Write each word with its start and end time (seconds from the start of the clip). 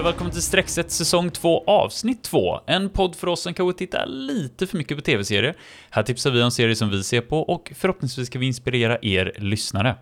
och 0.00 0.06
välkommen 0.06 0.32
till 0.32 0.42
Streckset 0.42 0.90
säsong 0.90 1.30
2 1.30 1.64
avsnitt 1.66 2.22
2. 2.22 2.60
En 2.66 2.90
podd 2.90 3.16
för 3.16 3.26
oss 3.26 3.42
som 3.42 3.54
kanske 3.54 3.78
tittar 3.78 4.06
lite 4.06 4.66
för 4.66 4.78
mycket 4.78 4.96
på 4.96 5.02
tv-serier. 5.02 5.56
Här 5.90 6.02
tipsar 6.02 6.30
vi 6.30 6.42
om 6.42 6.50
serier 6.50 6.74
som 6.74 6.90
vi 6.90 7.02
ser 7.02 7.20
på 7.20 7.40
och 7.40 7.72
förhoppningsvis 7.74 8.26
ska 8.26 8.38
vi 8.38 8.46
inspirera 8.46 8.98
er 9.02 9.32
lyssnare. 9.38 9.96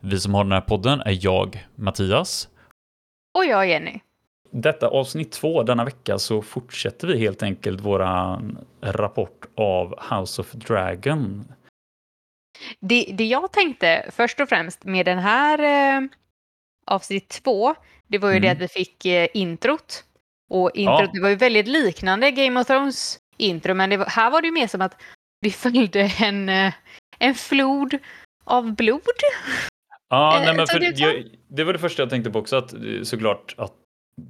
Vi 0.00 0.20
som 0.20 0.34
har 0.34 0.44
den 0.44 0.52
här 0.52 0.60
podden 0.60 1.00
är 1.00 1.18
jag, 1.24 1.66
Mattias. 1.74 2.48
Och 3.38 3.44
jag, 3.44 3.68
Jenny. 3.68 4.00
Detta 4.52 4.88
avsnitt 4.88 5.32
2 5.32 5.62
denna 5.62 5.84
vecka 5.84 6.18
så 6.18 6.42
fortsätter 6.42 7.06
vi 7.08 7.18
helt 7.18 7.42
enkelt 7.42 7.80
våran 7.80 8.58
rapport 8.80 9.46
av 9.56 9.94
House 10.10 10.40
of 10.40 10.52
Dragon. 10.52 11.44
Det, 12.80 13.14
det 13.14 13.24
jag 13.24 13.52
tänkte 13.52 14.10
först 14.12 14.40
och 14.40 14.48
främst 14.48 14.84
med 14.84 15.06
den 15.06 15.18
här 15.18 15.58
eh, 15.58 16.08
avsnitt 16.86 17.28
2 17.28 17.74
det 18.10 18.18
var 18.18 18.30
ju 18.30 18.36
Mm. 18.36 18.42
det 18.42 18.50
att 18.50 18.60
vi 18.62 18.68
fick 18.84 19.06
eh, 19.06 19.28
introt. 19.34 20.04
Och 20.50 20.70
introt 20.74 21.00
Ja. 21.00 21.10
det 21.12 21.20
var 21.20 21.28
ju 21.28 21.34
väldigt 21.36 21.68
liknande 21.68 22.30
Game 22.30 22.60
of 22.60 22.66
Thrones 22.66 23.18
intro, 23.36 23.74
men 23.74 23.98
var, 23.98 24.06
här 24.06 24.30
var 24.30 24.40
det 24.42 24.46
ju 24.46 24.52
mer 24.52 24.66
som 24.66 24.80
att 24.82 25.02
vi 25.40 25.50
följde 25.64 26.00
en, 26.20 26.48
eh, 26.48 26.72
en 27.18 27.34
flod 27.34 27.98
av 28.44 28.74
blod. 28.74 29.00
Ja, 30.10 30.36
Eh, 30.38 30.44
nej, 30.44 30.54
men 30.56 30.66
för 30.66 31.02
jag, 31.02 31.24
det 31.48 31.64
var 31.64 31.72
det 31.72 31.78
första 31.78 32.02
jag 32.02 32.10
tänkte 32.10 32.30
på 32.30 32.38
också, 32.38 32.56
att 32.56 32.72
eh, 32.72 32.80
såklart 33.02 33.54
att 33.58 33.72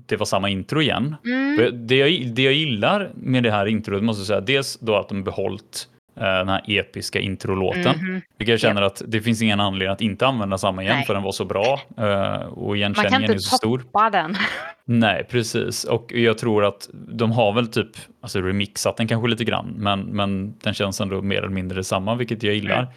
det 0.07 0.17
var 0.17 0.27
samma 0.27 0.49
intro 0.49 0.81
igen. 0.83 1.17
Mm. 1.25 1.87
Det, 1.87 1.97
jag, 1.97 2.35
det 2.35 2.43
jag 2.43 2.53
gillar 2.55 3.11
med 3.15 3.43
det 3.43 3.51
här 3.51 3.67
introt 3.67 4.03
måste 4.03 4.21
jag 4.21 4.27
säga, 4.27 4.41
dels 4.41 4.79
då 4.81 4.97
att 4.97 5.09
de 5.09 5.25
behållit 5.25 5.89
eh, 5.97 6.00
den 6.25 6.49
här 6.49 6.63
episka 6.67 7.21
introlåten. 7.21 7.97
Mhm. 7.99 8.21
Vilket 8.39 8.53
jag 8.53 8.61
känner 8.61 8.83
att 8.83 9.03
det 9.07 9.21
finns 9.21 9.43
ingen 9.43 9.61
anledning 9.61 9.93
att 9.93 10.01
inte 10.01 10.27
använda 10.27 10.59
samma 10.59 10.83
igen 10.83 10.97
Nej. 10.97 11.07
för 11.07 11.15
den 11.15 11.23
var 11.23 11.33
så 11.33 11.45
bra 11.45 11.81
eh, 11.97 12.05
och 12.47 12.67
Man 12.67 12.69
kan 12.69 12.77
igenkänningen 12.77 13.31
är 13.31 13.35
inte 13.35 13.39
så 13.45 13.57
stor. 13.57 13.79
toppa 13.79 14.11
den. 14.11 14.37
Nej, 14.85 15.27
precis. 15.31 15.85
Och 15.85 16.13
jag 16.13 16.39
tror 16.39 16.65
att 16.65 16.89
de 16.93 17.33
har 17.33 17.53
väl 17.53 17.67
typ 17.67 17.91
alltså 18.23 18.41
remixat 18.41 18.97
den 18.97 19.09
kanske 19.09 19.29
lite 19.29 19.45
grann, 19.45 19.75
men, 19.77 20.01
men 20.01 20.55
den 20.59 20.75
känns 20.75 21.01
ändå 21.01 21.23
mer 21.23 21.39
eller 21.39 21.49
mindre 21.49 21.85
samma, 21.85 22.15
vilket 22.15 22.43
jag 22.43 22.55
gillar. 22.55 22.79
Mm. 22.79 22.91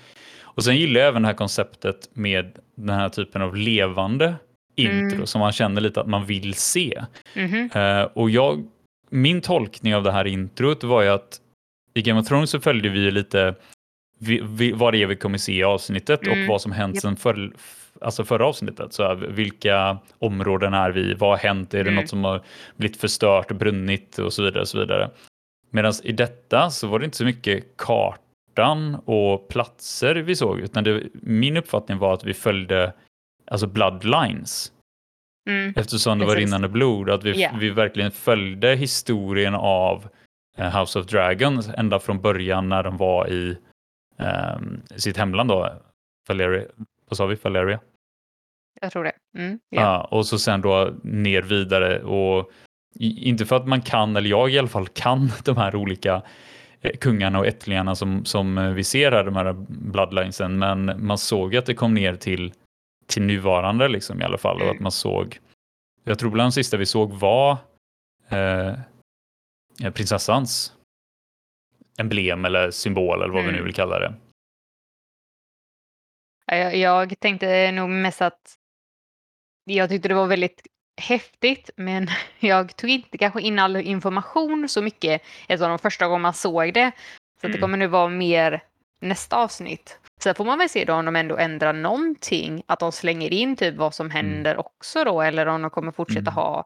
Och 0.44 0.64
sen 0.64 0.76
gillar 0.78 1.00
jag 1.00 1.08
även 1.10 1.22
det 1.22 1.28
här 1.28 1.36
konceptet 1.36 2.10
med 2.14 2.58
den 2.76 2.96
här 2.96 3.10
typen 3.10 3.42
av 3.42 3.56
levande 3.56 4.36
intro 4.76 5.16
Mm. 5.16 5.26
som 5.26 5.40
man 5.40 5.52
känner 5.52 5.82
lite 5.82 6.02
att 6.02 6.08
man 6.08 6.26
vill 6.26 6.54
se. 6.54 7.04
Mhm. 7.36 7.70
Eh, 7.76 8.02
och 8.02 8.30
jag, 8.30 8.64
min 9.10 9.42
tolkning 9.42 9.96
av 9.96 10.04
det 10.04 10.12
här 10.12 10.28
introt 10.28 10.84
var 10.84 11.02
ju 11.02 11.10
att 11.10 11.40
i 11.94 12.02
Game 12.02 12.20
of 12.20 12.28
Thrones 12.28 12.50
så 12.50 12.60
följde 12.60 12.90
vi 12.90 13.12
lite 13.12 13.56
vi, 14.20 14.42
vi, 14.44 14.72
vad 14.72 14.94
det 14.94 15.02
är 15.04 15.08
vi 15.08 15.16
kommer 15.16 15.38
se 15.38 15.54
i 15.54 15.64
avsnittet 15.64 16.28
Mm. 16.28 16.42
och 16.42 16.48
vad 16.48 16.62
som 16.62 16.72
hänt 16.72 16.96
Japp. 16.96 17.02
sen 17.02 17.16
för, 17.16 17.52
alltså 18.02 18.24
förra 18.24 18.46
avsnittet. 18.46 18.94
Så 18.94 19.04
här, 19.04 19.16
vilka 19.16 19.98
områden 20.20 20.74
är 20.74 20.92
vi? 20.92 21.14
Vad 21.14 21.30
har 21.30 21.38
hänt? 21.38 21.74
Är 21.74 21.78
det 21.84 21.90
Mm. 21.90 21.96
något 22.02 22.10
som 22.10 22.24
har 22.24 22.42
blivit 22.76 22.98
förstört, 22.98 23.52
brunnit 23.52 24.20
och 24.20 24.34
så 24.34 24.44
vidare. 24.44 24.62
Och 24.62 24.68
så 24.68 24.80
vidare. 24.80 25.10
Medan 25.70 25.94
i 26.04 26.12
detta 26.12 26.70
så 26.70 26.88
var 26.88 27.00
det 27.00 27.06
inte 27.06 27.18
så 27.18 27.26
mycket 27.26 27.78
kartan 27.78 28.96
och 29.06 29.48
platser 29.48 30.16
vi 30.16 30.36
såg, 30.36 30.60
utan 30.60 30.84
det, 30.84 31.04
min 31.14 31.58
uppfattning 31.58 31.98
var 31.98 32.14
att 32.14 32.24
vi 32.24 32.34
följde 32.34 32.94
alltså 33.48 33.68
bloodlines. 33.68 34.72
Mm. 35.50 35.74
Eftersom 35.78 36.20
det 36.20 36.26
var 36.26 36.34
Precis. 36.34 36.48
rinnande 36.50 36.68
blod, 36.70 37.10
att 37.10 37.24
vi, 37.24 37.42
Ja. 37.42 37.50
vi 37.60 37.70
verkligen 37.70 38.12
följde 38.12 38.76
historien 38.76 39.56
av 39.56 39.98
eh, 40.04 40.10
House 40.58 41.00
of 41.00 41.06
Dragons 41.06 41.70
ända 41.78 42.00
från 42.00 42.22
början 42.22 42.70
när 42.70 42.84
de 42.84 42.98
var 42.98 43.30
i 43.30 43.58
ehm, 44.20 44.82
sitt 44.96 45.18
hemland 45.18 45.50
då, 45.50 45.74
Valeria, 46.28 46.64
vad 47.10 47.18
sa 47.18 47.26
vi, 47.26 47.36
Valeria? 47.36 47.80
Jag 48.82 48.92
tror 48.92 49.04
det. 49.04 49.14
Mm. 49.38 49.60
Ja. 49.70 49.82
Ja. 49.82 50.04
och 50.12 50.26
så 50.26 50.40
sen 50.40 50.62
då 50.62 50.94
ner 51.04 51.42
vidare 51.42 52.02
och 52.04 52.52
inte 53.00 53.46
för 53.46 53.56
att 53.56 53.68
man 53.68 53.82
kan, 53.82 54.16
eller 54.16 54.30
jag 54.30 54.50
i 54.50 54.60
alla 54.60 54.68
fall 54.68 54.88
kan 54.88 55.32
de 55.46 55.58
här 55.58 55.76
olika 55.76 56.22
eh, 56.82 56.92
kungarna 56.98 57.40
och 57.40 57.48
ättlingarna 57.48 57.96
som, 57.96 58.26
som 58.26 58.58
eh, 58.58 58.70
vi 58.70 58.84
ser 58.84 59.12
här, 59.12 59.24
de 59.24 59.36
här 59.36 59.54
bloodlinesen, 59.68 60.60
men 60.60 61.06
man 61.06 61.18
såg 61.18 61.56
att 61.56 61.66
det 61.66 61.74
kom 61.74 61.94
ner 61.94 62.16
till, 62.16 62.54
till 63.08 63.22
nuvarande 63.24 63.88
liksom 63.88 64.22
i 64.22 64.24
alla 64.24 64.38
fall 64.38 64.56
och 64.56 64.62
Mm. 64.62 64.76
att 64.76 64.82
man 64.82 64.92
såg, 64.92 65.40
jag 66.04 66.20
tror 66.20 66.32
bland 66.32 66.48
de 66.48 66.52
sista 66.52 66.78
vi 66.78 66.86
såg 66.86 67.14
var 67.14 67.58
eh, 68.30 68.68
eh, 68.68 68.74
prinsessans 69.94 70.74
emblem 71.98 72.46
eller 72.46 72.72
symbol 72.72 73.22
eller 73.22 73.34
vad 73.34 73.42
vi 73.44 73.48
nu 73.52 73.54
Mm. 73.58 73.66
vill 73.66 73.74
kalla 73.74 74.00
det. 74.00 74.14
Jag, 76.46 76.76
jag 76.76 77.20
tänkte 77.20 77.72
nog 77.72 77.90
mest 77.90 78.22
att 78.22 78.56
jag 79.66 79.90
tyckte 79.90 80.08
det 80.08 80.14
var 80.14 80.28
väldigt 80.28 80.68
häftigt, 81.02 81.70
men 81.76 82.08
jag 82.40 82.76
tog 82.76 82.90
inte 82.90 83.18
kanske 83.18 83.42
in 83.42 83.60
all 83.60 83.76
information 83.76 84.70
så 84.70 84.82
mycket 84.82 85.22
eftersom 85.48 85.70
de 85.70 85.80
första 85.80 86.08
gången 86.08 86.22
man 86.22 86.34
såg 86.34 86.74
det. 86.74 86.92
Så 87.42 87.48
att 87.48 87.52
det 87.54 87.58
Mm. 87.58 87.62
kommer 87.62 87.78
nu 87.78 87.88
vara 87.88 88.10
mer 88.10 88.64
nästa 89.02 89.38
avsnitt. 89.38 90.00
Sen 90.22 90.36
får 90.36 90.46
man 90.46 90.58
väl 90.60 90.70
se 90.70 90.86
då 90.86 90.94
om 90.94 91.06
de 91.06 91.16
ändå 91.16 91.38
ändrar 91.38 91.74
någonting, 91.74 92.64
att 92.66 92.80
de 92.80 92.92
slänger 92.92 93.34
in 93.34 93.56
typ 93.56 93.76
vad 93.76 93.94
som 93.96 94.10
händer 94.10 94.58
också 94.58 95.04
då, 95.04 95.22
eller 95.22 95.46
om 95.46 95.62
de 95.62 95.70
kommer 95.72 95.92
fortsätta 95.92 96.20
Mm. 96.32 96.34
ha 96.34 96.66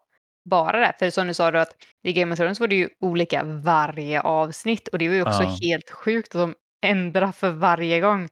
bara 0.49 0.79
det. 0.79 0.93
För 0.99 1.09
som 1.09 1.27
du 1.27 1.33
sa 1.33 1.51
då 1.51 1.59
att 1.59 1.75
i 2.03 2.13
Game 2.13 2.33
of 2.33 2.39
Thrones 2.39 2.59
var 2.59 2.67
det 2.67 2.75
ju 2.75 2.89
olika 2.99 3.43
varje 3.43 4.21
avsnitt 4.21 4.87
och 4.87 4.97
det 4.99 5.07
var 5.07 5.15
ju 5.15 5.21
också 5.21 5.43
Ja. 5.43 5.57
helt 5.61 5.89
sjukt 5.89 6.35
att 6.35 6.41
de 6.41 6.55
ändrar 6.85 7.31
för 7.31 7.49
varje 7.51 7.99
gång. 8.01 8.29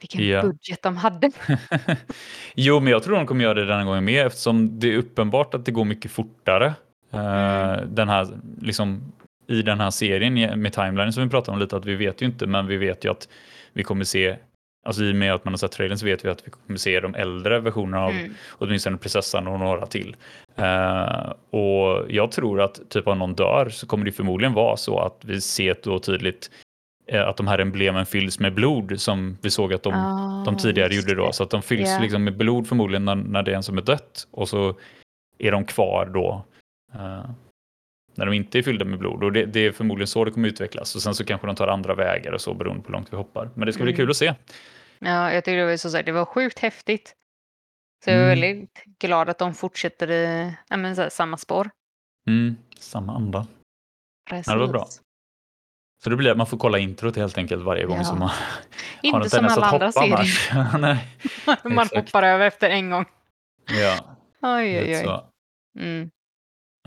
Vilken 0.00 0.26
Ja. 0.28 0.42
budget 0.42 0.82
de 0.82 0.96
hade. 0.96 1.30
jo, 2.54 2.80
men 2.80 2.90
jag 2.92 3.02
tror 3.02 3.16
de 3.16 3.26
kommer 3.26 3.44
göra 3.44 3.54
det 3.54 3.64
denna 3.66 3.84
gången 3.84 4.04
med 4.04 4.26
eftersom 4.26 4.78
det 4.80 4.92
är 4.92 4.96
uppenbart 4.96 5.54
att 5.54 5.64
det 5.64 5.72
går 5.72 5.84
mycket 5.84 6.10
fortare. 6.10 6.66
eh, 7.12 7.72
Mm. 7.72 7.94
Den 7.94 8.08
här, 8.08 8.28
liksom, 8.60 9.12
I 9.46 9.62
den 9.62 9.80
här 9.80 9.90
serien 9.90 10.60
med 10.60 10.72
timeline 10.72 11.12
som 11.12 11.22
vi 11.22 11.30
pratade 11.30 11.54
om 11.54 11.60
lite, 11.60 11.76
att 11.76 11.84
vi 11.84 11.94
vet 11.94 12.22
ju 12.22 12.26
inte, 12.26 12.46
men 12.46 12.66
vi 12.66 12.76
vet 12.76 13.04
ju 13.04 13.10
att 13.10 13.28
vi 13.72 13.82
kommer 13.84 14.04
se, 14.04 14.36
alltså 14.86 15.02
i 15.04 15.12
och 15.12 15.16
med 15.16 15.34
att 15.34 15.44
man 15.44 15.52
har 15.52 15.58
sett 15.58 15.72
trailern 15.72 15.98
så 15.98 16.06
vet 16.06 16.24
vi 16.24 16.28
att 16.28 16.46
vi 16.46 16.50
kommer 16.50 16.78
se 16.78 17.00
de 17.00 17.14
äldre 17.14 17.60
versionerna 17.60 18.04
av 18.04 18.10
Mm. 18.10 18.34
åtminstone 18.50 18.96
prinsessan 18.96 19.46
och 19.46 19.58
några 19.58 19.86
till. 19.86 20.16
Eh, 20.56 21.32
och 21.50 22.04
jag 22.08 22.32
tror 22.32 22.60
att 22.60 22.80
typ 22.90 23.06
om 23.06 23.18
någon 23.18 23.34
dör 23.34 23.68
så 23.68 23.86
kommer 23.86 24.04
det 24.04 24.12
förmodligen 24.12 24.52
vara 24.54 24.76
så 24.76 24.98
att 24.98 25.18
vi 25.24 25.40
ser 25.40 25.76
då 25.82 25.98
tydligt 25.98 26.50
eh, 27.06 27.28
att 27.28 27.36
de 27.36 27.46
här 27.46 27.58
emblemen 27.58 28.06
fylls 28.06 28.38
med 28.40 28.54
blod 28.54 29.00
som 29.00 29.38
vi 29.42 29.50
såg 29.50 29.74
att 29.74 29.82
de 29.82 29.92
de 30.46 30.54
Ah, 30.54 30.58
tidigare 30.58 30.94
gjorde 30.94 31.14
då. 31.14 31.32
Så 31.32 31.42
att 31.42 31.50
de 31.50 31.62
fylls 31.62 31.88
Ja. 31.90 31.98
liksom 32.02 32.24
med 32.24 32.36
blod 32.36 32.66
förmodligen 32.68 33.04
när, 33.04 33.14
när 33.14 33.42
det 33.42 33.50
är 33.52 33.56
en 33.56 33.62
som 33.62 33.78
är 33.78 33.82
dött 33.82 34.26
och 34.30 34.48
så 34.48 34.74
är 35.38 35.52
de 35.52 35.64
kvar 35.64 36.10
då 36.14 36.44
eh, 36.94 37.30
när 38.14 38.26
de 38.26 38.32
inte 38.34 38.58
är 38.58 38.62
fyllda 38.62 38.84
med 38.84 38.98
blod. 38.98 39.24
Och 39.24 39.32
det, 39.32 39.44
det 39.44 39.66
är 39.66 39.72
förmodligen 39.72 40.06
så 40.06 40.24
det 40.24 40.30
kommer 40.30 40.48
utvecklas. 40.48 40.94
Och 40.94 41.02
sen 41.02 41.14
så 41.14 41.24
kanske 41.24 41.46
de 41.46 41.56
tar 41.56 41.68
andra 41.68 41.94
vägar 41.94 42.32
och 42.32 42.40
så 42.40 42.54
beroende 42.54 42.82
på 42.82 42.88
hur 42.88 42.92
långt 42.92 43.12
vi 43.12 43.16
hoppar. 43.16 43.50
Men 43.54 43.66
det 43.66 43.72
ska 43.72 43.82
bli 43.82 43.92
Mm. 43.92 43.96
kul 44.02 44.10
att 44.10 44.16
se. 44.16 44.34
Ja, 44.98 45.32
jag 45.32 45.44
tycker 45.44 45.56
det 45.58 45.66
var, 45.66 45.76
så 45.76 45.90
sagt, 45.90 46.06
det 46.06 46.12
var 46.12 46.24
sjukt 46.24 46.58
häftigt. 46.58 47.14
Så 48.04 48.10
jag 48.10 48.18
är 48.18 48.22
Mm. 48.22 48.40
väldigt 48.40 48.84
glad 48.98 49.28
att 49.28 49.38
de 49.38 49.54
fortsätter 49.54 50.10
i 50.10 50.52
ja, 50.68 50.76
men, 50.76 50.96
så 50.96 51.02
här, 51.02 51.08
samma 51.08 51.36
spår. 51.36 51.70
Mm, 52.28 52.56
samma 52.78 53.14
anda. 53.16 53.46
Precis. 54.30 54.46
Ja, 54.46 54.52
det 54.54 54.60
var 54.60 54.68
bra. 54.68 54.86
Så 56.04 56.10
det 56.10 56.16
blir 56.16 56.30
att 56.30 56.36
man 56.36 56.46
får 56.46 56.58
kolla 56.58 56.78
introt 56.78 57.16
helt 57.16 57.38
enkelt 57.38 57.62
varje 57.64 57.84
gång 57.86 57.96
Ja. 57.96 58.04
som 58.04 58.18
man 58.18 58.28
har 58.28 58.36
Inte 59.02 59.30
som 59.30 59.44
alla 59.46 59.66
andra 59.66 59.92
serier. 59.92 60.78
Nej. 60.78 61.08
Man 61.64 61.78
Exakt. 61.86 61.94
hoppar 62.08 62.22
över 62.22 62.46
efter 62.46 62.70
en 62.70 62.90
gång. 62.90 63.04
Ja, 63.82 64.16
Oj, 64.42 64.78
oj, 64.80 64.96
oj. 64.96 65.04
så. 65.04 65.30
Mm. 65.78 66.10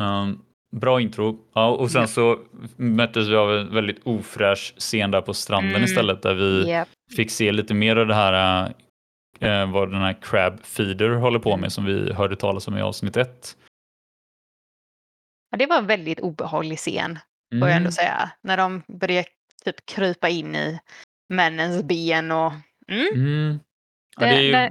Um, 0.02 0.46
bra 0.72 1.02
intro. 1.02 1.40
Ja, 1.54 1.68
och 1.70 1.92
sen 1.92 2.02
Ja. 2.02 2.08
så 2.08 2.40
möttes 2.76 3.28
vi 3.28 3.36
av 3.36 3.58
en 3.58 3.74
väldigt 3.74 4.00
ofräsch 4.04 4.74
scen 4.78 5.12
där 5.12 5.22
på 5.22 5.34
stranden 5.34 5.70
Mm. 5.76 5.84
istället 5.84 6.22
där 6.22 6.34
vi 6.34 6.70
Japp. 6.70 6.88
fick 7.16 7.32
se 7.32 7.52
lite 7.52 7.74
mer 7.74 7.96
av 7.96 8.08
det 8.08 8.16
här 8.16 8.66
eh, 9.40 9.72
vad 9.72 9.92
den 9.92 10.02
här 10.02 10.18
Crab 10.22 10.60
Feeder 10.64 11.10
håller 11.10 11.40
på 11.40 11.50
Mm. 11.50 11.62
med 11.62 11.72
som 11.72 11.86
vi 11.86 12.14
hörde 12.14 12.36
talas 12.36 12.68
om 12.68 12.78
i 12.78 12.82
avsnitt 12.82 13.18
ett. 13.18 13.56
Ja, 15.52 15.58
det 15.58 15.66
var 15.66 15.78
en 15.78 15.88
väldigt 15.88 16.20
obehaglig 16.20 16.78
scen, 16.78 17.20
får 17.60 17.68
jag 17.68 17.76
ändå 17.76 17.80
Mm. 17.88 17.92
säga. 17.92 18.32
När 18.44 18.58
de 18.58 18.82
började 18.88 19.28
typ 19.66 19.86
krypa 19.86 20.30
in 20.30 20.56
i 20.56 20.80
männens 21.34 21.84
ben 21.84 22.32
och... 22.32 22.52
Mm. 22.88 23.08
Mm. 23.14 23.60
Ja, 24.20 24.26
Det- 24.28 24.34
är 24.36 24.40
ju 24.42 24.52
det- 24.52 24.70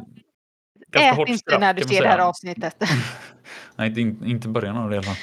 ganska 0.91 1.11
Ät 1.11 1.17
hårt 1.17 1.29
inte 1.29 1.39
straff, 1.39 1.61
när 1.61 1.75
du 1.75 1.83
ser 1.83 2.03
det 2.03 2.09
här 2.09 2.19
avsnittet. 2.19 2.77
Nej, 3.77 3.89
inte, 3.89 4.01
in- 4.01 4.25
inte 4.27 4.49
början 4.49 4.77
av 4.77 4.91
det 4.91 4.95
i 4.97 4.99
alla 4.99 5.07
fall. 5.07 5.17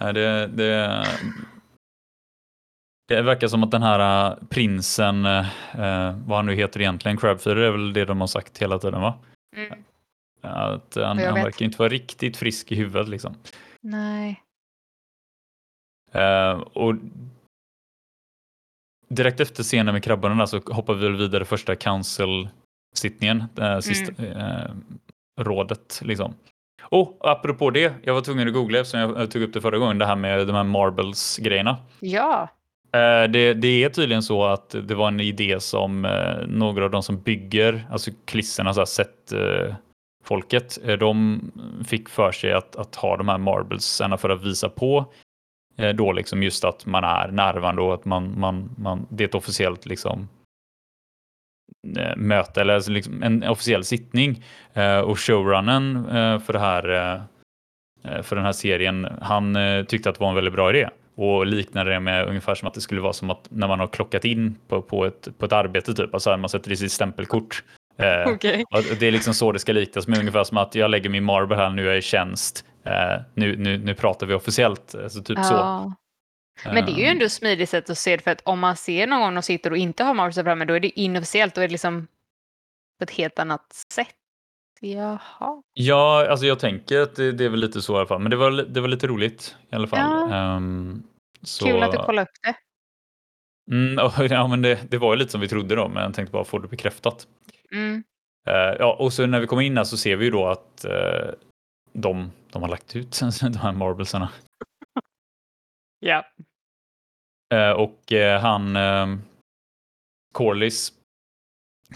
Det, 0.00 0.46
det, 0.46 1.04
det 3.08 3.22
verkar 3.22 3.48
som 3.48 3.62
att 3.62 3.70
den 3.70 3.82
här 3.82 4.30
äh, 4.30 4.36
prinsen, 4.48 5.24
eh, 5.26 5.46
vad 6.26 6.36
han 6.38 6.46
nu 6.46 6.54
heter 6.54 6.80
egentligen, 6.80 7.16
Crabfeeder 7.16 7.62
är 7.62 7.70
väl 7.70 7.92
det 7.92 8.04
de 8.04 8.20
har 8.20 8.28
sagt 8.28 8.58
hela 8.58 8.78
tiden 8.78 9.00
va? 9.00 9.18
Mm. 9.56 9.84
Att 10.42 10.94
han, 10.94 11.18
han 11.18 11.34
verkar 11.34 11.64
inte 11.64 11.78
vara 11.78 11.88
riktigt 11.88 12.36
frisk 12.36 12.72
i 12.72 12.74
huvudet 12.74 13.08
liksom. 13.08 13.34
Nej. 13.80 14.42
Eh, 16.12 16.52
och 16.60 16.94
direkt 19.08 19.40
efter 19.40 19.62
scenen 19.62 19.94
med 19.94 20.04
krabborna 20.04 20.46
så 20.46 20.60
hoppar 20.66 20.94
vi 20.94 21.08
vidare 21.08 21.44
första 21.44 21.76
council-sittningen, 21.76 23.44
eh, 23.58 23.78
sista, 23.78 24.12
Mm. 24.22 24.36
eh, 24.36 24.70
rådet 25.40 26.00
liksom. 26.04 26.34
Och 26.90 27.18
apropå 27.20 27.70
det, 27.70 27.92
jag 28.02 28.14
var 28.14 28.20
tvungen 28.20 28.48
att 28.48 28.54
googla 28.54 28.78
eftersom 28.78 29.00
jag 29.00 29.30
tog 29.30 29.42
upp 29.42 29.52
det 29.52 29.60
förra 29.60 29.78
gången, 29.78 29.98
det 29.98 30.06
här 30.06 30.16
med 30.16 30.46
de 30.46 30.56
här 30.56 30.64
marbles-grejerna. 30.64 31.76
Ja. 32.00 32.48
Eh, 32.92 33.30
det, 33.30 33.54
det, 33.54 33.84
är 33.84 33.88
tydligen 33.88 34.22
så 34.22 34.44
att 34.44 34.74
det 34.82 34.94
var 34.94 35.08
en 35.08 35.20
idé 35.20 35.60
som 35.60 36.04
eh, 36.04 36.46
några 36.46 36.84
av 36.84 36.90
de 36.90 37.02
som 37.02 37.20
bygger, 37.20 37.86
alltså 37.90 38.10
kulisserna, 38.24 38.74
så 38.74 38.80
här, 38.80 38.84
sett 38.84 39.32
eh, 39.32 39.74
folket, 40.24 40.78
de 41.00 41.40
fick 41.86 42.08
för 42.08 42.32
sig 42.32 42.52
att, 42.52 42.76
att 42.76 42.94
ha 42.94 43.16
de 43.16 43.28
här 43.28 43.38
marblesarna 43.38 44.16
för 44.16 44.28
att 44.28 44.44
visa 44.44 44.68
på 44.68 45.04
då 45.94 46.12
liksom 46.12 46.42
just 46.42 46.64
att 46.64 46.86
man 46.86 47.04
är 47.04 47.28
närvarande 47.28 47.82
och 47.82 47.94
att 47.94 48.04
man, 48.04 48.40
man, 48.40 48.70
man, 48.78 49.06
det 49.10 49.24
är 49.24 49.28
ett 49.28 49.34
officiellt 49.34 49.86
liksom 49.86 50.28
möte 52.16 52.60
eller 52.60 52.74
alltså 52.74 52.90
liksom 52.90 53.22
en 53.22 53.42
officiell 53.42 53.84
sittning. 53.84 54.44
Och 55.04 55.20
showrunnen 55.20 56.04
för 56.40 56.52
det 56.52 56.58
här 56.58 57.22
för 58.22 58.36
den 58.36 58.44
här 58.44 58.52
serien, 58.52 59.08
han 59.20 59.56
tyckte 59.88 60.08
att 60.08 60.14
det 60.14 60.20
var 60.20 60.28
en 60.28 60.34
väldigt 60.34 60.54
bra 60.54 60.70
idé 60.70 60.88
och 61.20 61.46
liknade 61.46 61.90
det 61.90 62.00
med 62.00 62.28
ungefär 62.28 62.54
som 62.54 62.68
att 62.68 62.74
det 62.74 62.80
skulle 62.80 63.00
vara 63.00 63.12
som 63.12 63.30
att 63.30 63.46
när 63.48 63.68
man 63.68 63.80
har 63.80 63.86
klockat 63.86 64.24
in 64.24 64.56
på, 64.68 64.82
på, 64.82 65.04
ett, 65.06 65.38
på 65.38 65.46
ett 65.46 65.52
arbete, 65.52 65.94
typ, 65.94 66.14
alltså 66.14 66.36
man 66.36 66.50
sätter 66.50 66.72
i 66.72 66.76
sitt 66.76 66.92
stämpelkort. 66.92 67.64
Eh, 67.98 68.32
okay. 68.34 68.64
Det 68.98 69.06
är 69.06 69.10
liksom 69.10 69.34
så 69.34 69.52
det 69.52 69.58
ska 69.58 69.72
liknas 69.72 70.08
med 70.08 70.18
ungefär 70.18 70.44
som 70.44 70.58
att 70.58 70.74
jag 70.74 70.90
lägger 70.90 71.10
min 71.10 71.24
marble 71.24 71.56
här, 71.56 71.70
nu 71.70 71.82
är 71.82 71.88
jag 71.88 71.98
i 71.98 72.02
tjänst, 72.02 72.64
eh, 72.84 73.22
nu, 73.34 73.56
nu, 73.56 73.78
nu 73.78 73.94
pratar 73.94 74.26
vi 74.26 74.34
officiellt, 74.34 74.94
alltså 75.02 75.22
typ 75.22 75.38
ja. 75.38 75.44
så. 75.44 75.92
Men 76.64 76.86
det 76.86 76.92
är 76.92 76.96
ju 76.96 77.04
ändå 77.04 77.24
ett 77.24 77.32
smidigt 77.32 77.70
sätt 77.70 77.90
att 77.90 77.98
se 77.98 78.16
det, 78.16 78.22
för 78.22 78.30
att 78.30 78.40
om 78.44 78.58
man 78.58 78.76
ser 78.76 79.06
någon 79.06 79.34
som 79.34 79.42
sitter 79.42 79.70
och 79.70 79.76
inte 79.76 80.04
har 80.04 80.14
marbles 80.14 80.36
framme, 80.36 80.64
då 80.64 80.74
är 80.74 80.80
det 80.80 81.00
inofficiellt, 81.00 81.54
då 81.54 81.60
är 81.60 81.68
det 81.68 81.72
liksom 81.72 82.06
på 82.98 83.04
ett 83.04 83.10
helt 83.10 83.38
annat 83.38 83.72
sätt. 83.92 84.14
Jaha. 84.80 85.62
Ja, 85.72 86.26
alltså 86.30 86.46
jag 86.46 86.58
tänker 86.58 87.00
att 87.00 87.16
det, 87.16 87.32
det, 87.32 87.44
är 87.44 87.48
väl 87.48 87.60
lite 87.60 87.82
så 87.82 87.94
i 87.94 87.96
alla 87.96 88.06
fall. 88.06 88.20
Men 88.20 88.30
det 88.30 88.36
var, 88.36 88.50
det 88.50 88.80
var 88.80 88.88
lite 88.88 89.06
roligt 89.06 89.56
i 89.70 89.74
alla 89.74 89.86
fall. 89.86 90.30
Ja. 90.30 90.56
Um, 90.56 91.02
så... 91.42 91.64
Kul 91.64 91.82
att 91.82 91.92
du 91.92 91.98
kollade 91.98 92.22
upp 92.22 92.36
det. 92.42 92.54
Mm, 93.74 94.10
ja, 94.30 94.46
men 94.46 94.62
det, 94.62 94.90
det 94.90 94.98
var 94.98 95.12
ju 95.12 95.18
lite 95.18 95.30
som 95.30 95.40
vi 95.40 95.48
trodde 95.48 95.74
då, 95.74 95.88
men 95.88 96.02
jag 96.02 96.14
tänkte 96.14 96.32
bara 96.32 96.44
få 96.44 96.58
det 96.58 96.68
bekräftat. 96.68 97.26
Mm. 97.72 98.04
Uh, 98.48 98.76
ja, 98.78 98.96
och 98.98 99.12
så 99.12 99.26
när 99.26 99.40
vi 99.40 99.46
kommer 99.46 99.62
in 99.62 99.76
här 99.76 99.84
så 99.84 99.96
ser 99.96 100.16
vi 100.16 100.24
ju 100.24 100.30
då 100.30 100.46
att 100.46 100.86
uh, 100.88 101.30
de, 101.92 102.32
de 102.52 102.62
har 102.62 102.68
lagt 102.68 102.96
ut 102.96 103.20
de 103.40 103.56
här 103.56 103.72
marblesarna. 103.72 104.28
ja. 106.00 106.24
Uh, 107.54 107.70
och 107.70 108.12
han, 108.40 108.78
Corlys, 110.32 110.92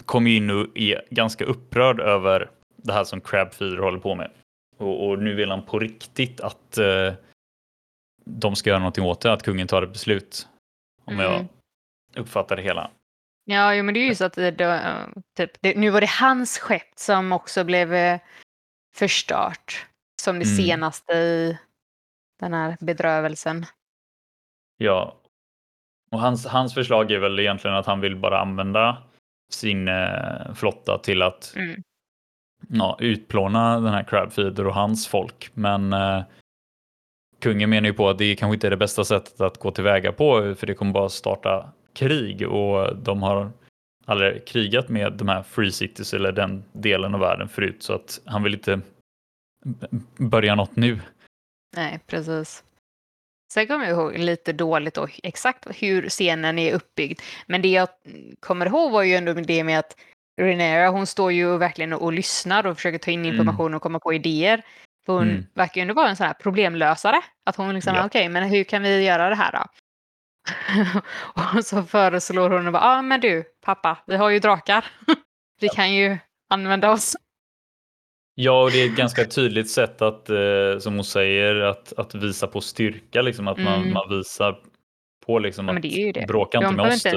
kom 0.05 0.27
in 0.27 0.49
och 0.49 0.67
är 0.75 1.07
ganska 1.09 1.45
upprörd 1.45 1.99
över 1.99 2.51
det 2.75 2.93
här 2.93 3.03
som 3.03 3.21
Crabfeeder 3.21 3.77
håller 3.77 3.99
på 3.99 4.15
med. 4.15 4.31
Och, 4.77 5.07
och, 5.07 5.19
nu 5.19 5.35
vill 5.35 5.49
han 5.49 5.65
på 5.65 5.79
riktigt 5.79 6.41
att 6.41 6.77
eh, 6.77 7.13
de 8.25 8.55
ska 8.55 8.69
göra 8.69 8.79
någonting 8.79 9.03
åt 9.03 9.21
det, 9.21 9.33
att 9.33 9.43
kungen 9.43 9.67
tar 9.67 9.83
ett 9.83 9.93
beslut. 9.93 10.47
Om 11.05 11.13
mm. 11.13 11.25
jag 11.25 11.47
uppfattar 12.15 12.55
det 12.55 12.61
hela. 12.61 12.91
Ja, 13.43 13.75
jo, 13.75 13.83
men 13.83 13.93
det 13.93 13.99
är 13.99 14.07
ju 14.07 14.15
så 14.15 14.25
att 14.25 14.33
det, 14.33 14.51
det, 14.51 15.07
typ, 15.37 15.51
det, 15.61 15.75
nu 15.75 15.89
var 15.89 16.01
det 16.01 16.09
hans 16.09 16.59
skepp 16.59 16.91
som 16.95 17.31
också 17.31 17.63
blev 17.63 17.93
eh, 17.93 18.19
förstört. 18.95 19.85
Som 20.21 20.39
det 20.39 20.45
mm. 20.45 20.57
senaste 20.57 21.13
i 21.13 21.57
den 22.39 22.53
här 22.53 22.77
bedrövelsen. 22.79 23.65
Ja, 24.77 25.17
och 26.11 26.19
hans, 26.19 26.45
hans 26.45 26.73
förslag 26.73 27.11
är 27.11 27.19
väl 27.19 27.39
egentligen 27.39 27.77
att 27.77 27.85
han 27.85 28.01
vill 28.01 28.15
bara 28.15 28.39
använda 28.39 28.97
sin 29.53 29.87
eh, 29.87 30.53
flotta 30.53 30.97
till 30.97 31.21
att 31.21 31.53
mm 31.55 31.83
ja, 32.69 32.97
utplåna 32.99 33.79
den 33.79 33.93
här 33.93 34.03
Crabfeeder 34.03 34.67
och 34.67 34.73
hans 34.73 35.07
folk. 35.07 35.49
Men 35.53 35.93
eh, 35.93 36.23
kungen 37.39 37.69
menar 37.69 37.87
ju 37.87 37.93
på 37.93 38.09
att 38.09 38.17
det 38.17 38.35
kanske 38.35 38.53
inte 38.53 38.67
är 38.67 38.71
det 38.71 38.77
bästa 38.77 39.03
sättet 39.03 39.41
att 39.41 39.57
gå 39.57 39.71
tillväga 39.71 40.11
på 40.11 40.55
för 40.55 40.67
det 40.67 40.73
kommer 40.73 40.91
bara 40.93 41.09
starta 41.09 41.69
krig 41.93 42.47
och 42.47 42.97
de 42.97 43.23
har 43.23 43.51
aldrig 44.05 44.47
krigat 44.47 44.89
med 44.89 45.13
de 45.13 45.27
här 45.27 45.43
Free 45.43 45.71
Cities 45.71 46.13
eller 46.13 46.31
den 46.31 46.63
delen 46.71 47.13
av 47.13 47.19
världen 47.19 47.49
förut 47.49 47.83
så 47.83 47.93
att 47.93 48.21
han 48.25 48.43
vill 48.43 48.53
inte 48.53 48.81
börja 50.17 50.55
något 50.55 50.75
nu. 50.75 50.99
Nej, 51.75 51.99
precis. 52.07 52.63
Sen 53.53 53.67
kommer 53.67 53.85
jag 53.85 53.93
ihåg 53.93 54.17
lite 54.17 54.53
dåligt 54.53 54.93
då, 54.93 55.07
exakt 55.23 55.67
hur 55.81 56.09
scenen 56.09 56.59
är 56.59 56.73
uppbyggd. 56.73 57.21
Men 57.47 57.61
det 57.61 57.67
jag 57.67 57.87
kommer 58.39 58.65
ihåg 58.65 58.91
var 58.91 59.03
ju 59.03 59.15
ändå 59.15 59.33
det 59.33 59.63
med 59.63 59.79
att 59.79 59.95
Renera, 60.41 60.89
hon 60.89 61.07
står 61.07 61.31
ju 61.31 61.57
verkligen 61.57 61.93
och 61.93 62.13
lyssnar 62.13 62.65
och 62.65 62.75
försöker 62.75 62.97
ta 62.97 63.11
in 63.11 63.19
mm. 63.19 63.31
information 63.31 63.73
och 63.73 63.81
komma 63.81 63.99
på 63.99 64.13
idéer. 64.13 64.61
För 65.05 65.13
hon 65.13 65.29
mm. 65.29 65.45
verkar 65.53 65.75
ju 65.75 65.81
ändå 65.81 65.93
vara 65.93 66.09
en 66.09 66.15
sån 66.15 66.27
här 66.27 66.33
problemlösare. 66.33 67.21
Att 67.45 67.55
hon 67.55 67.73
liksom, 67.73 67.95
ja. 67.95 68.05
okej, 68.05 68.21
okay, 68.21 68.29
men 68.29 68.49
hur 68.49 68.63
kan 68.63 68.83
vi 68.83 69.03
göra 69.03 69.29
det 69.29 69.35
här 69.35 69.51
då? 69.51 69.65
och 71.57 71.65
så 71.65 71.83
föreslår 71.83 72.49
hon 72.49 72.67
och 72.67 72.73
bara, 72.73 72.83
ja 72.83 72.97
ah, 72.97 73.01
men 73.01 73.21
du 73.21 73.43
pappa, 73.65 73.97
vi 74.07 74.15
har 74.15 74.29
ju 74.29 74.39
drakar. 74.39 74.85
vi 75.59 75.69
kan 75.69 75.93
ju 75.93 76.17
använda 76.49 76.91
oss. 76.91 77.15
Ja, 78.35 78.63
och 78.63 78.71
det 78.71 78.81
är 78.81 78.85
ett 78.85 78.95
ganska 78.95 79.25
tydligt 79.25 79.69
sätt 79.69 80.01
att, 80.01 80.29
eh, 80.29 80.79
som 80.79 80.95
hon 80.95 81.03
säger, 81.03 81.55
att, 81.55 81.93
att 81.97 82.15
visa 82.15 82.47
på 82.47 82.61
styrka, 82.61 83.21
liksom 83.21 83.47
att 83.47 83.57
man, 83.57 83.81
mm. 83.81 83.93
man 83.93 84.09
visar 84.09 84.59
på 85.25 85.39
liksom 85.39 85.67
ja, 85.67 85.75
att 86.21 86.27
bråka 86.27 86.57
inte 86.57 86.71
med 86.71 86.93
oss. 86.93 87.03
Typ. 87.03 87.13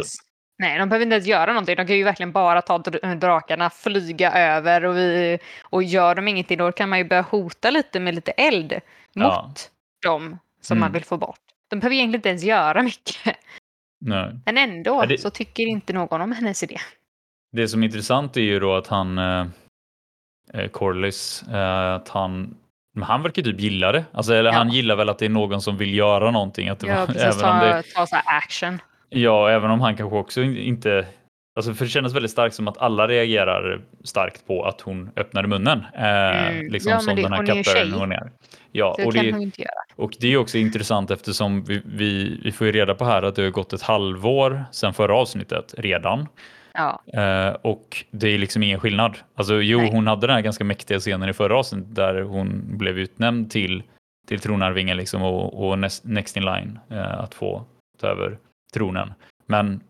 Nej, 0.59 0.79
de 0.79 0.89
behöver 0.89 1.07
inte 1.07 1.15
ens 1.15 1.27
göra 1.27 1.53
någonting. 1.53 1.77
De 1.77 1.87
kan 1.87 1.97
ju 1.97 2.05
verkligen 2.05 2.33
bara 2.33 2.63
ta 2.63 2.79
drakarna, 3.21 3.71
flyga 3.71 4.33
över 4.33 4.85
och, 4.85 4.97
vi, 4.97 5.39
och 5.63 5.83
gör 5.83 6.15
de 6.15 6.29
ingenting 6.29 6.59
då 6.59 6.73
kan 6.73 6.89
man 6.89 6.99
ju 6.99 7.05
börja 7.05 7.23
hota 7.23 7.71
lite 7.71 8.01
med 8.01 8.15
lite 8.15 8.31
eld 8.31 8.81
ja. 9.13 9.47
mot 9.49 9.71
dem 10.03 10.39
som 10.61 10.77
mm. 10.77 10.81
man 10.81 10.93
vill 10.93 11.05
få 11.05 11.17
bort. 11.17 11.41
De 11.71 11.81
behöver 11.81 11.97
egentligen 11.97 12.19
inte 12.19 12.29
ens 12.29 12.45
göra 12.45 12.83
mycket. 12.83 13.37
Nej. 14.01 14.41
Men 14.45 14.59
ändå 14.59 15.05
det... 15.05 15.19
så 15.19 15.31
tycker 15.31 15.63
inte 15.63 15.93
någon 15.93 16.21
om 16.21 16.33
hennes 16.33 16.63
idé. 16.63 16.77
Det 17.53 17.69
som 17.69 17.83
är 17.83 17.87
intressant 17.87 18.37
är 18.37 18.41
ju 18.41 18.61
då 18.61 18.75
att 18.75 18.87
han, 18.87 19.19
eh, 19.19 19.47
eh 20.55 20.69
Corlys, 20.69 21.45
eh, 21.53 21.95
att 21.95 22.09
han 22.09 22.57
han 23.03 23.23
verkar 23.23 23.43
typ 23.43 23.61
gilla 23.61 23.93
det. 23.93 24.05
Alltså, 24.13 24.35
eller 24.35 24.51
ja. 24.51 24.57
Han 24.57 24.71
gillar 24.71 24.97
väl 24.97 25.09
att 25.09 25.19
det 25.19 25.25
är 25.25 25.31
någon 25.31 25.61
som 25.61 25.77
vill 25.77 25.95
göra 25.95 26.31
någonting. 26.31 26.69
Att 26.69 26.81
det 26.81 26.87
ja, 26.87 27.07
precis. 27.07 27.23
Även 27.23 27.39
ta, 27.39 27.53
om 27.53 27.59
det... 27.59 27.83
ta 27.95 28.07
så 28.07 28.17
action. 28.25 28.79
Ja, 29.09 29.51
även 29.51 29.71
om 29.71 29.81
han 29.81 29.97
kanske 29.97 30.17
också 30.17 30.43
inte 30.43 31.07
Alltså 31.59 31.75
för 31.75 31.85
det 31.85 31.91
kändes 31.91 32.15
väldigt 32.15 32.31
starkt 32.31 32.55
som 32.55 32.69
att 32.69 32.79
alla 32.79 33.09
reagerar 33.09 33.81
starkt 34.05 34.47
på 34.47 34.65
att 34.65 34.81
hon 34.81 35.11
öppnade 35.17 35.49
munnen. 35.49 35.85
Eh, 35.95 36.49
mm. 36.49 36.73
liksom 36.73 36.93
ja, 36.93 37.01
som 37.01 37.17
det, 37.17 37.23
den 37.23 37.33
här 37.33 37.47
kapparen 37.47 37.93
hon 37.93 38.13
är. 38.13 38.31
Ja, 38.73 38.95
det 38.99 39.05
och, 39.05 39.13
det, 39.13 39.51
och 39.97 40.13
det 40.21 40.33
är 40.33 40.37
också 40.37 40.59
intressant 40.59 41.11
eftersom 41.11 41.65
vi, 41.65 41.83
vi, 41.85 42.41
vi 42.45 42.53
får 42.53 42.67
ju 42.67 42.73
reda 42.73 42.95
på 42.95 43.05
här 43.05 43.23
att 43.23 43.37
det 43.37 43.43
har 43.43 43.51
gått 43.51 43.73
ett 43.73 43.83
halvår 43.83 44.65
sedan 44.73 44.95
förra 44.95 45.17
avsnittet 45.17 45.75
redan. 45.79 46.27
Ja. 46.79 47.03
Eh, 47.23 47.53
och 47.63 48.05
det 48.11 48.29
är 48.29 48.39
liksom 48.39 48.63
ingen 48.63 48.81
skillnad. 48.81 49.19
Alltså 49.35 49.55
jo, 49.55 49.79
Nej. 49.79 49.91
hon 49.93 50.07
hade 50.07 50.27
den 50.27 50.35
här 50.35 50.43
ganska 50.43 50.65
mäktiga 50.65 51.01
scenen 51.01 51.29
i 51.29 51.33
förra 51.33 51.59
avsnittet 51.59 51.95
där 51.95 52.23
hon 52.23 52.79
blev 52.79 52.99
utnämnd 52.99 53.51
till, 53.51 53.83
till 54.29 54.41
tronarvingen 54.41 54.97
liksom 54.97 55.23
och, 55.23 55.69
och 55.69 55.79
next, 55.79 56.05
next 56.05 56.37
in 56.37 56.45
line 56.45 56.79
eh, 56.91 57.21
att 57.21 57.35
få 57.35 57.65
ta 58.01 58.07
över 58.07 58.39
tronen. 58.75 59.15
Men 59.47 59.81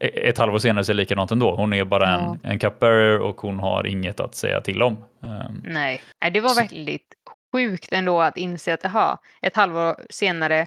e-, 0.00 0.28
ett 0.28 0.38
halvår 0.38 0.58
senare 0.58 0.84
så 0.84 0.92
är 0.92 0.94
det 0.94 1.02
likadant 1.02 1.30
ändå. 1.30 1.56
Hon 1.56 1.72
är 1.72 1.84
bara 1.84 2.10
ja. 2.10 2.38
en, 2.42 2.50
en 2.50 2.58
cupbearer 2.58 3.18
och 3.18 3.40
hon 3.40 3.58
har 3.58 3.86
inget 3.86 4.20
att 4.20 4.34
säga 4.34 4.60
till 4.60 4.82
om. 4.82 5.04
Um, 5.20 5.62
Nej, 5.64 6.00
det 6.32 6.40
var 6.40 6.48
så. 6.48 6.60
väldigt 6.60 7.14
sjukt 7.52 7.92
ändå 7.92 8.20
att 8.20 8.36
inse 8.36 8.74
att 8.74 8.84
aha, 8.84 9.18
ett 9.42 9.56
halvår 9.56 9.96
senare 10.10 10.66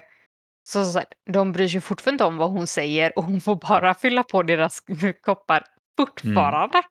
så, 0.66 0.84
så 0.84 1.02
de 1.30 1.52
bryr 1.52 1.68
sig 1.68 1.80
fortfarande 1.80 2.14
inte 2.14 2.24
om 2.24 2.36
vad 2.36 2.50
hon 2.50 2.66
säger 2.66 3.18
och 3.18 3.24
hon 3.24 3.40
får 3.40 3.56
bara 3.56 3.94
fylla 3.94 4.22
på 4.22 4.42
deras 4.42 4.82
koppar 5.22 5.64
fortfarande. 5.98 6.78
Mm. 6.78 6.90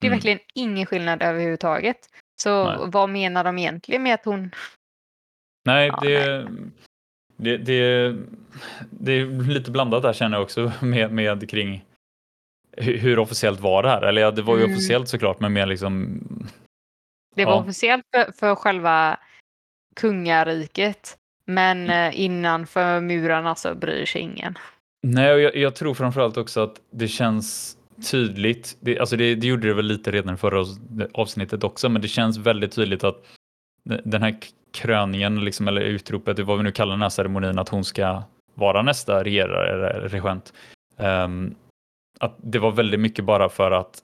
Det 0.00 0.06
är 0.06 0.08
mm. 0.08 0.16
verkligen 0.16 0.38
ingen 0.54 0.86
skillnad 0.86 1.22
överhuvudtaget. 1.22 1.96
Så 2.42 2.64
nej. 2.64 2.78
vad 2.86 3.10
menar 3.10 3.44
de 3.44 3.58
egentligen 3.58 4.02
med 4.02 4.14
att 4.14 4.24
hon... 4.24 4.50
Nej, 5.64 5.86
ja, 5.86 5.98
det, 6.02 6.44
nej. 6.44 6.70
Det, 7.36 7.56
det, 7.56 8.16
det 8.90 9.12
är 9.12 9.26
lite 9.26 9.70
blandat 9.70 10.02
där 10.02 10.12
känner 10.12 10.36
jag 10.36 10.42
också 10.42 10.72
med, 10.82 11.12
med 11.12 11.50
kring 11.50 11.84
hur, 12.76 12.98
hur 12.98 13.18
officiellt 13.18 13.60
var 13.60 13.82
det 13.82 13.88
här? 13.88 14.02
Eller 14.02 14.22
ja, 14.22 14.30
det 14.30 14.42
var 14.42 14.56
ju 14.56 14.64
mm. 14.64 14.74
officiellt 14.76 15.08
såklart, 15.08 15.40
men 15.40 15.52
mer 15.52 15.66
liksom... 15.66 16.20
Det 17.34 17.44
var 17.44 17.52
ja. 17.52 17.60
officiellt 17.60 18.04
för, 18.14 18.32
för 18.32 18.54
själva 18.54 19.20
kungariket, 19.96 21.18
men 21.46 21.84
mm. 21.84 22.08
Eh, 22.08 22.20
innanför 22.20 23.00
murarna 23.00 23.54
så 23.54 23.74
bryr 23.74 24.06
sig 24.06 24.20
ingen. 24.20 24.58
Nej, 25.02 25.32
och 25.32 25.40
jag, 25.40 25.56
jag 25.56 25.74
tror 25.74 25.94
framförallt 25.94 26.36
också 26.36 26.60
att 26.60 26.80
det 26.90 27.08
känns 27.08 27.76
tydligt. 28.10 28.76
Det, 28.80 28.98
alltså 28.98 29.16
det, 29.16 29.34
det 29.34 29.46
gjorde 29.46 29.68
det 29.68 29.74
väl 29.74 29.86
lite 29.86 30.10
redan 30.10 30.34
i 30.34 30.36
förra 30.36 30.64
avsnittet 31.14 31.64
också, 31.64 31.88
men 31.88 32.02
det 32.02 32.08
känns 32.08 32.38
väldigt 32.38 32.72
tydligt 32.72 33.04
att 33.04 33.26
den 34.04 34.22
här 34.22 34.36
kröningen, 34.72 35.44
liksom, 35.44 35.68
eller 35.68 35.80
utropet, 35.80 36.38
vad 36.38 36.56
vi 36.56 36.64
nu 36.64 36.72
kallar 36.72 36.92
den 36.92 37.02
här 37.02 37.08
ceremonin, 37.08 37.58
att 37.58 37.68
hon 37.68 37.84
ska 37.84 38.22
vara 38.54 38.82
nästa 38.82 39.24
regerare 39.24 39.72
eller 39.72 40.08
regent. 40.08 40.52
Um, 40.96 41.54
att 42.20 42.36
det 42.38 42.58
var 42.58 42.70
väldigt 42.70 43.00
mycket 43.00 43.24
bara 43.24 43.48
för 43.48 43.70
att 43.70 44.02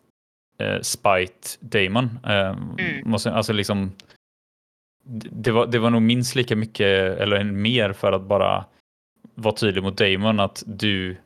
uh, 0.63 0.81
spite 0.81 1.49
Damon. 1.61 2.19
Um, 2.25 2.77
mm. 2.79 3.11
måste, 3.11 3.33
alltså 3.33 3.53
liksom, 3.53 3.93
det 5.03 5.51
var, 5.51 5.67
det 5.67 5.79
var 5.79 5.91
nog 5.91 6.03
minst 6.03 6.35
lika 6.35 6.57
mycket 6.57 7.19
eller 7.19 7.45
mer 7.45 7.93
för 7.93 8.13
att 8.13 8.23
bara 8.23 8.65
vara 9.35 9.55
tydlig 9.55 9.83
mot 9.83 9.99
Damon 9.99 10.41
att 10.41 10.63
du, 10.67 11.17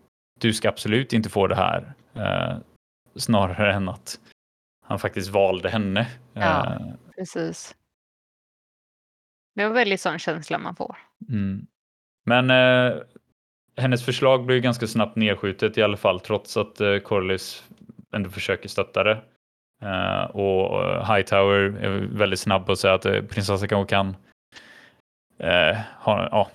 du 0.40 0.52
ska 0.52 0.68
absolut 0.68 1.12
inte 1.12 1.28
få 1.28 1.46
det 1.46 1.56
här. 1.56 1.94
Eh, 2.14 2.56
snarare 3.16 3.72
än 3.72 3.88
att 3.88 4.20
han 4.86 4.98
faktiskt 4.98 5.30
valde 5.30 5.68
henne. 5.68 6.06
Ja. 6.32 6.74
Eh, 6.74 6.80
Precis. 7.16 7.76
Det 9.54 9.68
var 9.68 9.74
väldigt 9.74 10.00
sån 10.00 10.18
känsla 10.18 10.58
man 10.58 10.76
får. 10.76 10.96
mm. 11.28 11.66
Men 12.26 12.50
eh, 12.50 13.02
hennes 13.76 14.04
förslag 14.04 14.46
blev 14.46 14.60
ganska 14.60 14.86
snabbt 14.86 15.16
nedskjutet 15.16 15.78
i 15.78 15.82
alla 15.82 15.96
fall 15.96 16.20
trots 16.20 16.56
att 16.56 16.80
eh, 16.80 16.98
Corlys 16.98 17.64
ändå 18.12 18.30
försöker 18.30 18.68
stötta 18.68 19.04
det. 19.04 19.22
Eh, 19.84 20.24
och 20.24 20.84
eh, 20.84 21.14
Hightower 21.14 21.58
är 21.84 21.88
väldigt 22.18 22.40
snabb 22.40 22.66
på 22.66 22.72
att 22.72 22.78
säga 22.78 22.94
att 22.94 23.06
eh, 23.06 23.22
prinsessan 23.22 23.68
kanske 23.68 23.90
kan 23.94 24.16
eh, 25.38 25.76
ha, 26.00 26.50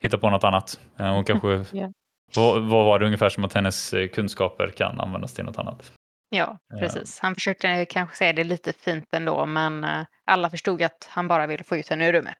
hitta 0.00 0.18
på 0.18 0.30
något 0.30 0.44
annat. 0.44 0.80
Hon 0.96 1.24
kanske, 1.24 1.64
Ja. 1.78 1.92
vad, 2.34 2.62
vad 2.62 2.84
var 2.84 2.98
det 2.98 3.06
ungefär 3.06 3.28
som 3.28 3.44
att 3.44 3.52
hennes 3.52 3.94
kunskaper 4.12 4.68
kan 4.68 5.00
användas 5.00 5.34
till 5.34 5.44
något 5.44 5.58
annat? 5.58 5.92
Ja, 6.30 6.58
precis. 6.80 7.18
Han 7.18 7.34
försökte 7.34 7.84
kanske 7.84 8.16
säga 8.16 8.32
det 8.32 8.44
lite 8.44 8.72
fint 8.72 9.04
ändå, 9.16 9.46
men 9.46 9.86
alla 10.24 10.50
förstod 10.50 10.82
att 10.82 11.08
han 11.10 11.28
bara 11.28 11.46
ville 11.46 11.64
få 11.64 11.76
ut 11.76 11.88
henne 11.88 12.08
ur 12.08 12.12
rummet. 12.12 12.36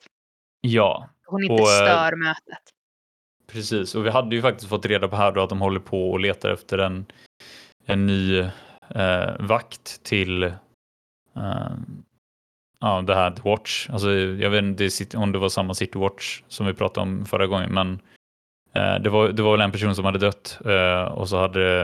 Ja, 0.61 1.09
Hon 1.27 1.43
inte 1.45 1.63
Och, 1.63 1.69
stör 1.69 2.17
mötet. 2.17 2.63
precis. 3.53 3.95
Och 3.95 4.07
vi 4.07 4.11
hade 4.11 4.37
ju 4.37 4.43
faktiskt 4.43 4.69
fått 4.69 4.87
reda 4.87 5.09
på 5.09 5.17
här 5.17 5.33
då 5.33 5.43
att 5.43 5.49
de 5.49 5.61
håller 5.61 5.81
på 5.81 6.11
och 6.11 6.21
letar 6.21 6.51
efter 6.51 6.79
en, 6.79 7.07
en 7.87 8.07
ny 8.07 8.49
eh, 8.95 9.37
vakt 9.39 10.03
till 10.03 10.43
eh, 10.43 10.53
ja, 12.81 13.03
det 13.03 13.15
här 13.15 13.31
The 13.31 13.43
Watch. 13.51 13.91
Alltså, 13.91 14.11
jag 14.13 14.51
vet 14.51 14.65
inte 14.65 15.17
om 15.17 15.33
det 15.33 15.39
var 15.39 15.49
samma 15.49 15.75
City 15.75 15.99
Watch 15.99 16.43
som 16.49 16.67
vi 16.67 16.75
pratade 16.75 17.11
om 17.11 17.27
förra 17.27 17.47
gången, 17.47 17.73
men 17.73 18.01
eh, 18.73 19.03
det, 19.03 19.11
var, 19.11 19.29
det 19.29 19.43
var 19.43 19.53
väl 19.53 19.61
en 19.61 19.73
person 19.73 19.95
som 19.95 20.05
hade 20.05 20.19
dött 20.19 20.59
eh, 20.65 21.03
och 21.03 21.29
så 21.29 21.39
hade 21.39 21.83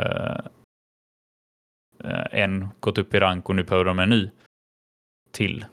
eh, 2.04 2.26
en 2.30 2.68
gått 2.80 2.98
upp 2.98 3.14
i 3.14 3.20
rank 3.20 3.48
och 3.48 3.56
nu 3.56 3.62
behöver 3.62 3.84
de 3.84 3.98
en 3.98 4.10
ny 4.10 4.30
till. 5.32 5.64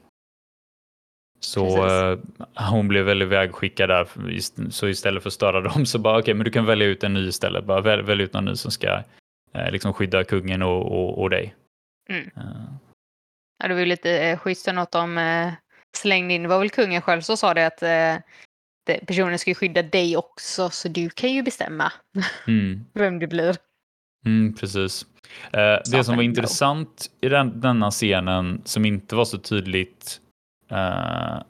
Så 1.40 1.76
Precis. 1.76 1.92
eh, 2.58 2.70
hon 2.70 2.88
blev 2.88 3.06
väl 3.06 3.22
ivägskickad 3.22 3.90
där, 3.90 4.08
så 4.70 4.88
istället 4.88 5.24
för 5.24 5.30
att 5.30 5.34
störa 5.34 5.62
dem 5.74 5.86
så 5.86 6.00
bara 6.00 6.20
okej, 6.20 6.34
men 6.34 6.46
du 6.46 6.52
kan 6.52 6.66
välja 6.66 6.88
ut 6.88 7.04
en 7.04 7.14
ny 7.14 7.28
istället. 7.28 7.66
Bara 7.66 7.82
väl, 7.82 8.02
välj 8.02 8.24
ut 8.24 8.34
någon 8.34 8.46
ny 8.46 8.56
som 8.56 8.72
ska 8.72 9.04
liksom 9.72 9.94
skydda 9.94 10.24
kungen 10.24 10.62
och, 10.62 10.92
och, 10.92 11.22
och 11.22 11.30
dig. 11.30 11.56
Mm. 12.10 12.30
Eh, 12.38 12.74
Ja, 13.58 13.68
det 13.68 13.74
var 13.74 13.82
ju 13.82 13.86
lite 13.86 14.20
eh, 14.20 14.38
schysst 14.38 14.68
något 14.74 14.92
de 14.92 15.18
eh, 15.18 15.54
slängde 15.98 16.34
in. 16.34 16.44
Det 16.44 16.48
var 16.48 16.60
väl 16.60 16.70
kungen 16.70 17.02
själv 17.02 17.22
som 17.22 17.38
sa 17.38 17.54
det 17.54 17.68
att 17.68 17.84
eh, 17.84 18.16
det, 18.86 19.06
personen 19.08 19.40
ska 19.40 19.52
ju 19.52 19.56
skydda 19.56 19.82
dig 19.82 20.18
också, 20.18 20.70
så 20.70 20.88
du 20.88 21.10
kan 21.10 21.34
ju 21.34 21.44
bestämma 21.44 21.92
mm. 22.48 22.86
vem 22.94 23.20
du 23.20 23.28
blir. 23.28 23.56
Mm, 24.26 24.54
precis. 24.56 25.06
Eh, 25.54 25.78
det 25.92 26.04
som 26.04 26.16
var 26.16 26.24
intressant 26.24 27.12
i 27.22 27.30
den, 27.30 27.62
denna 27.62 27.92
scenen 27.92 28.62
som 28.66 28.86
inte 28.86 29.16
var 29.16 29.26
så 29.26 29.38
tydligt 29.38 30.22
eh, 30.72 31.42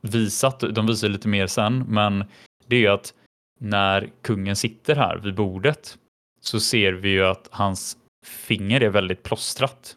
visat, 0.00 0.60
de 0.60 0.86
visar 0.86 1.08
lite 1.08 1.28
mer 1.28 1.46
sen, 1.46 1.78
men 1.88 2.24
det 2.66 2.76
är 2.76 2.80
ju 2.80 2.88
att 2.88 3.14
när 3.60 4.10
kungen 4.22 4.56
sitter 4.56 4.96
här 4.96 5.16
vid 5.16 5.34
bordet 5.34 5.98
så 6.42 6.60
ser 6.60 6.92
vi 6.92 7.08
ju 7.08 7.26
att 7.26 7.48
hans 7.50 7.96
finger 8.26 8.80
är 8.80 8.88
väldigt 8.88 9.22
plåstrat. 9.22 9.96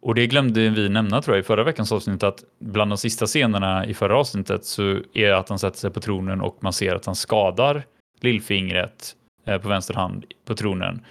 Och 0.00 0.14
det 0.14 0.26
glömde 0.26 0.68
vi 0.68 0.88
nämna 0.88 1.22
tror 1.22 1.36
jag 1.36 1.42
i 1.42 1.46
förra 1.46 1.64
veckans 1.64 1.92
avsnitt 1.92 2.22
att 2.22 2.44
bland 2.58 2.90
de 2.90 2.98
sista 2.98 3.26
scenerna 3.26 3.86
i 3.86 3.94
förra 3.94 4.18
avsnittet 4.18 4.64
så 4.64 4.82
är 5.12 5.28
det 5.28 5.38
att 5.38 5.48
han 5.48 5.58
sätter 5.58 5.78
sig 5.78 5.90
på 5.90 6.00
tronen 6.00 6.40
och 6.40 6.56
man 6.60 6.72
ser 6.72 6.94
att 6.94 7.06
han 7.06 7.14
skadar 7.14 7.86
lillfingret 8.20 9.16
eh, 9.44 9.58
på 9.58 9.68
vänster 9.68 9.94
hand 9.94 10.24
på 10.44 10.54
tronen. 10.54 11.04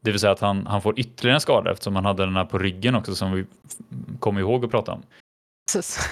Det 0.00 0.10
vill 0.10 0.20
säga 0.20 0.32
att 0.32 0.40
han, 0.40 0.66
han 0.66 0.82
får 0.82 1.00
ytterligare 1.00 1.36
en 1.36 1.40
skada 1.40 1.70
eftersom 1.70 1.94
han 1.96 2.04
hade 2.04 2.24
den 2.24 2.36
här 2.36 2.44
på 2.44 2.58
ryggen 2.58 2.94
också 2.94 3.14
som 3.14 3.32
vi 3.32 3.44
kommer 4.18 4.40
ihåg 4.40 4.64
att 4.64 4.70
prata 4.70 4.92
om. 4.92 5.02
Precis. 5.72 6.08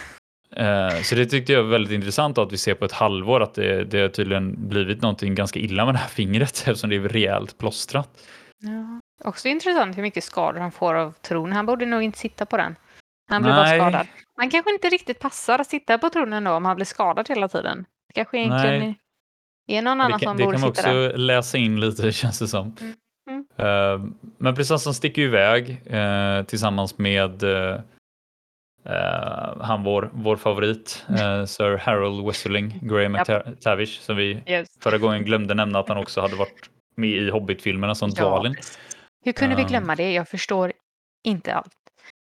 Eh, 0.57 1.01
Så 1.03 1.15
det 1.15 1.27
tyckte 1.27 1.53
jag 1.53 1.63
var 1.63 1.71
väldigt 1.71 1.93
intressant 1.93 2.39
att 2.39 2.53
vi 2.53 2.59
ser 2.59 2.75
på 2.75 2.85
ett 2.85 2.93
halvår 2.93 3.41
att 3.43 3.55
det, 3.55 3.85
det 3.85 4.01
har 4.01 4.09
tydligen 4.09 4.69
blivit 4.69 5.03
någonting 5.03 5.35
ganska 5.35 5.59
illa 5.61 5.85
med 5.85 5.95
det 5.95 5.99
här 5.99 6.09
fingret 6.09 6.51
eftersom 6.67 6.91
det 6.91 6.97
är 6.97 7.01
rejält 7.01 7.59
plåstrat. 7.59 8.09
Ja. 8.59 9.01
Också 9.29 9.49
intressant 9.49 9.97
hur 9.99 10.03
mycket 10.03 10.25
skador 10.25 10.61
han 10.61 10.73
får 10.73 10.95
av 10.95 11.13
tron. 11.13 11.53
Han 11.53 11.67
borde 11.67 11.87
nog 11.87 12.03
inte 12.03 12.19
sitta 12.19 12.47
på 12.47 12.57
den. 12.57 12.77
Han 13.31 13.43
blir 13.43 13.53
bara 13.53 13.63
Nej. 13.63 13.79
skadad. 13.81 14.07
Han 14.37 14.51
kanske 14.51 14.73
inte 14.73 14.89
riktigt 14.89 15.19
passar 15.19 15.59
att 15.59 15.67
sitta 15.67 15.99
på 15.99 16.11
tronen 16.11 16.45
då 16.45 16.51
om 16.51 16.65
han 16.65 16.77
blir 16.77 16.87
skadad 16.87 17.29
hela 17.29 17.49
tiden. 17.49 17.85
Det 18.09 18.15
kanske 18.15 18.39
egentligen 18.39 18.79
Nej. 18.81 18.99
är 19.79 19.83
någon 19.83 19.99
Det 19.99 20.05
annan 20.05 20.19
kan, 20.21 20.29
som 20.31 20.37
det 20.37 20.45
borde 20.45 20.57
kan 20.57 20.61
man 20.61 20.75
sitta 20.75 20.89
också 20.89 21.09
där. 21.09 21.17
läsa 21.17 21.59
in 21.59 21.81
lite 21.81 22.13
känns 22.23 22.39
det 22.39 22.49
som. 22.49 22.77
Mm. 22.81 22.95
Mm. 23.31 23.47
Eh, 23.59 24.09
Men 24.39 24.55
prinsessan 24.55 24.95
sticker 24.95 25.23
iväg 25.23 25.83
eh, 25.87 26.43
tillsammans 26.43 26.99
med 26.99 27.45
eh, 28.87 28.93
eh, 28.95 29.61
han 29.61 29.83
vår, 29.83 30.11
vår 30.13 30.37
favorit, 30.37 31.05
eh, 31.09 31.45
Sir 31.47 31.77
Harold 31.77 32.27
Westerling, 32.27 32.79
Graham. 32.83 33.13
McTavish, 33.13 34.01
som 34.01 34.17
vi 34.17 34.43
Just. 34.47 34.83
förra 34.83 34.99
gången 34.99 35.25
glömde 35.25 35.55
nämna 35.55 35.79
att 35.79 35.89
han 35.89 35.99
också 35.99 36.21
hade 36.21 36.37
varit 36.37 36.71
med 36.97 37.11
i 37.11 37.31
Hobbit-filmerna 37.31 37.95
som 37.95 38.11
Dvalin. 38.11 38.55
precis. 38.55 38.79
Hur 39.25 39.33
kunde 39.33 39.57
vi 39.57 39.63
Ehm. 39.63 39.69
glömma 39.69 39.97
det? 39.97 40.13
Jag 40.13 40.29
förstår 40.29 40.73
inte 41.25 41.55
allt. 41.55 41.73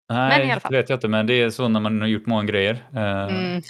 Nej, 0.10 0.48
i 0.48 0.52
alla 0.52 0.60
fall. 0.60 0.72
det 0.72 0.78
vet 0.78 0.90
jag 0.90 0.98
inte, 0.98 1.08
men 1.08 1.28
det 1.28 1.34
är 1.42 1.50
så 1.50 1.68
när 1.68 1.80
man 1.80 2.02
har 2.02 2.08
gjort 2.08 2.26
många 2.26 2.44
grejer. 2.44 2.74
Eh, 2.96 3.02
Mm. 3.36 3.62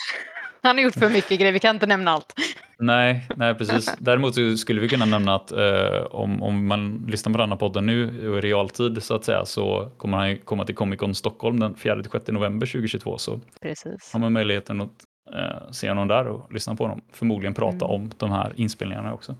Han 0.63 0.77
har 0.77 0.83
gjort 0.83 0.93
för 0.93 1.09
mycket 1.09 1.39
grejer, 1.39 1.53
vi 1.53 1.59
kan 1.59 1.75
inte 1.75 1.85
nämna 1.85 2.11
allt. 2.11 2.33
Nej, 2.79 3.27
nej, 3.35 3.55
precis. 3.55 3.95
Däremot 3.99 4.59
skulle 4.59 4.81
vi 4.81 4.89
kunna 4.89 5.05
nämna 5.05 5.35
att 5.35 5.51
eh, 5.51 6.01
om, 6.11 6.43
om 6.43 6.67
man 6.67 7.05
lyssnar 7.07 7.33
på 7.33 7.37
den 7.39 7.49
här 7.49 7.57
podden 7.57 7.85
nu 7.85 8.03
i 8.03 8.27
realtid 8.41 9.03
så 9.03 9.15
att 9.15 9.23
säga 9.25 9.45
så 9.45 9.91
kommer 9.97 10.17
han 10.17 10.37
komma 10.37 10.65
till 10.65 10.75
Comic 10.75 10.99
Con 10.99 11.15
Stockholm 11.15 11.59
den 11.59 11.75
4-6 11.75 12.31
november 12.31 12.67
2022 12.67 13.17
så 13.17 13.39
Precis. 13.61 14.09
har 14.13 14.19
man 14.19 14.33
möjligheten 14.33 14.81
att 14.81 14.91
eh, 15.35 15.71
se 15.71 15.89
honom 15.89 16.07
där 16.07 16.27
och 16.27 16.53
lyssna 16.53 16.75
på 16.75 16.83
honom. 16.83 17.01
Förmodligen 17.13 17.53
prata 17.53 17.85
Mm. 17.85 17.89
om 17.95 18.11
de 18.17 18.31
här 18.31 18.53
inspelningarna 18.55 19.13
också. 19.13 19.35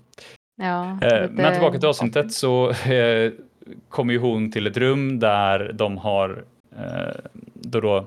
Ja, 0.62 0.84
Eh, 1.02 1.22
lite- 1.22 1.28
men 1.32 1.52
tillbaka 1.52 1.78
till 1.78 1.88
avsnittet 1.88 2.32
så 2.32 2.70
eh, 2.70 3.32
kommer 3.88 4.12
ju 4.12 4.18
hon 4.18 4.52
till 4.52 4.66
ett 4.66 4.76
rum 4.76 5.18
där 5.18 5.72
de 5.72 5.96
har 5.98 6.44
eh, 6.76 7.14
då, 7.54 7.80
då 7.80 8.06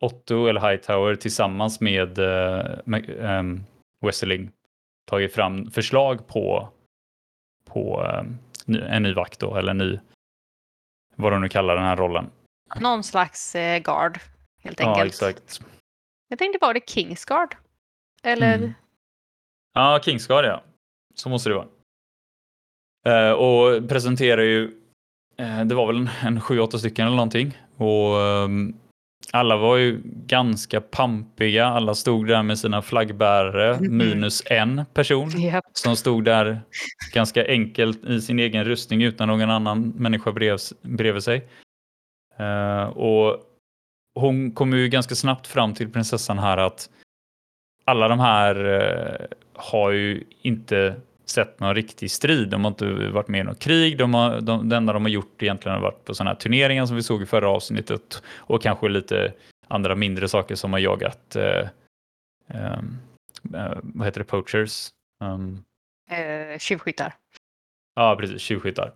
Otto 0.00 0.46
eller 0.46 0.70
Hightower 0.70 1.14
tillsammans 1.14 1.80
med 1.80 2.18
eh, 2.18 2.78
Mac- 2.84 3.20
ehm, 3.20 3.64
Westerling 4.06 4.50
tagit 5.06 5.34
fram 5.34 5.70
förslag 5.70 6.26
på, 6.26 6.68
på 7.64 8.06
ny- 8.64 8.80
en 8.80 9.02
ny 9.02 9.12
vakt 9.14 9.40
då, 9.40 9.56
eller 9.56 9.70
en 9.70 9.78
ny, 9.78 9.98
vad 11.16 11.32
de 11.32 11.40
nu 11.40 11.48
kallar 11.48 11.74
den 11.76 11.84
här 11.84 11.96
rollen. 11.96 12.30
Någon 12.80 13.04
slags 13.04 13.54
eh, 13.54 13.82
guard, 13.82 14.18
helt 14.62 14.80
Ja, 14.80 14.88
enkelt. 14.88 15.08
exakt. 15.12 15.60
Jag 16.28 16.38
tänkte, 16.38 16.58
var 16.66 16.74
det 16.74 16.88
Kingsguard? 16.90 17.56
Eller? 18.22 18.54
Mm. 18.56 18.72
Ja, 19.74 20.00
Kingsguard 20.04 20.44
ja. 20.44 20.62
Så 21.14 21.28
måste 21.28 21.48
det 21.50 21.54
vara. 21.54 21.66
Eh, 23.06 23.32
och 23.32 23.88
presenterar 23.88 24.42
ju, 24.42 24.80
eh, 25.36 25.64
det 25.64 25.74
var 25.74 25.86
väl 25.86 25.96
en, 25.96 26.08
en 26.22 26.40
sju, 26.40 26.58
åtta 26.60 26.78
stycken 26.78 27.06
eller 27.06 27.16
någonting. 27.16 27.58
Och 27.76 28.20
ehm, 28.20 28.74
alla 29.32 29.56
var 29.56 29.76
ju 29.76 30.00
ganska 30.04 30.80
pampiga. 30.80 31.66
Alla 31.66 31.94
stod 31.94 32.26
där 32.26 32.42
med 32.42 32.58
sina 32.58 32.82
flaggbärare, 32.82 33.76
Mhm. 33.80 33.96
minus 33.96 34.42
en 34.46 34.84
person 34.94 35.30
Japp. 35.40 35.64
som 35.72 35.96
stod 35.96 36.24
där 36.24 36.60
ganska 37.12 37.46
enkelt 37.46 38.04
i 38.04 38.20
sin 38.20 38.38
egen 38.38 38.64
rustning 38.64 39.02
utan 39.02 39.28
någon 39.28 39.50
annan 39.50 39.88
människa 39.88 40.32
brev, 40.32 40.58
bredvid 40.82 41.22
sig. 41.22 41.48
Eh, 42.38 42.84
och 42.84 43.40
hon 44.14 44.52
kom 44.52 44.72
ju 44.72 44.88
ganska 44.88 45.14
snabbt 45.14 45.46
fram 45.46 45.74
till 45.74 45.92
prinsessan 45.92 46.38
här 46.38 46.56
att 46.58 46.90
alla 47.84 48.08
de 48.08 48.20
här 48.20 48.64
eh, 48.64 49.26
har 49.54 49.90
ju 49.90 50.24
inte 50.42 50.94
sett 51.30 51.60
någon 51.60 51.74
riktig 51.74 52.10
strid. 52.10 52.48
De 52.48 52.64
har 52.64 52.70
inte 52.70 52.92
varit 52.92 53.28
med 53.28 53.40
i 53.40 53.44
något 53.44 53.58
krig. 53.58 53.98
De 53.98 54.14
har, 54.14 54.40
de, 54.40 54.68
det 54.68 54.76
enda 54.76 54.92
de 54.92 55.02
har 55.02 55.10
gjort 55.10 55.42
egentligen 55.42 55.74
har 55.74 55.82
varit 55.82 56.04
på 56.04 56.14
sådana 56.14 56.30
här 56.30 56.38
turneringar 56.38 56.86
som 56.86 56.96
vi 56.96 57.02
såg 57.02 57.22
i 57.22 57.26
förra 57.26 57.48
avsnittet 57.48 58.22
och 58.36 58.62
kanske 58.62 58.88
lite 58.88 59.32
andra 59.68 59.94
mindre 59.94 60.28
saker 60.28 60.54
som 60.54 60.72
har 60.72 60.80
jagat 60.80 61.36
eh, 61.36 61.68
ehm, 62.48 62.98
eh, 63.54 63.78
vad 63.82 64.06
heter 64.06 64.20
det, 64.20 64.24
poachers. 64.24 64.88
Um, 65.24 65.64
Eh, 66.10 66.58
tjuvskyttar. 66.58 67.14
Ja, 67.94 68.16
precis. 68.20 68.42
Tjuvskyttar. 68.42 68.92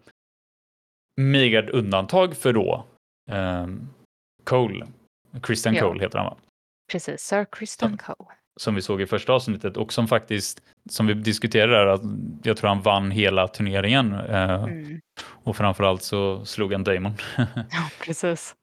Med 1.20 1.70
undantag 1.70 2.36
för 2.36 2.52
då 2.52 2.86
um, 3.30 3.88
Cole. 4.44 4.86
Christian 5.46 5.74
Ja. 5.74 5.80
Cole 5.82 6.00
heter 6.00 6.18
han 6.18 6.26
va? 6.26 6.36
Precis, 6.92 7.20
Sir 7.20 7.46
Kristen 7.52 7.98
Cole. 7.98 8.30
Som 8.60 8.74
vi 8.74 8.82
såg 8.82 9.00
i 9.02 9.06
första 9.06 9.32
avsnittet 9.32 9.76
och 9.76 9.92
som 9.92 10.08
faktiskt, 10.08 10.62
som 10.90 11.06
vi 11.06 11.14
diskuterade 11.14 11.72
där, 11.72 11.86
att 11.86 12.00
jag 12.42 12.56
tror 12.56 12.68
han 12.68 12.82
vann 12.82 13.10
hela 13.10 13.48
turneringen. 13.48 14.12
eh, 14.14 14.64
Mm. 14.64 15.00
Och 15.44 15.56
framförallt 15.56 16.02
så 16.02 16.44
slog 16.44 16.72
han 16.72 16.84
Damon. 16.84 17.12
Ja, 17.70 17.88
precis. 18.04 18.54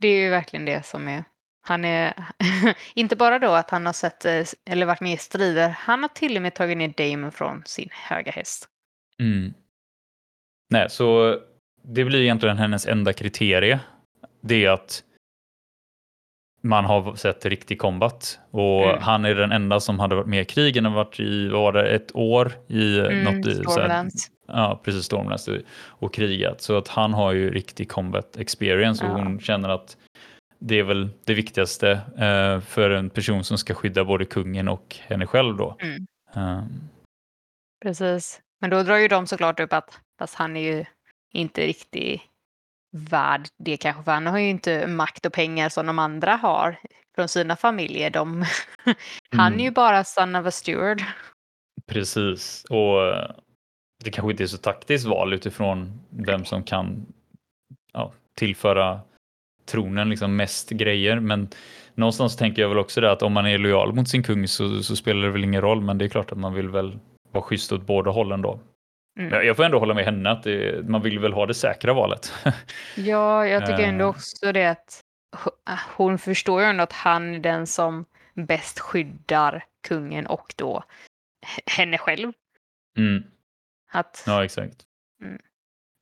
Det 0.00 0.08
är 0.08 0.20
ju 0.24 0.30
verkligen 0.30 0.64
det 0.64 0.86
som 0.86 1.08
är 1.08 1.24
Han 1.66 1.84
är 1.84 2.14
inte 2.94 3.16
bara 3.16 3.38
då 3.38 3.52
att 3.52 3.70
han 3.70 3.86
har 3.86 3.92
sett 3.92 4.24
eh, 4.24 4.44
eller 4.70 4.86
varit 4.86 5.00
med 5.00 5.12
i 5.12 5.16
strider. 5.16 5.68
Han 5.68 6.02
har 6.02 6.08
till 6.08 6.36
och 6.36 6.42
med 6.42 6.54
tagit 6.54 6.78
ner 6.78 6.94
Damon 6.96 7.32
från 7.32 7.62
sin 7.66 7.88
höga 7.92 8.32
häst. 8.32 8.68
Mm. 9.20 9.54
Nej, 10.70 10.90
så 10.90 11.38
det 11.82 12.04
blir 12.04 12.22
egentligen 12.22 12.58
hennes 12.58 12.86
enda 12.86 13.12
kriterie. 13.12 13.80
Det 14.40 14.64
är 14.64 14.70
att 14.70 15.02
man 16.60 16.84
har 16.84 17.14
sett 17.14 17.46
riktig 17.46 17.78
combat 17.78 18.38
och 18.50 18.84
Mm. 18.84 19.02
han 19.02 19.24
är 19.24 19.34
den 19.34 19.52
enda 19.52 19.80
som 19.80 19.98
hade 19.98 20.14
varit 20.14 20.26
med 20.26 20.42
i 20.42 20.44
krigen 20.44 20.86
och 20.86 20.92
varit 20.92 21.20
i, 21.20 21.48
vad 21.48 21.60
var 21.62 21.72
det, 21.72 21.88
ett 21.88 22.16
år 22.16 22.52
i 22.68 22.98
Mm, 23.00 23.24
något 23.24 23.46
i, 23.46 23.80
här, 23.80 24.08
ja, 24.48 24.80
precis 24.84 25.04
Stormlands 25.04 25.48
och- 25.86 26.14
krigat. 26.14 26.60
Så 26.60 26.78
att 26.78 26.88
han 26.88 27.14
har 27.14 27.32
ju 27.32 27.50
riktig 27.50 27.88
combat 27.90 28.36
experience 28.36 29.04
och 29.06 29.10
Ja. 29.10 29.14
hon 29.22 29.40
känner 29.40 29.68
att 29.68 29.96
det 30.58 30.78
är 30.78 30.82
väl 30.82 31.08
det 31.24 31.34
viktigaste 31.34 31.90
eh, 32.18 32.60
för 32.60 32.90
en 32.90 33.10
person 33.10 33.44
som 33.44 33.58
ska 33.58 33.74
skydda 33.74 34.04
både 34.04 34.24
kungen 34.24 34.68
och 34.68 34.96
henne 35.00 35.26
själv 35.26 35.56
då. 35.56 35.76
Mm. 35.80 36.06
Um, 36.58 36.88
Precis. 37.82 38.40
Men 38.60 38.70
då 38.70 38.82
drar 38.82 38.96
ju 38.96 39.08
de 39.08 39.26
såklart 39.26 39.60
upp 39.60 39.72
att 39.72 40.00
fast 40.18 40.34
han 40.34 40.56
är 40.56 40.60
ju 40.76 40.84
inte 41.32 41.66
riktigt 41.66 42.20
värd 42.96 43.48
det 43.58 43.76
kanske. 43.76 44.02
För 44.02 44.12
han 44.12 44.26
har 44.26 44.38
ju 44.38 44.48
inte 44.48 44.86
makt 44.86 45.26
och 45.26 45.32
pengar 45.32 45.68
som 45.68 45.86
de 45.86 45.98
andra 45.98 46.36
har 46.36 46.76
från 47.14 47.28
sina 47.28 47.56
familjer. 47.56 48.10
De, 48.10 48.44
han 49.36 49.52
är 49.54 49.58
ju 49.58 49.62
Mm. 49.62 49.74
bara 49.74 50.04
son 50.04 50.36
of 50.36 50.46
a 50.46 50.50
steward. 50.50 51.02
Precis, 51.86 52.64
och 52.70 53.06
eh, 53.08 53.30
det 54.04 54.10
kanske 54.10 54.30
inte 54.30 54.42
är 54.42 54.46
så 54.46 54.58
taktiskt 54.58 55.06
val 55.06 55.32
utifrån 55.32 56.00
vem 56.10 56.44
som 56.44 56.62
kan 56.62 57.06
ja, 57.92 58.12
tillföra 58.38 59.00
tronen 59.66 60.08
liksom 60.10 60.36
mest 60.36 60.70
grejer. 60.70 61.20
Men 61.20 61.48
någonstans 61.94 62.36
tänker 62.36 62.62
jag 62.62 62.68
väl 62.68 62.78
också 62.78 63.00
det 63.00 63.12
att 63.12 63.22
om 63.22 63.32
man 63.32 63.46
är 63.46 63.58
lojal 63.58 63.92
mot 63.94 64.08
sin 64.08 64.22
kung 64.22 64.48
så, 64.48 64.82
så 64.82 64.96
spelar 64.96 65.22
det 65.22 65.30
väl 65.32 65.44
ingen 65.44 65.60
roll. 65.60 65.80
Men 65.80 65.98
det 65.98 66.04
är 66.04 66.08
klart 66.08 66.32
att 66.32 66.38
man 66.38 66.54
vill 66.54 66.68
väl 66.68 66.98
vara 67.32 67.44
schysst 67.44 67.72
åt 67.72 67.86
båda 67.86 68.10
hållen 68.10 68.42
då. 68.42 68.60
Mm. 69.18 69.46
Jag 69.46 69.56
får 69.56 69.64
ändå 69.64 69.78
hålla 69.78 69.94
med 69.94 70.04
henne 70.04 70.30
att 70.30 70.42
det, 70.42 70.88
man 70.88 71.02
vill 71.02 71.18
väl 71.18 71.32
ha 71.32 71.46
det 71.46 71.54
säkra 71.54 71.92
valet. 71.94 72.32
Ja, 72.96 73.46
jag 73.46 73.66
tycker 73.66 73.82
ändå 73.82 74.04
Eh. 74.04 74.08
också 74.10 74.52
det 74.52 74.66
att 74.66 75.00
h- 75.44 75.50
hon 75.96 76.18
förstår 76.18 76.60
ju 76.62 76.66
ändå 76.68 76.82
att 76.82 76.92
han 76.92 77.34
är 77.34 77.38
den 77.38 77.66
som 77.66 78.04
bäst 78.34 78.80
skyddar 78.80 79.64
kungen 79.88 80.26
och 80.26 80.54
då 80.56 80.82
henne 81.66 81.98
själv. 81.98 82.32
mm. 82.98 83.22
Att, 83.92 84.24
Ja, 84.26 84.44
exakt. 84.44 84.76
Mm. 85.22 85.38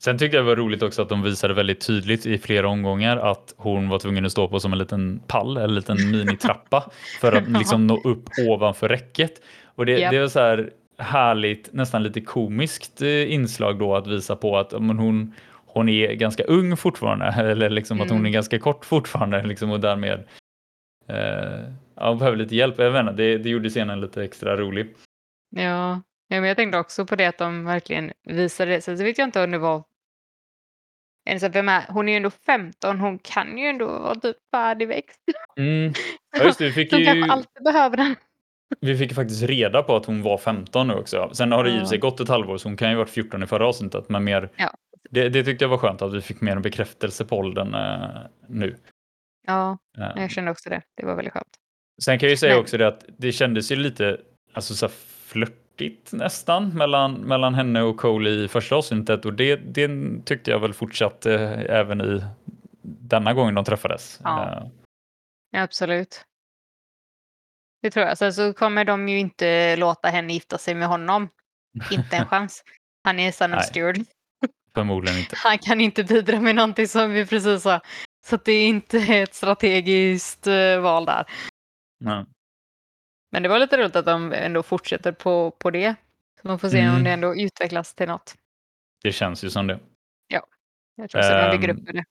Sen 0.04 0.18
tyckte 0.18 0.37
jag 0.37 0.44
det 0.44 0.49
var 0.49 0.56
roligt 0.56 0.83
också 0.83 1.02
att 1.02 1.09
de 1.09 1.23
visade 1.23 1.54
väldigt 1.54 1.87
tydligt 1.87 2.26
i 2.26 2.38
flera 2.38 2.68
omgångar 2.68 3.16
att 3.16 3.54
hon 3.56 3.88
var 3.88 3.99
tvungen 3.99 4.26
att 4.26 4.33
stå 4.33 4.49
på 4.49 4.61
som 4.61 4.73
en 4.73 4.78
liten 4.78 5.23
pall, 5.26 5.56
en 5.56 5.75
liten 5.75 6.11
minitrappa 6.11 6.90
för 7.21 7.33
att 7.33 7.49
liksom 7.59 7.87
nå 7.87 8.00
upp 8.04 8.25
ovanför 8.49 8.88
räcket. 8.88 9.33
Och 9.64 9.87
det, 9.87 9.99
Japp. 9.99 10.11
det 10.12 10.21
var 10.21 10.28
så 10.28 10.40
här 10.40 10.71
härligt, 10.99 11.73
nästan 11.73 12.03
lite 12.03 12.21
komiskt 12.21 13.03
eh, 13.03 13.33
inslag 13.33 13.79
då 13.79 13.95
att 13.97 14.07
visa 14.07 14.37
på 14.37 14.59
att 14.59 14.73
men 14.83 14.99
hon, 14.99 15.35
hon 15.67 15.89
är 15.89 16.13
ganska 16.13 16.45
ung 16.45 16.77
fortfarande, 16.77 17.25
eller 17.51 17.71
liksom 17.71 18.01
att 18.01 18.09
hon 18.09 18.19
Mm. 18.19 18.27
är 18.27 18.31
ganska 18.31 18.59
kort 18.59 18.85
fortfarande 18.85 19.43
liksom, 19.43 19.71
och 19.71 19.81
därmed 19.81 20.25
eh, 21.09 21.71
ja, 21.97 22.09
hon 22.09 22.19
behöver 22.19 22.37
lite 22.39 22.57
hjälp. 22.57 22.79
Jag 22.79 22.91
vet 22.91 23.01
inte, 23.01 23.13
det, 23.13 23.39
det 23.39 23.49
gjorde 23.49 23.71
scenen 23.71 24.01
lite 24.01 24.25
extra 24.25 24.57
rolig. 24.57 24.95
ja. 25.51 26.01
ja, 26.29 26.41
men 26.41 26.45
jag 26.45 26.57
tänkte 26.57 26.79
också 26.79 27.07
på 27.07 27.17
det 27.17 27.27
att 27.27 27.39
de 27.39 27.65
verkligen 27.65 28.13
visade 28.25 28.71
det. 28.71 28.81
Så 28.81 28.95
vet 28.95 29.19
jag 29.19 29.29
inte 29.29 29.45
om 29.45 29.51
det 29.51 29.59
var 29.59 29.83
vem 31.53 31.68
är, 31.68 31.85
hon 31.88 32.09
är 32.09 32.12
ju 32.12 32.16
ändå 32.16 32.31
15, 32.31 33.01
hon 33.01 33.18
kan 33.18 33.59
ju 33.59 33.66
ändå 33.66 33.87
vara 33.87 34.14
typ 34.14 34.37
färdigväxt. 34.51 35.21
Mm. 35.57 35.92
Ja, 36.38 36.45
just 36.45 36.59
det, 36.59 36.64
vi 36.64 36.73
fick 36.73 36.90
De 36.90 36.97
ju... 36.99 37.05
kanske 37.05 37.33
alltid 37.33 37.64
behöver 37.64 37.97
den. 37.97 38.16
Vi 38.81 38.96
fick 38.98 39.14
faktiskt 39.14 39.42
reda 39.42 39.83
på 39.83 39.96
att 39.96 40.07
hon 40.07 40.22
var 40.22 40.38
15 40.38 40.88
nu 40.88 40.94
också. 40.94 41.31
Sen 41.33 41.53
har 41.53 41.64
det 41.64 41.70
i 41.70 41.79
för 41.79 41.87
sig 41.87 41.98
Ja. 41.98 42.00
gått 42.00 42.20
ett 42.20 42.29
halvår 42.29 42.59
så 42.59 42.68
hon 42.68 42.77
kan 42.77 42.88
ju 42.90 42.94
ha 42.94 42.98
varit 43.03 43.11
14 43.11 43.42
i 43.42 43.46
förra 43.46 43.66
avsnittet. 43.68 44.09
Men 44.09 44.24
mer, 44.24 44.50
Ja. 44.57 44.74
det, 45.11 45.29
det 45.29 45.44
tyckte 45.44 45.64
jag 45.64 45.68
var 45.70 45.79
skönt 45.79 46.03
att 46.03 46.12
vi 46.14 46.20
fick 46.20 46.40
mer 46.40 46.53
en 46.57 46.62
bekräftelse 46.62 47.24
på 47.24 47.37
åldern 47.38 47.74
eh, 47.74 48.09
nu. 48.48 48.77
Ja, 49.46 49.79
Eh, 49.98 50.11
jag 50.22 50.31
kände 50.31 50.50
också 50.50 50.70
det. 50.70 50.83
Det 50.96 51.07
var 51.07 51.14
väldigt 51.14 51.33
skönt. 51.33 51.48
Sen 52.03 52.18
kan 52.18 52.27
jag 52.27 52.31
ju 52.31 52.37
säga 52.37 52.53
Men- 52.55 52.61
också 52.62 52.77
det 52.79 52.88
att 52.88 53.05
det 53.18 53.33
kändes 53.33 53.72
ju 53.72 53.77
lite 53.77 54.20
alltså, 54.53 54.74
så 54.74 54.88
flörtigt 55.24 56.12
nästan 56.12 56.68
mellan, 56.68 57.12
mellan 57.14 57.55
henne 57.55 57.83
och 57.83 57.96
Cole 57.96 58.31
i 58.31 58.48
första 58.48 58.77
avsnittet 58.77 59.24
och 59.24 59.35
det, 59.35 59.57
det 59.57 59.90
tyckte 60.24 60.50
jag 60.50 60.59
väl 60.61 60.72
fortsatte 60.72 61.35
eh, 61.35 61.77
även 61.79 62.00
i 62.00 62.24
denna 62.83 63.35
gången 63.35 63.55
de 63.55 63.64
träffades. 63.64 64.20
Ja. 64.24 64.42
Eh, 64.53 64.66
Ja, 65.50 65.62
absolut. 65.62 66.24
Det 67.85 67.90
tror 67.90 68.07
jag. 68.07 68.18
Sen 68.18 68.35
så 68.35 68.53
kommer 68.53 68.85
de 68.85 69.09
ju 69.09 69.18
inte 69.18 69.77
låta 69.77 70.09
henne 70.09 70.33
gifta 70.33 70.59
sig 70.59 70.75
med 70.75 70.88
honom. 70.88 71.29
Inte 71.90 72.16
en 72.16 72.27
chans. 72.31 72.64
Han 73.05 73.18
är 73.18 73.33
son 73.33 73.53
of 73.53 73.57
Nej. 73.57 73.66
steward. 73.66 73.97
förmodligen 74.75 75.18
inte. 75.18 75.37
Han 75.38 75.59
kan 75.59 75.81
inte 75.81 76.05
bidra 76.05 76.40
med 76.40 76.55
någonting 76.55 76.88
som 76.88 77.11
vi 77.12 77.27
precis 77.27 77.62
sa. 77.62 77.81
Så 78.27 78.35
att 78.35 78.44
det 78.44 78.53
är 78.53 78.66
inte 78.68 78.99
ett 78.99 79.35
strategiskt 79.35 80.47
eh, 80.47 80.81
val 80.81 81.05
där. 81.05 81.25
Ja. 82.05 82.27
Men 83.33 83.42
det 83.42 83.49
var 83.49 83.59
lite 83.59 83.77
roligt 83.79 83.97
att 83.97 84.07
de 84.07 84.33
ändå 84.33 84.62
fortsätter 84.62 85.12
på, 85.12 85.51
på 85.51 85.70
det. 85.70 85.94
Så 86.42 86.49
man 86.49 86.59
får 86.59 86.68
se 86.68 86.81
Mm. 86.81 86.94
om 86.94 87.05
det 87.05 87.11
ändå 87.11 87.37
utvecklas 87.37 87.94
till 87.94 88.09
något. 88.09 88.35
Det 89.03 89.12
känns 89.12 89.44
ju 89.44 89.51
som 89.51 89.66
det. 89.66 89.81
Jag 90.97 91.11
tror 91.11 91.20
också 91.20 91.33
de 91.33 91.51
bygger 91.57 91.68
Ehm, 91.68 91.77
upp 91.79 91.87
det. 91.87 92.05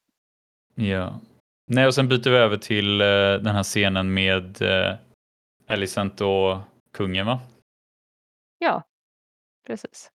Ja. 0.84 1.20
Nej, 1.68 1.86
och 1.88 1.96
sen 1.96 2.08
byter 2.08 2.30
vi 2.30 2.38
över 2.38 2.58
till 2.58 3.02
eh, 3.02 3.08
den 3.08 3.48
här 3.56 3.64
scenen 3.64 4.14
med 4.14 4.62
uh, 4.62 4.96
Alicent 5.74 6.22
och 6.22 6.58
kungen 6.94 7.26
va? 7.26 7.40
Ja, 8.60 8.84
precis. 9.68 10.12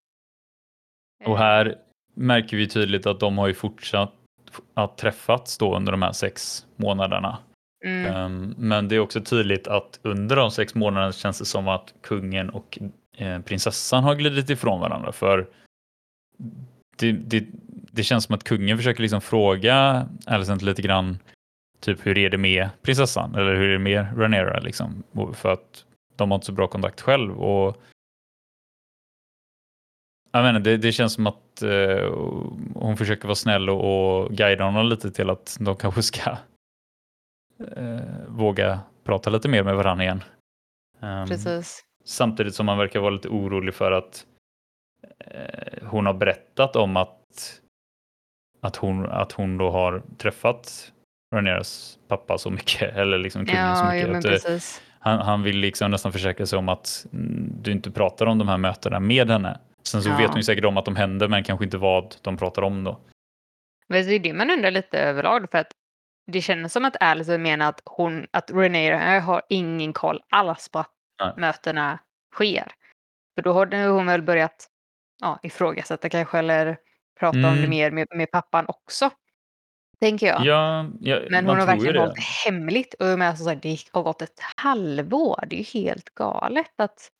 Och 1.25 1.39
här 1.39 1.79
märker 2.15 2.57
vi 2.57 2.69
tydligt 2.69 3.07
att 3.07 3.21
de 3.21 3.39
har 3.39 3.49
ju 3.49 3.55
fortsatt 3.55 4.13
att 4.75 4.99
träffats 4.99 5.59
då 5.59 5.77
under 5.77 5.93
de 5.93 6.03
här 6.03 6.13
sex 6.13 6.67
månaderna. 6.77 7.39
Mm, 7.85 8.15
Ehm, 8.15 8.55
men 8.59 8.89
det 8.89 8.97
är 8.97 9.01
också 9.01 9.21
tydligt 9.21 9.67
att 9.67 10.01
under 10.03 10.37
de 10.37 10.51
sex 10.51 10.75
månaderna 10.75 11.13
känns 11.13 11.39
det 11.39 11.45
som 11.45 11.69
att 11.69 11.95
kungen 12.01 12.51
och 12.51 12.79
eh, 13.17 13.41
prinsessan 13.41 14.05
har 14.05 14.15
glidit 14.15 14.51
ifrån 14.51 14.81
varandra 14.81 15.13
för 15.13 15.49
det, 16.97 17.13
det, 17.13 17.47
det 17.93 18.03
känns 18.03 18.25
som 18.25 18.35
att 18.35 18.45
kungen 18.45 18.77
försöker 18.77 19.03
liksom 19.03 19.21
fråga 19.21 20.09
Alicent 20.27 20.63
lite 20.63 20.83
grann 20.83 21.19
typ 21.81 22.07
hur 22.07 22.19
är 22.19 22.31
det 22.31 22.39
med 22.39 22.69
prinsessan 22.83 23.35
eller 23.35 23.55
hur 23.55 23.69
är 23.69 23.73
det 23.73 23.79
med 23.79 24.19
Rhaenyra 24.19 24.61
liksom 24.61 25.03
för 25.35 25.53
att 25.53 25.85
de 26.17 26.31
har 26.31 26.37
inte 26.37 26.47
så 26.47 26.53
bra 26.53 26.67
kontakt 26.67 27.01
själv 27.01 27.41
och 27.41 27.83
jag 30.33 30.43
menar, 30.43 30.61
det, 30.61 30.77
det 30.77 30.93
känns 30.93 31.13
som 31.13 31.27
att 31.27 31.63
eh, 31.63 32.13
hon 32.75 32.97
försöker 32.97 33.29
vara 33.29 33.35
snäll 33.35 33.71
och, 33.71 34.21
och 34.21 34.31
guida 34.31 34.65
honom 34.65 34.87
lite 34.87 35.11
till 35.11 35.31
att 35.31 35.57
de 35.61 35.77
kanske 35.77 36.03
ska 36.03 36.31
eh, 37.77 38.01
våga 38.29 38.81
prata 39.05 39.31
lite 39.31 39.49
mer 39.49 39.63
med 39.63 39.77
varandra 39.77 40.05
igen. 40.05 40.23
Ehm, 41.01 41.29
precis. 41.29 41.85
Samtidigt 42.05 42.55
som 42.55 42.67
man 42.67 42.79
verkar 42.79 43.01
vara 43.01 43.11
lite 43.11 43.29
orolig 43.29 43.75
för 43.75 43.93
att 43.93 44.27
eh, 45.19 45.89
hon 45.89 46.07
har 46.07 46.15
berättat 46.15 46.77
om 46.77 46.97
att, 46.97 47.61
att, 48.61 48.77
hon, 48.77 49.07
att 49.07 49.33
hon 49.33 49.59
då 49.59 49.71
har 49.71 50.03
träffat 50.19 50.93
Rhaenyras 51.35 51.99
pappa 52.09 52.39
så 52.39 52.51
mycket, 52.51 52.97
eller 52.97 53.19
liksom 53.19 53.47
kungen 53.47 53.77
så 53.77 53.85
Ja, 53.85 53.91
mycket. 53.93 54.03
jo, 54.09 54.13
men 54.13 54.35
att, 54.37 54.49
eh, 54.49 54.61
han, 55.01 55.19
han 55.19 55.43
vill 55.43 55.57
liksom 55.57 55.91
nästan 55.91 56.13
försäkra 56.13 56.47
sig 56.47 56.59
om 56.59 56.69
att 56.69 57.07
mm, 57.13 57.53
du 57.63 57.73
inte 57.73 57.91
pratar 57.91 58.27
om 58.27 58.39
de 58.39 58.49
här 58.49 58.59
mötena 58.59 59.01
med 59.01 59.31
henne. 59.31 59.61
Sen 59.83 60.03
så 60.03 60.09
Ja. 60.09 60.17
vet 60.17 60.29
hon 60.29 60.37
ju 60.37 60.43
säkert 60.43 60.65
om 60.65 60.77
att 60.77 60.85
de 60.85 60.97
hände, 60.97 61.29
men 61.29 61.45
kanske 61.45 61.65
inte 61.65 61.79
vad 61.79 62.15
de 62.23 62.37
pratar 62.37 62.63
om 62.63 62.85
då. 62.85 63.01
Men 63.89 64.07
det 64.07 64.15
är 64.15 64.19
det 64.19 64.33
man 64.33 64.51
undrar 64.51 64.71
lite 64.71 64.99
överlag 65.01 65.51
för 65.51 65.59
att 65.59 65.71
det 66.27 66.41
känns 66.41 66.73
som 66.73 66.85
att 66.85 67.03
Alice 67.03 67.39
menar 67.39 67.69
att 67.69 67.83
hon, 67.85 68.27
att 68.31 68.51
Renee 68.51 69.19
har 69.21 69.43
ingen 69.49 69.93
koll 69.93 70.21
alls 70.31 70.69
på 70.69 70.79
att 70.79 70.91
Nej. 71.21 71.33
mötena 71.37 71.99
sker. 72.35 72.73
För 73.35 73.43
då 73.43 73.53
har 73.53 73.89
hon 73.89 74.07
väl 74.07 74.23
börjat 74.23 74.67
ja, 75.21 75.39
ifrågasätta 75.43 76.09
kanske 76.09 76.39
eller 76.39 76.77
prata 77.21 77.37
om 77.39 77.43
det 77.43 77.49
Mm. 77.49 77.71
mer 77.71 77.91
med, 77.91 78.07
med 78.15 78.31
pappan 78.31 78.65
också. 78.69 79.11
Tänker 80.01 80.27
jag. 80.27 80.45
Ja, 80.45 80.87
ja 81.01 81.21
Men 81.31 81.45
man 81.45 81.57
hon 81.59 81.69
har 81.69 81.75
tror 81.75 81.87
ju 81.87 81.93
verkligen 81.93 82.01
hållit 82.01 82.15
det 82.15 82.51
hemligt. 82.51 82.95
Och 82.95 83.07
jag 83.07 83.19
menar, 83.19 83.37
så 83.37 83.49
här, 83.49 83.57
det 83.57 83.79
har 83.93 84.03
gått 84.03 84.23
ett 84.23 84.41
halvår. 84.57 85.45
Det 85.47 85.57
är 85.57 85.59
ju 85.59 85.81
helt 85.83 86.15
galet 86.15 86.73
att 86.81 87.11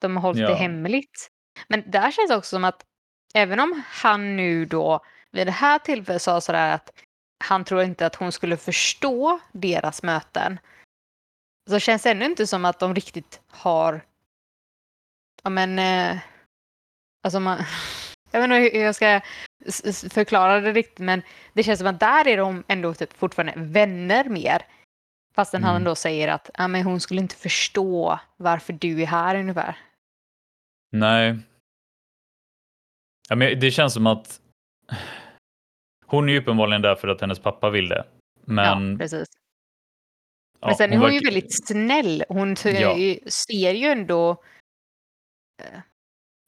de 0.00 0.16
har 0.16 0.22
hållit 0.22 0.40
Ja. 0.40 0.48
det 0.48 0.54
hemligt. 0.54 1.28
Men 1.68 1.90
där 1.90 2.10
känns 2.10 2.28
det 2.28 2.36
också 2.36 2.56
som 2.56 2.64
att 2.64 2.84
även 3.34 3.60
om 3.60 3.82
han 3.86 4.36
nu 4.36 4.64
då 4.64 5.00
vid 5.32 5.46
det 5.46 5.50
här 5.50 5.78
tillfället 5.78 6.22
sa 6.22 6.40
sådär 6.40 6.74
att 6.74 6.90
han 7.44 7.64
tror 7.64 7.82
inte 7.82 8.06
att 8.06 8.14
hon 8.14 8.32
skulle 8.32 8.56
förstå 8.56 9.40
deras 9.52 10.02
möten. 10.02 10.58
Så 11.70 11.78
känns 11.78 12.02
det 12.02 12.10
ännu 12.10 12.24
inte 12.24 12.46
som 12.46 12.64
att 12.64 12.78
de 12.78 12.94
riktigt 12.94 13.40
har, 13.48 14.04
ja 15.42 15.50
men, 15.50 15.78
eh, 15.78 16.18
alltså 17.22 17.40
man, 17.40 17.58
jag 18.30 18.40
vet 18.40 18.44
inte 18.64 18.78
hur 18.78 18.84
jag 18.84 18.94
ska 18.94 19.20
förklara 20.10 20.60
det 20.60 20.72
riktigt 20.72 20.98
men 20.98 21.22
det 21.52 21.62
känns 21.62 21.78
som 21.78 21.88
att 21.88 22.00
där 22.00 22.28
är 22.28 22.36
de 22.36 22.64
ändå 22.68 22.94
typ 22.94 23.12
fortfarande 23.12 23.52
vänner 23.56 24.24
mer. 24.28 24.62
Fastän 25.34 25.64
han 25.64 25.76
Mm. 25.76 25.84
då 25.84 25.94
säger 25.94 26.28
att 26.28 26.50
ah, 26.54 26.68
men 26.68 26.82
hon 26.82 27.00
skulle 27.00 27.20
inte 27.20 27.36
förstå 27.36 28.20
varför 28.36 28.72
du 28.72 29.02
är 29.02 29.06
här 29.06 29.36
ungefär. 29.36 29.78
Nej. 30.92 31.38
Ja, 33.28 33.36
men 33.36 33.60
det 33.60 33.70
känns 33.70 33.94
som 33.94 34.06
att 34.06 34.40
hon 36.06 36.28
är 36.28 36.32
ju 36.32 36.38
uppenbarligen 36.40 36.82
där 36.82 36.94
för 36.94 37.08
att 37.08 37.20
hennes 37.20 37.38
pappa 37.38 37.70
vill 37.70 37.88
det. 37.88 38.04
Men, 38.44 38.90
ja, 38.92 38.98
precis. 38.98 39.28
ja, 40.60 40.66
Men 40.66 40.76
sen 40.76 40.92
är 40.92 40.96
hon 40.96 41.06
ju 41.12 41.12
verkar- 41.18 41.26
väldigt 41.26 41.66
snäll. 41.66 42.24
Hon 42.28 42.48
Ja. 42.64 42.94
ser 43.30 43.72
ju 43.72 43.86
ändå 43.86 44.30
eh, 45.62 45.80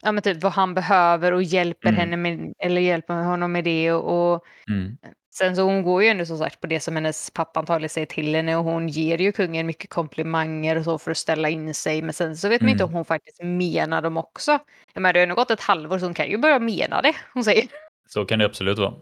ja, 0.02 0.12
men 0.12 0.22
typ 0.22 0.42
vad 0.42 0.52
han 0.52 0.74
behöver 0.74 1.32
och 1.32 1.42
hjälper 1.42 1.88
Mm. 1.88 2.00
henne 2.00 2.16
med, 2.16 2.54
eller 2.58 2.80
hjälper 2.80 3.14
honom 3.14 3.52
med 3.52 3.64
det. 3.64 3.92
Och, 3.92 4.32
och 4.34 4.44
Mm, 4.68 4.96
sen 5.34 5.56
så 5.56 5.62
hon 5.62 5.82
går 5.82 6.02
ju 6.02 6.08
ändå 6.08 6.26
som 6.26 6.38
sagt 6.38 6.61
på 6.61 6.66
det 6.66 6.80
som 6.80 6.94
hennes 6.94 7.30
pappa 7.30 7.61
antagligen 7.61 7.88
säger 7.90 8.06
till 8.06 8.34
henne 8.34 8.56
och 8.56 8.64
hon 8.64 8.88
ger 8.88 9.18
ju 9.18 9.32
kungen 9.32 9.66
mycket 9.66 9.90
komplimanger 9.90 10.76
och 10.76 10.84
så 10.84 10.98
för 10.98 11.11
att 11.11 11.16
ställa 11.16 11.48
in 11.48 11.74
sig. 11.74 12.02
Men 12.02 12.12
sen 12.14 12.37
så 12.37 12.48
vet 12.48 12.61
man 12.61 12.70
inte 12.70 12.82
Mm. 12.84 12.90
om 12.90 12.94
hon 12.96 13.04
faktiskt 13.04 13.42
menar 13.42 14.02
dem 14.02 14.16
också. 14.16 14.58
Jag 14.94 15.00
menar, 15.00 15.12
det 15.12 15.20
har 15.20 15.26
nog 15.26 15.37
gått 15.37 15.50
ett 15.50 15.61
halvår 15.61 15.98
så 15.98 16.04
hon 16.06 16.14
kan 16.14 16.30
ju 16.30 16.38
börja 16.38 16.58
mena 16.58 17.02
det 17.02 17.12
hon 17.34 17.44
säger. 17.44 17.64
så 18.08 18.24
kan 18.24 18.38
det 18.38 18.44
absolut 18.44 18.78
vara. 18.78 18.94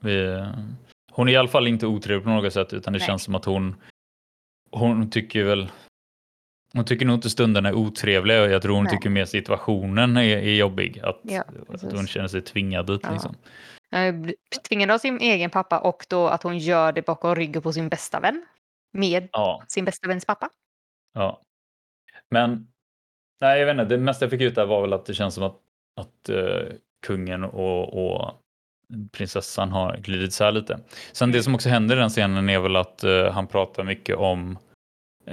Vi, 0.00 0.44
hon 1.12 1.28
är 1.28 1.32
i 1.32 1.36
alla 1.36 1.48
fall 1.48 1.66
inte 1.66 1.86
otrevlig 1.86 2.24
på 2.24 2.30
något 2.30 2.52
sätt 2.52 2.72
utan 2.72 2.92
det 2.92 2.98
Nej. 2.98 3.06
känns 3.08 3.22
som 3.22 3.34
att 3.34 3.44
hon 3.44 3.76
hon 4.70 5.10
tycker 5.10 5.44
väl 5.44 5.68
hon 6.72 6.84
tycker 6.84 7.06
nog 7.06 7.14
inte 7.16 7.30
stunderna 7.30 7.68
är 7.68 7.74
otrevliga 7.74 8.42
och 8.42 8.50
jag 8.50 8.62
tror 8.62 8.74
hon 8.74 8.84
Nej. 8.84 8.92
tycker 8.92 9.10
mer 9.10 9.24
situationen 9.24 10.16
är, 10.16 10.22
är 10.22 10.54
jobbig. 10.54 11.00
Att, 11.02 11.20
Ja, 11.22 11.44
att 11.68 11.82
hon 11.82 12.06
känner 12.06 12.28
sig 12.28 12.42
tvingad 12.42 12.86
dit. 12.86 13.00
Ja. 13.02 13.12
Liksom. 13.12 13.34
Tvingad 14.68 14.90
av 14.90 14.98
sin 14.98 15.20
egen 15.20 15.50
pappa 15.50 15.78
och 15.78 16.06
då 16.08 16.28
att 16.28 16.42
hon 16.42 16.58
gör 16.58 16.92
det 16.92 17.02
bakom 17.06 17.34
ryggen 17.34 17.62
på 17.62 17.72
sin 17.72 17.88
bästa 17.88 18.20
vän. 18.20 18.46
Med 18.92 19.28
Ja, 19.32 19.62
sin 19.68 19.84
bästa 19.84 20.08
väns 20.08 20.24
pappa. 20.24 20.48
ja. 21.14 21.40
Men 22.30 22.66
nej, 23.40 23.58
jag 23.60 23.66
vet 23.66 23.72
inte. 23.72 23.84
Det 23.96 23.98
mesta 24.02 24.24
jag 24.24 24.30
fick 24.30 24.40
ut 24.40 24.54
där 24.54 24.66
var 24.66 24.80
väl 24.80 24.92
att 24.92 25.06
det 25.06 25.14
känns 25.14 25.34
som 25.34 25.44
att, 25.44 25.56
att 26.00 26.28
eh, 26.28 26.72
kungen 27.06 27.44
och, 27.44 28.04
och 28.06 28.34
prinsessan 29.12 29.72
har 29.72 29.96
glidit 29.96 30.28
isär 30.28 30.52
lite. 30.52 30.80
Sen 31.12 31.26
Mm. 31.26 31.36
det 31.36 31.42
som 31.42 31.54
också 31.54 31.68
händer 31.68 31.96
i 31.96 31.98
den 31.98 32.08
scenen 32.08 32.48
är 32.48 32.58
väl 32.60 32.76
att 32.76 33.04
eh, 33.04 33.32
han 33.32 33.46
pratar 33.46 33.84
mycket 33.84 34.16
om, 34.16 34.58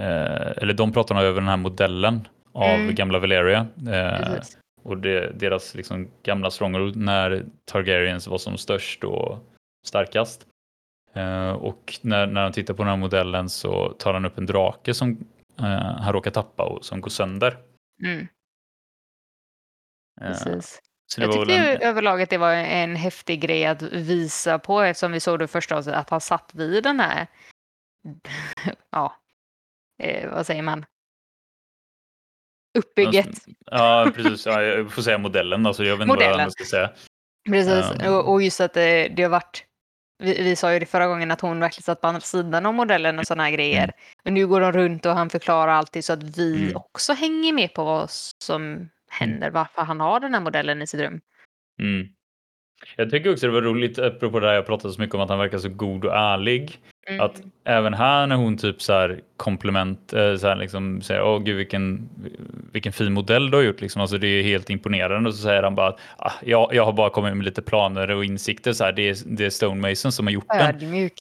eller 0.02 0.74
de 0.74 0.94
pratar 0.94 1.16
nog 1.16 1.24
över 1.24 1.42
den 1.42 1.50
här 1.50 1.58
modellen 1.58 2.28
av 2.52 2.64
Mm. 2.80 2.96
gamla 2.96 3.20
Valeria. 3.20 3.68
Eh, 3.90 4.40
och 4.84 4.98
det, 4.98 5.32
deras 5.40 5.76
liksom 5.76 6.08
gamla 6.24 6.52
Stronghold 6.52 6.96
när 6.96 7.46
Targaryens 7.66 8.28
var 8.28 8.38
som 8.38 8.58
störst 8.58 9.04
och 9.04 9.40
starkast. 9.88 10.46
Eh, 11.14 11.52
och 11.52 12.00
när, 12.02 12.28
när 12.28 12.44
han 12.44 12.52
tittar 12.52 12.74
på 12.74 12.84
den 12.84 12.90
här 12.90 12.98
modellen 12.98 13.50
så 13.50 13.90
tar 13.90 14.14
han 14.14 14.26
upp 14.26 14.38
en 14.38 14.46
drake 14.46 14.94
som 14.94 15.10
eh, 15.60 15.66
han 16.00 16.14
råkar 16.14 16.32
tappa 16.32 16.64
och 16.64 16.86
som 16.86 17.02
går 17.02 17.10
sönder. 17.10 17.58
Mm, 18.04 18.28
Eh, 20.22 20.28
precis. 20.28 20.82
så 21.08 21.22
Jag 21.22 21.32
tyckte 21.32 21.54
en, 21.56 21.82
överlag 21.82 22.22
att 22.22 22.30
det 22.30 22.38
var 22.38 22.54
en 22.54 22.96
häftig 22.96 23.42
grej 23.42 23.66
att 23.66 23.82
visa 23.82 24.60
på 24.60 24.82
eftersom 24.82 25.12
vi 25.12 25.20
såg 25.20 25.40
det 25.40 25.48
första 25.48 25.76
avsnittet 25.78 26.00
att 26.00 26.10
han 26.10 26.22
satt 26.22 26.52
vid 26.56 26.84
den 26.84 27.00
här, 27.00 27.28
ja, 28.92 29.16
eh, 30.00 30.30
vad 30.32 30.46
säger 30.46 30.62
man? 30.62 30.86
Uppbygget. 32.78 33.30
ja, 33.72 34.12
precis. 34.16 34.46
Ja, 34.46 34.62
jag 34.64 34.92
får 34.92 35.02
säga 35.02 35.18
modellen. 35.18 35.66
Alltså, 35.66 35.84
jag 35.84 35.98
vet 35.98 36.02
inte 36.02 36.08
vad 36.10 36.18
Modellen. 36.18 36.40
jag 36.40 36.52
ska 36.52 36.64
säga. 36.64 36.92
Precis, 37.50 38.02
Ehm. 38.02 38.14
och, 38.14 38.32
och 38.34 38.42
just 38.42 38.62
att 38.62 38.74
det, 38.74 39.08
det 39.08 39.24
har 39.24 39.30
varit, 39.30 39.64
vi, 40.24 40.44
vi 40.44 40.56
sa 40.56 40.74
ju 40.74 40.80
det 40.80 40.86
förra 40.86 41.08
gången 41.08 41.32
att 41.32 41.42
hon 41.42 41.60
verkligen 41.60 41.84
satt 41.84 42.02
på 42.02 42.08
andra 42.08 42.22
sidan 42.22 42.66
av 42.66 42.74
modellen 42.74 43.20
och 43.20 43.28
sådana 43.28 43.44
här 43.44 43.52
grejer. 43.52 43.84
Mm. 43.84 43.96
Men 44.24 44.34
nu 44.34 44.48
går 44.48 44.62
de 44.62 44.72
runt 44.72 45.06
och 45.06 45.12
han 45.12 45.30
förklarar 45.30 45.72
alltid 45.72 46.06
så 46.06 46.14
att 46.14 46.24
vi 46.38 46.62
Mm. 46.64 46.76
också 46.76 47.14
hänger 47.14 47.54
med 47.54 47.74
på 47.74 47.84
vad 47.84 48.10
som 48.44 48.90
händer, 49.10 49.50
varför 49.52 49.82
han 49.82 50.00
har 50.00 50.20
den 50.20 50.34
här 50.34 50.42
modellen 50.42 50.82
i 50.82 50.88
sitt 50.88 51.00
rum. 51.02 51.22
Mm. 51.82 52.08
Jag 52.96 53.10
tycker 53.12 53.32
också 53.34 53.46
det 53.48 53.54
var 53.54 53.62
roligt, 53.62 54.00
apropå 54.00 54.40
det 54.40 54.48
här 54.48 54.54
jag 54.56 54.66
pratade 54.66 54.94
så 54.94 55.02
mycket 55.02 55.16
om 55.16 55.22
att 55.22 55.30
han 55.30 55.40
verkar 55.40 55.58
så 55.58 55.70
god 55.70 56.06
och 56.06 56.16
ärlig. 56.16 56.80
Mm. 57.08 57.22
Att 57.22 57.42
även 57.66 57.94
här 57.94 58.28
när 58.28 58.36
hon 58.36 58.58
typ 58.58 58.82
så 58.82 58.94
här 58.94 59.20
komplement, 59.38 60.14
eh, 60.14 60.36
så 60.36 60.48
här 60.48 60.56
liksom 60.56 61.02
säger 61.02 61.24
åh 61.24 61.40
gud 61.40 61.56
vilken, 61.58 62.10
vilken 62.72 62.94
fin 62.94 63.14
modell 63.14 63.52
du 63.52 63.58
har 63.58 63.64
gjort 63.64 63.82
liksom, 63.82 64.02
alltså 64.02 64.18
det 64.18 64.28
är 64.28 64.44
helt 64.44 64.70
imponerande 64.70 65.30
och 65.30 65.36
så 65.36 65.42
säger 65.42 65.64
han 65.64 65.76
bara 65.76 65.88
att 65.88 66.00
ah, 66.18 66.32
jag, 66.46 66.70
jag 66.74 66.86
har 66.86 66.94
bara 66.94 67.10
kommit 67.10 67.38
med 67.38 67.46
lite 67.46 67.62
planer 67.62 68.12
och 68.12 68.26
insikter 68.26 68.74
så 68.74 68.84
här, 68.84 68.92
det 68.92 69.10
är, 69.10 69.18
det 69.26 69.46
är 69.46 69.50
Stonemason 69.50 70.12
som 70.12 70.28
har 70.28 70.32
gjort 70.34 70.48
den. 70.50 70.62
Ödmjuk. 70.76 71.14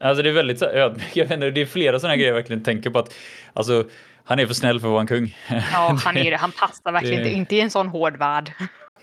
Alltså 0.00 0.22
det 0.22 0.28
är 0.28 0.32
väldigt 0.32 0.58
så 0.58 0.64
här, 0.64 0.74
ödmjuk. 0.74 1.10
jag 1.16 1.24
vet 1.24 1.32
inte, 1.32 1.50
det 1.50 1.60
är 1.60 1.66
flera 1.66 2.00
sådana 2.00 2.16
grejer 2.16 2.28
jag 2.28 2.34
verkligen 2.36 2.62
tänker 2.62 2.90
på 2.90 2.98
att 2.98 3.14
alltså 3.52 3.84
han 4.24 4.38
är 4.38 4.46
för 4.46 4.54
snäll 4.54 4.80
för 4.80 4.88
att 4.88 4.92
vara 4.92 5.00
en 5.00 5.06
kung. 5.06 5.36
Ja, 5.72 5.98
han 6.04 6.16
är 6.16 6.30
det. 6.30 6.36
Han 6.36 6.52
passar 6.52 6.92
verkligen 6.92 7.22
det- 7.22 7.28
inte, 7.28 7.38
inte 7.38 7.56
i 7.56 7.60
en 7.60 7.70
sån 7.70 7.88
hård 7.88 8.16
värld. 8.16 8.52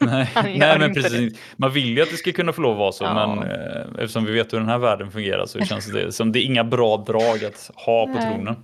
Nej, 0.05 0.29
nej 0.57 0.79
men 0.79 0.93
precis. 0.93 1.39
Man 1.57 1.71
vill 1.71 1.97
ju 1.97 2.01
att 2.01 2.09
det 2.09 2.17
ska 2.17 2.31
kunna 2.31 2.53
få 2.53 2.61
lov 2.61 2.71
att 2.71 2.77
vara 2.77 2.91
så, 2.91 3.03
Ja. 3.03 3.35
men 3.35 3.51
eh, 3.51 3.81
eftersom 3.99 4.25
vi 4.25 4.31
vet 4.31 4.53
hur 4.53 4.57
den 4.59 4.69
här 4.69 4.77
världen 4.77 5.11
fungerar 5.11 5.45
så 5.45 5.59
känns 5.59 5.91
det 5.91 6.11
som 6.11 6.31
det 6.31 6.39
är 6.39 6.43
inga 6.43 6.63
bra 6.63 6.97
drag 6.97 7.45
att 7.45 7.71
ha 7.75 8.05
på 8.05 8.11
Nej. 8.13 8.21
tronen. 8.33 8.55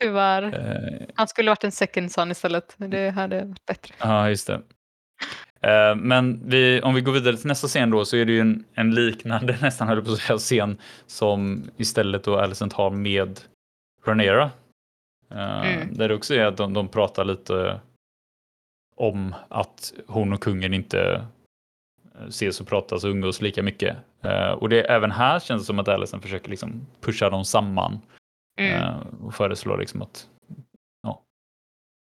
Tyvärr. 0.00 0.42
Eh, 0.42 1.06
Han 1.14 1.28
skulle 1.28 1.50
varit 1.50 1.64
en 1.64 1.72
second 1.72 2.12
son 2.12 2.30
istället. 2.30 2.74
Det 2.76 3.10
hade 3.10 3.44
varit 3.44 3.66
bättre. 3.66 3.94
Ja, 3.98 4.28
just 4.28 4.46
det. 4.46 4.60
Eh, 5.60 5.96
Men 5.96 6.48
vi, 6.48 6.80
om 6.82 6.94
vi 6.94 7.00
går 7.00 7.12
vidare 7.12 7.36
till 7.36 7.46
nästa 7.46 7.68
scen 7.68 7.90
då 7.90 8.04
så 8.04 8.16
är 8.16 8.24
det 8.24 8.32
ju 8.32 8.40
en, 8.40 8.64
en 8.74 8.94
liknande, 8.94 9.56
nästan 9.62 9.88
höll 9.88 10.02
på 10.04 10.12
att 10.12 10.18
säga, 10.18 10.38
scen 10.38 10.78
som 11.06 11.62
istället 11.76 12.24
då 12.24 12.38
Alicent 12.38 12.72
har 12.72 12.90
med 12.90 13.40
Rhaenyra. 14.06 14.50
Eh, 15.34 15.72
Mm. 15.74 15.94
Där 15.94 16.08
det 16.08 16.14
också 16.14 16.34
är 16.34 16.44
att 16.44 16.56
de, 16.56 16.72
de 16.74 16.88
pratar 16.88 17.24
lite 17.24 17.80
om 18.94 19.34
att 19.48 19.92
hon 20.06 20.32
och 20.32 20.40
kungen 20.42 20.74
inte 20.74 21.24
eh, 22.14 22.26
ses 22.28 22.60
och 22.60 22.66
pratas 22.66 23.04
och 23.04 23.10
umgås 23.10 23.40
lika 23.40 23.62
mycket. 23.62 23.96
Eh, 24.22 24.50
Och 24.50 24.68
det 24.68 24.82
även 24.82 25.10
här 25.10 25.40
känns 25.40 25.62
det 25.62 25.66
som 25.66 25.78
att 25.78 25.88
Alicent 25.88 26.22
försöker 26.22 26.50
liksom 26.50 26.86
pusha 27.00 27.30
dem 27.30 27.44
samman 27.44 28.00
Mm. 28.58 28.82
eh, 28.82 28.96
och 29.24 29.34
föreslår 29.34 29.78
liksom 29.78 30.02
att 30.02 30.28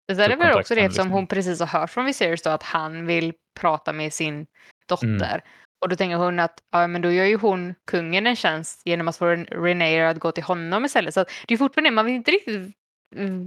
Det 0.07 0.13
där 0.13 0.29
är 0.29 0.37
väl 0.37 0.57
också 0.59 0.75
det 0.75 0.81
som 0.81 0.85
liksom. 0.87 1.11
hon 1.11 1.27
precis 1.27 1.59
har 1.59 1.67
hört 1.67 1.89
från 1.89 2.05
Viserys 2.05 2.41
då, 2.41 2.49
att 2.49 2.63
han 2.63 3.05
vill 3.05 3.33
prata 3.59 3.93
med 3.93 4.13
sin 4.13 4.47
dotter. 4.87 5.07
Mm. 5.07 5.41
Och 5.81 5.89
då 5.89 5.95
tänker 5.95 6.15
hon 6.17 6.39
att 6.39 6.63
ja, 6.71 6.87
men 6.87 7.01
då 7.01 7.11
gör 7.11 7.25
ju 7.25 7.37
hon 7.37 7.75
kungen 7.85 8.27
en 8.27 8.35
tjänst 8.35 8.81
genom 8.85 9.07
att 9.07 9.17
få 9.17 9.25
René 9.35 10.01
att 10.01 10.19
gå 10.19 10.31
till 10.31 10.43
honom 10.43 10.85
istället. 10.85 11.13
Så 11.13 11.25
det 11.47 11.53
är 11.53 11.57
fortfarande, 11.57 11.91
man 11.91 12.05
vet 12.05 12.13
inte 12.13 12.31
riktigt 12.31 12.75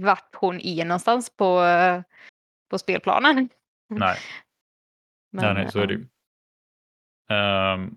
vart 0.03 0.35
hon 0.35 0.59
är 0.61 0.85
någonstans 0.85 1.29
på, 1.37 1.61
på 2.69 2.77
spelplanen. 2.77 3.35
nej, 3.89 4.17
Men, 5.31 5.45
nej, 5.45 5.53
nej 5.53 5.71
så 5.71 5.79
är 5.79 5.87
det 5.87 5.93
ju. 5.93 6.05
Ehm, 7.29 7.95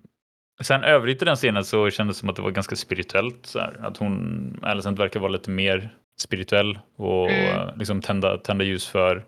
sen 0.63 0.85
övrigt 0.85 1.23
i 1.23 1.25
den 1.25 1.37
scenen 1.37 1.65
så 1.65 1.91
kändes 1.91 2.17
det 2.17 2.21
som 2.21 2.29
att 2.29 2.37
det 2.37 2.43
var 2.43 2.51
ganska 2.51 2.77
spirituellt. 2.77 3.47
Så 3.47 3.59
här, 3.59 3.81
att 3.87 3.97
hon, 3.97 4.61
Alicent 4.63 4.99
verkar 4.99 5.21
vara 5.21 5.33
lite 5.33 5.51
mer 5.51 5.95
spirituell 6.21 6.79
och 6.97 7.31
Mm. 7.31 7.69
eh, 7.69 7.77
liksom 7.77 8.03
tända, 8.03 8.39
tända 8.39 8.65
ljus 8.65 8.89
för 8.89 9.25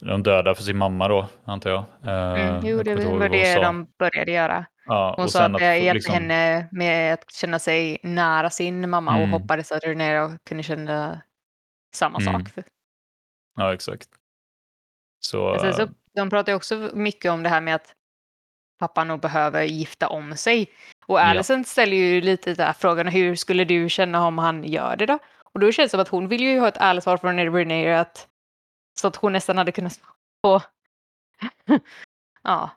de 0.00 0.22
döda, 0.22 0.54
för 0.54 0.62
sin 0.62 0.76
mamma 0.78 1.08
då, 1.08 1.28
antar 1.44 1.70
jag. 1.70 1.84
Mm, 2.02 2.36
Ehm, 2.56 2.66
jo, 2.66 2.82
det 2.82 2.94
var 2.94 3.28
det 3.28 3.54
de 3.62 3.86
började 3.98 4.30
göra. 4.32 4.66
Ja, 4.86 5.14
Hon 5.16 5.24
och 5.24 5.30
sa 5.30 5.44
att 5.44 5.58
det 5.58 5.76
hjälpte 5.78 5.94
liksom- 5.94 6.14
henne 6.14 6.68
med 6.72 7.14
att 7.14 7.32
känna 7.32 7.58
sig 7.58 7.98
nära 8.02 8.50
sin 8.50 8.90
mamma 8.90 9.16
Mm. 9.16 9.22
och 9.34 9.40
hoppades 9.40 9.72
att 9.72 9.84
René 9.84 10.38
kunde 10.46 10.62
känna 10.62 11.20
samma 11.94 12.18
Mm. 12.20 12.32
sak. 12.46 12.64
Ja, 13.56 13.74
exakt. 13.74 14.08
Så, 15.20 15.58
sen 15.58 15.74
så, 15.74 15.82
eh, 15.82 15.88
de 16.14 16.30
pratar 16.30 16.52
ju 16.52 16.56
också 16.56 16.90
mycket 16.94 17.32
om 17.32 17.42
det 17.42 17.48
här 17.48 17.60
med 17.60 17.74
att 17.74 17.94
pappa 18.78 19.04
nog 19.04 19.20
behöver 19.20 19.62
gifta 19.62 20.08
om 20.08 20.36
sig. 20.36 20.70
Och 21.06 21.18
Ja. 21.18 21.22
Alison 21.22 21.64
ställer 21.64 21.96
ju 21.96 22.20
lite 22.20 22.54
där 22.54 22.72
frågan 22.72 23.08
hur 23.08 23.34
skulle 23.34 23.64
du 23.64 23.88
känna 23.88 24.26
om 24.26 24.38
han 24.38 24.64
gör 24.64 24.96
det 24.96 25.06
då? 25.06 25.18
Och 25.52 25.60
då 25.60 25.72
känns 25.72 25.86
det 25.86 25.90
som 25.90 26.00
att 26.00 26.08
hon 26.08 26.28
vill 26.28 26.40
ju 26.40 26.60
ha 26.60 26.68
ett 26.68 26.76
ärligt 26.76 27.04
svar 27.04 27.16
från 27.16 27.52
Renee 27.54 28.00
att 28.00 28.28
så 29.00 29.08
att 29.08 29.16
hon 29.16 29.32
nästan 29.32 29.58
hade 29.58 29.72
kunnat 29.72 30.00
få 30.44 30.62
ja, 32.42 32.70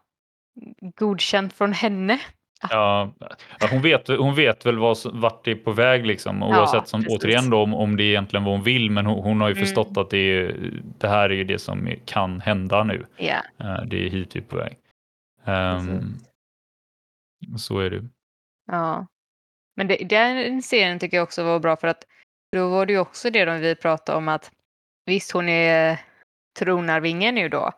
godkänt 0.95 1.54
från 1.54 1.73
henne. 1.73 2.19
Ja, 2.69 3.12
ja, 3.60 3.67
hon, 3.71 3.82
vet, 3.82 4.08
hon 4.08 4.36
vet 4.36 4.65
väl 4.65 4.78
vad, 4.78 4.97
som- 4.97 5.21
vart 5.21 5.45
det 5.45 5.52
är 5.52 5.56
på 5.56 5.71
väg 5.71 6.06
liksom. 6.06 6.38
Ja, 6.41 6.47
Oavsett 6.60 6.88
som, 6.88 7.04
precis. 7.04 7.19
återigen 7.19 7.50
då, 7.50 7.62
om, 7.63 7.74
om 7.74 7.97
det 7.97 8.04
är 8.04 8.10
egentligen 8.10 8.43
vad 8.43 8.54
hon 8.54 8.63
vill. 8.63 8.91
Men 8.91 9.06
hon, 9.06 9.24
hon 9.24 9.41
har 9.41 9.47
ju 9.47 9.54
Mm. 9.56 9.65
förstått 9.65 9.97
att 9.97 10.10
det, 10.10 10.17
är, 10.17 10.56
det 10.97 11.08
här 11.08 11.30
är 11.30 11.34
ju 11.34 11.43
det 11.43 11.60
som 11.60 11.89
kan 12.06 12.41
hända 12.41 12.84
nu. 12.84 13.06
Ja, 13.17 13.36
Eh, 13.60 13.82
det 13.86 14.06
är 14.06 14.10
hit 14.10 14.36
vi 14.36 14.39
är 14.39 14.43
på 14.43 14.56
väg. 14.58 14.78
Ehm, 15.45 16.13
så 17.58 17.80
är 17.80 17.89
det. 17.89 18.04
ja. 18.71 19.08
Men 19.76 19.88
det, 19.88 19.95
den 19.95 20.62
serien 20.62 21.00
tycker 21.00 21.17
jag 21.17 21.24
också 21.24 21.43
var 21.43 21.60
bra 21.60 21.76
för 21.76 21.88
att 21.88 22.04
då 22.52 22.69
var 22.69 22.86
det 22.86 22.93
ju 22.93 23.00
också 23.00 23.30
det 23.30 23.45
de 23.45 23.60
vi 23.60 23.76
pratade 23.76 24.17
om 24.17 24.28
att 24.28 24.52
visst 25.06 25.32
hon 25.32 25.50
är 25.50 25.97
tronarvingen 26.60 27.36
nu 27.36 27.50
då. 27.50 27.71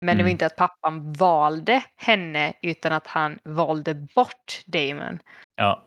Men 0.00 0.16
det 0.16 0.22
var 0.22 0.28
Mm. 0.28 0.32
inte 0.32 0.46
att 0.46 0.56
pappan 0.56 1.12
valde 1.12 1.82
henne 1.96 2.52
utan 2.62 2.92
att 2.92 3.06
han 3.06 3.38
valde 3.44 3.94
bort 3.94 4.62
Damon. 4.66 5.18
Ja, 5.56 5.84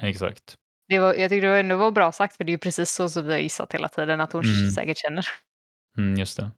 exakt. 0.00 0.54
det 0.88 0.98
var, 0.98 1.14
jag 1.14 1.30
tyckte 1.30 1.46
det 1.46 1.50
var 1.52 1.58
ändå 1.58 1.76
var 1.76 1.90
bra 1.90 2.12
sagt, 2.12 2.36
för 2.36 2.44
det 2.44 2.50
är 2.50 2.52
ju 2.52 2.58
precis 2.58 2.90
så 2.90 3.08
som 3.08 3.26
vi 3.26 3.32
har 3.32 3.40
gissat 3.40 3.74
hela 3.74 3.88
tiden, 3.88 4.20
att 4.20 4.32
hon 4.32 4.44
Mm. 4.44 4.70
säkert 4.70 4.98
känner. 4.98 5.26
Mm, 5.98 6.14
just 6.18 6.36
det. 6.36 6.50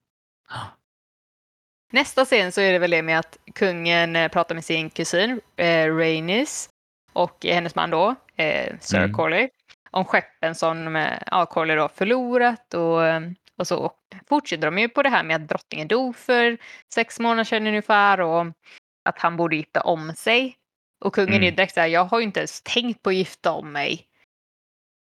Nästa 1.92 2.24
scen 2.24 2.53
så 2.53 2.61
är 2.61 2.72
det 2.72 2.79
väl 2.79 2.90
det 2.90 3.03
med 3.03 3.18
att 3.18 3.38
kungen 3.55 4.16
eh, 4.16 4.29
pratar 4.29 4.55
med 4.55 4.64
sin 4.64 4.90
kusin 4.90 5.40
eh, 5.57 5.94
Rhaenys 5.96 6.68
och 7.12 7.44
hennes 7.44 7.74
man 7.74 7.90
då, 7.90 8.14
eh, 8.37 8.76
Sir 8.81 8.98
Mm. 8.98 9.12
Corley, 9.12 9.48
om 9.90 10.05
skeppen 10.05 10.55
som 10.55 10.96
eh, 10.96 11.18
ja, 11.26 11.46
Corley 11.46 11.76
då 11.76 11.88
förlorat 11.88 12.74
och, 12.74 13.07
eh, 13.07 13.20
och 13.61 13.66
så 13.66 13.92
fortsätter 14.29 14.66
de 14.66 14.79
ju 14.79 14.88
på 14.88 15.03
det 15.03 15.09
här 15.09 15.23
med 15.23 15.37
att 15.37 15.49
drottningen 15.49 15.88
dog 15.88 16.16
för 16.16 16.59
sex 16.94 17.20
månader 17.20 17.44
sedan 17.44 17.66
ungefär 17.66 18.20
och 18.20 18.46
att 19.05 19.18
han 19.18 19.37
borde 19.37 19.57
gifta 19.57 19.81
om 19.81 20.12
sig. 20.16 20.57
Och 21.05 21.14
kungen 21.14 21.35
är 21.35 21.38
ju 21.38 21.44
Mm. 21.46 21.57
direkt 21.57 21.75
så 21.75 21.81
här, 21.81 21.87
jag 21.87 22.05
har 22.05 22.18
ju 22.18 22.25
inte 22.25 22.40
ens 22.40 22.62
tänkt 22.62 23.03
på 23.03 23.11
att 23.11 23.16
gifta 23.16 23.53
om 23.53 23.73
mig. 23.73 24.07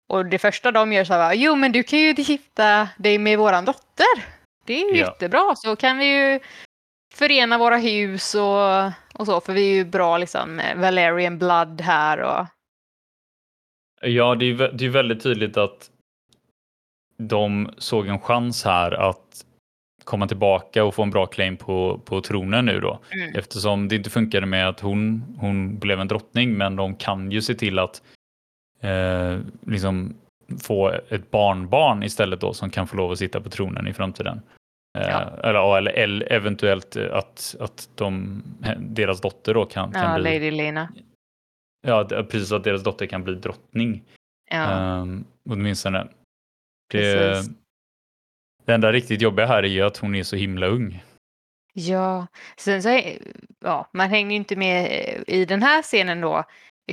Och 0.09 0.25
det 0.25 0.39
första 0.39 0.71
de 0.71 0.93
gör 0.93 1.03
så 1.03 1.13
här, 1.13 1.33
jo 1.33 1.55
men 1.55 1.71
du 1.71 1.83
kan 1.83 1.99
ju 1.99 2.13
gifta 2.13 2.89
dig 2.97 3.17
med 3.17 3.37
våran 3.37 3.65
dotter. 3.65 4.23
Det 4.65 4.73
är 4.73 4.93
ju 4.93 4.99
Ja. 4.99 5.05
jättebra, 5.07 5.55
så 5.55 5.75
kan 5.75 5.97
vi 5.97 6.05
ju 6.05 6.39
förena 7.13 7.57
våra 7.57 7.77
hus 7.77 8.35
och, 8.35 8.85
och 9.19 9.25
så, 9.25 9.41
för 9.41 9.53
vi 9.53 9.71
är 9.71 9.75
ju 9.75 9.85
bra 9.85 10.17
liksom 10.17 10.59
eh, 10.59 10.77
Valerian 10.77 11.37
blood 11.37 11.81
här 11.81 12.17
och 12.21 12.45
Ja, 14.01 14.35
det 14.35 14.45
är, 14.45 14.83
är 14.83 14.89
väldigt 14.89 15.23
tydligt 15.23 15.57
att 15.57 15.91
de 17.17 17.69
såg 17.77 18.07
en 18.07 18.19
chans 18.19 18.65
här 18.65 18.91
att 18.91 19.45
komma 20.03 20.27
tillbaka 20.27 20.83
och 20.83 20.95
få 20.95 21.03
en 21.03 21.09
bra 21.09 21.25
claim 21.25 21.57
på, 21.57 21.99
på 22.05 22.21
tronen 22.21 22.65
nu 22.65 22.79
då. 22.79 22.99
Mm. 23.13 23.35
Eftersom 23.35 23.87
det 23.87 23.95
inte 23.95 24.09
funkade 24.09 24.45
med 24.45 24.67
att 24.69 24.79
hon, 24.79 25.23
hon 25.39 25.79
blev 25.79 25.99
en 26.01 26.07
drottning, 26.07 26.53
men 26.57 26.75
de 26.75 26.95
kan 26.95 27.31
ju 27.31 27.41
se 27.41 27.53
till 27.53 27.79
att 27.79 28.01
eh, 28.81 29.37
liksom 29.65 30.15
få 30.63 30.89
ett 31.09 31.31
barnbarn 31.31 32.03
istället 32.03 32.41
då 32.41 32.53
som 32.53 32.69
kan 32.69 32.87
få 32.87 32.95
lov 32.97 33.11
att 33.11 33.17
sitta 33.19 33.41
på 33.41 33.49
tronen 33.49 33.87
i 33.87 33.93
framtiden. 33.93 34.41
Eh, 34.97 35.07
Ja. 35.07 35.31
eller, 35.43 35.77
eller, 35.77 35.91
eller 35.91 36.31
eventuellt 36.33 36.95
att, 36.95 37.55
att 37.59 37.89
de, 37.95 38.43
deras 38.77 39.21
dotter 39.21 39.53
då 39.53 39.65
kan, 39.65 39.91
kan 39.91 40.11
ja, 40.11 40.19
bli, 40.21 40.33
Lady 40.33 40.51
Lena. 40.51 40.89
ja, 41.87 42.03
precis 42.29 42.51
att 42.51 42.63
deras 42.63 42.83
dotter 42.83 43.05
kan 43.05 43.23
bli 43.23 43.35
drottning. 43.35 44.03
Ja, 44.51 44.97
Um, 45.01 45.25
åtminstone. 45.49 46.07
Det, 46.87 47.17
Precis. 47.17 47.51
det 48.65 48.73
enda 48.73 48.91
riktigt 48.91 49.21
jobbiga 49.21 49.45
här 49.45 49.63
är 49.63 49.67
ju 49.67 49.81
att 49.81 49.97
hon 49.97 50.15
är 50.15 50.23
så 50.23 50.35
himla 50.35 50.67
ung. 50.67 51.03
ja. 51.73 52.27
Sen 52.57 52.83
så, 52.83 53.01
ja, 53.59 53.89
man 53.93 54.09
hänger 54.09 54.31
ju 54.31 54.35
inte 54.37 54.55
med 54.55 54.85
eh, 54.85 55.23
i 55.35 55.45
den 55.45 55.63
här 55.63 55.81
scenen 55.81 56.21
då 56.21 56.43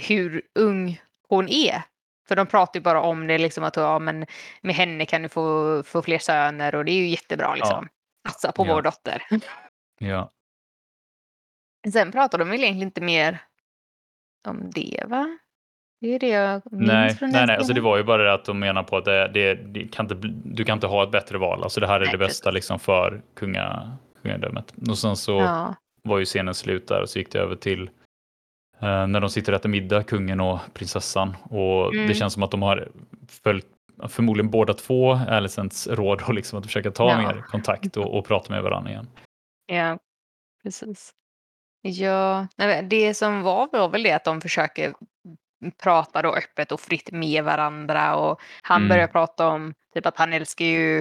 hur 0.08 0.42
ung 0.54 1.00
hon 1.28 1.48
är. 1.48 1.82
För 2.28 2.36
de 2.36 2.46
pratar 2.46 2.80
ju 2.80 2.84
bara 2.84 3.00
om 3.00 3.26
det 3.26 3.38
liksom 3.38 3.64
att 3.64 3.76
ja, 3.76 3.98
men 3.98 4.26
med 4.62 4.74
henne 4.74 5.06
kan 5.06 5.22
du 5.22 5.28
få, 5.28 5.82
få 5.82 6.02
fler 6.02 6.18
söner 6.18 6.74
och 6.74 6.84
det 6.84 6.92
är 6.92 6.96
ju 6.96 7.08
jättebra 7.08 7.54
liksom. 7.54 7.88
Satsa 8.28 8.52
på 8.52 8.66
Ja. 8.66 8.74
vår 8.74 8.82
dotter. 8.82 9.22
Ja. 9.98 10.30
Sen 11.92 12.12
pratar 12.12 12.38
de 12.38 12.48
väl 12.50 12.64
egentligen 12.64 12.88
inte 12.88 13.00
mer 13.00 13.38
om 14.48 14.70
det 14.70 15.04
va? 15.06 15.38
Det 16.04 16.14
är 16.14 16.18
det 16.18 16.28
jag 16.28 16.62
minns 16.72 16.86
Nej, 16.88 17.14
från 17.14 17.30
nej, 17.30 17.46
nej, 17.46 17.56
alltså 17.56 17.72
det 17.72 17.80
var 17.80 17.96
ju 17.96 18.02
bara 18.02 18.22
det 18.22 18.32
att 18.34 18.44
de 18.44 18.58
menar 18.58 18.82
på 18.82 18.96
att 18.96 19.04
det, 19.04 19.28
det, 19.28 19.54
det 19.54 19.88
kan 19.88 20.04
inte, 20.04 20.14
du 20.44 20.64
kan 20.64 20.76
inte 20.76 20.86
ha 20.86 21.02
ett 21.04 21.10
bättre 21.10 21.38
val. 21.38 21.62
Alltså 21.62 21.80
det 21.80 21.86
här 21.86 21.94
är 22.00 22.04
Nej, 22.04 22.12
det 22.12 22.18
bästa 22.18 22.50
liksom 22.50 22.78
för 22.78 23.22
kunga, 23.34 23.96
kungadömet. 24.22 24.74
Och 24.88 24.98
sen 24.98 25.16
så 25.16 25.32
Ja, 25.32 25.74
var 26.02 26.18
ju 26.18 26.24
scenen 26.24 26.54
slut 26.54 26.88
där 26.88 27.02
och 27.02 27.08
så 27.10 27.18
gick 27.18 27.32
det 27.32 27.38
över 27.38 27.56
till 27.56 27.90
eh, 28.80 29.06
när 29.06 29.20
de 29.20 29.30
sitter 29.30 29.52
och 29.52 29.56
äter 29.58 29.68
middag, 29.68 30.02
kungen 30.02 30.40
och 30.40 30.58
prinsessan. 30.74 31.36
Och 31.42 31.94
Mm. 31.94 32.06
det 32.08 32.14
känns 32.14 32.32
som 32.32 32.42
att 32.42 32.50
de 32.50 32.62
har 32.62 32.88
följt 33.28 33.66
förmodligen 34.08 34.50
båda 34.50 34.74
två 34.74 35.12
Alicents 35.12 35.86
råd 35.88 36.22
och 36.28 36.34
liksom 36.34 36.58
att 36.58 36.66
försöka 36.66 36.90
ta 36.90 37.10
Ja. 37.10 37.16
mer 37.18 37.40
kontakt 37.48 37.96
och, 37.96 38.18
och 38.18 38.24
prata 38.26 38.52
med 38.52 38.62
varandra 38.62 38.90
igen. 38.90 39.06
ja, 39.66 39.98
precis. 40.62 41.12
Ja, 41.82 42.46
det 42.90 43.14
som 43.14 43.42
var 43.42 43.68
var 43.72 43.88
väl 43.88 44.02
det 44.02 44.12
att 44.12 44.24
de 44.24 44.40
försöker 44.40 44.92
prata 45.70 46.22
då 46.22 46.34
öppet 46.34 46.72
och 46.72 46.80
fritt 46.80 47.12
med 47.12 47.44
varandra 47.44 48.16
och 48.16 48.40
han 48.62 48.76
Mm. 48.76 48.88
börjar 48.88 49.06
prata 49.06 49.46
om 49.48 49.74
typ 49.94 50.06
att 50.06 50.16
han 50.18 50.32
älskar 50.32 50.64
ju 50.64 50.98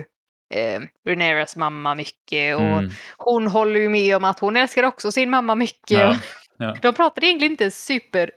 eh, 0.54 0.82
Rhaenyras 1.08 1.56
mamma 1.56 1.96
mycket 1.96 2.56
och 2.56 2.62
Mm. 2.62 2.90
hon 3.18 3.48
håller 3.48 3.80
ju 3.80 3.90
med 3.90 4.16
om 4.16 4.24
att 4.24 4.40
hon 4.40 4.58
älskar 4.58 4.84
också 4.84 5.12
sin 5.12 5.30
mamma 5.30 5.56
mycket. 5.56 5.90
Ja, 5.90 6.16
ja. 6.58 6.76
De 6.82 6.94
pratar 6.94 7.24
egentligen 7.24 7.52
inte 7.52 7.72
super 7.72 8.32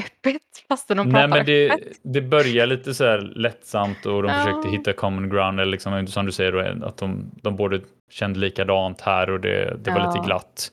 öppet 0.00 0.42
fastän 0.68 0.96
de 0.96 1.08
Nej, 1.08 1.12
pratar 1.22 1.28
men 1.36 1.46
det, 1.46 1.70
öppet. 1.70 1.88
det 2.02 2.20
börjar 2.20 2.66
lite 2.66 2.94
så 2.94 3.04
här 3.04 3.18
lättsamt 3.18 4.06
och 4.06 4.22
de 4.22 4.28
Ja. 4.32 4.38
försökte 4.38 4.68
hitta 4.68 4.92
common 4.92 5.28
ground, 5.30 5.60
eller 5.60 5.72
liksom, 5.72 6.06
som 6.06 6.26
du 6.26 6.32
säger, 6.32 6.52
då, 6.52 6.86
att 6.86 6.96
de, 6.96 7.30
de 7.42 7.56
både 7.56 7.80
kände 8.10 8.38
likadant 8.40 9.00
här 9.00 9.30
och 9.30 9.40
det, 9.40 9.76
det 9.78 9.90
var 9.90 10.00
lite 10.14 10.26
glatt. 10.26 10.72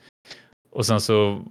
Och 0.78 0.86
sen 0.86 1.02
så 1.02 1.42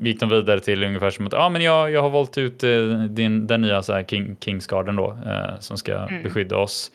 gick 0.00 0.20
de 0.20 0.28
vidare 0.28 0.60
till 0.60 0.84
ungefär 0.84 1.10
som 1.10 1.26
att 1.26 1.34
ah, 1.34 1.48
men 1.48 1.62
jag, 1.62 1.90
jag 1.90 2.02
har 2.02 2.10
valt 2.10 2.38
ut 2.38 2.62
eh, 2.64 2.88
din, 3.10 3.46
den 3.46 3.60
nya 3.62 3.82
så 3.82 3.92
här 3.92 4.02
King, 4.04 4.36
Kingsgarden 4.40 4.96
då, 4.96 5.18
eh, 5.26 5.58
som 5.60 5.78
ska 5.78 5.94
Mm. 5.96 6.22
beskydda 6.22 6.56
oss. 6.56 6.92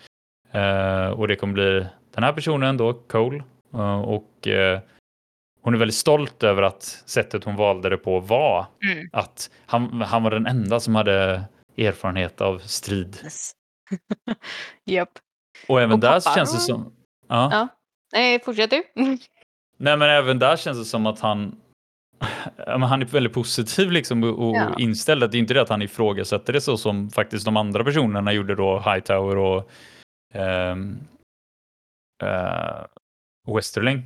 Eh, 0.51 1.07
och 1.10 1.27
det 1.27 1.36
kommer 1.36 1.53
bli 1.53 1.86
den 2.15 2.23
här 2.23 2.34
personen 2.34 2.77
då, 2.77 2.93
Cole. 2.93 3.43
Eh, 3.73 4.01
och 4.01 4.47
eh, 4.47 4.79
hon 5.62 5.73
är 5.73 5.77
väldigt 5.77 5.95
stolt 5.95 6.43
över 6.43 6.62
att 6.62 6.84
sättet 7.05 7.43
hon 7.43 7.55
valde 7.55 7.89
det 7.89 7.97
på 7.97 8.19
var 8.19 8.65
Mm. 8.84 9.10
att 9.13 9.49
han, 9.65 10.01
han 10.01 10.23
var 10.23 10.31
den 10.31 10.47
enda 10.47 10.79
som 10.79 10.95
hade 10.95 11.43
erfarenhet 11.77 12.41
av 12.41 12.57
strid. 12.60 13.17
Japp. 14.86 15.10
Och 15.67 15.81
även 15.81 15.91
Och 15.93 15.99
där 15.99 16.10
pappa 16.10 16.21
så 16.21 16.29
känns 16.36 16.53
det 16.53 16.60
som... 16.60 16.93
Ja. 17.27 17.49
Ja. 17.51 17.67
Nej, 18.13 18.39
fortsätt 18.43 18.69
du. 18.69 18.84
Nej, 19.77 19.97
men 19.97 20.01
även 20.10 20.39
där 20.39 20.57
känns 20.57 20.77
det 20.79 20.86
som 20.86 21.05
att 21.05 21.19
han... 21.19 21.61
Ja, 22.57 22.77
men 22.77 22.89
han 22.89 23.01
är 23.01 23.05
väldigt 23.05 23.34
positiv 23.34 23.91
liksom 23.91 24.23
och, 24.23 24.55
Ja. 24.55 24.75
inställd. 24.77 25.31
Det 25.31 25.38
är 25.38 25.39
inte 25.39 25.53
det 25.53 25.62
att 25.62 25.69
han 25.69 25.81
ifrågasätter 25.81 26.53
det 26.53 26.62
så 26.62 26.77
som 26.77 27.10
faktiskt 27.10 27.45
de 27.45 27.57
andra 27.57 27.84
personerna 27.84 28.34
gjorde 28.34 28.55
då, 28.55 28.79
Hightower 28.79 29.38
och 29.38 29.69
ehm, 30.34 30.97
eh, 32.23 32.86
Westerling. 33.55 34.03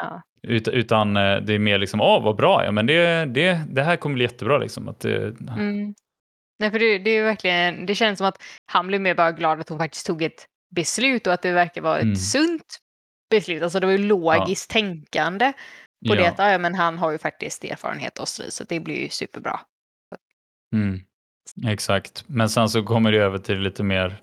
Ja. 0.00 0.22
Ut, 0.42 0.68
utan 0.68 1.16
eh, 1.16 1.36
det 1.36 1.54
är 1.54 1.58
mer 1.58 1.78
liksom, 1.78 2.00
åh 2.00 2.22
vad 2.24 2.36
bra, 2.36 2.64
ja 2.64 2.70
men 2.72 2.86
det, 2.86 3.24
det, 3.24 3.60
det 3.70 3.82
här 3.82 3.96
kommer 3.96 4.14
bli 4.14 4.24
jättebra 4.24 4.58
liksom. 4.58 4.88
Att 4.88 5.00
det, 5.00 5.40
Mm. 5.40 5.94
Nej, 6.58 6.70
för 6.70 6.78
det, 6.78 6.98
det 6.98 7.10
är 7.10 7.24
verkligen, 7.24 7.86
det 7.86 7.94
känns 7.94 8.18
som 8.18 8.26
att 8.26 8.42
han 8.66 8.86
blev 8.86 9.00
mer 9.00 9.14
bara 9.14 9.32
glad 9.32 9.60
att 9.60 9.68
hon 9.68 9.78
faktiskt 9.78 10.06
tog 10.06 10.22
ett 10.22 10.46
beslut 10.76 11.26
och 11.26 11.32
att 11.32 11.42
det 11.42 11.52
verkar 11.52 11.80
vara 11.82 11.96
ett 11.96 12.02
Mm. 12.02 12.16
sunt 12.16 12.78
beslut. 13.30 13.62
Alltså 13.62 13.80
det 13.80 13.86
var 13.86 13.92
ju 13.92 13.98
logiskt 14.06 14.70
tänkande 14.70 15.52
på 16.08 16.14
det 16.14 16.22
Ja. 16.22 16.30
att 16.30 16.38
ja, 16.52 16.58
men 16.58 16.74
han 16.74 16.98
har 16.98 17.10
ju 17.12 17.18
faktiskt 17.18 17.64
erfarenhet 17.64 18.18
och 18.18 18.28
strid 18.28 18.52
så 18.52 18.64
det 18.64 18.80
blir 18.80 19.02
ju 19.02 19.08
superbra. 19.08 19.60
Mm, 20.74 21.00
exakt. 21.66 22.24
Men 22.26 22.48
sen 22.50 22.68
så 22.68 22.82
kommer 22.82 23.12
det 23.12 23.18
över 23.18 23.38
till 23.38 23.58
lite 23.58 23.82
mer 23.82 24.16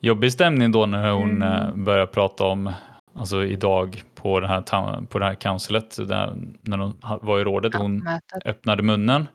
jobbig 0.00 0.32
stämning 0.32 0.72
då 0.72 0.86
när 0.86 1.10
hon 1.10 1.30
Mm. 1.30 1.42
eh, 1.42 1.74
börjar 1.74 2.06
prata 2.06 2.44
om, 2.44 2.72
alltså 3.14 3.44
idag 3.44 4.02
på 4.14 4.40
det 4.40 4.48
här, 4.48 5.06
på 5.06 5.18
det 5.18 5.24
här 5.24 5.34
councilet, 5.34 5.96
där, 6.08 6.36
när 6.60 6.78
hon 6.78 7.00
var 7.22 7.40
i 7.40 7.44
rådet, 7.44 7.74
hon 7.74 8.08
öppnade 8.44 8.82
munnen 8.82 9.28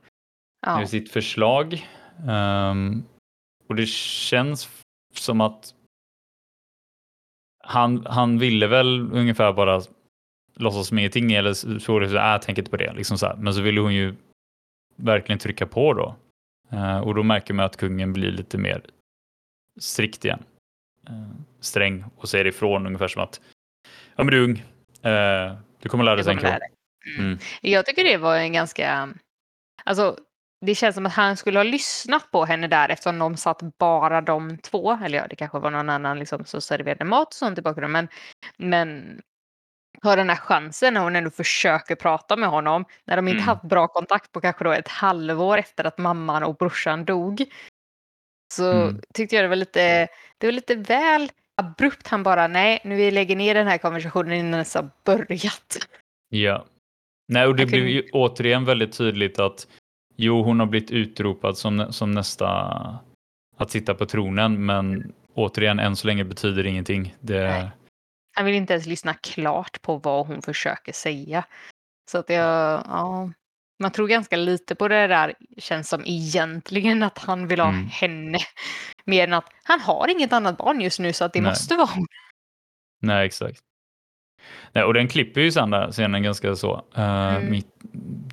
Ja. 0.66 0.80
med 0.80 0.90
sitt 0.90 1.12
förslag. 1.12 1.88
Ehm, 2.30 3.04
och 3.70 3.76
det 3.76 3.86
känns 3.90 4.70
som 5.14 5.42
att 5.42 5.74
han, 7.64 8.06
han 8.06 8.40
ville 8.40 8.68
väl 8.68 9.10
ungefär 9.14 9.54
bara 9.54 9.82
låtsas 10.60 10.88
som 10.88 11.00
ingenting 11.00 11.34
eller 11.34 11.54
så 11.80 12.02
äh, 12.02 12.12
jag 12.12 12.42
tänker 12.42 12.62
inte 12.62 12.72
på 12.72 12.78
det. 12.78 12.94
Liksom 12.94 13.18
så 13.18 13.26
här. 13.26 13.36
Men 13.36 13.54
så 13.54 13.62
ville 13.62 13.82
hon 13.82 13.94
ju 13.94 14.16
verkligen 14.96 15.40
trycka 15.40 15.66
på 15.66 15.94
då. 15.94 16.16
Eh, 16.72 17.00
och 17.00 17.16
då 17.16 17.24
märker 17.24 17.54
man 17.54 17.66
att 17.66 17.78
kungen 17.78 18.14
blir 18.14 18.32
lite 18.32 18.58
mer 18.58 18.82
strikt 19.80 20.26
igen. 20.26 20.44
Eh, 21.08 21.28
sträng 21.60 22.06
och 22.18 22.30
säger 22.30 22.48
ifrån 22.48 22.86
ungefär 22.86 23.08
som 23.08 23.24
att 23.24 23.42
ja 24.16 24.24
men 24.24 24.28
du 24.28 24.38
är 24.38 24.44
ung. 24.44 24.64
Eh, 25.12 25.58
du 25.80 25.90
kommer 25.90 26.04
lära 26.04 26.16
dig 26.16 26.24
sen. 26.24 26.40
Mm. 26.40 26.60
Mm. 27.18 27.40
Jag 27.62 27.86
tycker 27.86 28.04
det 28.04 28.18
var 28.18 28.36
en 28.36 28.54
ganska... 28.54 29.14
Alltså, 29.84 30.18
det 30.66 30.76
känns 30.76 30.96
som 30.96 31.06
att 31.06 31.14
han 31.14 31.38
skulle 31.38 31.60
ha 31.60 31.64
lyssnat 31.64 32.32
på 32.32 32.46
henne 32.46 32.68
där 32.68 32.90
eftersom 32.90 33.20
de 33.20 33.38
satt 33.38 33.78
bara 33.78 34.22
de 34.22 34.58
två. 34.58 35.00
Eller 35.04 35.18
ja, 35.18 35.28
det 35.28 35.36
kanske 35.36 35.60
var 35.60 35.72
någon 35.72 35.90
annan 35.90 36.20
liksom, 36.20 36.46
som 36.46 36.62
serverade 36.62 37.06
mat 37.06 37.28
och 37.28 37.34
sånt 37.34 37.58
i 37.58 37.62
bakgrunden. 37.62 37.92
Men, 37.92 38.08
men 38.70 39.22
har 40.02 40.18
den 40.18 40.30
här 40.30 40.36
chansen 40.36 40.94
när 40.94 41.02
hon 41.02 41.16
ändå 41.16 41.30
försöker 41.30 41.96
prata 41.96 42.36
med 42.36 42.50
honom. 42.50 42.86
När 43.06 43.16
de 43.16 43.28
inte 43.28 43.36
Mm. 43.38 43.48
haft 43.48 43.62
bra 43.64 43.88
kontakt 43.88 44.32
på 44.32 44.42
kanske 44.42 44.64
då 44.64 44.72
ett 44.72 44.88
halvår 44.88 45.58
efter 45.58 45.84
att 45.84 45.98
mamman 45.98 46.44
och 46.44 46.56
brorsan 46.56 47.06
dog. 47.06 47.46
Så 48.54 48.72
Mm. 48.72 49.02
tyckte 49.14 49.36
jag 49.36 49.46
det 49.46 49.50
var 49.50 49.56
lite, 49.56 50.08
det 50.38 50.48
var 50.48 50.52
lite 50.52 50.76
väl 50.76 51.32
abrupt. 51.62 52.08
Han 52.08 52.24
bara, 52.24 52.48
nej, 52.48 52.82
nu 52.84 52.96
vi 52.96 53.12
lägger 53.12 53.36
ner 53.36 53.54
den 53.56 53.68
här 53.68 53.78
konversationen 53.78 54.34
innan 54.34 54.46
den 54.46 54.54
ens 54.54 54.76
har 54.76 54.90
börjat. 55.06 55.78
Ja. 56.30 56.66
Nej, 57.28 57.48
och 57.48 57.56
det 57.56 57.62
Jag 57.62 57.70
blev 57.70 57.80
kunde- 57.80 57.92
ju 57.92 58.10
återigen 58.14 58.66
väldigt 58.66 58.98
tydligt 58.98 59.40
att 59.40 59.68
jo, 60.16 60.44
hon 60.44 60.60
har 60.60 60.68
blivit 60.68 60.92
utropad 60.92 61.58
som, 61.58 61.94
som 61.94 62.12
nästa 62.12 62.50
att 63.58 63.72
sitta 63.72 63.94
på 63.94 64.06
tronen, 64.06 64.66
men 64.66 65.14
återigen, 65.34 65.80
än 65.80 65.96
så 65.96 66.08
länge 66.08 66.24
betyder 66.24 66.66
ingenting. 66.66 67.16
Det, 67.20 67.48
Nej. 67.48 67.70
Han 68.40 68.46
vill 68.46 68.56
inte 68.56 68.74
ens 68.74 68.86
lyssna 68.86 69.14
klart 69.14 69.82
på 69.82 69.98
vad 69.98 70.28
hon 70.28 70.42
försöker 70.42 70.94
säga. 70.94 71.44
Så 72.12 72.18
att 72.18 72.30
jag, 72.30 72.84
ja. 72.88 73.32
Man 73.80 73.92
tror 73.92 74.08
ganska 74.08 74.36
lite 74.36 74.76
på 74.76 74.88
det 74.88 75.08
där, 75.08 75.34
känns 75.58 75.90
som 75.90 76.02
egentligen 76.06 77.04
att 77.04 77.18
han 77.18 77.48
vill 77.48 77.60
ha 77.60 77.70
Mm. 77.70 77.88
henne. 77.88 78.38
Mer 79.06 79.24
än 79.24 79.34
att 79.34 79.46
han 79.64 79.80
har 79.80 80.08
inget 80.08 80.34
annat 80.34 80.58
barn 80.58 80.82
just 80.82 81.00
nu 81.00 81.14
så 81.14 81.26
att 81.26 81.34
det 81.34 81.42
Nej. 81.42 81.52
måste 81.52 81.76
vara 81.76 81.90
hon. 81.96 82.08
Nej, 83.02 83.26
exakt. 83.26 83.60
Nej, 84.72 84.84
och 84.84 84.94
den 84.94 85.08
klipper 85.08 85.42
ju 85.42 85.52
sen 85.52 85.92
scenen 85.92 86.24
ganska 86.24 86.56
så. 86.56 86.86
Eh, 86.96 87.36
Mm. 87.36 87.52
mitt, 87.52 87.68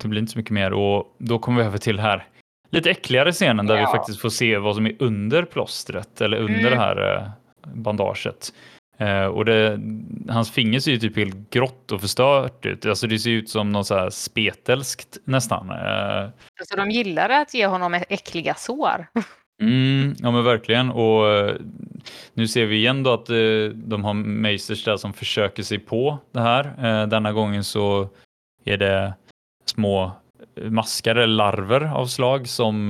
det 0.01 0.07
blir 0.07 0.21
inte 0.21 0.31
så 0.31 0.37
mycket 0.39 0.51
mer 0.51 0.73
och 0.73 1.15
då 1.17 1.39
kommer 1.39 1.61
vi 1.61 1.67
över 1.67 1.77
till 1.77 1.99
här 1.99 2.27
lite 2.69 2.91
äckligare 2.91 3.31
scenen 3.31 3.65
där 3.67 3.75
vi 3.75 3.81
Ja. 3.81 3.91
faktiskt 3.91 4.21
får 4.21 4.29
se 4.29 4.57
vad 4.57 4.75
som 4.75 4.85
är 4.85 4.95
under 4.99 5.43
plåstret 5.45 6.21
eller 6.21 6.37
under 6.37 6.59
Mm. 6.59 6.71
det 6.71 6.77
här 6.77 7.15
eh, 7.15 7.29
bandaget. 7.75 8.53
Eh, 8.97 9.25
och 9.25 9.45
det, 9.45 9.79
hans 10.29 10.51
finger 10.51 10.79
ser 10.79 10.91
ju 10.91 10.99
typ 10.99 11.17
helt 11.17 11.49
grått 11.49 11.91
och 11.91 12.01
förstört 12.01 12.65
ut. 12.65 12.85
Alltså 12.85 13.07
det 13.07 13.19
ser 13.19 13.29
ut 13.31 13.49
som 13.49 13.69
något 13.71 13.87
så 13.87 14.11
spetälskt 14.11 15.17
nästan. 15.25 15.69
Eh, 15.69 16.29
Så 16.65 16.75
de 16.75 16.91
gillar 16.91 17.29
att 17.29 17.53
ge 17.53 17.67
honom 17.67 17.93
äckliga 17.93 18.53
sår. 18.53 19.07
Mm, 19.61 20.15
ja 20.19 20.31
men 20.31 20.43
verkligen. 20.43 20.91
Och 20.91 21.27
eh, 21.29 21.55
nu 22.33 22.47
ser 22.47 22.65
vi 22.65 22.75
igen 22.75 23.03
då 23.03 23.13
att 23.13 23.29
eh, 23.29 23.35
de 23.73 24.03
har 24.03 24.13
Meisters 24.13 24.83
där 24.83 24.97
som 24.97 25.13
försöker 25.13 25.63
sig 25.63 25.79
på 25.79 26.17
det 26.31 26.39
här. 26.39 27.05
Denna 27.07 27.31
gången 27.33 27.63
så 27.63 28.09
är 28.65 28.77
det 28.77 29.13
små 29.65 30.11
maskar 30.61 31.15
eller 31.15 31.35
larver 31.35 31.93
av 31.93 32.05
slag 32.05 32.47
som 32.47 32.89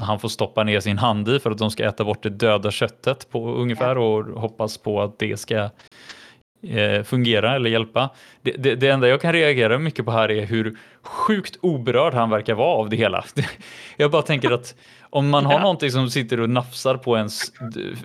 han 0.00 0.18
får 0.20 0.28
stoppa 0.28 0.64
ner 0.64 0.80
sin 0.80 0.98
hand 0.98 1.28
i 1.28 1.38
för 1.40 1.50
att 1.50 1.58
de 1.58 1.70
ska 1.70 1.84
äta 1.84 2.04
bort 2.04 2.22
det 2.22 2.30
döda 2.30 2.70
köttet 2.70 3.30
på 3.30 3.50
ungefär 3.54 3.98
och 3.98 4.24
hoppas 4.40 4.78
på 4.78 5.02
att 5.02 5.18
det 5.18 5.36
ska 5.40 5.70
eh, 6.66 7.02
fungera 7.04 7.54
eller 7.56 7.70
hjälpa. 7.70 8.10
Det, 8.42 8.50
det, 8.50 8.74
det 8.74 8.88
enda 8.88 9.08
jag 9.08 9.20
kan 9.20 9.32
reagera 9.32 9.78
mycket 9.78 10.04
på 10.04 10.10
här 10.10 10.30
är 10.30 10.46
hur 10.46 10.76
sjukt 11.02 11.56
oberörd 11.60 12.14
han 12.14 12.30
verkar 12.30 12.54
vara 12.54 12.68
av 12.76 12.88
det 12.88 12.96
hela. 12.96 13.24
Jag 13.96 14.10
bara 14.10 14.22
tänker 14.22 14.50
att 14.50 14.74
om 15.10 15.28
man 15.30 15.46
har 15.46 15.52
Ja. 15.52 15.58
någonting 15.60 15.90
som 15.90 16.10
sitter 16.10 16.40
och 16.40 16.50
nafsar 16.50 16.96
på 16.96 17.16
ens 17.16 17.40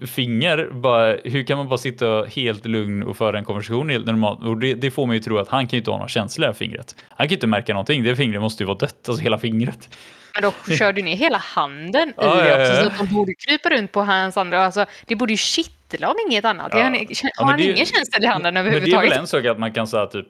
finger, 0.07 0.69
bara, 0.71 1.15
hur 1.23 1.43
kan 1.43 1.57
man 1.57 1.67
bara 1.69 1.77
sitta 1.77 2.23
helt 2.23 2.65
lugn 2.65 3.03
och 3.03 3.17
föra 3.17 3.37
en 3.37 3.45
konversation 3.45 3.89
helt 3.89 4.05
normalt? 4.05 4.43
Och 4.43 4.57
det, 4.57 4.73
det 4.73 4.91
får 4.91 5.05
mig 5.07 5.17
ju 5.17 5.23
tro 5.23 5.37
att 5.37 5.47
han 5.47 5.67
kan 5.67 5.77
ju 5.77 5.77
inte 5.77 5.91
ha 5.91 5.97
några 5.97 6.07
känslor 6.09 6.51
i 6.51 6.53
fingret. 6.53 6.95
Han 7.09 7.17
kan 7.27 7.29
ju 7.29 7.35
inte 7.35 7.47
märka 7.47 7.73
någonting. 7.73 8.03
Det 8.03 8.15
fingret 8.15 8.41
måste 8.41 8.63
ju 8.63 8.67
vara 8.67 8.77
dött, 8.77 9.09
alltså 9.09 9.23
hela 9.23 9.37
fingret. 9.37 9.89
Men 10.33 10.43
då 10.67 10.73
kör 10.77 10.93
du 10.93 11.01
ner 11.01 11.15
hela 11.15 11.37
handen 11.37 12.09
i 12.09 12.13
Ja, 12.17 12.35
det 12.35 12.49
ja, 12.49 12.61
också 12.61 12.73
ja. 12.73 12.81
så 12.81 12.87
att 12.87 12.97
de 13.09 13.15
borde 13.15 13.33
krypa 13.33 13.69
runt 13.69 13.91
på 13.91 14.01
hans 14.01 14.37
andra. 14.37 14.65
Alltså, 14.65 14.85
det 15.05 15.15
borde 15.15 15.33
ju 15.33 15.37
kittla 15.37 16.07
om 16.09 16.15
inget 16.29 16.45
annat. 16.45 16.67
Ja. 16.71 16.77
Har 16.77 16.83
han, 16.83 16.93
Ja, 17.09 17.29
har 17.35 17.45
han 17.45 17.57
det 17.57 17.63
ingen 17.63 17.85
känsla 17.85 18.19
i 18.21 18.25
handen 18.25 18.53
Men 18.53 18.63
det 18.63 18.69
är 18.69 18.73
överhuvudtaget? 18.73 19.11
väl 19.11 19.19
en 19.19 19.27
sak 19.27 19.45
att 19.45 19.59
man 19.59 19.73
kan 19.73 19.87
säga 19.87 20.05
typ 20.05 20.27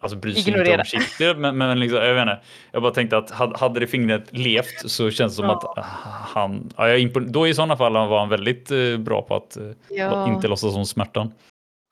Alltså 0.00 0.18
bry 0.18 0.34
sig 0.34 0.58
inte 0.58 0.76
om 0.78 0.84
kittlar, 0.84 1.34
men, 1.34 1.56
men 1.58 1.80
liksom, 1.80 1.98
jag 1.98 2.14
vet 2.14 2.22
inte. 2.22 2.38
Jag 2.72 2.82
bara 2.82 2.92
tänkte 2.92 3.16
att 3.16 3.30
hade, 3.60 3.80
det 3.80 3.86
fingret 3.86 4.24
levt 4.30 4.90
så 4.90 5.10
känns 5.10 5.32
det 5.32 5.36
som 5.36 5.44
Ja. 5.44 5.52
att 5.56 5.64
ah, 5.64 5.84
han, 6.34 6.72
ja, 6.76 6.88
jag 6.88 6.98
impon- 7.00 7.28
då 7.28 7.48
i 7.48 7.54
sådana 7.54 7.76
fall 7.76 7.92
var 7.92 8.18
han 8.18 8.28
väldigt 8.28 8.70
eh, 8.70 8.96
bra 8.98 9.22
på 9.22 9.36
att 9.36 9.56
eh, 9.56 9.62
Ja. 9.88 10.28
inte 10.34 10.48
låtsas 10.48 10.74
om 10.76 10.86
smärtan. 10.86 11.32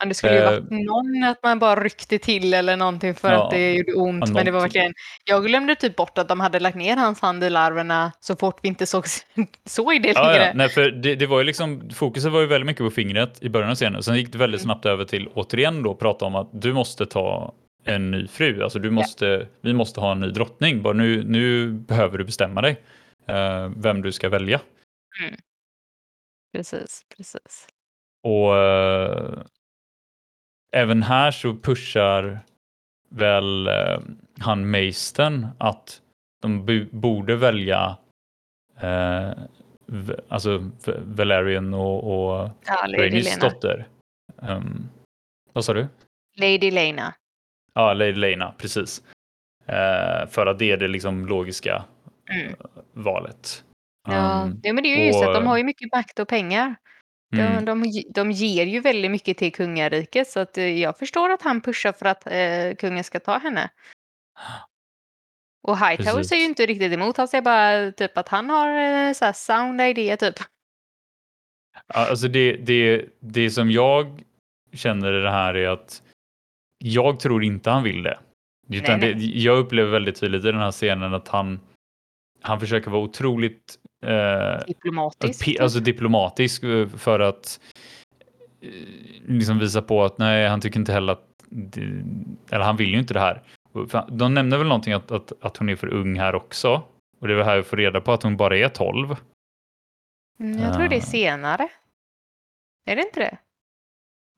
Men 0.05 0.09
det 0.09 0.15
skulle 0.15 0.33
ju 0.35 0.39
Eh, 0.41 0.51
varit 0.51 0.71
någon 0.71 1.25
att 1.25 1.43
man 1.43 1.59
bara 1.59 1.81
ryckte 1.85 2.19
till 2.19 2.55
eller 2.55 2.77
någonting 2.77 3.15
för 3.15 3.33
Ja, 3.33 3.45
att 3.45 3.51
det 3.51 3.75
gjorde 3.75 3.93
ont. 3.95 4.25
ja, 4.29 4.35
Men 4.35 4.45
det 4.45 4.51
var 4.51 4.59
någonting. 4.59 4.61
verkligen, 4.61 4.95
jag 5.25 5.45
glömde 5.47 5.75
typ 5.75 5.97
bort 5.97 6.19
att 6.19 6.29
de 6.29 6.41
hade 6.41 6.61
lagt 6.61 6.77
ner 6.77 6.97
hans 6.97 7.21
hand 7.21 7.45
i 7.45 7.51
larverna 7.51 8.13
så 8.21 8.37
fort 8.37 8.59
vi 8.63 8.69
inte 8.69 8.87
såg, 8.87 9.05
såg 9.65 10.03
det 10.03 10.09
Ja, 10.15 10.23
längre. 10.27 10.45
ja. 10.47 10.53
Nej, 10.55 10.69
för 10.69 10.91
det, 10.91 11.15
det 11.15 11.27
var 11.27 11.39
ju 11.39 11.45
liksom, 11.45 11.91
fokuset 11.91 12.33
var 12.33 12.41
ju 12.41 12.47
väldigt 12.47 12.67
mycket 12.67 12.83
på 12.85 12.91
fingret 12.91 13.43
i 13.43 13.49
början 13.49 13.71
av 13.71 13.75
scenen. 13.75 14.03
Sen 14.03 14.17
gick 14.17 14.33
det 14.33 14.39
väldigt 14.39 14.61
Mm. 14.61 14.65
snabbt 14.75 14.87
över 14.87 15.05
till 15.05 15.29
återigen 15.35 15.83
då 15.83 15.95
prata 15.95 16.25
om 16.25 16.35
att 16.35 16.51
du 16.53 16.73
måste 16.73 17.07
ta 17.07 17.55
en 17.85 18.11
ny 18.11 18.29
fru. 18.29 18.63
Alltså 18.63 18.79
du 18.79 18.91
måste, 18.91 19.47
vi 19.61 19.73
måste 19.73 20.01
ha 20.01 20.13
en 20.13 20.21
ny 20.21 20.31
drottning. 20.31 20.83
Bara 20.83 20.93
nu, 20.95 21.25
nu 21.25 21.73
behöver 21.73 22.19
du 22.19 22.25
bestämma 22.25 22.61
dig 22.61 22.77
eh, 23.29 23.71
vem 23.77 24.03
du 24.03 24.13
ska 24.13 24.29
välja. 24.29 24.61
Precis, 26.53 27.03
precis. 27.17 27.67
Och 28.23 28.57
eh, 28.57 29.39
även 30.75 31.03
här 31.03 31.31
så 31.31 31.55
pushar 31.57 32.41
väl 33.09 33.67
eh, 33.67 33.99
han 34.41 34.71
Meisten 34.71 35.47
att 35.59 36.01
de 36.43 36.87
borde 36.93 37.37
välja 37.37 37.97
eh, 38.81 39.31
alltså 40.29 40.71
Valerian 41.05 41.75
och, 41.75 41.99
och 42.05 42.51
Ja, 42.67 42.87
Rhaenys 42.99 43.39
dotter. 43.39 43.87
Um, 44.37 44.89
vad 45.53 45.65
sa 45.65 45.73
du? 45.75 45.87
Lady 46.37 46.71
Lena. 46.71 47.15
Ja, 47.75 47.93
Lady 47.93 48.13
Lena, 48.13 48.53
precis. 48.59 49.03
Eh, 49.67 50.27
för 50.29 50.47
att 50.47 50.59
det 50.59 50.71
är 50.71 50.77
det 50.77 50.89
liksom 50.89 51.27
logiska 51.27 51.85
Mm. 52.31 52.55
valet. 52.93 53.65
Ja, 54.09 54.43
Um, 54.43 54.61
ja, 54.63 54.73
men 54.73 54.83
det 54.83 54.89
är 54.89 54.99
ju 54.99 55.07
just 55.07 55.19
och- 55.19 55.29
att 55.29 55.35
de 55.35 55.47
har 55.47 55.59
ju 55.59 55.65
mycket 55.65 55.93
makt 55.93 56.19
och 56.19 56.29
pengar. 56.29 56.75
Mm. 57.33 57.65
De, 57.65 57.65
de, 57.65 57.85
ge- 57.85 58.11
de 58.15 58.31
ger 58.33 58.67
ju 58.67 58.81
väldigt 58.81 59.11
mycket 59.11 59.39
till 59.39 59.53
kungariket 59.53 60.29
så 60.29 60.41
att 60.41 60.59
eh, 60.59 60.81
jag 60.81 60.99
förstår 60.99 61.31
att 61.31 61.43
han 61.43 61.61
pushar 61.61 61.93
för 61.93 62.07
att 62.07 62.27
eh, 62.27 62.77
kungen 62.79 63.05
ska 63.05 63.21
ta 63.21 63.39
henne. 63.39 63.71
Och 65.63 65.79
Hightower 65.79 66.23
säger 66.23 66.43
ju 66.43 66.49
inte 66.49 66.67
riktigt 66.67 66.93
emot. 66.93 67.17
Han 67.17 67.29
säger 67.29 67.43
bara 67.43 67.93
typ 67.93 68.19
att 68.19 68.29
han 68.29 68.51
har 68.51 68.69
eh, 68.69 69.13
så 69.13 69.25
här 69.25 69.33
sound 69.33 69.81
idé 69.81 70.17
typ. 70.17 70.35
Ja, 71.87 72.11
Alltså 72.11 72.29
det, 72.29 72.57
det, 72.57 73.07
det 73.21 73.51
som 73.51 73.71
jag 73.71 74.23
känner 74.73 75.21
i 75.21 75.23
det 75.23 75.31
här 75.31 75.55
är 75.55 75.69
att 75.69 76.03
jag 76.79 77.21
tror 77.21 77.45
inte 77.45 77.71
han 77.71 77.83
vill 77.83 78.03
det. 78.03 78.19
Utan 78.69 79.01
Nej, 79.01 79.15
det 79.15 79.25
jag 79.25 79.59
upplever 79.59 79.91
väldigt 79.91 80.21
tydligt 80.21 80.45
i 80.45 80.51
den 80.51 80.61
här 80.61 80.73
scenen 80.73 81.15
att 81.15 81.29
han, 81.29 81.61
han 82.41 82.61
försöker 82.61 82.91
vara 82.91 83.03
otroligt 83.03 83.79
eh, 84.05 84.65
Diplomatiskt. 84.67 85.45
P- 85.45 85.59
alltså 85.61 85.81
diplomatisk 85.81 86.63
eh, 86.65 86.89
för 86.89 87.21
att 87.21 87.61
eh, 88.63 88.71
liksom 89.27 89.59
visa 89.59 89.83
på 89.83 90.05
att 90.05 90.19
nej, 90.19 90.49
han 90.49 90.61
tycker 90.61 90.81
inte 90.81 90.93
heller 90.93 91.13
att 91.13 91.29
eller 92.51 92.65
han 92.65 92.77
vill 92.77 92.89
ju 92.91 92.99
inte 92.99 93.15
det 93.15 93.21
här. 93.21 93.43
För- 93.89 94.05
De 94.11 94.35
nämner 94.35 94.59
väl 94.59 94.67
någonting 94.67 94.93
att, 94.93 95.11
att, 95.11 95.33
att 95.41 95.57
hon 95.57 95.69
är 95.69 95.77
för 95.77 95.87
ung 95.95 96.19
här 96.19 96.35
också. 96.35 96.83
Och 97.21 97.29
det 97.29 97.35
var 97.35 97.45
här 97.45 97.57
vi 97.57 97.63
får 97.63 97.77
reda 97.77 98.01
på 98.01 98.13
att 98.13 98.23
hon 98.23 98.37
bara 98.37 98.57
är 98.59 98.69
12. 98.69 99.17
Mm, 100.41 100.59
jag 100.63 100.75
tror 100.75 100.89
det 100.89 100.97
är 100.97 101.01
Ah. 101.01 101.03
senare. 101.03 101.69
Är 102.87 102.97
det 102.97 103.03
inte 103.03 103.21
det? 103.21 103.39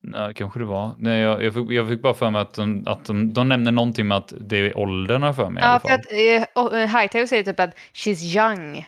Nej, 0.02 0.34
kanske 0.34 0.58
det 0.58 0.64
var. 0.64 0.90
Nej, 0.98 1.20
jag, 1.20 1.42
jag, 1.44 1.54
fick, 1.54 1.70
jag 1.70 1.88
fick 1.88 2.02
bara 2.02 2.14
för 2.14 2.30
mig 2.30 2.40
att, 2.42 2.54
de, 2.54 2.82
att 2.86 3.04
de, 3.04 3.32
de 3.32 3.48
nämner 3.48 3.72
någonting 3.72 4.08
med 4.08 4.16
att 4.18 4.32
det 4.40 4.56
är 4.56 4.78
åldern 4.78 5.34
för 5.34 5.50
mig 5.50 5.62
i 5.62 5.64
Ja, 5.66 5.70
alla 5.70 5.80
för 5.80 5.88
fall. 5.88 5.98
att 6.00 6.06
eh, 6.12 6.62
och, 6.64 6.78
eh, 6.78 6.88
Hightower 7.00 7.26
säger 7.26 7.44
typ 7.44 7.60
att 7.60 7.74
she's 7.94 8.36
young. 8.38 8.86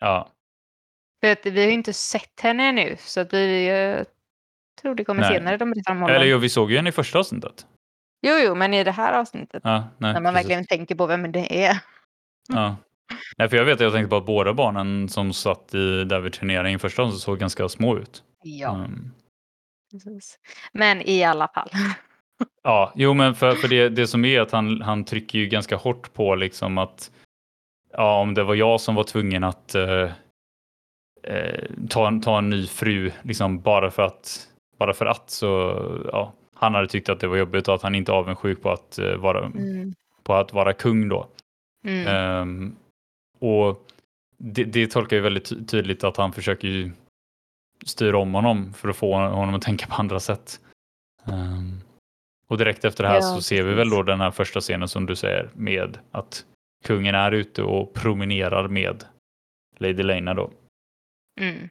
Ja, 0.00 0.28
För 1.20 1.32
att 1.32 1.46
vi 1.46 1.60
har 1.60 1.66
ju 1.66 1.72
inte 1.72 1.92
sett 1.92 2.40
henne 2.40 2.64
ännu 2.68 2.96
så 2.98 3.20
att 3.20 3.32
vi 3.32 3.68
eh, 3.68 4.04
tror 4.82 4.94
det 4.94 5.04
kommer 5.04 5.20
Nej. 5.20 5.32
senare 5.32 5.56
de 5.56 5.70
berättar 5.70 5.92
om 5.92 5.98
honom. 6.02 6.16
eller 6.16 6.26
jo, 6.26 6.38
vi 6.38 6.48
såg 6.48 6.70
ju 6.70 6.76
henne 6.76 6.88
i 6.88 6.92
första 6.92 7.18
avsnittet. 7.18 7.66
Jo, 8.22 8.34
jo, 8.44 8.54
men 8.54 8.74
i 8.74 8.84
det 8.84 8.90
här 8.90 9.12
avsnittet 9.12 9.60
Ja, 9.64 9.88
nej, 9.98 10.12
när 10.12 10.20
man 10.20 10.34
precis. 10.34 10.36
verkligen 10.44 10.66
tänker 10.66 10.94
på 10.94 11.06
vem 11.06 11.32
det 11.32 11.64
är. 11.66 11.78
Ja. 12.48 12.76
Nej, 13.38 13.48
för 13.48 13.56
jag 13.56 13.64
vet 13.64 13.74
att 13.74 13.80
jag 13.80 13.92
tänkte 13.92 14.10
på 14.10 14.16
att 14.16 14.26
båda 14.26 14.54
barnen 14.54 15.08
som 15.08 15.32
satt 15.32 15.74
i 15.74 16.04
där 16.04 16.20
vid 16.20 16.32
turneringen 16.32 16.78
första 16.78 17.02
gången 17.02 17.18
såg 17.18 17.38
ganska 17.38 17.68
små 17.68 17.96
ut. 17.98 18.22
Ja, 18.42 18.74
Mm. 18.74 19.10
Men 20.72 21.02
i 21.08 21.24
alla 21.24 21.48
fall. 21.48 21.70
Ja, 22.62 22.92
jo, 22.94 23.14
men 23.14 23.34
för, 23.34 23.54
för 23.54 23.68
det, 23.68 23.88
det 23.88 24.06
som 24.06 24.24
är 24.24 24.40
att 24.40 24.50
han, 24.52 24.82
han 24.82 25.04
trycker 25.04 25.38
ju 25.38 25.46
ganska 25.46 25.76
hårt 25.76 26.12
på 26.12 26.34
liksom 26.34 26.78
att 26.78 27.10
ja, 27.92 28.20
om 28.20 28.34
det 28.34 28.44
var 28.44 28.54
jag 28.54 28.80
som 28.80 28.94
var 28.94 29.04
tvungen 29.04 29.44
att 29.44 29.74
eh, 29.74 30.10
eh, 31.22 31.64
ta, 31.90 32.08
en, 32.08 32.20
ta 32.20 32.38
en 32.38 32.50
ny 32.50 32.66
fru 32.66 33.10
liksom 33.22 33.60
bara 33.60 33.90
för 33.90 34.02
att 34.02 34.48
bara 34.78 34.92
för 34.94 35.06
att 35.06 35.30
så 35.30 35.46
ja, 36.12 36.32
han 36.54 36.74
hade 36.74 36.88
tyckt 36.88 37.08
att 37.08 37.20
det 37.20 37.26
var 37.28 37.36
jobbigt 37.36 37.68
och 37.68 37.74
att 37.74 37.82
han 37.82 37.94
inte 37.94 38.12
är 38.12 38.16
avundsjuk 38.16 38.62
på 38.62 38.70
att 38.70 38.98
eh, 38.98 39.14
vara 39.16 39.44
Mm. 39.46 39.94
på 40.22 40.34
att 40.34 40.52
vara 40.52 40.72
kung 40.72 41.08
då. 41.08 41.26
Mm. 41.84 42.06
Ehm, 42.06 42.76
och 43.38 43.82
det, 44.36 44.64
det 44.64 44.86
tolkar 44.86 45.16
ju 45.16 45.22
väldigt 45.22 45.48
ty- 45.48 45.64
tydligt 45.64 46.04
att 46.04 46.16
han 46.16 46.32
försöker 46.32 46.68
ju 46.68 46.92
styra 47.84 48.18
om 48.18 48.34
honom 48.34 48.72
för 48.74 48.88
att 48.88 48.96
få 48.96 49.14
honom 49.16 49.54
att 49.54 49.62
tänka 49.62 49.86
på 49.86 49.94
andra 49.94 50.20
sätt. 50.20 50.60
Ehm, 51.24 51.80
och 52.48 52.58
direkt 52.58 52.84
efter 52.84 53.04
det 53.04 53.10
här 53.10 53.16
Ja, 53.16 53.22
så 53.22 53.42
ser 53.42 53.62
vi 53.62 53.74
väl 53.74 53.90
då 53.90 54.02
den 54.02 54.20
här 54.20 54.30
första 54.30 54.60
scenen 54.60 54.88
som 54.88 55.06
du 55.06 55.16
säger 55.16 55.50
med 55.54 55.98
att 56.10 56.44
kungen 56.84 57.14
är 57.14 57.32
ute 57.32 57.62
och 57.62 57.94
promenerar 57.94 58.68
med 58.68 59.04
Lady 59.78 60.02
Lena 60.02 60.34
då. 60.34 60.50
Mm. 61.40 61.68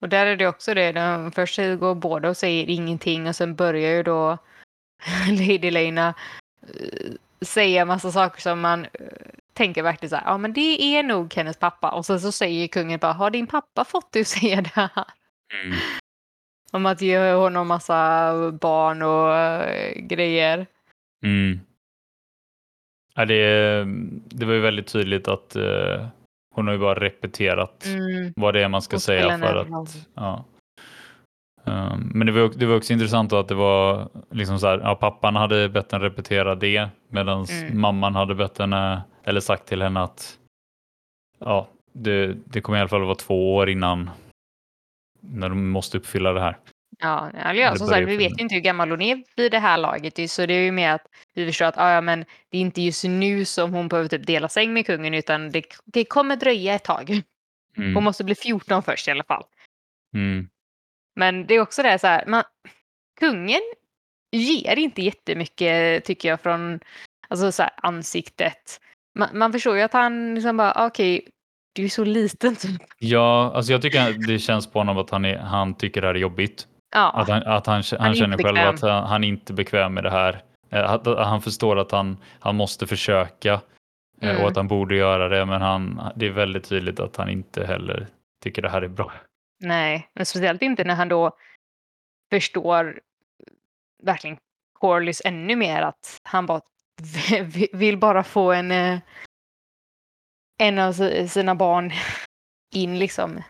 Och 0.00 0.08
där 0.08 0.26
är 0.26 0.36
det 0.36 0.46
också 0.46 0.74
det, 0.74 0.92
de, 0.92 1.32
först 1.32 1.56
går 1.56 1.94
båda 1.94 2.28
och 2.28 2.36
säger 2.36 2.70
ingenting 2.70 3.28
och 3.28 3.36
sen 3.36 3.54
börjar 3.54 3.90
ju 3.90 4.02
då 4.02 4.38
Lady 5.28 5.70
Lena 5.70 6.14
eh, 6.62 7.12
säga 7.40 7.84
massa 7.84 8.12
saker 8.12 8.40
som 8.40 8.60
man 8.60 8.84
eh, 8.84 8.90
tänker 9.52 9.82
verkligen 9.82 10.10
så 10.10 10.16
här, 10.16 10.24
ja 10.26 10.38
men 10.38 10.52
det 10.52 10.82
är 10.82 11.02
nog 11.02 11.34
hennes 11.34 11.56
pappa. 11.56 11.90
Och 11.90 12.06
så, 12.06 12.18
så 12.18 12.32
säger 12.32 12.68
kungen 12.68 12.98
bara, 12.98 13.12
har 13.12 13.30
din 13.30 13.46
pappa 13.46 13.84
fått 13.84 14.12
dig 14.12 14.22
att 14.22 14.28
säga 14.28 14.60
det 14.60 14.70
här? 14.74 14.90
Mm. 15.64 15.78
Om 16.72 16.86
att 16.86 17.00
ge 17.00 17.32
honom 17.32 17.68
massa 17.68 18.32
barn 18.52 19.02
och 19.02 19.36
äh, 19.36 20.00
grejer. 20.00 20.66
Mm. 21.24 21.60
Ja, 23.14 23.24
det, 23.24 23.84
det 24.24 24.46
var 24.46 24.54
ju 24.54 24.60
väldigt 24.60 24.86
tydligt 24.86 25.28
att 25.28 25.56
uh, 25.56 26.06
hon 26.54 26.66
har 26.66 26.74
ju 26.74 26.80
bara 26.80 27.00
repeterat 27.00 27.84
Mm. 27.86 28.32
vad 28.36 28.54
det 28.54 28.62
är 28.62 28.68
man 28.68 28.82
ska 28.82 28.96
Och 28.96 29.02
säga 29.02 29.38
för 29.38 29.56
att... 29.56 29.96
Ja. 30.14 30.44
Um, 31.64 32.10
men 32.14 32.26
det 32.26 32.32
var, 32.32 32.50
det 32.56 32.66
var 32.66 32.76
också 32.76 32.92
intressant 32.92 33.30
då 33.30 33.36
att 33.38 33.48
det 33.48 33.54
var 33.54 34.08
liksom 34.30 34.58
så 34.58 34.66
här, 34.66 34.78
ja, 34.78 34.94
pappan 34.94 35.36
hade 35.36 35.68
bett 35.68 35.92
henne 35.92 36.04
repetera 36.04 36.54
det 36.54 36.88
medan 37.08 37.44
Mm. 37.44 37.80
mamman 37.80 38.14
hade 38.14 38.34
bett 38.34 38.58
henne, 38.58 39.02
eller 39.24 39.40
sagt 39.40 39.66
till 39.66 39.82
henne 39.82 40.00
att 40.00 40.38
ja, 41.38 41.68
det, 41.92 42.36
det 42.44 42.60
kommer 42.60 42.78
i 42.78 42.80
alla 42.80 42.88
fall 42.88 43.04
vara 43.04 43.14
två 43.14 43.54
år 43.56 43.68
innan 43.70 44.10
när 45.20 45.48
de 45.48 45.70
måste 45.70 45.98
uppfylla 45.98 46.32
det 46.32 46.40
här. 46.40 46.56
Ja, 47.02 47.30
eller 47.34 47.62
ja, 47.62 47.70
Det 47.72 47.78
som 47.78 47.88
sagt, 47.88 48.08
vi 48.08 48.16
vet 48.16 48.38
ju 48.38 48.42
inte 48.42 48.54
hur 48.54 48.62
gammal 48.62 48.90
hon 48.90 49.02
är 49.02 49.22
vid 49.36 49.52
det 49.52 49.58
här 49.58 49.78
laget. 49.78 50.30
Så 50.30 50.46
det 50.46 50.54
är 50.54 50.60
ju 50.64 50.72
mer 50.72 50.90
att 50.90 51.06
vi 51.34 51.46
förstår 51.46 51.66
att 51.66 51.78
ah, 51.78 51.92
ja, 51.94 52.00
men 52.00 52.24
det 52.50 52.58
är 52.58 52.60
inte 52.60 52.82
just 52.82 53.04
nu 53.04 53.44
som 53.44 53.72
hon 53.72 53.88
behöver 53.88 54.08
typ 54.08 54.26
dela 54.26 54.48
säng 54.48 54.72
med 54.72 54.86
kungen 54.86 55.14
utan 55.14 55.50
det, 55.50 55.64
det 55.84 56.04
kommer 56.04 56.36
dröja 56.36 56.74
ett 56.74 56.84
tag. 56.84 57.22
Hon 57.76 57.84
Mm. 57.84 58.04
måste 58.04 58.24
bli 58.24 58.34
14 58.34 58.82
först 58.82 59.08
i 59.08 59.10
alla 59.10 59.24
fall. 59.24 59.44
Mm. 60.14 60.48
Men 61.16 61.46
det 61.46 61.54
är 61.54 61.60
också 61.60 61.82
det 61.82 61.98
så 61.98 62.06
här, 62.06 62.24
man, 62.26 62.42
kungen 63.20 63.60
ger 64.32 64.78
inte 64.78 65.02
jättemycket 65.02 66.04
tycker 66.04 66.28
jag 66.28 66.40
från 66.40 66.80
alltså, 67.28 67.52
så 67.52 67.62
här, 67.62 67.72
ansiktet. 67.76 68.80
Man, 69.18 69.28
man 69.38 69.52
förstår 69.52 69.76
ju 69.76 69.82
att 69.82 69.92
han 69.92 70.34
liksom 70.34 70.56
bara, 70.56 70.86
okej, 70.86 71.28
du 71.72 71.84
är 71.84 71.88
så 71.88 72.04
liten. 72.04 72.56
typ. 72.56 72.82
Ja, 72.98 73.52
alltså 73.54 73.72
jag 73.72 73.82
tycker 73.82 74.26
det 74.26 74.38
känns 74.38 74.66
på 74.72 74.78
honom 74.78 74.98
att 74.98 75.10
han, 75.10 75.24
är, 75.24 75.38
han 75.38 75.74
tycker 75.74 76.00
det 76.00 76.06
här 76.06 76.14
är 76.14 76.18
jobbigt. 76.18 76.66
Ja, 76.92 77.10
Att 77.10 77.28
han, 77.28 77.42
att 77.42 77.66
han, 77.66 77.82
han, 77.98 78.10
är 78.10 78.14
känner 78.14 78.36
själv 78.38 78.54
bekväm. 78.54 78.74
att 78.74 78.80
han, 78.80 79.04
han 79.06 79.24
är 79.24 79.28
inte 79.28 79.52
bekväm 79.52 79.94
med 79.94 80.04
det 80.04 80.10
här. 80.10 80.42
Eh, 80.70 80.90
Att, 80.90 81.06
att 81.06 81.26
han 81.26 81.42
förstår 81.42 81.78
att 81.78 81.90
han, 81.90 82.16
han 82.40 82.56
måste 82.56 82.86
försöka 82.86 83.52
eh, 83.52 83.60
Mm. 84.30 84.42
och 84.42 84.48
att 84.50 84.56
han 84.56 84.68
borde 84.68 84.96
göra 84.96 85.28
det, 85.28 85.44
men 85.46 85.62
han, 85.62 86.12
det 86.16 86.26
är 86.26 86.30
väldigt 86.30 86.64
tydligt 86.68 87.00
att 87.00 87.16
han 87.16 87.28
inte 87.28 87.66
heller 87.66 88.06
tycker 88.42 88.62
det 88.62 88.68
här 88.70 88.82
är 88.82 88.88
bra. 88.88 89.12
nej, 89.60 90.08
men 90.14 90.26
speciellt 90.26 90.62
inte 90.62 90.84
när 90.84 90.94
han 90.94 91.08
då 91.08 91.36
förstår 92.30 93.00
verkligen 94.02 94.36
Corlys 94.72 95.22
ännu 95.24 95.56
mer 95.56 95.82
att 95.82 96.20
han 96.22 96.46
bara 96.46 96.60
vill 97.72 97.98
bara 97.98 98.22
få 98.24 98.52
en, 98.52 98.70
eh, 98.70 98.98
en 100.58 100.78
av 100.78 100.92
si- 100.92 101.28
sina 101.28 101.54
barn 101.54 101.92
in 102.74 102.98
liksom. 102.98 103.42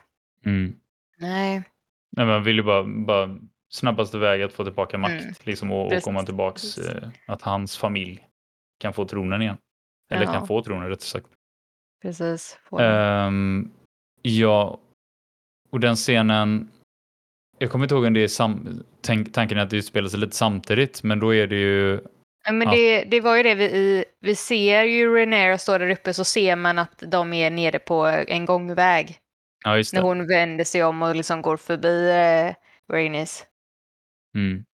Mm. 0.45 0.77
Nej, 1.19 1.63
Nej, 2.17 2.27
men 2.27 2.29
han 2.35 2.45
vill 2.45 2.57
ju 2.57 2.63
bara, 2.63 2.85
bara 2.85 3.39
snabbaste 3.73 4.19
väg 4.19 4.43
att 4.43 4.53
få 4.53 4.65
tillbaka 4.65 4.99
makt 4.99 5.23
Mm. 5.23 5.35
liksom, 5.43 5.73
och, 5.73 5.93
och 5.93 6.03
komma 6.03 6.23
tillbaks, 6.23 6.79
eh, 6.79 7.09
att 7.27 7.43
hans 7.43 7.79
familj 7.79 8.27
kan 8.81 8.93
få 8.93 9.05
tronen 9.05 9.43
igen. 9.43 9.57
Eller 10.11 10.25
Ja. 10.25 10.33
kan 10.33 10.47
få 10.47 10.63
tronen 10.63 10.89
rättare 10.89 11.07
sagt. 11.07 11.27
precis. 12.03 12.59
Ehm, 12.81 13.71
ja, 14.23 14.81
och 15.71 15.81
den 15.81 15.97
scenen, 15.97 16.71
jag 17.59 17.71
kommer 17.71 17.85
inte 17.85 17.95
ihåg 17.95 18.05
om 18.05 18.13
det 18.15 18.25
är 18.25 18.29
sam, 18.29 18.83
tänk, 19.01 19.33
tanken 19.33 19.59
är 19.59 19.63
att 19.63 19.71
det 19.71 19.77
utspelar 19.77 20.09
sig 20.09 20.21
lite 20.21 20.37
samtidigt, 20.37 21.03
men 21.03 21.21
då 21.21 21.35
är 21.35 21.47
det 21.47 21.57
ju, 21.57 22.01
Ja, 22.45 22.53
men 22.53 22.69
det, 22.69 23.05
det 23.05 23.21
var 23.21 23.37
ju 23.37 23.43
det 23.43 23.55
vi, 23.55 24.05
vi 24.21 24.37
ser 24.37 24.83
ju 24.83 25.15
Renera 25.15 25.59
stå 25.59 25.79
där 25.79 25.91
uppe 25.91 26.15
så 26.15 26.25
ser 26.25 26.57
man 26.57 26.79
att 26.79 27.03
de 27.07 27.33
är 27.33 27.51
nere 27.51 27.79
på 27.79 28.07
en 28.07 28.45
gångväg. 28.47 29.19
Ja 29.65 29.77
just 29.77 29.93
När 29.93 30.01
det. 30.01 30.09
hon 30.09 30.27
vänder 30.27 30.65
sig 30.65 30.85
om 30.85 31.03
och 31.03 31.17
liksom 31.17 31.43
går 31.43 31.57
förbi 31.57 32.11
eh, 32.11 32.55
Rhaenys. 32.95 33.47
Mm. 34.35 34.65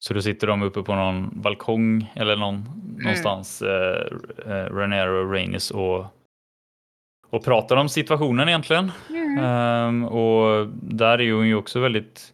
Så 0.00 0.14
då 0.14 0.22
sitter 0.22 0.46
de 0.46 0.62
uppe 0.62 0.82
på 0.82 0.94
någon 0.94 1.40
balkong 1.40 2.12
eller 2.14 2.36
någon, 2.36 2.64
någonstans, 2.98 3.62
eh, 3.62 4.06
eh, 4.46 4.64
Renero 4.74 5.24
och 5.24 5.32
Rhaenys 5.32 5.70
och, 5.70 6.06
och 7.30 7.44
pratar 7.44 7.76
om 7.76 7.88
situationen 7.88 8.48
egentligen. 8.48 8.92
Ehm, 9.40 10.04
och 10.04 10.68
där 10.82 11.20
är 11.20 11.32
hon 11.32 11.46
ju 11.46 11.54
också 11.54 11.80
väldigt, 11.80 12.32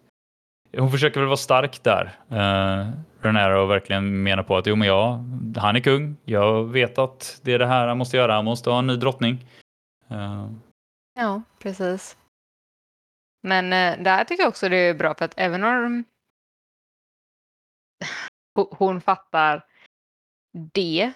hon 0.79 0.91
försöker 0.91 1.20
väl 1.20 1.27
vara 1.27 1.37
stark 1.37 1.83
där. 1.83 2.05
Uh, 2.33 2.91
Renero 3.20 3.62
och 3.62 3.70
verkligen 3.70 4.22
menar 4.22 4.43
på 4.43 4.57
att 4.57 4.66
jo 4.66 4.77
men 4.77 4.89
ja, 4.89 5.25
han 5.57 5.77
är 5.77 5.81
kung, 5.81 6.16
jag 6.25 6.64
vet 6.64 6.99
att 6.99 7.41
det 7.43 7.53
är 7.53 7.59
det 7.59 7.66
här 7.66 7.87
han 7.89 7.99
måste 7.99 8.16
göra, 8.16 8.35
han 8.35 8.45
måste 8.45 8.70
ha 8.70 8.79
en 8.79 8.87
ny 8.87 8.97
drottning. 8.97 9.47
Ehm, 10.11 10.61
Ja, 11.15 11.43
precis. 11.59 12.17
Men 13.43 13.73
eh, 13.73 14.03
där 14.05 14.25
tycker 14.25 14.43
jag 14.43 14.49
också 14.49 14.69
det 14.69 14.77
är 14.77 14.95
bra 14.95 15.15
för 15.15 15.25
att 15.25 15.35
även 15.37 15.65
om 15.65 16.05
ho- 18.59 18.77
hon 18.79 19.01
fattar 19.01 19.67
det, 20.73 21.12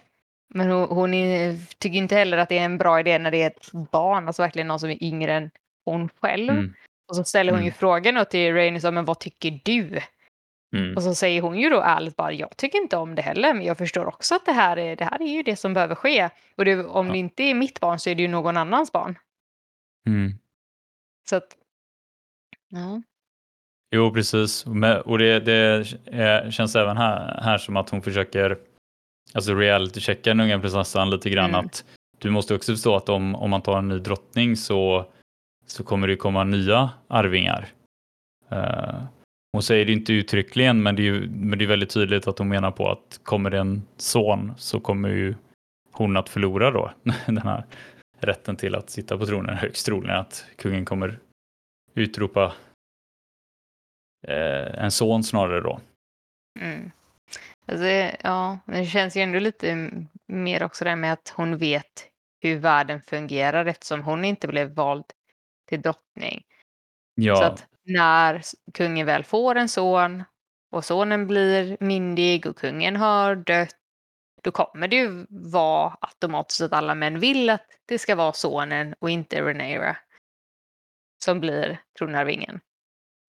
men 0.54 0.70
hon, 0.70 0.88
hon 0.88 1.14
är, 1.14 1.56
tycker 1.78 1.98
inte 1.98 2.14
heller 2.14 2.38
att 2.38 2.48
det 2.48 2.58
är 2.58 2.64
en 2.64 2.78
bra 2.78 3.00
idé 3.00 3.18
när 3.18 3.30
det 3.30 3.42
är 3.42 3.46
ett 3.46 3.72
barn, 3.72 4.26
alltså 4.26 4.42
verkligen 4.42 4.68
någon 4.68 4.80
som 4.80 4.90
är 4.90 5.02
yngre 5.04 5.34
än 5.34 5.50
hon 5.84 6.08
själv. 6.08 6.50
mm, 6.50 6.74
Och 7.08 7.16
så 7.16 7.24
ställer 7.24 7.52
hon 7.52 7.60
ju 7.62 7.68
Mm. 7.68 7.78
frågan 7.78 8.14
då 8.14 8.24
till 8.24 8.54
Rainy, 8.54 8.80
så, 8.80 8.90
men 8.92 9.04
vad 9.04 9.18
tycker 9.20 9.60
du? 9.64 10.00
mm, 10.76 10.96
Och 10.96 11.02
så 11.02 11.14
säger 11.14 11.42
hon 11.42 11.58
ju 11.58 11.70
då 11.70 11.80
ärligt 11.80 12.16
bara, 12.16 12.32
jag 12.32 12.56
tycker 12.56 12.78
inte 12.78 12.96
om 12.96 13.14
det 13.14 13.22
heller, 13.22 13.54
men 13.54 13.64
jag 13.64 13.78
förstår 13.78 14.06
också 14.06 14.34
att 14.34 14.46
det 14.46 14.52
här 14.52 14.76
är, 14.78 14.96
det 14.96 15.04
här 15.04 15.22
är 15.22 15.26
ju 15.32 15.42
det 15.42 15.56
som 15.56 15.74
behöver 15.74 15.94
ske. 15.94 16.30
Och 16.56 16.64
det, 16.64 16.84
om 16.84 17.06
Ja. 17.06 17.12
det 17.12 17.18
inte 17.18 17.42
är 17.42 17.54
mitt 17.54 17.80
barn 17.80 17.98
så 17.98 18.10
är 18.10 18.14
det 18.14 18.22
ju 18.22 18.28
någon 18.28 18.56
annans 18.56 18.92
barn. 18.92 19.18
Mm. 20.06 20.32
Så 21.28 21.36
att, 21.36 21.56
ja. 22.68 23.02
Jo, 23.90 24.12
precis. 24.12 24.66
Och 25.04 25.18
det, 25.18 25.40
det 25.40 25.86
är, 26.06 26.50
känns 26.50 26.76
även 26.76 26.96
här, 26.96 27.40
här 27.42 27.58
som 27.58 27.76
att 27.76 27.90
hon 27.90 28.02
försöker 28.02 28.58
alltså 29.34 29.54
reality-checka 29.54 30.30
den 30.30 30.40
unga 30.40 30.60
prinsessan 30.60 31.10
lite 31.10 31.30
grann. 31.30 31.50
Mm. 31.50 31.66
Att 31.66 31.84
du 32.18 32.30
måste 32.30 32.54
också 32.54 32.72
förstå 32.72 32.96
att 32.96 33.08
om, 33.08 33.34
om 33.34 33.50
man 33.50 33.62
tar 33.62 33.78
en 33.78 33.88
ny 33.88 33.98
drottning 33.98 34.56
så, 34.56 35.06
så 35.66 35.84
kommer 35.84 36.08
det 36.08 36.16
komma 36.16 36.44
nya 36.44 36.90
arvingar. 37.08 37.68
Eh, 38.50 39.02
hon 39.52 39.62
säger 39.62 39.86
det 39.86 39.92
inte 39.92 40.12
uttryckligen, 40.12 40.82
men 40.82 40.96
det, 40.96 41.02
är 41.02 41.04
ju, 41.04 41.30
men 41.30 41.58
det 41.58 41.64
är 41.64 41.66
väldigt 41.66 41.90
tydligt 41.90 42.28
att 42.28 42.38
hon 42.38 42.48
menar 42.48 42.70
på 42.70 42.90
att 42.90 43.20
kommer 43.22 43.50
det 43.50 43.58
en 43.58 43.82
son 43.96 44.52
så 44.56 44.80
kommer 44.80 45.08
ju 45.08 45.34
hon 45.92 46.16
att 46.16 46.28
förlora 46.28 46.70
då 46.70 46.92
den 47.26 47.38
här 47.38 47.64
rätten 48.20 48.56
till 48.56 48.74
att 48.74 48.90
sitta 48.90 49.18
på 49.18 49.26
tronen. 49.26 49.56
Högst 49.56 49.86
troligen 49.86 50.16
att 50.16 50.46
kungen 50.56 50.84
kommer 50.84 51.18
utropa 51.94 52.54
eh, 54.26 54.84
en 54.84 54.90
son 54.90 55.24
snarare 55.24 55.60
då. 55.60 55.80
Mm. 56.60 56.90
Alltså, 57.66 57.86
ja, 58.22 58.58
men 58.64 58.80
det 58.80 58.86
känns 58.86 59.16
ju 59.16 59.20
ändå 59.20 59.38
lite 59.38 59.90
mer 60.26 60.62
också 60.62 60.84
det 60.84 60.90
här 60.90 60.96
med 60.96 61.12
att 61.12 61.28
hon 61.36 61.58
vet 61.58 62.08
hur 62.40 62.58
världen 62.58 63.02
fungerar 63.06 63.66
eftersom 63.66 64.02
hon 64.02 64.24
inte 64.24 64.48
blev 64.48 64.74
vald 64.74 65.04
till 65.68 65.82
drottning. 65.82 66.44
Ja, 67.14 67.36
Så 67.36 67.42
att 67.42 67.66
när 67.84 68.42
kungen 68.74 69.06
väl 69.06 69.24
får 69.24 69.54
en 69.54 69.68
son 69.68 70.24
och 70.70 70.84
sonen 70.84 71.26
blir 71.26 71.76
myndig 71.80 72.46
och 72.46 72.56
kungen 72.56 72.96
har 72.96 73.36
dött, 73.36 73.76
då 74.42 74.50
kommer 74.50 74.88
det 74.88 74.96
ju 74.96 75.26
vara 75.28 75.96
automatiskt 76.00 76.60
att 76.60 76.72
alla 76.72 76.94
män 76.94 77.20
vill 77.20 77.50
att 77.50 77.66
det 77.86 77.98
ska 77.98 78.14
vara 78.14 78.32
sonen 78.32 78.94
och 78.98 79.10
inte 79.10 79.40
Rhaenyra 79.42 79.96
som 81.24 81.40
blir 81.40 81.80
tronarvingen. 81.98 82.60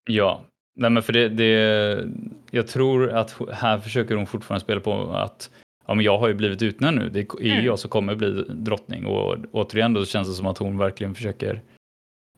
ja. 0.05 0.45
Nej, 0.75 0.89
men 0.89 1.03
för 1.03 1.13
det, 1.13 1.29
det, 1.29 2.07
jag 2.51 2.67
tror 2.67 3.09
att 3.11 3.37
här 3.51 3.79
försöker 3.79 4.15
hon 4.15 4.27
fortfarande 4.27 4.63
spela 4.63 4.81
på 4.81 5.11
att 5.13 5.49
ja, 5.87 5.93
men 5.93 6.05
jag 6.05 6.17
har 6.17 6.27
ju 6.27 6.33
blivit 6.33 6.61
utnämnd 6.61 6.97
nu. 6.99 7.09
Det 7.09 7.19
är 7.19 7.41
ju 7.41 7.51
Mm. 7.51 7.65
jag 7.65 7.79
som 7.79 7.89
kommer 7.89 8.15
bli 8.15 8.45
drottning 8.49 9.05
och 9.05 9.37
återigen 9.51 9.93
då 9.93 10.05
känns 10.05 10.27
det 10.27 10.33
som 10.33 10.45
att 10.47 10.57
hon 10.57 10.77
verkligen 10.77 11.15
försöker 11.15 11.61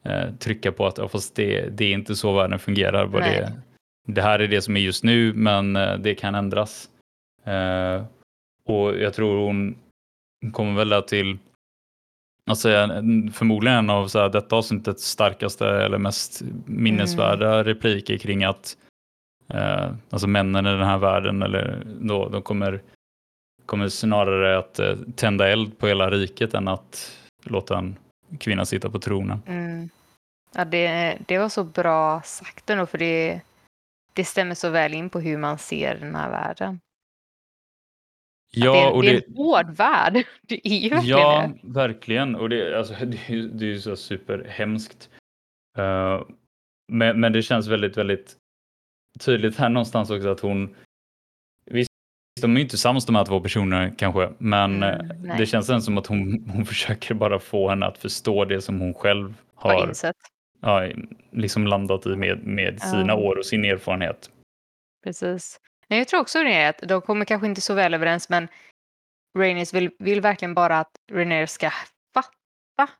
eh, 0.03 0.33
trycka 0.35 0.71
på 0.71 0.85
att 0.87 0.97
ja, 0.97 1.07
fast 1.07 1.35
det, 1.35 1.69
det 1.69 1.85
är 1.85 1.93
inte 1.93 2.15
så 2.15 2.33
världen 2.33 2.59
fungerar. 2.59 3.07
Nej. 3.07 3.39
det, 3.39 3.61
det 4.13 4.21
här 4.21 4.39
är 4.39 4.47
det 4.47 4.61
som 4.61 4.77
är 4.77 4.81
just 4.81 5.03
nu, 5.03 5.33
men 5.33 5.75
eh, 5.75 5.97
det 5.97 6.15
kan 6.15 6.35
ändras. 6.35 6.89
Eh, 7.45 8.03
och 8.63 8.97
jag 8.97 9.13
tror 9.13 9.45
hon 9.45 9.75
kommer 10.53 10.73
väl 10.73 10.89
där 10.89 11.01
till 11.01 11.37
en- 12.65 13.31
förmodligen 13.31 13.77
en 13.77 13.89
av 13.89 14.07
så 14.07 14.19
här, 14.19 14.29
detta 14.29 14.55
avsnittets 14.55 15.03
starkaste 15.03 15.67
eller 15.67 15.97
mest 15.97 16.41
minnesvärda 16.65 17.63
repliker 17.63 18.17
kring 18.17 18.43
att 18.43 18.77
eh, 19.47 19.91
alltså 20.09 20.27
männen 20.27 20.65
i 20.65 20.69
den 20.69 20.87
här 20.87 20.97
världen 20.97 21.41
eller 21.41 21.83
då, 22.01 22.29
de 22.29 22.41
kommer, 22.41 22.81
kommer 23.65 23.89
snarare 23.89 24.57
att 24.57 24.79
eh, 24.79 24.95
tända 25.15 25.49
eld 25.49 25.77
på 25.77 25.87
hela 25.87 26.09
riket 26.09 26.53
än 26.53 26.67
att 26.67 27.17
låta 27.43 27.77
en 27.77 27.95
kvinna 28.39 28.65
sitta 28.65 28.89
på 28.89 28.99
tronen. 28.99 29.41
Mm. 29.47 29.89
Ja, 30.55 30.65
det, 30.65 31.17
det 31.27 31.37
var 31.37 31.49
så 31.49 31.63
bra 31.63 32.21
sagt 32.21 32.69
ändå, 32.69 32.85
för 32.85 32.97
det, 32.97 33.41
det 34.13 34.25
stämmer 34.25 34.55
så 34.55 34.69
väl 34.69 34.93
in 34.93 35.09
på 35.09 35.19
hur 35.19 35.37
man 35.37 35.57
ser 35.57 35.97
den 35.99 36.15
här 36.15 36.29
världen. 36.29 36.79
Ja, 38.51 38.73
det, 38.73 38.79
är, 38.79 38.91
och 38.91 39.01
det 39.03 39.09
är 39.09 39.13
det, 39.13 39.27
en 39.27 39.35
hård 39.35 39.69
värld. 39.69 40.13
Det 40.41 40.67
är 40.67 40.77
ju 40.77 40.89
verkligen 40.89 41.17
ja, 41.19 41.51
det. 41.61 41.73
verkligen. 41.73 42.35
Och 42.35 42.49
det, 42.49 42.77
alltså, 42.77 42.93
det, 43.05 43.17
är 43.27 43.41
det 43.41 43.65
är 43.65 43.69
ju 43.69 43.79
så 43.81 43.95
superhemskt. 43.95 45.09
Uh, 45.79 46.23
men, 46.91 47.19
men 47.19 47.33
det 47.33 47.41
känns 47.41 47.67
väldigt, 47.67 47.97
väldigt 47.97 48.35
tydligt 49.19 49.57
här 49.57 49.69
någonstans 49.69 50.09
också 50.09 50.29
att 50.29 50.39
hon 50.39 50.75
Visst, 51.65 51.89
de 52.41 52.51
är 52.51 52.55
ju 52.55 52.63
inte 52.63 52.77
sams 52.77 53.05
de 53.05 53.15
här 53.15 53.25
två 53.25 53.39
personerna 53.39 53.91
kanske, 53.91 54.29
men 54.37 54.83
Mm, 54.83 55.11
eh, 55.29 55.37
det 55.37 55.45
känns 55.45 55.69
ändå 55.69 55.81
som 55.81 55.97
att 55.97 56.07
hon, 56.07 56.49
hon 56.53 56.65
försöker 56.65 57.13
bara 57.15 57.39
få 57.39 57.69
henne 57.69 57.85
att 57.85 57.97
förstå 57.97 58.45
det 58.45 58.61
som 58.61 58.79
hon 58.79 58.93
själv 58.93 59.33
Har 59.55 59.73
har 59.73 59.87
insett. 59.87 60.15
ja, 60.61 60.89
liksom 61.31 61.67
landat 61.67 62.05
i 62.05 62.09
med, 62.15 62.43
med 62.43 62.81
sina 62.81 63.07
Ja. 63.13 63.15
år 63.15 63.35
och 63.37 63.45
sin 63.45 63.65
erfarenhet. 63.65 64.31
Precis. 65.03 65.59
Men 65.91 65.97
jag 65.97 66.07
tror 66.07 66.19
också 66.19 66.43
det 66.43 66.53
är 66.53 66.69
att 66.69 66.79
de 66.83 67.01
kommer 67.01 67.25
kanske 67.25 67.47
inte 67.47 67.61
så 67.61 67.73
väl 67.73 67.93
överens 67.93 68.29
men 68.29 68.47
Rhaenys 69.37 69.73
vill, 69.73 69.91
vill 69.99 70.21
verkligen 70.21 70.53
bara 70.53 70.79
att 70.79 70.91
Rhaenyra 71.11 71.47
ska 71.47 71.69
fatta. 72.13 72.93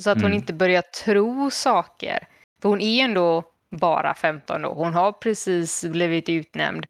Så 0.00 0.10
att 0.10 0.16
hon 0.16 0.24
Mm. 0.24 0.36
inte 0.36 0.52
börjar 0.52 0.82
tro 0.82 1.50
saker. 1.50 2.28
För 2.62 2.68
hon 2.68 2.80
är 2.80 3.04
ändå 3.04 3.44
bara 3.70 4.14
15 4.14 4.62
då. 4.62 4.74
Hon 4.74 4.94
har 4.94 5.12
precis 5.12 5.84
blivit 5.84 6.28
utnämnd. 6.28 6.86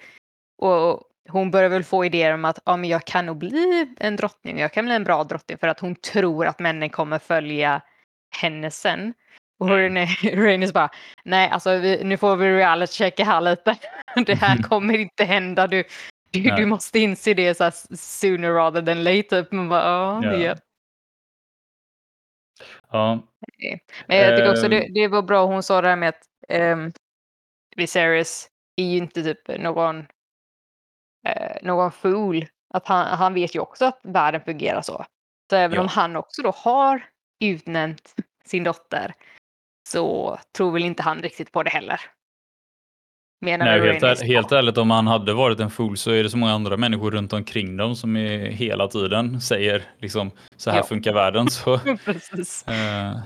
Och 0.59 1.03
hon 1.29 1.51
börjar 1.51 1.69
väl 1.69 1.85
få 1.85 2.05
idéer 2.05 2.35
om 2.35 2.45
att 2.45 2.59
ja, 2.65 2.77
men 2.77 2.91
jag 2.91 3.05
kan 3.05 3.27
nog 3.27 3.37
bli 3.37 3.95
en 4.01 4.17
drottning. 4.17 4.59
Jag 4.59 4.73
kan 4.73 4.85
bli 4.85 4.95
en 4.95 5.05
bra 5.05 5.25
drottning 5.25 5.59
för 5.59 5.69
att 5.69 5.81
hon 5.81 5.95
tror 5.95 6.47
att 6.47 6.59
männen 6.59 6.91
kommer 6.91 7.19
följa 7.19 7.83
henne 8.41 8.71
sen. 8.71 9.15
Och 9.59 9.69
Rhaenys 9.69 10.73
bara, 10.75 10.91
nej 11.25 11.49
alltså 11.51 11.77
vi, 11.79 12.05
nu 12.05 12.17
får 12.17 12.37
vi 12.37 12.57
reality 12.57 12.93
checka 12.93 13.25
här 13.25 13.41
lite. 13.41 13.77
Det 14.27 14.35
här 14.35 14.63
kommer 14.63 14.99
inte 14.99 15.25
hända. 15.25 15.67
Du, 15.67 15.85
du, 16.31 16.41
du 16.43 16.67
måste 16.67 16.99
inse 16.99 17.35
det 17.35 17.55
så 17.55 17.65
här 17.65 17.97
sooner 17.97 18.53
rather 18.53 18.83
than 18.83 19.05
later. 19.05 19.47
Man 19.51 19.69
bara, 19.69 19.83
ja, 19.85 20.25
Ja. 20.25 20.37
ja. 20.37 20.57
Ja, 22.91 23.23
Men 24.07 24.17
jag 24.19 24.37
tycker 24.37 24.51
också 24.51 24.65
Ehm. 24.65 24.71
det, 24.71 24.89
det 24.95 25.09
var 25.09 25.23
bra 25.23 25.47
hon 25.47 25.63
sa 25.63 25.81
det 25.81 25.89
här 25.89 25.97
med 25.97 26.09
att 26.09 26.23
um, 26.49 26.93
Viserys 27.77 28.49
är 28.77 28.85
ju 28.85 28.97
inte 28.97 29.23
typ 29.23 29.49
någon, 29.61 29.99
eh, 31.29 31.57
någon 31.63 31.93
fool. 31.93 32.47
Att 32.75 32.87
han, 32.89 33.07
han 33.19 33.35
vet 33.35 33.55
ju 33.55 33.61
också 33.61 33.85
att 33.85 34.01
världen 34.03 34.41
fungerar 34.41 34.83
så. 34.83 35.05
Så 35.51 35.57
även 35.57 35.75
Ja. 35.77 35.81
om 35.81 35.89
han 35.89 36.17
också 36.17 36.43
då 36.43 36.51
har 36.51 37.07
utnämnt 37.45 38.15
sin 38.45 38.65
dotter 38.65 39.15
så 39.89 40.39
tror 40.57 40.73
väl 40.73 40.85
inte 40.85 41.03
han 41.03 41.23
riktigt 41.23 41.53
på 41.53 41.63
det 41.63 41.71
heller. 41.71 42.01
Menar 43.41 43.67
Nej, 43.67 43.81
helt, 43.81 44.03
är, 44.03 44.25
helt 44.25 44.53
ärligt, 44.53 44.79
om 44.79 44.91
han 44.91 45.07
hade 45.07 45.33
varit 45.35 45.61
en 45.61 45.71
fool 45.71 45.97
så 45.97 46.11
är 46.11 46.23
det 46.23 46.31
så 46.31 46.37
många 46.37 46.53
andra 46.53 46.77
människor 46.77 47.11
runt 47.11 47.33
omkring 47.33 47.77
dem 47.77 47.97
som 47.97 48.17
är 48.17 48.39
hela 48.39 48.89
tiden 48.89 49.41
säger 49.41 49.83
liksom 49.99 50.31
så 50.57 50.71
här 50.71 50.79
Ja. 50.79 50.85
funkar 50.85 51.13
världen. 51.13 51.51
Så, 51.51 51.75
eh, 52.67 53.19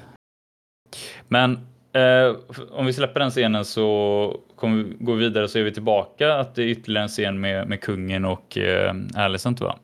men 1.29 1.53
eh, 1.93 2.37
om 2.71 2.87
vi 2.87 2.93
släpper 2.93 3.21
den 3.21 3.31
scenen 3.31 3.65
så 3.65 4.41
kommer 4.57 4.83
vi 4.83 4.97
gå 5.05 5.13
vidare 5.15 5.49
så 5.49 5.59
är 5.59 5.63
vi 5.63 5.73
tillbaka 5.73 6.35
att 6.35 6.55
det 6.55 6.63
är 6.63 6.67
ytterligare 6.67 7.05
en 7.05 7.09
scen 7.09 7.41
med, 7.41 7.69
med 7.69 7.81
kungen 7.81 8.25
och 8.25 8.59
eh, 8.59 8.95
Alicent 9.15 9.61
va? 9.61 9.79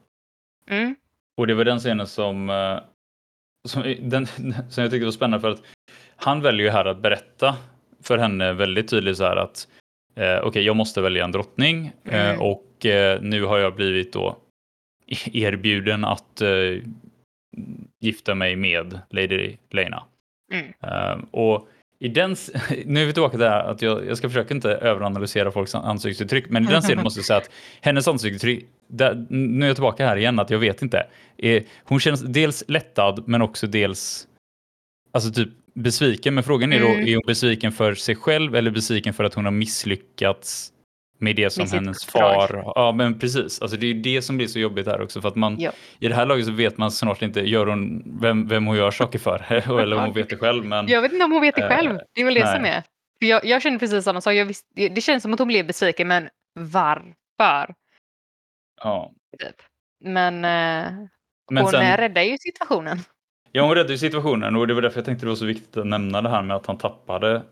Mm. 0.71 0.97
Och 1.37 1.47
det 1.47 1.55
var 1.55 1.65
den 1.65 1.79
scenen 1.79 2.07
som, 2.07 2.51
eh, 2.51 2.79
som, 3.69 3.95
den, 4.01 4.27
som 4.71 4.83
jag 4.83 4.91
tyckte 4.91 5.05
var 5.05 5.13
spännande 5.13 5.41
för 5.41 5.51
att 5.51 5.63
han 6.21 6.41
väljer 6.43 6.67
ju 6.67 6.71
här 6.73 6.85
att 6.85 6.99
berätta 6.99 7.57
för 8.03 8.19
henne 8.19 8.53
väldigt 8.53 8.89
tydligt 8.91 9.17
så 9.17 9.25
här 9.25 9.37
att 9.37 9.69
eh, 10.15 10.39
okej, 10.43 10.63
jag 10.63 10.77
måste 10.77 11.01
välja 11.01 11.25
en 11.25 11.33
drottning 11.33 11.93
eh, 12.05 12.29
Mm. 12.31 12.41
och 12.41 12.87
eh, 12.87 13.21
nu 13.23 13.43
har 13.45 13.59
jag 13.59 13.75
blivit 13.75 14.13
då 14.13 14.37
erbjuden 15.33 16.05
att 16.05 16.41
eh, 16.41 16.83
gifta 18.01 18.35
mig 18.35 18.57
med 18.57 19.01
Lady 19.11 19.57
Lena. 19.71 20.03
Mm. 20.53 20.73
Eh, 20.83 21.25
och 21.31 21.69
i 21.99 22.09
den, 22.09 22.37
nu 22.85 23.03
är 23.03 23.07
vi 23.07 23.13
tillbaka 23.13 23.37
där 23.37 23.61
att 23.61 23.83
jag, 23.83 24.07
jag 24.07 24.19
ska 24.19 24.29
försöka 24.29 24.55
inte 24.55 24.71
överanalysera 24.71 25.51
folks 25.53 25.75
ansiktsuttryck, 25.75 26.51
men 26.51 26.65
i 26.65 26.67
den 26.67 26.83
scenen 26.83 27.05
måste 27.05 27.19
jag 27.21 27.25
säga 27.27 27.37
att 27.37 27.51
hennes 27.81 28.09
ansiktsuttryck, 28.09 28.67
där, 28.87 29.27
nu 29.29 29.65
är 29.65 29.69
jag 29.69 29.77
tillbaka 29.77 30.07
här 30.07 30.17
igen 30.17 30.39
att 30.39 30.51
jag 30.51 30.59
vet 30.59 30.83
inte. 30.83 31.07
Eh, 31.37 31.63
hon 31.85 32.01
känns 32.01 32.23
dels 32.23 32.65
lättad 32.69 33.23
men 33.29 33.43
också 33.43 33.67
dels 33.67 34.29
alltså 35.13 35.33
typ 35.33 35.49
besviken. 35.83 36.35
Men 36.35 36.45
frågan 36.45 36.73
är 36.73 36.81
då, 36.81 36.87
Mm. 36.89 37.07
är 37.09 37.15
hon 37.15 37.23
besviken 37.27 37.73
för 37.73 37.95
sig 37.95 38.17
själv 38.17 38.57
eller 38.57 38.71
besviken 38.71 39.15
för 39.15 39.25
att 39.25 39.35
hon 39.35 39.45
har 39.45 39.53
misslyckats 39.53 40.73
med 41.21 41.37
det 41.37 41.51
som 41.51 41.63
Med 41.63 41.71
hennes 41.71 42.05
far... 42.05 42.63
Ja, 42.75 42.93
men 42.93 43.19
precis. 43.19 43.63
Alltså 43.63 43.77
det 43.77 43.87
är 43.87 43.95
det 43.95 44.23
som 44.23 44.37
blir 44.37 44.47
så 44.47 44.59
jobbigt 44.59 44.87
här 44.87 45.01
också 45.01 45.21
för 45.21 45.29
att 45.29 45.37
man 45.37 45.57
Ja. 45.61 45.73
i 45.99 46.09
det 46.09 46.15
här 46.15 46.27
laget 46.27 46.47
så 46.47 46.53
vet 46.53 46.79
man 46.79 46.91
snart 46.91 47.23
inte 47.23 47.41
gör 47.41 47.67
hon, 47.67 48.03
vem, 48.21 48.49
vem 48.49 48.67
hon 48.67 48.77
gör 48.77 48.91
saker 48.91 49.19
för 49.19 49.53
eller 49.81 49.97
om 49.97 50.05
hon 50.05 50.15
vet 50.15 50.29
det 50.31 50.37
själv. 50.37 50.65
Men 50.65 50.89
Jag 50.89 51.03
vet 51.03 51.13
inte 51.13 51.25
om 51.25 51.33
hon 51.33 51.41
vet 51.41 51.55
det 51.55 51.63
Eh, 51.63 51.69
själv. 51.69 51.99
Det 52.15 52.21
är 52.21 52.25
väl 52.25 52.35
det 52.35 52.45
nej. 52.45 52.57
som 52.57 52.65
är. 52.65 52.83
För 53.21 53.27
jag, 53.27 53.45
jag 53.45 53.63
känner 53.63 53.79
precis 53.79 54.05
samma 54.05 54.21
sak. 54.21 54.35
Visst, 54.35 54.67
det 54.75 55.01
känns 55.05 55.23
som 55.23 55.33
att 55.33 55.39
hon 55.39 55.49
blev 55.49 55.67
besviken, 55.67 56.09
men 56.09 56.29
varför? 56.61 57.75
ja. 58.83 59.13
Typ. 59.39 59.57
Men, 60.05 60.35
eh, 60.35 60.93
Men 61.51 61.63
hon 61.63 61.71
sen- 61.71 61.83
eh, 61.83 61.97
räddar 61.97 62.23
ju 62.23 62.39
situationen. 62.39 62.99
Ja, 63.53 63.63
hon 63.63 63.75
räddade 63.75 63.93
ju 63.93 63.99
situationen 63.99 64.57
och 64.57 64.67
det 64.67 64.75
var 64.75 64.83
därför 64.83 64.99
jag 64.99 65.05
tänkte 65.05 65.27
det 65.27 65.31
var 65.31 65.37
så 65.37 65.47
viktigt 65.47 65.77
att 65.77 65.87
nämna 65.87 66.23
det 66.23 66.29
här 66.29 66.43
med 66.43 66.57
att 66.57 66.67
han 66.67 66.79
tappade 66.79 67.43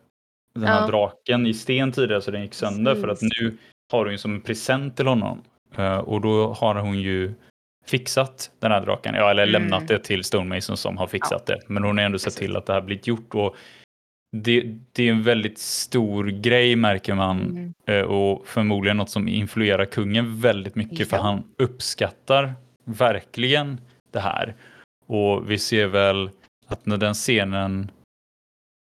den 0.55 0.65
här 0.65 0.81
Ja. 0.81 0.87
draken 0.87 1.47
i 1.47 1.55
sten 1.55 1.93
tidigare 1.93 2.23
så 2.23 2.31
den 2.31 2.43
gick 2.43 2.55
sönder 2.55 2.95
för 2.95 3.09
att 3.09 3.21
Precis. 3.21 3.41
nu 3.41 3.57
har 3.93 3.99
hon 4.05 4.13
ju 4.13 4.19
som 4.19 4.35
en 4.35 4.41
present 4.41 4.97
till 4.97 5.07
honom 5.07 5.43
Eh, 5.77 5.99
och 5.99 6.21
då 6.21 6.53
har 6.53 6.75
hon 6.75 6.99
ju 7.01 7.35
fixat 7.87 8.51
den 8.61 8.73
här 8.73 8.81
draken, 8.81 9.15
ja 9.15 9.31
eller 9.31 9.43
Mm. 9.43 9.53
lämnat 9.53 9.89
det 9.89 9.99
till 9.99 10.25
Stonemason 10.25 10.77
som 10.77 10.97
har 10.97 11.07
fixat 11.07 11.47
det. 11.47 11.59
Men 11.67 11.85
hon 11.85 11.99
har 11.99 12.05
ändå 12.05 12.19
sett 12.19 12.25
Precis. 12.25 12.39
till 12.41 12.57
att 12.57 12.67
det 12.67 12.73
här 12.73 12.81
blivit 12.81 13.07
gjort 13.07 13.35
och 13.35 13.57
det, 14.37 14.75
det 14.93 15.09
är 15.09 15.13
en 15.13 15.23
väldigt 15.23 15.59
stor 15.59 16.25
grej 16.27 16.77
märker 16.77 17.15
man 17.15 17.41
Mm. 17.41 17.75
Eh, 17.87 18.03
och 18.05 18.47
förmodligen 18.49 18.97
något 18.97 19.11
som 19.11 19.29
influerar 19.29 19.85
kungen 19.85 20.41
väldigt 20.41 20.75
mycket 20.75 21.11
för 21.11 21.17
Ja. 21.17 21.23
han 21.23 21.43
uppskattar 21.59 22.55
verkligen 22.85 23.81
det 24.13 24.21
här. 24.21 24.55
Och 25.07 25.51
vi 25.51 25.59
ser 25.59 25.87
väl 25.87 26.31
att 26.67 26.87
när 26.87 26.97
den 26.97 27.15
scenen 27.15 27.91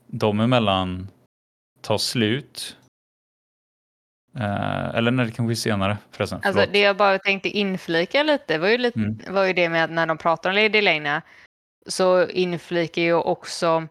de 0.06 0.40
emellan 0.40 1.08
tar 1.80 1.98
slut 1.98 2.76
eh, 4.36 4.88
eller 4.94 5.10
när 5.10 5.24
det 5.24 5.30
kanske 5.32 5.52
är 5.52 5.54
senare 5.54 5.98
förresten. 6.10 6.36
Alltså, 6.44 6.52
förlåt. 6.60 6.72
det 6.72 6.78
jag 6.78 6.96
bara 6.96 7.18
tänkte 7.18 7.48
inflika 7.48 8.22
lite 8.22 8.58
var 8.58 8.68
ju, 8.68 8.78
lite, 8.78 8.98
Mm. 8.98 9.18
var 9.28 9.44
ju 9.44 9.52
det 9.52 9.68
med 9.68 9.84
att 9.84 9.90
när 9.90 10.06
de 10.06 10.18
pratar 10.18 10.50
om 10.50 10.56
Lady 10.56 10.80
Lena 10.80 11.22
så 11.86 12.28
inflikar 12.28 13.02
ju 13.02 13.14
också 13.14 13.88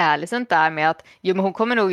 Alicent 0.00 0.48
där 0.48 0.70
med 0.70 0.90
att 0.90 1.06
jo, 1.20 1.34
men 1.34 1.44
hon 1.44 1.52
kommer 1.52 1.76
nog 1.76 1.92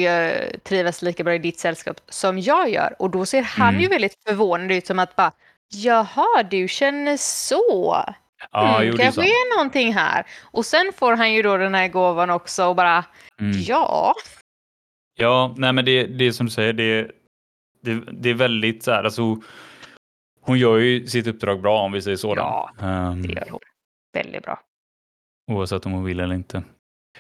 trivas 0.64 1.02
lika 1.02 1.24
bra 1.24 1.34
i 1.36 1.38
ditt 1.38 1.60
sällskap 1.60 2.02
som 2.10 2.40
jag 2.40 2.70
gör. 2.70 2.96
Och 3.00 3.10
då 3.10 3.26
ser 3.26 3.42
han 3.42 3.70
Mm. 3.70 3.82
ju 3.82 3.88
väldigt 3.88 4.24
förvånad 4.28 4.72
ut 4.72 4.88
som 4.88 5.00
att 5.00 5.16
bara 5.16 5.32
jaha, 5.74 6.44
du 6.44 6.68
känner 6.68 7.18
så. 7.18 8.04
Ja, 8.52 8.76
mm, 8.76 8.88
jo, 8.88 8.94
det 8.98 9.02
är 9.04 9.04
kanske 9.04 9.22
sant. 9.22 9.28
är 9.34 9.58
någonting 9.58 9.94
här. 9.94 10.26
Och 10.52 10.66
sen 10.66 10.92
får 10.96 11.14
han 11.16 11.34
ju 11.34 11.42
då 11.42 11.58
den 11.58 11.76
här 11.76 11.88
gåvan 11.88 12.30
också 12.30 12.66
och 12.66 12.76
bara 12.76 13.06
Mm. 13.40 13.52
ja. 13.62 14.16
Ja, 15.20 15.54
nej 15.58 15.74
men 15.74 15.86
det, 15.86 16.04
det 16.04 16.26
är 16.26 16.32
som 16.32 16.46
du 16.46 16.52
säger, 16.52 16.74
det, 16.74 17.12
det, 17.82 18.02
det 18.12 18.30
är 18.30 18.34
väldigt 18.34 18.84
så 18.84 18.92
här, 18.92 19.04
alltså 19.04 19.22
hon 20.42 20.60
gör 20.60 20.78
ju 20.78 21.08
sitt 21.08 21.28
uppdrag 21.28 21.62
bra 21.62 21.80
om 21.82 21.92
vi 21.92 22.02
säger 22.02 22.18
så. 22.18 22.34
Ja, 22.38 22.72
Ehm, 22.82 23.22
Det 23.22 23.34
gör 23.34 23.48
hon. 23.50 23.60
Väldigt 24.14 24.44
bra. 24.44 24.60
Oavsett 25.52 25.86
om 25.86 25.92
hon 25.92 26.04
vill 26.04 26.20
eller 26.20 26.36
inte. 26.36 26.64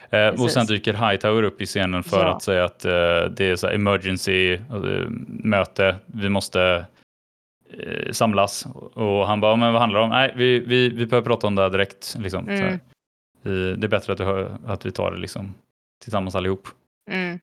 Eh, 0.09 0.28
och 0.28 0.51
sen 0.51 0.65
dyker 0.65 0.93
Hightower 0.93 1.43
upp 1.43 1.61
i 1.61 1.65
scenen 1.65 2.03
för 2.03 2.26
Ja. 2.26 2.36
att 2.36 2.43
säga 2.43 2.63
att 2.65 2.86
eh, 2.86 2.91
det 3.32 3.41
är 3.45 3.55
så 3.55 3.67
emergency 3.67 4.53
eh, 4.53 4.59
möte. 5.28 5.95
Vi 6.05 6.30
måste 6.30 6.86
eh, 7.80 8.11
samlas. 8.11 8.65
Och 8.93 9.28
han 9.28 9.41
bara, 9.41 9.55
men 9.55 9.74
vad 9.74 9.82
handlar 9.82 9.99
det 9.99 10.03
om? 10.03 10.09
Nej, 10.09 10.34
vi, 10.36 10.59
vi, 10.59 10.89
vi 10.89 11.05
behöver 11.05 11.26
prata 11.26 11.47
om 11.47 11.55
det 11.55 11.61
här 11.61 11.69
direkt. 11.69 12.15
Liksom. 12.19 12.49
Mm. 12.49 12.80
Vi, 13.41 13.76
det 13.76 13.88
är 13.88 13.89
bättre 13.89 14.13
att, 14.13 14.19
hör, 14.19 14.57
att 14.65 14.86
vi 14.86 14.91
tar 14.91 15.11
det 15.11 15.17
liksom, 15.17 15.55
tillsammans 16.03 16.36
allihop. 16.36 16.67
Mm. 17.11 17.39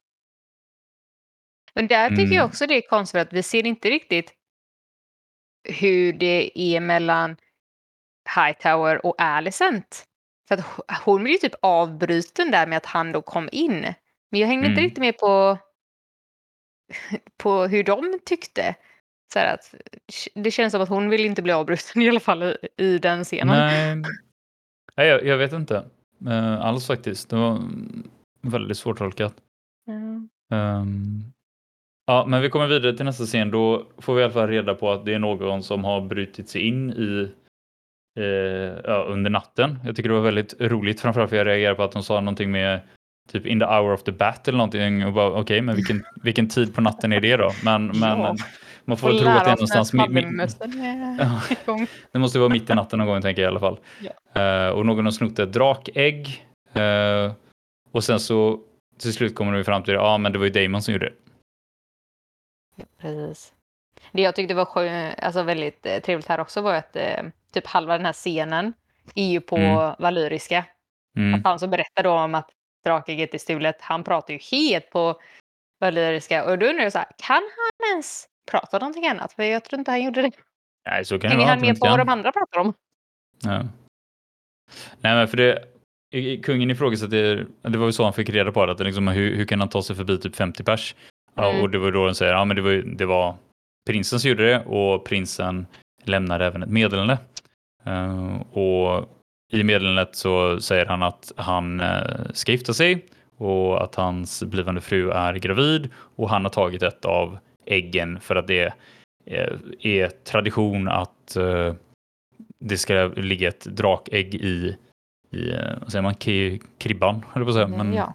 Men 1.74 1.86
där 1.86 2.08
tycker 2.08 2.22
Mm. 2.22 2.34
jag 2.36 2.46
också 2.46 2.66
det 2.66 2.74
är 2.74 2.88
konstigt 2.88 3.20
att 3.20 3.32
vi 3.32 3.42
ser 3.42 3.66
inte 3.66 3.90
riktigt 3.90 4.34
hur 5.68 6.12
det 6.12 6.50
är 6.54 6.80
mellan 6.80 7.36
Hightower 8.36 9.06
och 9.06 9.14
Alicent. 9.20 10.04
För 10.48 10.54
att 10.54 10.64
hon 11.04 11.22
blir 11.22 11.32
ju 11.32 11.38
typ 11.38 11.54
avbruten 11.62 12.50
där 12.50 12.66
med 12.66 12.76
att 12.76 12.86
han 12.86 13.12
då 13.12 13.22
kom 13.22 13.48
in. 13.52 13.94
Men 14.30 14.40
jag 14.40 14.48
hängde 14.48 14.66
inte 14.66 14.80
Mm. 14.80 14.84
riktigt 14.84 15.00
med 15.00 15.18
på, 15.18 15.58
på 17.36 17.66
hur 17.66 17.84
de 17.84 18.18
tyckte. 18.24 18.74
Så 19.32 19.38
att, 19.38 19.74
det 20.34 20.50
känns 20.50 20.72
som 20.72 20.82
att 20.82 20.88
hon 20.88 21.10
vill 21.10 21.24
inte 21.24 21.42
bli 21.42 21.52
avbruten 21.52 22.02
i 22.02 22.08
alla 22.08 22.20
fall 22.20 22.42
i, 22.42 22.56
i 22.76 22.98
den 22.98 23.24
scenen. 23.24 23.56
Nej, 23.56 23.96
Nej 24.96 25.06
jag, 25.06 25.24
jag 25.24 25.38
vet 25.38 25.52
inte 25.52 25.84
eh, 26.26 26.60
alls 26.60 26.86
faktiskt. 26.86 27.30
Det 27.30 27.36
var 27.36 27.62
väldigt 28.42 28.78
svårtolkat. 28.78 29.34
Mm. 29.88 30.28
Um, 30.52 31.32
Ja, 32.08 32.24
men 32.26 32.42
vi 32.42 32.50
kommer 32.50 32.66
vidare 32.66 32.96
till 32.96 33.04
nästa 33.04 33.24
scen. 33.24 33.50
Då 33.50 33.86
får 33.98 34.14
vi 34.14 34.20
i 34.20 34.24
alla 34.24 34.32
fall 34.32 34.48
reda 34.48 34.74
på 34.74 34.92
att 34.92 35.04
det 35.04 35.14
är 35.14 35.18
någon 35.18 35.62
som 35.62 35.84
har 35.84 36.00
brutit 36.00 36.48
sig 36.48 36.60
in 36.60 36.90
i 36.90 37.30
eh, 38.20 38.80
ja, 38.84 39.04
under 39.08 39.30
natten. 39.30 39.78
Jag 39.84 39.96
tycker 39.96 40.08
det 40.08 40.14
var 40.14 40.22
väldigt 40.22 40.54
roligt, 40.60 41.00
framförallt 41.00 41.30
för 41.30 41.36
jag 41.36 41.46
reagerade 41.46 41.76
på 41.76 41.82
att 41.82 41.92
de 41.92 42.02
sa 42.02 42.20
någonting 42.20 42.50
med 42.50 42.80
typ 43.32 43.46
in 43.46 43.60
the 43.60 43.66
hour 43.66 43.92
of 43.92 44.02
the 44.02 44.12
bat 44.12 44.48
eller 44.48 44.58
någonting. 44.58 45.06
Okej, 45.06 45.28
okay, 45.28 45.62
men 45.62 45.76
vilken, 45.76 46.04
vilken 46.22 46.48
tid 46.48 46.74
på 46.74 46.80
natten 46.80 47.12
är 47.12 47.20
det 47.20 47.36
då? 47.36 47.50
Men, 47.64 47.86
men 47.86 48.18
Ja. 48.18 48.36
Man 48.88 48.96
får 48.96 49.08
tro 49.08 49.28
att 49.28 49.44
det 49.44 49.50
är 49.50 49.54
någonstans 49.56 49.92
mitt, 49.92 50.10
mitt, 50.10 50.56
Ja. 51.18 51.40
Ja. 51.66 51.86
Det 52.12 52.18
måste 52.18 52.38
vara 52.38 52.48
mitt 52.48 52.70
i 52.70 52.74
natten 52.74 52.98
någon 52.98 53.08
gång 53.08 53.22
tänker 53.22 53.42
jag 53.42 53.48
i 53.48 53.50
alla 53.50 53.60
fall. 53.60 53.78
Eh, 54.34 54.68
och 54.68 54.86
någon 54.86 55.04
har 55.04 55.12
snott 55.12 55.38
ett 55.38 55.52
drakägg. 55.52 56.46
Eh, 56.74 57.32
och 57.92 58.04
sen 58.04 58.20
så 58.20 58.60
till 58.98 59.12
slut 59.12 59.34
kommer 59.34 59.52
de 59.52 59.64
fram 59.64 59.82
till 59.82 59.94
ja 59.94 60.00
ah, 60.00 60.18
men 60.18 60.32
det 60.32 60.38
var 60.38 60.46
ju 60.46 60.50
Damon 60.50 60.82
som 60.82 60.94
gjorde 60.94 61.06
det. 61.06 61.14
Precis. 63.00 63.52
Det 64.12 64.22
jag 64.22 64.34
tyckte 64.34 64.54
var 64.54 64.68
alltså 65.18 65.42
väldigt 65.42 65.86
eh, 65.86 65.98
trevligt 65.98 66.28
här 66.28 66.40
också 66.40 66.60
var 66.60 66.74
att 66.74 66.96
eh, 66.96 67.22
typ 67.52 67.66
halva 67.66 67.96
den 67.96 68.06
här 68.06 68.12
scenen 68.12 68.72
är 69.14 69.26
ju 69.30 69.40
på 69.40 69.56
Mm. 69.56 69.94
valyriska. 69.98 70.64
Mm. 71.16 71.34
Att 71.34 71.44
han 71.44 71.58
som 71.58 71.70
berättar 71.70 72.02
då 72.02 72.10
om 72.12 72.34
att 72.34 72.50
drakägget 72.84 73.34
är 73.34 73.38
stulet, 73.38 73.76
han 73.80 74.04
pratar 74.04 74.34
ju 74.34 74.40
helt 74.50 74.90
på 74.90 75.20
valyriska. 75.80 76.44
Och 76.44 76.58
då 76.58 76.66
undrar 76.66 76.82
jag 76.82 76.92
så 76.92 76.98
här, 76.98 77.08
kan 77.18 77.42
han 77.42 77.90
ens 77.94 78.28
prata 78.50 78.78
någonting 78.78 79.06
annat? 79.06 79.32
För 79.32 79.42
jag 79.42 79.64
tror 79.64 79.78
inte 79.78 79.90
han 79.90 80.02
gjorde 80.02 80.22
det. 80.22 80.30
Nej, 80.86 81.04
så 81.04 81.18
kan 81.18 81.20
det 81.20 81.28
Hänger 81.28 81.38
vara. 81.38 81.48
han 81.50 81.58
att 81.58 81.64
med 81.66 81.80
på 81.80 81.86
vad 81.86 81.98
de 81.98 82.08
andra 82.08 82.32
pratar 82.32 82.60
om? 82.60 82.74
Ja. 83.42 83.58
Nej, 85.00 85.14
men 85.14 85.28
för 85.28 85.36
det, 85.36 85.64
kungen 86.42 86.70
ifrågasätter, 86.70 87.46
det 87.62 87.78
var 87.78 87.86
ju 87.86 87.92
så 87.92 88.04
han 88.04 88.12
fick 88.12 88.30
reda 88.30 88.52
på 88.52 88.66
det, 88.66 88.72
att 88.72 88.80
liksom, 88.80 89.08
hur, 89.08 89.36
hur 89.36 89.44
kan 89.44 89.60
han 89.60 89.68
ta 89.68 89.82
sig 89.82 89.96
förbi 89.96 90.18
typ 90.18 90.36
50 90.36 90.64
pers? 90.64 90.94
Ja, 91.34 91.48
Mm. 91.50 91.62
och 91.62 91.70
det 91.70 91.78
var 91.78 91.92
då 91.92 92.06
de 92.06 92.14
säger, 92.14 92.32
ja 92.32 92.44
men 92.44 92.56
det 92.56 92.62
var, 92.62 92.72
det 92.72 93.06
var 93.06 93.36
prinsen 93.86 94.20
som 94.20 94.28
gjorde 94.30 94.46
det 94.50 94.64
och 94.64 95.04
prinsen 95.04 95.66
lämnade 96.04 96.46
även 96.46 96.62
ett 96.62 96.70
meddelande. 96.70 97.18
Eh, 97.84 98.40
och 98.52 99.08
i 99.52 99.64
meddelandet 99.64 100.16
så 100.16 100.60
säger 100.60 100.86
han 100.86 101.02
att 101.02 101.32
han 101.36 101.80
uh, 101.80 102.32
ska 102.32 102.52
gifta 102.52 102.74
sig 102.74 103.06
och 103.36 103.82
att 103.84 103.94
hans 103.94 104.42
blivande 104.42 104.80
fru 104.80 105.10
är 105.10 105.34
gravid 105.34 105.90
och 106.16 106.30
han 106.30 106.42
har 106.44 106.50
tagit 106.50 106.82
ett 106.82 107.04
av 107.04 107.38
äggen 107.68 108.20
för 108.20 108.36
att 108.36 108.46
det 108.46 108.74
eh, 109.24 109.58
är 109.80 110.08
tradition 110.08 110.88
att 110.88 111.36
eh, 111.36 111.74
det 112.58 112.78
ska 112.78 113.06
ligga 113.16 113.48
ett 113.48 113.64
drakägg 113.64 114.34
i, 114.34 114.76
i 115.30 115.50
eh, 115.50 115.78
vad 115.80 115.92
säger 115.92 116.02
man, 116.02 116.14
kribban, 116.78 117.24
höll 117.28 117.42
på 117.44 117.48
att 117.48 117.54
säga, 117.54 117.68
men, 117.68 117.92
ja, 117.92 118.14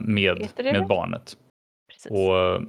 med, 0.00 0.48
med 0.58 0.86
barnet. 0.86 1.36
precis. 1.88 2.12
Och 2.12 2.62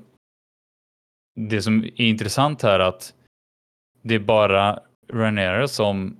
det 1.35 1.61
som 1.61 1.83
är 1.83 2.01
intressant 2.01 2.61
här 2.61 2.79
är 2.79 2.83
att 2.83 3.13
det 4.01 4.15
är 4.15 4.19
bara 4.19 4.79
Rhaenyra 5.13 5.67
som 5.67 6.17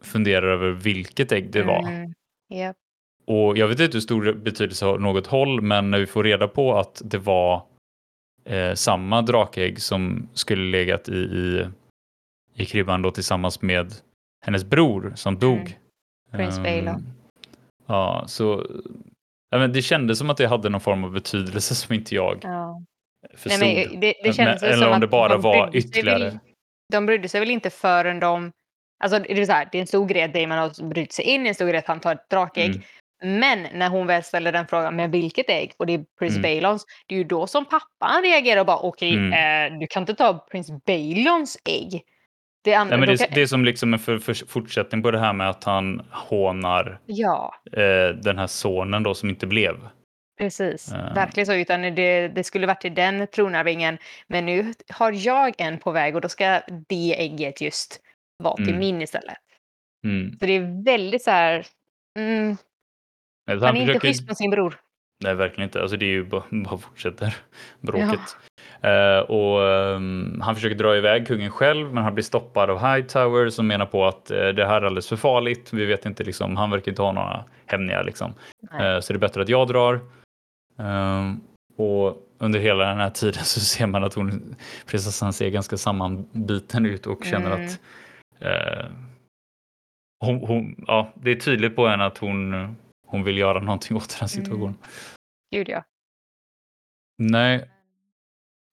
funderar 0.00 0.46
över 0.46 0.70
vilket 0.70 1.32
ägg 1.32 1.50
det 1.50 1.62
var. 1.62 1.88
Mm, 1.88 2.14
ja. 2.48 2.74
Och 3.26 3.58
jag 3.58 3.68
vet 3.68 3.80
inte 3.80 3.96
hur 3.96 4.00
stor 4.00 4.32
betydelse 4.32 4.84
har 4.84 4.98
något 4.98 5.26
håll, 5.26 5.60
men 5.60 5.90
när 5.90 5.98
vi 5.98 6.06
får 6.06 6.24
reda 6.24 6.48
på 6.48 6.78
att 6.78 7.02
det 7.04 7.18
var 7.18 7.66
eh, 8.44 8.74
samma 8.74 9.22
drakägg 9.22 9.82
som 9.82 10.28
skulle 10.34 10.62
legat 10.70 11.08
i, 11.08 11.12
i, 11.16 11.66
i 12.54 12.64
kribban 12.66 13.02
då 13.02 13.10
tillsammans 13.10 13.62
med 13.62 13.94
hennes 14.44 14.64
bror 14.64 15.12
som 15.16 15.38
dog. 15.38 15.58
Mm. 15.58 15.72
Prins 16.32 16.56
Ehm, 16.56 16.62
Baelor. 16.62 17.02
Ja, 17.86 18.24
så 18.26 18.66
ja, 19.50 19.58
men 19.58 19.72
det 19.72 19.82
kändes 19.82 20.18
som 20.18 20.30
att 20.30 20.36
det 20.36 20.46
hade 20.46 20.68
någon 20.68 20.80
form 20.80 21.04
av 21.04 21.10
betydelse 21.12 21.74
som 21.74 21.94
inte 21.94 22.14
jag 22.14 22.38
Ja. 22.42 22.82
förstod. 23.34 23.60
Nej, 23.60 23.88
men 23.90 24.00
det, 24.00 24.14
det 24.24 24.32
känns 24.32 24.62
Men- 24.62 24.70
eller 24.72 24.84
som 24.84 24.92
om 24.94 25.00
det 25.00 25.06
bara 25.06 25.28
de 25.32 25.42
var 25.42 25.70
ytterligare. 25.76 26.18
Väl, 26.24 26.38
de 26.92 27.06
brydde 27.06 27.28
sig 27.28 27.40
väl 27.40 27.50
inte 27.50 27.70
förrän 27.70 28.20
de... 28.20 28.50
Alltså 29.04 29.18
det 29.18 29.32
är, 29.40 29.46
så 29.46 29.52
här, 29.52 29.68
det 29.72 29.78
är 29.78 29.80
en 29.80 29.86
stor 29.86 30.06
grej 30.06 30.22
att 30.22 30.34
Damon 30.34 30.58
har 30.58 30.88
brytt 30.88 31.12
sig 31.12 31.24
in, 31.24 31.46
en 31.46 31.54
stor 31.54 31.66
grej 31.68 31.78
att 31.78 31.86
han 31.86 32.00
tar 32.00 32.12
ett 32.12 32.30
drakägg. 32.30 32.70
Mm. 32.70 32.82
Men 33.24 33.66
när 33.72 33.88
hon 33.88 34.06
väl 34.06 34.22
ställer 34.22 34.52
den 34.52 34.66
frågan, 34.66 34.96
men 34.96 35.10
vilket 35.10 35.50
ägg? 35.50 35.72
Och 35.76 35.86
det 35.86 35.92
är 35.94 36.04
Prince 36.18 36.38
Mm. 36.38 36.42
Baelons. 36.42 36.86
Det 37.06 37.14
är 37.14 37.18
ju 37.18 37.24
då 37.24 37.46
som 37.46 37.64
pappan 37.64 38.22
reagerar 38.22 38.60
och 38.60 38.66
bara 38.66 38.78
okej, 38.78 39.14
Mm. 39.14 39.72
eh, 39.72 39.78
du 39.78 39.86
kan 39.86 40.02
inte 40.02 40.14
ta 40.14 40.46
Prince 40.50 40.80
Baelons 40.86 41.58
ägg. 41.64 42.02
Det 42.64 42.74
andra, 42.74 42.96
Nej, 42.96 43.06
men 43.06 43.16
det, 43.16 43.24
kan, 43.24 43.34
det 43.34 43.42
är 43.42 43.46
som 43.46 43.64
liksom 43.64 43.92
en 43.94 43.98
för, 44.00 44.18
för, 44.18 44.34
fortsättning 44.46 45.02
på 45.02 45.10
det 45.10 45.18
här 45.18 45.32
med 45.32 45.50
att 45.50 45.64
han 45.64 46.02
hånar 46.10 47.00
Ja, 47.06 47.54
eh, 47.72 48.08
den 48.22 48.38
här 48.38 48.46
sonen 48.46 49.02
då 49.02 49.14
som 49.14 49.28
inte 49.28 49.46
blev. 49.46 49.88
precis. 50.38 50.92
Eh. 50.92 51.14
Verkligen 51.14 51.46
så. 51.46 51.54
Utan 51.54 51.82
det, 51.82 52.28
det 52.28 52.44
skulle 52.44 52.66
varit 52.66 52.80
till 52.80 52.94
den 52.94 53.26
tronarvingen. 53.26 53.98
Men 54.26 54.46
nu 54.46 54.74
har 54.88 55.12
jag 55.26 55.54
en 55.58 55.78
på 55.78 55.90
väg 55.90 56.14
och 56.14 56.20
då 56.20 56.28
ska 56.28 56.60
det 56.88 57.20
ägget 57.20 57.60
just 57.60 58.00
vara 58.42 58.56
till 58.56 58.68
Mm. 58.68 58.78
min 58.80 59.02
istället. 59.02 59.36
Mm. 60.06 60.36
Så 60.40 60.46
det 60.46 60.52
är 60.52 60.84
väldigt 60.84 61.22
så 61.22 61.30
här... 61.30 61.66
Mm, 62.18 62.56
Men 63.46 63.62
han 63.62 63.76
är 63.76 63.80
inte 63.80 63.86
försöker- 63.86 64.08
schysst 64.08 64.26
med 64.26 64.36
sin 64.36 64.50
bror. 64.50 64.74
Nej, 65.24 65.34
verkligen 65.34 65.68
inte. 65.68 65.80
Alltså, 65.82 65.96
det 65.96 66.04
är 66.06 66.10
ju 66.10 66.24
bara, 66.24 66.42
bara 66.50 66.78
fortsätter 66.78 67.36
bråket. 67.80 68.36
Eh, 68.80 69.18
och 69.18 69.68
ehm, 69.68 70.40
han 70.42 70.54
försöker 70.54 70.76
dra 70.76 70.96
iväg 70.96 71.26
kungen 71.26 71.50
själv, 71.50 71.94
men 71.94 72.04
han 72.04 72.14
blir 72.14 72.24
stoppad 72.24 72.70
av 72.70 72.78
Hightower 72.78 73.48
som 73.50 73.66
menar 73.66 73.86
på 73.86 74.06
att 74.06 74.30
eh, 74.30 74.48
det 74.48 74.66
här 74.66 74.82
är 74.82 74.86
alldeles 74.86 75.08
för 75.08 75.16
farligt. 75.16 75.72
Vi 75.72 75.84
vet 75.86 76.06
inte, 76.06 76.24
liksom, 76.24 76.56
han 76.56 76.70
verkar 76.70 76.92
inte 76.92 77.02
ha 77.02 77.12
några 77.12 77.44
hämningar. 77.66 78.04
Liksom. 78.04 78.34
Eh, 78.80 79.00
så 79.00 79.12
det 79.12 79.16
är 79.16 79.18
bättre 79.18 79.42
att 79.42 79.48
jag 79.48 79.68
drar. 79.68 80.00
Ehm, 80.78 81.40
och 81.76 82.16
under 82.38 82.60
hela 82.60 82.84
den 82.88 82.98
här 82.98 83.10
tiden 83.10 83.34
så 83.44 83.60
ser 83.60 83.86
man 83.86 84.04
att 84.04 84.14
hon, 84.14 84.56
prinsessan 84.86 85.32
ser 85.32 85.48
ganska 85.50 85.76
sammanbiten 85.76 86.86
ut 86.86 87.06
och 87.06 87.24
känner 87.24 87.50
Mm. 87.50 87.64
att 87.66 87.78
hon, 90.24 90.40
hon, 90.40 90.84
ja, 90.86 91.12
det 91.14 91.30
är 91.30 91.36
tydligt 91.36 91.76
på 91.76 91.86
henne 91.86 92.04
att 92.04 92.18
hon, 92.18 92.76
hon 93.14 93.24
vill 93.24 93.38
göra 93.38 93.60
någonting 93.60 93.96
åt 93.96 94.08
den 94.08 94.18
här 94.20 94.26
situationen. 94.26 94.74
Gud 95.50 95.68
ja. 95.68 95.84
Nej. 97.18 97.70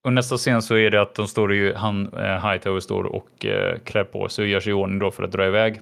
Och 0.04 0.14
nästa 0.14 0.38
scen 0.38 0.62
så 0.62 0.76
är 0.76 0.92
det 0.92 1.02
att 1.02 1.16
de 1.16 1.28
står 1.28 1.54
ju, 1.54 1.74
han, 1.74 2.14
eh, 2.14 2.50
Hightower 2.50 2.80
står 2.80 3.04
och 3.04 3.46
eh, 3.46 3.80
klär 3.80 4.04
på 4.04 4.30
sig 4.30 4.44
och 4.44 4.50
gör 4.50 4.60
sig 4.60 4.70
i 4.70 4.74
ordning 4.74 5.00
då 5.00 5.12
för 5.12 5.24
att 5.24 5.32
dra 5.32 5.48
iväg. 5.48 5.82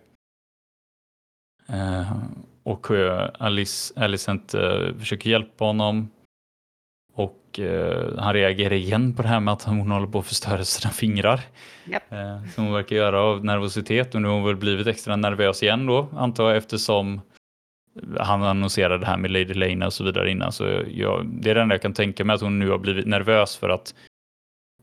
Eh, 1.70 2.18
och 2.64 2.92
eh, 2.92 3.30
Alice, 3.40 3.94
Alicent 4.00 4.54
eh, 4.54 4.96
försöker 5.00 5.30
hjälpa 5.30 5.66
honom. 5.66 6.10
Och 7.14 7.60
eh, 7.60 8.18
han 8.18 8.34
reagerar 8.34 8.74
igen 8.74 9.16
på 9.16 9.22
det 9.22 9.28
här 9.28 9.40
med 9.40 9.54
att 9.54 9.64
hon 9.64 9.92
håller 9.92 10.08
på 10.08 10.20
att 10.20 10.28
förstöra 10.28 10.64
sina 10.64 10.92
fingrar. 10.92 11.42
Japp. 11.86 12.12
Eh, 12.12 12.46
som 12.56 12.64
hon 12.64 12.74
verkar 12.74 12.96
göra 12.96 13.22
av 13.22 13.46
nervositet 13.46 14.16
och 14.16 14.22
nu 14.22 14.28
har 14.28 14.36
hon 14.36 14.46
väl 14.46 14.56
blivit 14.56 14.88
extra 14.88 15.16
nervös 15.16 15.64
igen 15.64 15.86
då 15.86 16.08
antar 16.14 16.48
jag 16.48 16.58
eftersom 16.58 17.22
han 18.20 18.44
annonserade 18.44 18.98
det 18.98 19.06
här 19.06 19.18
med 19.18 19.32
Lady 19.32 19.54
Lena 19.54 19.86
och 19.86 19.94
så 19.94 20.04
vidare 20.04 20.32
innan. 20.32 20.52
Så 20.52 20.84
jag, 20.88 21.26
det 21.42 21.52
är 21.52 21.56
det 21.56 21.62
enda 21.62 21.76
jag 21.76 21.82
kan 21.82 21.94
tänka 21.94 22.26
mig 22.26 22.34
att 22.34 22.42
hon 22.42 22.60
nu 22.60 22.70
har 22.70 22.78
blivit 22.78 23.06
nervös 23.08 23.58
för 23.58 23.70
att 23.70 23.96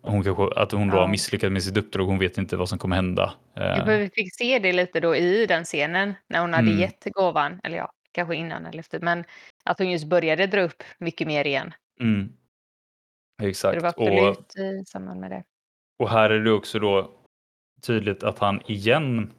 hon, 0.03 0.25
kanske, 0.25 0.49
att 0.61 0.73
hon 0.73 0.89
då 0.89 0.97
Ja. 0.97 1.01
har 1.01 1.09
misslyckats 1.09 1.51
med 1.53 1.63
sitt 1.63 1.77
uppdrag. 1.77 2.07
Hon 2.07 2.19
vet 2.19 2.39
inte 2.39 2.57
vad 2.57 2.69
som 2.69 2.79
kommer 2.79 2.97
hända. 2.97 3.35
Ja, 3.55 3.63
Eh, 3.63 3.87
Vi 3.99 4.11
fick 4.15 4.35
se 4.37 4.59
det 4.59 4.73
lite 4.73 5.01
då 5.01 5.17
i 5.17 5.47
den 5.47 5.65
scenen 5.65 6.15
när 6.29 6.41
hon 6.41 6.53
hade 6.53 6.69
Mm. 6.69 6.81
gett 6.81 7.05
gåvan. 7.13 7.61
Eller 7.65 7.77
ja, 7.77 7.91
kanske 8.13 8.37
innan 8.37 8.67
eller 8.67 8.79
efter. 8.81 9.01
Men 9.01 9.25
att 9.65 9.79
hon 9.79 9.91
just 9.91 10.07
började 10.07 10.47
dra 10.47 10.61
upp 10.63 10.83
mycket 10.99 11.27
mer 11.27 11.47
igen. 11.47 11.75
mm. 12.01 12.29
Så 13.39 13.43
det 13.43 13.49
Exakt. 13.49 13.83
var 13.83 13.89
Och, 14.01 14.29
absolut 14.29 14.57
i 14.57 14.85
samband 14.87 15.21
med 15.21 15.31
det. 15.31 15.45
och 15.99 16.11
här 16.11 16.31
är 16.31 16.41
det 16.41 16.51
också 16.53 16.79
då 16.79 17.11
tydligt 17.83 18.23
att 18.23 18.39
han 18.39 18.61
igen 18.67 19.33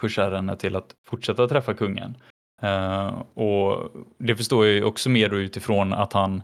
pushar 0.00 0.32
henne 0.32 0.56
till 0.56 0.76
att 0.76 0.94
fortsätta 1.08 1.48
träffa 1.48 1.74
kungen. 1.74 2.16
Eh, 2.62 3.22
och 3.34 3.92
det 4.18 4.36
förstår 4.36 4.66
jag 4.66 4.74
ju 4.74 4.84
också 4.84 5.10
mer 5.10 5.28
då 5.28 5.36
utifrån 5.36 5.92
att 5.92 6.12
han 6.12 6.42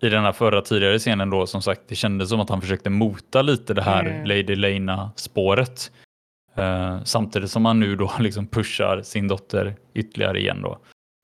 i 0.00 0.08
den 0.08 0.24
här 0.24 0.32
förra 0.32 0.62
tidigare 0.62 0.98
scenen 0.98 1.30
då 1.30 1.46
som 1.46 1.62
sagt 1.62 1.80
det 1.88 1.94
kändes 1.94 2.28
som 2.28 2.40
att 2.40 2.50
han 2.50 2.60
försökte 2.60 2.90
mota 2.90 3.42
lite 3.42 3.74
det 3.74 3.82
här 3.82 4.04
Mm. 4.04 4.26
Lady 4.26 4.54
Lena 4.56 5.10
spåret. 5.16 5.92
Eh, 6.54 7.04
samtidigt 7.04 7.50
som 7.50 7.64
han 7.64 7.80
nu 7.80 7.96
då 7.96 8.12
liksom 8.18 8.46
pushar 8.46 9.02
sin 9.02 9.28
dotter 9.28 9.76
ytterligare 9.94 10.40
igen 10.40 10.62
då. 10.62 10.78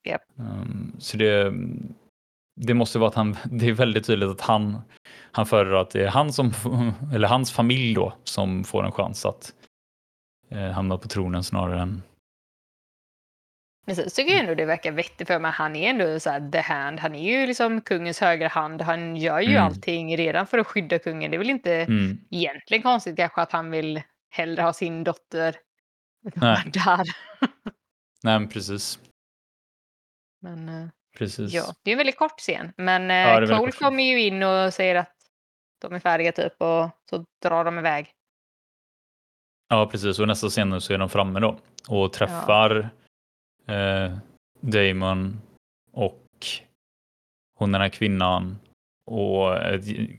Japp. 0.09 0.21
Um, 0.35 0.95
så 0.99 1.17
det, 1.17 1.53
det 2.61 2.73
måste 2.73 2.99
vara 2.99 3.07
att 3.09 3.15
han, 3.15 3.37
det 3.51 3.67
är 3.67 3.73
väldigt 3.73 4.05
tydligt 4.05 4.29
att 4.29 4.41
han, 4.41 4.81
han 5.31 5.45
föredrar 5.45 5.81
att 5.81 5.91
det 5.91 6.03
är 6.03 6.09
han 6.09 6.33
som, 6.33 6.53
eller 7.13 7.27
hans 7.27 7.51
familj 7.51 7.93
då 7.93 8.13
som 8.23 8.63
får 8.63 8.85
en 8.85 8.91
chans 8.91 9.25
att 9.25 9.53
eh, 10.49 10.69
hamna 10.69 10.97
på 10.97 11.07
tronen 11.07 11.43
snarare 11.43 11.81
än 11.81 12.01
Sen 13.85 14.09
tycker 14.09 14.31
jag 14.31 14.39
ändå 14.39 14.55
det 14.55 14.65
verkar 14.65 14.91
vettigt 14.91 15.27
för 15.27 15.39
mig. 15.39 15.51
Han 15.51 15.75
är 15.75 15.89
ändå 15.89 16.19
så 16.19 16.29
här 16.29 16.51
the 16.51 16.59
hand. 16.59 16.99
Han 16.99 17.15
är 17.15 17.39
ju 17.39 17.47
liksom 17.47 17.81
kungens 17.81 18.19
högra 18.21 18.47
hand. 18.47 18.81
Han 18.81 19.15
gör 19.15 19.39
ju 19.39 19.51
Mm. 19.51 19.63
allting 19.63 20.17
redan 20.17 20.47
för 20.47 20.57
att 20.57 20.67
skydda 20.67 20.99
kungen. 20.99 21.31
Det 21.31 21.37
är 21.37 21.39
väl 21.39 21.49
inte 21.49 21.75
mm. 21.75 22.17
egentligen 22.31 22.83
konstigt 22.83 23.15
kanske 23.15 23.41
att 23.41 23.51
han 23.51 23.71
vill 23.71 24.01
hellre 24.29 24.61
ha 24.61 24.73
sin 24.73 25.03
dotter 25.03 25.55
Nej. 26.35 26.63
där. 26.73 26.97
Nej, 28.23 28.39
men 28.39 28.49
precis. 28.49 28.99
Men 30.41 30.69
eh, 30.69 30.87
precis. 31.17 31.53
ja, 31.53 31.73
det 31.83 31.91
är 31.91 31.93
en 31.93 31.97
väldigt 31.97 32.17
kort 32.17 32.39
scen. 32.39 32.73
Men 32.77 33.09
Ja, 33.09 33.43
eh, 33.43 33.57
Cole 33.57 33.71
kommer 33.71 34.03
ju 34.03 34.21
in 34.21 34.43
och 34.43 34.73
säger 34.73 34.95
att 34.95 35.15
de 35.81 35.93
är 35.93 35.99
färdiga 35.99 36.31
typ 36.31 36.53
och 36.61 36.89
så 37.09 37.25
drar 37.43 37.65
de 37.65 37.77
iväg. 37.79 38.11
Ja, 39.69 39.85
precis. 39.91 40.19
Och 40.19 40.27
nästa 40.27 40.49
scen 40.49 40.81
så 40.81 40.93
är 40.93 40.97
de 40.97 41.09
framme 41.09 41.39
då 41.39 41.59
och 41.87 42.13
träffar 42.13 42.75
ja. 42.75 42.89
Eh, 43.67 44.17
Damon 44.61 45.41
och 45.91 46.27
hon 47.57 47.71
den 47.71 47.81
här 47.81 47.89
kvinnan 47.89 48.59
och 49.05 49.55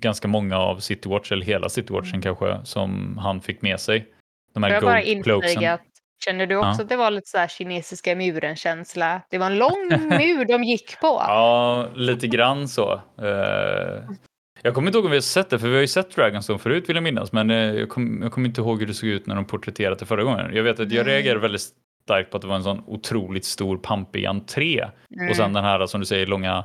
ganska 0.01 0.29
många 0.29 0.59
av 0.59 0.79
Citywatch, 0.79 1.33
eller 1.33 1.47
hela 1.47 1.69
Citywatchen 1.69 2.15
mm. 2.15 2.23
kanske, 2.23 2.61
som 2.65 3.19
han 3.19 3.41
fick 3.41 3.63
med 3.63 3.81
sig. 3.81 4.07
De 4.55 4.63
här 4.63 4.71
jag 4.71 4.83
bara 4.83 5.03
inflika 5.03 5.79
Känner 6.25 6.47
du 6.47 6.57
också 6.57 6.69
ja. 6.69 6.83
att 6.83 6.89
det 6.89 6.97
var 6.97 7.11
lite 7.11 7.29
så 7.29 7.39
här 7.39 7.49
kinesiska 7.49 8.17
muren-känsla? 8.17 9.21
Det 9.31 9.39
var 9.39 9.47
en 9.47 9.59
lång 9.59 9.89
mur 10.09 10.45
de 10.45 10.65
gick 10.65 11.01
på. 11.01 11.07
Ja, 11.07 11.89
lite 11.95 12.27
grann 12.27 12.69
så. 12.69 13.01
Uh, 13.23 14.15
jag 14.63 14.75
kommer 14.75 14.89
inte 14.89 14.99
ihåg 14.99 15.05
om 15.05 15.11
vi 15.11 15.17
har 15.17 15.23
sett 15.23 15.51
det, 15.51 15.59
för 15.59 15.69
vi 15.69 15.75
har 15.75 15.81
ju 15.81 15.89
sett 15.89 16.17
Dragonstone 16.17 16.59
förut 16.59 16.89
vill 16.89 16.97
jag 16.97 17.03
minnas, 17.03 17.33
men 17.33 17.51
uh, 17.51 17.57
jag 17.57 17.89
kommer 17.89 18.31
kom 18.31 18.47
inte 18.47 18.61
ihåg 18.61 18.81
hur 18.81 18.87
det 18.87 18.95
såg 18.95 19.09
ut 19.09 19.27
när 19.27 19.35
de 19.35 19.45
porträtterade 19.45 19.97
det 19.97 20.07
förra 20.07 20.25
gången. 20.25 20.55
Jag 20.55 20.63
vet 20.63 20.81
att 20.81 20.93
jag 20.93 21.07
reagerade 21.07 21.41
väldigt 21.41 21.63
starkt 22.03 22.31
på 22.31 22.37
att 22.37 22.43
det 22.43 22.49
var 22.49 22.57
en 22.57 22.63
sån 22.63 22.83
otroligt 22.87 23.45
stor 23.45 23.77
pampig 23.77 24.27
entré 24.27 24.89
mm. 25.17 25.31
och 25.31 25.37
sen 25.37 25.53
den 25.53 25.65
här 25.65 25.87
som 25.87 26.01
du 26.01 26.07
säger 26.07 26.27
långa 26.27 26.65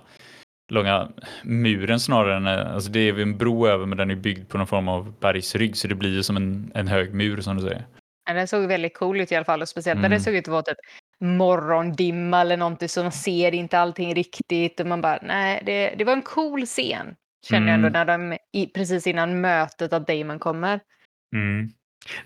långa 0.71 1.09
muren 1.43 1.99
snarare 1.99 2.37
än, 2.37 2.47
alltså 2.47 2.91
det 2.91 2.99
är 2.99 3.19
en 3.19 3.37
bro 3.37 3.67
över 3.67 3.85
men 3.85 3.97
den 3.97 4.11
är 4.11 4.15
byggd 4.15 4.49
på 4.49 4.57
någon 4.57 4.67
form 4.67 4.87
av 4.87 5.13
bergsrygg 5.19 5.77
så 5.77 5.87
det 5.87 5.95
blir 5.95 6.15
ju 6.15 6.23
som 6.23 6.37
en, 6.37 6.71
en 6.75 6.87
hög 6.87 7.13
mur 7.13 7.41
som 7.41 7.57
du 7.57 7.63
säger. 7.63 7.85
Ja, 8.29 8.33
den 8.33 8.47
såg 8.47 8.67
väldigt 8.67 8.97
cool 8.97 9.21
ut 9.21 9.31
i 9.31 9.35
alla 9.35 9.45
fall 9.45 9.61
och 9.61 9.69
speciellt 9.69 10.01
när 10.01 10.09
det 10.09 10.15
mm. 10.15 10.23
såg 10.23 10.35
ut 10.35 10.47
att 10.47 10.51
vara 10.51 10.61
typ 10.61 10.77
morgondimma 11.19 12.41
eller 12.41 12.57
någonting 12.57 12.89
så 12.89 13.03
man 13.03 13.11
ser 13.11 13.53
inte 13.53 13.79
allting 13.79 14.15
riktigt 14.15 14.79
och 14.79 14.87
man 14.87 15.01
bara 15.01 15.19
nej, 15.21 15.63
det, 15.65 15.95
det 15.97 16.03
var 16.03 16.13
en 16.13 16.21
cool 16.21 16.65
scen 16.65 17.15
känner 17.45 17.61
mm. 17.61 17.67
jag 17.67 17.75
ändå 17.75 17.87
mm. 17.87 17.93
när 17.93 18.29
de 18.29 18.37
i, 18.59 18.67
precis 18.67 19.07
innan 19.07 19.41
mötet 19.41 19.93
att 19.93 20.07
Damon 20.07 20.39
kommer. 20.39 20.79
Mm. 21.35 21.69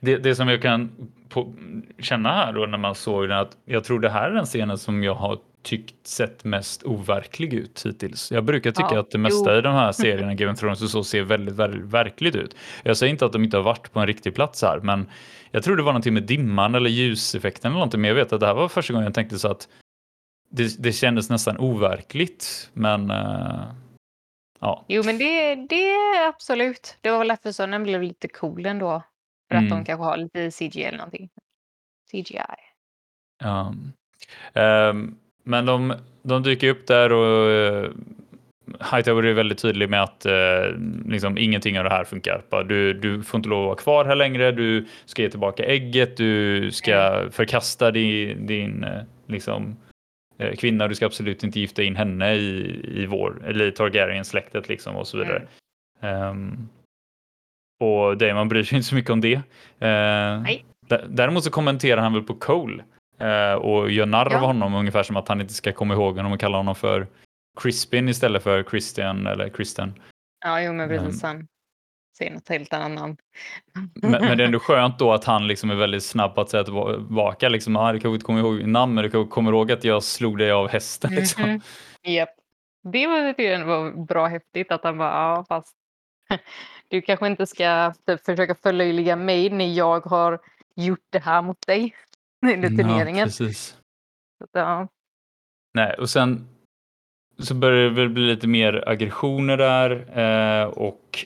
Det, 0.01 0.17
det 0.17 0.36
som 0.36 0.47
jag 0.47 0.61
kan 0.61 0.91
på, 1.30 1.53
känna 1.99 2.30
här 2.30 2.53
då 2.53 2.65
när 2.65 2.78
man 2.78 2.95
såg 2.95 3.30
den 3.30 3.38
att 3.38 3.57
jag 3.65 3.84
tror 3.84 3.99
det 3.99 4.09
här 4.09 4.30
är 4.30 4.36
den 4.36 4.45
scenen 4.45 4.78
som 4.78 5.03
jag 5.03 5.15
har 5.15 5.39
tyckt 5.63 6.07
sett 6.07 6.43
mest 6.43 6.84
overklig 6.84 7.53
ut 7.53 7.86
hittills. 7.86 8.32
Jag 8.32 8.43
brukar 8.43 8.72
tycka 8.72 8.89
ja, 8.91 8.99
att 8.99 9.11
det 9.11 9.17
mesta 9.17 9.53
jo. 9.53 9.59
i 9.59 9.61
de 9.61 9.74
här 9.74 9.91
serierna, 9.91 10.34
Game 10.34 10.51
of 10.51 10.59
Thrones 10.59 10.82
och 10.82 10.89
så, 10.89 11.03
ser 11.03 11.22
väldigt, 11.22 11.55
väldigt 11.55 11.82
verkligt 11.82 12.36
ut. 12.36 12.55
Jag 12.84 12.97
säger 12.97 13.11
inte 13.11 13.26
att 13.26 13.34
de 13.34 13.43
inte 13.43 13.57
har 13.57 13.63
varit 13.63 13.91
på 13.91 13.99
en 13.99 14.07
riktig 14.07 14.36
plats 14.36 14.61
här, 14.61 14.80
men 14.80 15.09
jag 15.51 15.63
tror 15.63 15.78
det 15.78 15.84
var 15.84 15.91
någonting 15.91 16.13
med 16.13 16.24
dimman 16.24 16.76
eller 16.76 16.89
ljuseffekten 16.89 17.72
eller 17.72 17.78
någonting, 17.78 18.01
men 18.01 18.07
jag 18.07 18.15
vet 18.15 18.34
att 18.34 18.39
det 18.39 18.45
här 18.47 18.53
var 18.53 18.67
första 18.67 18.93
gången 18.93 19.05
jag 19.05 19.13
tänkte 19.13 19.39
så 19.39 19.47
att 19.47 19.67
det, 20.49 20.84
det 20.84 20.91
kändes 20.91 21.30
nästan 21.30 21.57
overkligt, 21.57 22.69
men 22.74 23.11
uh, 23.11 23.63
ja. 24.59 24.86
Jo, 24.88 25.03
men 25.05 25.17
det, 25.17 25.55
det 25.55 25.95
absolut. 26.28 26.97
Det 27.01 27.11
var 27.11 27.19
väl 27.19 27.28
därför 27.28 27.51
så 27.51 27.65
den 27.65 27.84
blev 27.84 28.03
lite 28.03 28.28
cool 28.28 28.65
ändå. 28.65 29.03
För 29.52 29.58
mm. 29.58 29.66
att 29.66 29.70
de 29.70 29.76
mm. 29.76 29.86
kanske 29.86 30.04
har 30.04 30.18
lite 30.18 30.52
CGI 30.52 30.84
eller 30.84 30.97
någonting. 30.97 31.30
CGI. 32.12 32.41
Um, 33.43 33.93
um, 34.64 35.18
men 35.43 35.66
de, 35.66 35.93
de 36.22 36.43
dyker 36.43 36.70
upp 36.70 36.88
där 36.88 37.12
och 37.12 37.47
uh, 37.47 37.91
Hightower 38.91 39.24
är 39.24 39.34
väldigt 39.34 39.58
tydlig 39.58 39.89
med 39.89 40.04
att 40.04 40.26
uh, 40.26 40.80
liksom, 41.08 41.38
ingenting 41.38 41.78
av 41.78 41.84
det 41.84 41.89
här 41.89 42.04
funkar. 42.04 42.64
Du, 42.64 42.93
du 42.93 43.24
får 43.24 43.38
inte 43.38 43.49
lov 43.49 43.62
att 43.62 43.66
vara 43.66 43.76
kvar 43.76 44.06
här 44.06 44.16
längre, 44.16 44.52
du 44.52 44.88
ska 45.06 45.22
ge 45.22 45.30
tillbaka 45.30 45.64
ägget, 45.64 46.18
du 46.18 46.72
ska 46.72 46.95
mm. 46.95 47.32
förkasta 47.32 47.91
din, 47.91 48.47
din 48.47 48.84
uh, 48.84 49.02
liksom, 49.28 49.78
uh, 50.43 50.56
kvinna, 50.56 50.88
du 50.88 50.95
ska 50.95 51.06
absolut 51.06 51.43
inte 51.43 51.60
gifta 51.60 51.84
in 51.84 51.95
henne 51.95 52.34
i, 52.34 52.82
i 53.02 53.06
vår, 53.06 53.47
eller 53.47 53.68
i 53.68 53.72
Targaryen-släktet 53.72 54.70
liksom 54.70 54.95
och 54.95 55.08
så 55.08 55.18
vidare. 55.18 55.47
Mm. 56.02 56.30
Um, 56.30 56.70
och 57.82 58.17
Damon 58.17 58.49
bryr 58.49 58.63
sig 58.63 58.75
inte 58.75 58.88
så 58.89 58.95
mycket 58.95 59.11
om 59.11 59.21
det. 59.21 59.41
Nej. 59.79 60.65
Däremot 61.07 61.43
så 61.43 61.51
kommenterar 61.51 62.01
han 62.01 62.13
väl 62.13 62.23
på 62.23 62.34
Cole 62.34 62.84
Eh, 63.21 63.53
och 63.53 63.91
gör 63.91 64.05
narr 64.05 64.32
ja. 64.32 64.38
av 64.38 64.43
honom 64.43 64.73
ungefär 64.73 65.03
som 65.03 65.17
att 65.17 65.27
han 65.27 65.41
inte 65.41 65.53
ska 65.53 65.73
komma 65.73 65.93
ihåg 65.93 66.17
honom 66.17 66.32
och 66.32 66.39
kalla 66.39 66.57
honom 66.57 66.75
för 66.75 67.07
Crispin 67.61 68.09
istället 68.09 68.43
för 68.43 68.63
Christian 68.63 69.27
eller 69.27 69.49
Kristen. 69.49 69.93
Ja, 70.45 70.61
jo 70.61 70.73
men 70.73 70.89
precis. 70.89 71.23
Um, 71.23 71.27
han 71.29 71.47
säger 72.17 72.32
något 72.32 72.49
helt 72.49 72.73
annat 72.73 73.17
men, 73.93 74.11
men, 74.11 74.38
det 74.38 74.43
är 74.43 74.47
ändå 74.47 74.59
skönt 74.69 74.99
då 74.99 75.13
att 75.13 75.23
han 75.23 75.47
liksom 75.47 75.71
är 75.71 75.75
väldigt 75.75 76.03
snabb 76.03 76.36
på 76.36 76.41
att 76.41 76.49
säga 76.49 76.63
tillbaka. 76.63 77.49
Liksom, 77.49 77.75
ah, 77.75 77.93
du 77.93 77.99
kanske 77.99 78.15
inte 78.15 78.25
kommer 78.25 78.39
ihåg 78.39 78.67
namn, 78.67 78.93
men 78.93 79.09
du 79.09 79.27
kommer 79.27 79.51
ihåg 79.51 79.71
att 79.71 79.84
jag 79.84 80.03
slog 80.03 80.38
dig 80.38 80.51
av 80.51 80.69
hästen. 80.69 81.15
Liksom. 81.15 81.43
Mm 81.43 81.59
-hmm. 81.59 82.09
yep. 82.09 82.29
Det 82.84 83.07
var, 83.07 83.34
det 83.38 83.63
var 83.63 84.05
bra 84.05 84.27
häftigt 84.27 84.71
att 84.71 84.84
han 84.84 84.97
bara, 84.97 85.11
ja 85.11 85.45
fast 85.47 85.75
du 86.92 87.02
kanske 87.02 87.28
inte 87.28 87.48
ska 87.48 87.94
typ, 88.06 88.26
försöka 88.26 88.56
förlöjliga 88.56 89.16
mig 89.16 89.50
när 89.50 89.74
jag 89.74 90.00
har 90.00 90.39
gjort 90.76 91.06
det 91.10 91.20
här 91.20 91.42
mot 91.42 91.68
dig 91.68 91.96
under 92.46 92.70
turneringen. 92.70 93.18
Ja, 93.18 93.26
precis. 93.26 93.78
ja. 94.52 94.88
Nej, 95.74 95.96
och 96.00 96.10
sen 96.10 96.48
så 97.38 97.56
börjar 97.56 97.84
det 97.84 97.96
väl 97.96 98.10
bli 98.10 98.24
lite 98.24 98.48
mer 98.48 98.84
aggressioner 98.89 99.58
där 99.58 99.92
eh, 100.20 100.68
och 100.68 101.26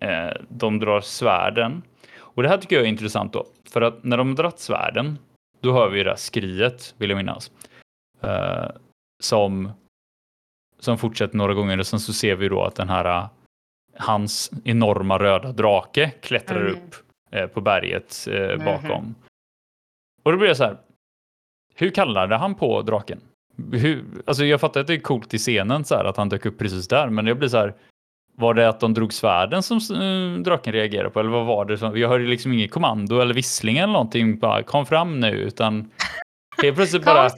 eh, 0.00 0.36
de 0.48 0.78
drar 0.78 1.00
svärden. 1.00 1.82
Och 2.18 2.42
det 2.42 2.48
här 2.48 2.58
tycker 2.58 2.76
jag 2.76 2.84
är 2.84 2.88
intressant 2.88 3.32
då, 3.32 3.46
för 3.70 3.82
att 3.82 4.04
när 4.04 4.16
de 4.16 4.34
drar 4.34 4.52
svärden, 4.56 5.18
då 5.60 5.72
hör 5.72 5.88
vi 5.88 5.98
det 5.98 6.10
där 6.10 6.16
skriet, 6.16 6.94
vill 6.98 7.10
jag 7.10 7.16
minnas, 7.16 7.50
eh, 8.22 8.70
som, 9.22 9.70
som 10.78 10.98
fortsätter 10.98 11.36
några 11.36 11.54
gånger 11.54 11.78
och 11.78 11.86
sen 11.86 12.00
så 12.00 12.12
ser 12.12 12.36
vi 12.36 12.48
då 12.48 12.62
att 12.62 12.76
den 12.76 12.88
här 12.88 13.28
hans 13.98 14.50
enorma 14.64 15.18
röda 15.18 15.52
drake 15.52 16.10
klättrar 16.20 16.60
mm. 16.60 16.72
upp 16.72 16.94
eh, 17.30 17.46
på 17.46 17.60
berget 17.60 18.28
eh, 18.30 18.64
bakom. 18.64 18.90
Mm. 18.90 19.14
Och 20.22 20.32
då 20.32 20.38
blir 20.38 20.48
jag 20.48 20.56
så 20.56 20.64
här. 20.64 20.76
Hur 21.74 21.90
kallade 21.90 22.36
han 22.36 22.54
på 22.54 22.82
draken? 22.82 23.20
Hur, 23.72 24.04
alltså 24.26 24.44
jag 24.44 24.60
fattar 24.60 24.80
att 24.80 24.86
det 24.86 24.94
är 24.94 25.00
coolt 25.00 25.34
i 25.34 25.38
scenen 25.38 25.84
så 25.84 25.96
här, 25.96 26.04
att 26.04 26.16
han 26.16 26.28
dök 26.28 26.46
upp 26.46 26.58
precis 26.58 26.88
där, 26.88 27.08
men 27.08 27.26
jag 27.26 27.38
blir 27.38 27.48
så 27.48 27.56
här. 27.56 27.74
Var 28.38 28.54
det 28.54 28.68
att 28.68 28.80
de 28.80 28.94
drog 28.94 29.12
svärden 29.12 29.62
som 29.62 29.96
uh, 30.02 30.42
draken 30.42 30.72
reagerade 30.72 31.10
på 31.10 31.20
eller 31.20 31.30
vad 31.30 31.46
var 31.46 31.64
det? 31.64 31.78
Som, 31.78 31.98
jag 31.98 32.08
hörde 32.08 32.24
liksom 32.24 32.52
inget 32.52 32.70
kommando 32.70 33.20
eller 33.20 33.34
vissling 33.34 33.78
eller 33.78 33.92
någonting. 33.92 34.38
Bara 34.38 34.62
kom 34.62 34.86
fram 34.86 35.20
nu 35.20 35.30
utan 35.30 35.90
helt 36.62 36.76
plötsligt 36.76 37.04
bara. 37.04 37.30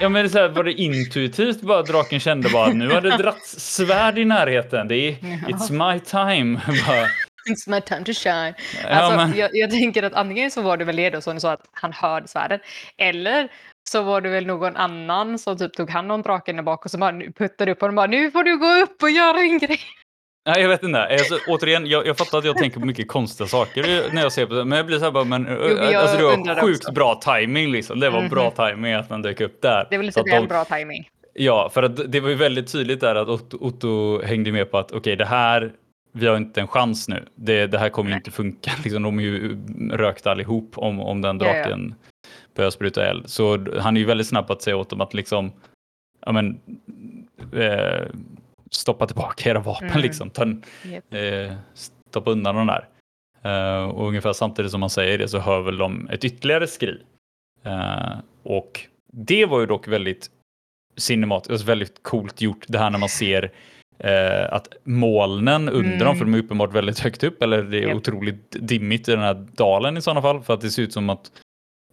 Ja, 0.00 0.08
men 0.08 0.30
så 0.30 0.38
här, 0.38 0.48
var 0.48 0.64
det 0.64 0.72
intuitivt 0.72 1.60
bara 1.60 1.82
draken 1.82 2.20
kände 2.20 2.48
bara 2.48 2.72
nu 2.72 2.88
har 2.88 3.00
det 3.00 3.16
dratt 3.16 3.46
svärd 3.46 4.18
i 4.18 4.24
närheten. 4.24 4.88
Det 4.88 4.94
är 4.94 5.12
it's 5.48 5.92
my 5.92 6.00
time. 6.00 6.60
bara, 6.86 7.06
It's 7.50 7.68
my 7.68 7.80
time 7.80 8.04
to 8.04 8.12
shine. 8.12 8.54
Alltså, 8.88 9.20
ja, 9.20 9.28
jag, 9.36 9.50
jag, 9.52 9.70
tänker 9.70 10.02
att 10.02 10.14
antingen 10.14 10.50
så 10.50 10.62
var 10.62 10.76
det 10.76 10.84
väl 10.84 10.96
det 10.96 11.10
då 11.10 11.20
som 11.20 11.40
så 11.40 11.48
att 11.48 11.60
han 11.72 11.92
hörde 11.92 12.28
svärden. 12.28 12.60
Eller 12.98 13.48
så 13.90 14.02
var 14.02 14.20
det 14.20 14.28
väl 14.28 14.46
någon 14.46 14.76
annan 14.76 15.38
som 15.38 15.58
typ 15.58 15.72
tog 15.72 15.90
hand 15.90 16.12
om 16.12 16.22
draken 16.22 16.56
där 16.56 16.62
bak 16.62 16.84
och 16.84 16.90
så 16.90 16.98
bara 16.98 17.20
puttade 17.38 17.72
upp 17.72 17.80
honom 17.80 17.94
och 17.94 17.96
bara 17.96 18.06
nu 18.06 18.30
får 18.30 18.44
du 18.44 18.58
gå 18.58 18.66
upp 18.66 19.02
och 19.02 19.10
göra 19.10 19.40
en 19.40 19.58
grej. 19.58 19.80
Nej, 20.46 20.62
jag 20.62 20.68
vet 20.68 20.82
inte. 20.82 21.04
Alltså, 21.04 21.38
återigen, 21.48 21.86
jag, 21.86 22.06
jag 22.06 22.16
fattar 22.16 22.38
att 22.38 22.44
jag 22.44 22.56
tänker 22.56 22.80
på 22.80 22.86
mycket 22.86 23.08
konstiga 23.08 23.46
saker 23.46 24.14
när 24.14 24.22
jag 24.22 24.32
ser 24.32 24.46
på 24.46 24.54
det, 24.54 24.64
men 24.64 24.76
jag 24.76 24.86
blir 24.86 24.98
så 24.98 25.04
här 25.04 25.10
bara, 25.10 25.24
men 25.24 25.46
jo, 25.50 25.78
alltså, 25.96 26.16
det 26.16 26.22
var 26.24 26.60
sjukt 26.60 26.84
också. 26.84 26.92
bra 26.92 27.14
timing 27.14 27.72
liksom. 27.72 28.00
Det 28.00 28.10
var 28.10 28.18
mm 28.18 28.30
-hmm. 28.30 28.34
bra 28.34 28.50
timing 28.50 28.92
att 28.92 29.10
man 29.10 29.22
dök 29.22 29.40
upp 29.40 29.62
där. 29.62 29.86
Det 29.90 29.96
är 29.96 29.98
väl 29.98 30.06
lite 30.06 30.22
de... 30.22 30.46
bra 30.46 30.64
timing. 30.64 31.08
Ja, 31.34 31.70
för 31.74 31.82
att 31.82 32.12
det 32.12 32.20
var 32.20 32.28
ju 32.28 32.34
väldigt 32.34 32.72
tydligt 32.72 33.00
där 33.00 33.14
att 33.14 33.28
Otto, 33.28 33.58
Otto 33.60 34.22
hängde 34.22 34.52
med 34.52 34.70
på 34.70 34.78
att 34.78 34.86
okej, 34.86 34.98
okay, 34.98 35.16
det 35.16 35.24
här 35.24 35.72
vi 36.16 36.26
har 36.26 36.36
inte 36.36 36.60
en 36.60 36.68
chans 36.68 37.08
nu. 37.08 37.24
Det, 37.34 37.66
det 37.66 37.78
här 37.78 37.88
kommer 37.88 38.10
ju 38.10 38.16
inte 38.16 38.30
funka. 38.30 38.70
Liksom, 38.84 39.02
de 39.02 39.18
är 39.18 39.22
ju 39.22 39.58
rökta 39.90 40.30
allihop 40.30 40.78
om, 40.78 41.00
om 41.00 41.22
den 41.22 41.38
draken 41.38 41.94
ja, 41.98 42.06
ja. 42.22 42.28
börjar 42.54 42.70
spruta 42.70 43.06
eld. 43.06 43.30
Så 43.30 43.66
han 43.80 43.96
är 43.96 44.00
ju 44.00 44.06
väldigt 44.06 44.26
snabb 44.26 44.50
att 44.50 44.62
säga 44.62 44.76
åt 44.76 44.90
dem 44.90 45.00
att 45.00 45.14
liksom, 45.14 45.52
ja 46.26 46.32
men, 46.32 46.60
eh, 47.52 48.06
stoppa 48.74 49.06
tillbaka 49.06 49.50
era 49.50 49.60
vapen 49.60 49.88
mm. 49.88 50.02
liksom. 50.02 50.30
Ta, 50.30 50.46
yep. 50.84 51.14
eh, 51.14 51.52
stoppa 52.08 52.30
undan 52.30 52.54
dem 52.54 52.66
där. 52.66 52.88
Uh, 53.46 53.88
och 53.88 54.08
ungefär 54.08 54.32
samtidigt 54.32 54.70
som 54.70 54.80
man 54.80 54.90
säger 54.90 55.18
det 55.18 55.28
så 55.28 55.38
hör 55.38 55.60
väl 55.60 55.78
de 55.78 56.08
ett 56.08 56.24
ytterligare 56.24 56.66
skri. 56.66 57.02
Uh, 57.66 58.18
och 58.42 58.80
det 59.12 59.46
var 59.46 59.60
ju 59.60 59.66
dock 59.66 59.88
väldigt 59.88 60.30
cinematiskt, 60.96 61.50
alltså 61.50 61.66
väldigt 61.66 62.02
coolt 62.02 62.40
gjort 62.40 62.64
det 62.68 62.78
här 62.78 62.90
när 62.90 62.98
man 62.98 63.08
ser 63.08 63.52
eh, 63.98 64.52
att 64.52 64.68
molnen 64.84 65.68
under 65.68 65.90
mm. 65.90 65.98
dem, 65.98 66.16
för 66.16 66.24
de 66.24 66.34
är 66.34 66.38
uppenbart 66.38 66.72
väldigt 66.72 66.98
högt 66.98 67.24
upp, 67.24 67.42
eller 67.42 67.62
det 67.62 67.78
är 67.78 67.82
yep. 67.82 67.96
otroligt 67.96 68.56
dimmigt 68.60 69.08
i 69.08 69.12
den 69.12 69.20
här 69.20 69.46
dalen 69.52 69.96
i 69.96 70.02
sådana 70.02 70.22
fall, 70.22 70.42
för 70.42 70.54
att 70.54 70.60
det 70.60 70.70
ser 70.70 70.82
ut 70.82 70.92
som 70.92 71.10
att 71.10 71.32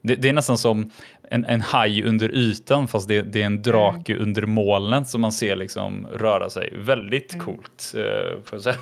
det, 0.01 0.15
det 0.15 0.29
är 0.29 0.33
nästan 0.33 0.57
som 0.57 0.91
en, 1.29 1.45
en 1.45 1.61
haj 1.61 2.03
under 2.03 2.35
ytan, 2.35 2.87
fast 2.87 3.07
det, 3.07 3.21
det 3.21 3.41
är 3.41 3.45
en 3.45 3.61
drake 3.61 4.13
mm. 4.13 4.23
under 4.23 4.45
molnen 4.45 5.05
som 5.05 5.21
man 5.21 5.31
ser 5.31 5.55
liksom 5.55 6.07
röra 6.07 6.49
sig. 6.49 6.73
Väldigt 6.77 7.33
mm. 7.33 7.45
coolt, 7.45 7.93
eh. 7.95 8.75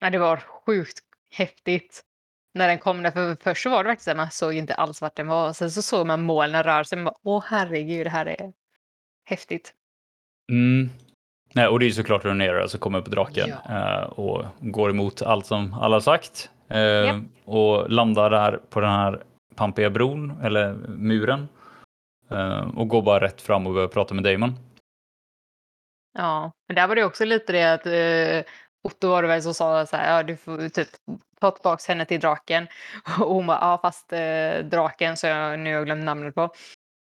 Ja, 0.00 0.10
det 0.10 0.18
var 0.18 0.36
sjukt 0.66 0.98
häftigt 1.34 2.02
när 2.54 2.68
den 2.68 2.78
kom. 2.78 3.02
Där, 3.02 3.10
för 3.10 3.36
först 3.42 3.62
så 3.62 3.70
var 3.70 3.84
det 3.84 3.88
verkligen 3.88 4.16
man 4.16 4.30
såg 4.30 4.54
inte 4.54 4.74
alls 4.74 5.02
vart 5.02 5.16
den 5.16 5.26
var. 5.26 5.52
Sen 5.52 5.70
så 5.70 5.82
såg 5.82 6.06
man 6.06 6.22
molnen 6.22 6.62
röra 6.62 6.84
sig. 6.84 7.06
Åh 7.22 7.44
herregud, 7.46 8.06
det 8.06 8.10
här 8.10 8.26
är 8.26 8.52
häftigt. 9.24 9.72
Mm. 10.52 10.90
Nej, 11.52 11.66
och 11.68 11.80
det 11.80 11.86
är 11.86 11.90
såklart 11.90 12.24
Rhaenyra 12.24 12.68
som 12.68 12.80
kommer 12.80 13.00
på 13.00 13.10
draken 13.10 13.52
Ja. 13.68 14.00
eh, 14.00 14.04
och 14.04 14.44
går 14.60 14.90
emot 14.90 15.22
allt 15.22 15.46
som 15.46 15.74
alla 15.74 16.00
sagt. 16.00 16.50
Eh, 16.70 16.80
Japp. 16.80 17.22
Och 17.44 17.90
landar 17.90 18.30
där 18.30 18.60
på 18.70 18.80
den 18.80 18.90
här 18.90 19.22
pampiga 19.58 19.90
bron, 19.90 20.40
eller 20.42 20.74
muren. 20.88 21.48
eh, 22.30 22.68
och 22.76 22.88
går 22.88 23.02
bara 23.02 23.20
rätt 23.20 23.40
fram 23.42 23.66
och 23.66 23.74
börjar 23.74 23.88
prata 23.88 24.14
med 24.14 24.24
Damon. 24.24 24.54
Ja, 26.18 26.52
men 26.68 26.74
där 26.76 26.86
var 26.88 26.96
det 26.96 27.04
också 27.04 27.24
lite 27.24 27.52
det 27.52 27.72
att 27.72 27.86
eh, 27.86 28.52
Otto 28.88 29.08
var 29.08 29.22
det 29.22 29.28
väl 29.28 29.42
som 29.42 29.54
sa 29.54 29.86
så 29.86 29.96
här, 29.96 30.16
ja 30.16 30.22
du 30.22 30.36
får 30.36 30.68
typ 30.68 30.88
ta 31.40 31.50
tillbaka 31.50 31.92
henne 31.92 32.04
till 32.04 32.20
draken. 32.20 32.66
Och 33.20 33.34
hon 33.34 33.46
bara, 33.46 33.58
ja 33.60 33.78
fast 33.82 34.12
eh, 34.12 34.58
draken, 34.64 35.16
så 35.16 35.26
jag 35.26 35.58
nu 35.60 35.70
har 35.70 35.76
jag 35.76 35.84
glömt 35.86 36.04
namnet 36.04 36.34
på, 36.34 36.54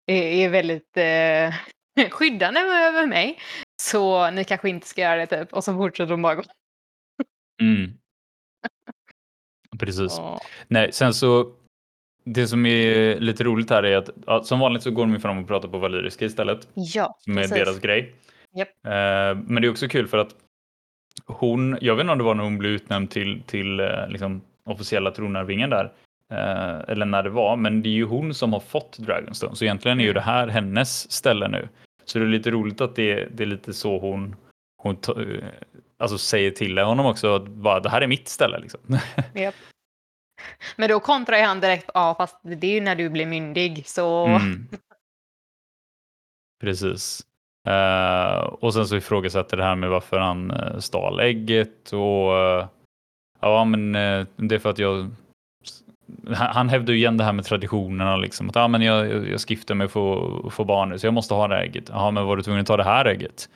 är, 0.05 0.23
är 0.23 0.49
väldigt 0.49 0.97
eh, 0.97 2.09
skyddande 2.11 2.59
över 2.59 3.07
mig. 3.07 3.39
Så 3.81 4.31
ni 4.31 4.43
kanske 4.43 4.69
inte 4.69 4.87
ska 4.87 5.01
göra 5.01 5.25
det 5.25 5.27
typ. 5.27 5.53
Och 5.53 5.63
så 5.63 5.73
fortsätter 5.73 6.11
hon 6.11 6.21
bara 6.21 6.35
gå. 6.35 6.43
Mm. 7.61 7.93
Precis. 9.79 10.17
Ja. 10.17 10.39
Nej, 10.67 10.91
sen 10.91 11.13
så 11.13 11.53
det 12.33 12.47
som 12.47 12.65
är 12.65 13.19
lite 13.19 13.43
roligt 13.43 13.69
här 13.69 13.83
är 13.83 13.97
att 13.97 14.09
ja, 14.25 14.43
som 14.43 14.59
vanligt 14.59 14.83
så 14.83 14.91
går 14.91 15.05
de 15.05 15.19
fram 15.19 15.37
och 15.37 15.47
pratar 15.47 15.67
på 15.67 15.77
valyriska 15.77 16.25
istället. 16.25 16.67
Ja, 16.73 17.17
Som 17.19 17.37
är 17.37 17.41
precis. 17.41 17.57
deras 17.57 17.79
grej. 17.79 18.13
Japp. 18.55 18.69
Eh, 18.85 19.43
men 19.47 19.61
det 19.61 19.67
är 19.67 19.71
också 19.71 19.87
kul 19.87 20.07
för 20.07 20.17
att 20.17 20.35
hon, 21.25 21.77
jag 21.81 21.95
vet 21.95 22.03
inte 22.03 22.11
om 22.11 22.17
det 22.17 22.23
var 22.23 22.35
när 22.35 22.43
hon 22.43 22.57
blev 22.57 22.71
utnämnd 22.71 23.11
till, 23.11 23.41
till 23.45 23.79
eh, 23.79 24.07
liksom, 24.09 24.41
officiella 24.65 25.11
tronarvingen 25.11 25.69
där. 25.69 25.91
Eh, 26.31 26.79
eller 26.87 27.05
när 27.05 27.23
det 27.23 27.29
var, 27.29 27.55
men 27.55 27.81
det 27.81 27.89
är 27.89 27.93
ju 27.93 28.05
hon 28.05 28.33
som 28.33 28.53
har 28.53 28.59
fått 28.59 28.97
Dragonstone. 28.97 29.55
Så 29.55 29.65
egentligen 29.65 29.99
är 29.99 30.03
ju 30.03 30.13
det 30.13 30.21
här 30.21 30.47
hennes 30.47 31.11
ställe 31.11 31.47
nu. 31.47 31.67
Så 32.05 32.19
det 32.19 32.25
är 32.25 32.29
lite 32.29 32.51
roligt 32.51 32.81
att 32.81 32.95
det, 32.95 33.27
det 33.31 33.43
är 33.43 33.47
lite 33.47 33.73
så 33.73 33.99
hon, 33.99 34.35
hon 34.77 34.97
eh, 35.07 35.45
alltså 35.97 36.17
säger 36.17 36.51
till 36.51 36.77
honom 36.77 37.05
också 37.05 37.35
att 37.35 37.47
bara, 37.47 37.79
det 37.79 37.89
här 37.89 38.01
är 38.01 38.07
mitt 38.07 38.27
ställe. 38.27 38.59
Liksom. 38.59 38.79
Japp. 39.33 39.55
Men 40.75 40.89
då 40.89 40.99
kontrar 40.99 41.43
han 41.43 41.59
direkt, 41.59 41.89
ja 41.93 42.15
fast 42.17 42.39
det 42.41 42.67
är 42.67 42.73
ju 42.73 42.81
när 42.81 42.95
du 42.95 43.09
blir 43.09 43.25
myndig 43.25 43.87
så 43.87 44.25
Mm. 44.25 44.67
Precis. 46.61 47.21
Eh, 47.67 48.37
och 48.37 48.73
sen 48.73 48.87
så 48.87 48.95
ifrågasätter 48.95 49.57
det 49.57 49.63
här 49.63 49.75
med 49.75 49.89
varför 49.89 50.19
han 50.19 50.51
uh, 50.51 50.79
stal 50.79 51.19
ägget 51.19 51.93
och 51.93 52.37
eh, 52.37 52.67
ja 53.39 53.65
men 53.65 53.91
det 54.35 54.55
är 54.55 54.59
för 54.59 54.69
att 54.69 54.79
jag 54.79 55.11
han, 56.35 56.69
hävdar 56.69 56.93
ju 56.93 56.99
igen 56.99 57.17
det 57.17 57.23
här 57.23 57.33
med 57.33 57.45
traditionerna 57.45 58.17
liksom 58.17 58.49
att 58.49 58.55
ah, 58.55 58.67
men 58.67 58.81
jag, 58.81 59.27
jag, 59.27 59.41
skiftar 59.41 59.75
mig 59.75 59.87
för 59.87 60.47
att 60.47 60.53
få 60.53 60.63
barn 60.63 60.89
nu 60.89 60.99
så 60.99 61.07
jag 61.07 61.13
måste 61.13 61.33
ha 61.33 61.47
det 61.47 61.55
här 61.55 61.61
ägget. 61.61 61.89
Ja 61.89 62.11
men 62.11 62.25
var 62.25 62.37
du 62.37 62.43
tvungen 62.43 62.61
att 62.61 62.67
ta 62.67 62.77
det 62.77 62.83
här 62.83 63.05
ägget? 63.05 63.49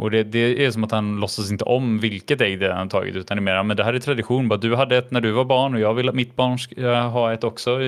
Och 0.00 0.10
det, 0.10 0.22
det 0.22 0.64
är 0.64 0.70
som 0.70 0.84
att 0.84 0.90
han 0.90 1.20
låtsas 1.20 1.50
inte 1.50 1.64
om 1.64 1.98
vilket 1.98 2.40
ägg 2.40 2.60
det 2.60 2.66
är 2.66 2.72
han 2.72 2.88
tagit 2.88 3.16
utan 3.16 3.36
det 3.36 3.40
är 3.40 3.42
mer, 3.42 3.62
men 3.62 3.76
det 3.76 3.84
här 3.84 3.94
är 3.94 3.98
tradition, 3.98 4.48
bara 4.48 4.58
du 4.58 4.76
hade 4.76 4.96
ett 4.96 5.10
när 5.10 5.20
du 5.20 5.30
var 5.30 5.44
barn 5.44 5.74
och 5.74 5.80
jag 5.80 5.94
vill 5.94 6.08
att 6.08 6.14
mitt 6.14 6.36
barn 6.36 6.58
ska 6.58 7.00
ha 7.00 7.32
ett 7.32 7.44
också. 7.44 7.80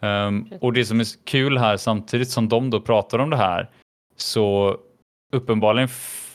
Um, 0.00 0.48
och 0.60 0.72
det 0.72 0.84
som 0.84 1.00
är 1.00 1.24
kul 1.24 1.58
här 1.58 1.76
samtidigt 1.76 2.28
som 2.28 2.48
de 2.48 2.70
då 2.70 2.80
pratar 2.80 3.18
om 3.18 3.30
det 3.30 3.36
här 3.36 3.70
så 4.16 4.76
uppenbarligen 5.32 5.88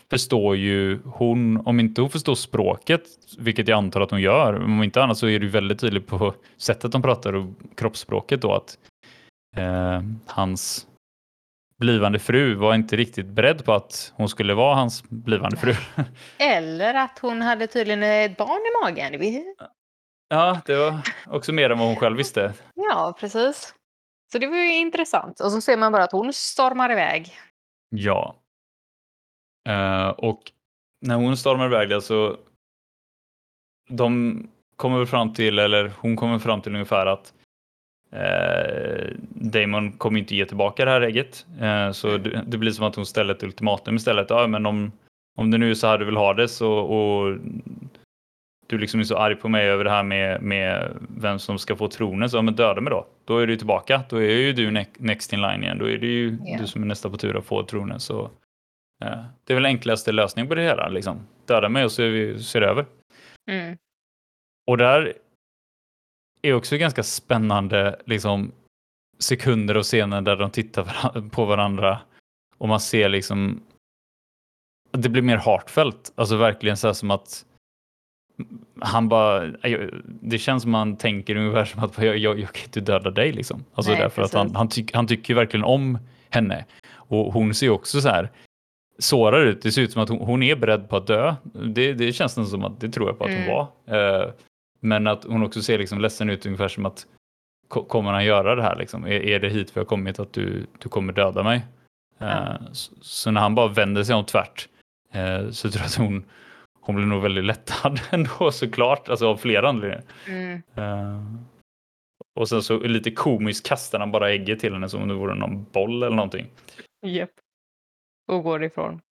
förstår 0.09 0.55
ju 0.55 0.99
hon, 1.05 1.67
om 1.67 1.80
inte 1.80 2.01
hon 2.01 2.09
förstår 2.09 2.36
språket, 2.36 3.03
vilket 3.38 3.67
jag 3.67 3.77
antar 3.77 4.01
att 4.01 4.11
hon 4.11 4.21
gör, 4.21 4.63
om 4.63 4.84
inte 4.84 5.03
annat 5.03 5.17
så 5.17 5.27
är 5.27 5.39
det 5.39 5.45
ju 5.45 5.51
väldigt 5.51 5.80
tydligt 5.80 6.07
på 6.07 6.34
sättet 6.57 6.91
de 6.91 7.01
pratar 7.01 7.34
och 7.34 7.45
kroppsspråket 7.75 8.41
då 8.41 8.53
att 8.53 8.77
eh, 9.57 10.01
hans 10.25 10.88
blivande 11.80 12.19
fru 12.19 12.55
var 12.55 12.75
inte 12.75 12.95
riktigt 12.95 13.27
beredd 13.27 13.65
på 13.65 13.73
att 13.73 14.13
hon 14.15 14.30
skulle 14.30 14.53
vara 14.53 14.75
hans 14.75 15.03
blivande 15.09 15.57
fru. 15.57 15.73
Eller 16.38 16.93
att 16.93 17.19
hon 17.19 17.41
hade 17.41 17.67
tydligen 17.67 18.03
ett 18.03 18.38
barn 18.38 18.61
i 18.61 18.84
magen. 18.84 19.43
ja, 20.30 20.61
det 20.65 20.75
var 20.75 21.01
också 21.27 21.53
mer 21.53 21.69
än 21.69 21.80
vad 21.80 21.88
hon 21.88 21.95
själv 21.95 22.17
visste. 22.17 22.53
Ja, 22.75 23.17
precis. 23.19 23.75
Så 24.32 24.39
det 24.39 24.47
var 24.47 24.57
ju 24.57 24.75
intressant. 24.75 25.39
Och 25.39 25.51
så 25.51 25.61
ser 25.61 25.77
man 25.77 25.91
bara 25.91 26.03
att 26.03 26.11
hon 26.11 26.34
stormar 26.34 26.91
iväg. 26.91 27.34
Ja. 27.89 28.36
Eh, 29.69 30.09
och 30.09 30.51
när 31.01 31.15
hon 31.15 31.38
stormar 31.38 31.65
iväg 31.65 31.89
där 31.89 31.99
så 31.99 32.38
de 33.89 34.43
kommer 34.75 35.05
fram 35.05 35.34
till, 35.34 35.59
eller 35.59 35.91
hon 35.99 36.15
kommer 36.15 36.39
fram 36.39 36.61
till 36.61 36.73
ungefär 36.73 37.05
att 37.05 37.34
eh, 38.12 39.07
Damon 39.30 39.91
kommer 39.91 40.20
inte 40.20 40.36
ge 40.36 40.45
tillbaka 40.45 40.86
det 40.86 40.91
här 40.91 41.01
ägget. 41.01 41.45
Eh, 41.62 41.91
så 41.91 42.18
det, 42.18 42.43
det 42.47 42.57
blir 42.57 42.72
som 42.72 42.86
att 42.86 42.95
hon 42.95 43.05
ställer 43.05 43.34
ett 43.34 43.43
ultimatum 43.43 43.95
istället. 43.95 44.30
Ja, 44.30 44.47
men 44.47 44.66
om, 44.66 44.91
om 45.38 45.51
det 45.51 45.57
nu 45.57 45.70
är 45.70 45.74
så 45.74 45.88
här 45.88 45.97
du 45.97 46.05
vill 46.05 46.18
ha 46.18 46.34
det 46.34 46.47
så, 46.47 46.72
och 46.74 47.38
du 48.68 48.78
liksom 48.78 48.99
är 48.99 49.03
så 49.03 49.18
arg 49.18 49.36
på 49.36 49.49
mig 49.49 49.70
över 49.70 49.84
det 49.84 49.89
här 49.89 50.03
med, 50.03 50.41
med 50.41 50.97
vem 51.18 51.39
som 51.39 51.60
ska 51.60 51.76
få 51.76 51.88
tronen, 51.88 52.30
så 52.30 52.38
ja, 52.38 52.41
men 52.41 52.55
döda 52.55 52.82
mig 52.82 52.91
då. 52.91 53.07
Då 53.26 53.38
är 53.38 53.47
du 53.47 53.55
tillbaka. 53.55 54.01
Då 54.10 54.18
är 54.22 54.38
ju 54.38 54.53
du 54.53 54.70
ne- 54.70 54.86
next 54.97 55.34
in 55.34 55.41
line 55.41 55.64
igen. 55.64 55.78
Då 55.78 55.89
är 55.89 55.97
det 55.97 56.07
ju 56.07 56.38
Ja. 56.45 56.57
du 56.60 56.68
som 56.68 56.82
är 56.84 56.88
nästa 56.88 57.10
på 57.10 57.18
tur 57.18 57.38
att 57.38 57.45
få 57.45 57.64
tronen. 57.64 57.99
Så, 57.99 58.22
eh, 59.05 59.24
det 59.43 59.53
är 59.53 59.55
väl 59.55 59.66
enklaste 59.66 60.12
lösningen 60.12 60.47
på 60.49 60.55
det 60.55 60.62
hela. 60.62 60.88
Liksom. 60.89 61.20
Döda 61.45 61.70
mig 61.70 61.86
och 61.86 61.91
så 61.91 62.01
är 62.01 62.10
vi, 62.10 62.34
det 62.53 62.66
över. 62.66 62.86
Mm. 63.51 63.78
Och 64.68 64.78
där 64.78 65.14
är 66.41 66.53
också 66.53 66.77
ganska 66.77 67.03
spännande 67.03 68.01
liksom, 68.05 68.51
sekunder 69.19 69.77
och 69.77 69.83
scener 69.83 70.21
där 70.21 70.35
de 70.35 70.51
tittar 70.51 71.29
på 71.29 71.45
varandra 71.45 71.99
och 72.57 72.67
man 72.67 72.79
ser 72.79 73.09
liksom 73.09 73.61
att 74.91 75.03
det 75.03 75.09
blir 75.09 75.21
mer 75.21 75.37
heartfelt. 75.37 76.11
Alltså 76.15 76.35
verkligen 76.35 76.77
så 76.77 76.87
här 76.87 76.93
som 76.93 77.11
att 77.11 77.45
han 78.79 79.09
bara, 79.09 79.45
det 80.05 80.37
känns 80.37 80.63
som 80.63 80.71
man 80.71 80.97
tänker 80.97 81.35
ungefär 81.35 81.65
som 81.65 81.83
att 81.83 81.97
jag, 81.97 82.17
jag, 82.17 82.39
jag 82.39 82.53
kan 82.53 82.63
inte 82.63 82.79
döda 82.79 83.11
dig 83.11 83.31
liksom. 83.31 83.65
Alltså 83.73 83.91
Nej, 83.91 84.01
därför 84.01 84.21
att 84.21 84.33
han, 84.33 84.45
precis. 84.45 84.57
han, 84.57 84.69
tyck, 84.69 84.95
han 84.95 85.07
tycker 85.07 85.33
verkligen 85.35 85.63
om 85.63 85.97
henne. 86.29 86.65
Och 86.91 87.33
hon 87.33 87.53
ser 87.53 87.65
ju 87.65 87.71
också 87.71 88.01
så 88.01 88.09
här 88.09 88.29
sårad 88.99 89.47
ut. 89.47 89.61
Det 89.61 89.71
ser 89.71 89.81
ut 89.81 89.91
som 89.91 90.01
att 90.03 90.09
hon, 90.09 90.19
hon 90.19 90.43
är 90.43 90.55
beredd 90.55 90.89
på 90.89 90.97
att 90.97 91.07
dö. 91.07 91.35
Det, 91.43 91.93
det 91.93 92.13
känns 92.13 92.37
nästan 92.37 92.47
som 92.47 92.63
att 92.63 92.79
det 92.79 92.89
tror 92.89 93.07
jag 93.07 93.17
på 93.17 93.23
att 93.23 93.31
hon 93.31 93.39
Mm. 93.43 93.53
var. 93.55 93.67
Eh, 94.21 94.29
men 94.80 95.07
att 95.07 95.23
hon 95.23 95.43
också 95.43 95.61
ser 95.61 95.77
liksom 95.77 95.99
ledsen 96.01 96.30
ut 96.30 96.45
ungefär 96.45 96.67
som 96.67 96.86
att 96.86 97.07
ko- 97.67 97.84
kommer 97.86 98.11
han 98.11 98.25
göra 98.25 98.55
det 98.55 98.63
här 98.63 98.75
liksom? 98.75 99.05
Är, 99.05 99.11
är 99.11 99.39
det 99.39 99.49
hit 99.49 99.71
vi 99.77 99.80
har 99.80 99.86
kommit 99.86 100.19
att 100.19 100.34
du, 100.34 100.65
du 100.80 100.89
kommer 100.89 101.13
döda 101.13 101.43
mig? 101.43 101.65
Eh, 102.19 102.53
så, 102.71 102.93
så 103.01 103.32
när 103.32 103.41
han 103.41 103.55
bara 103.55 103.67
vänder 103.67 104.03
sig 104.03 104.15
om 104.15 104.25
tvärt 104.25 104.69
eh, 105.13 105.49
så 105.49 105.71
tror 105.71 105.82
jag 105.82 105.86
att 105.88 105.95
hon, 105.95 106.25
hon 106.82 106.95
blir 106.95 107.05
nog 107.05 107.21
väldigt 107.21 107.45
lättad 107.45 107.99
ändå 108.09 108.51
såklart, 108.51 109.09
alltså 109.09 109.27
av 109.27 109.38
flera 109.38 109.69
anledningar. 109.69 110.03
Mm. 110.27 110.61
Eh, 110.75 111.23
och 112.36 112.49
sen 112.49 112.61
så 112.63 112.80
lite 112.80 113.11
komiskt 113.11 113.67
kastar 113.67 113.99
han 113.99 114.11
bara 114.11 114.30
ägget 114.32 114.59
till 114.59 114.73
henne 114.73 114.89
som 114.89 115.01
om 115.01 115.07
det 115.07 115.13
vore 115.13 115.36
någon 115.36 115.63
boll 115.71 116.03
eller 116.03 116.15
någonting. 116.15 116.47
Japp. 117.05 117.30
Och 118.27 118.43
går 118.43 118.63
ifrån. 118.63 119.01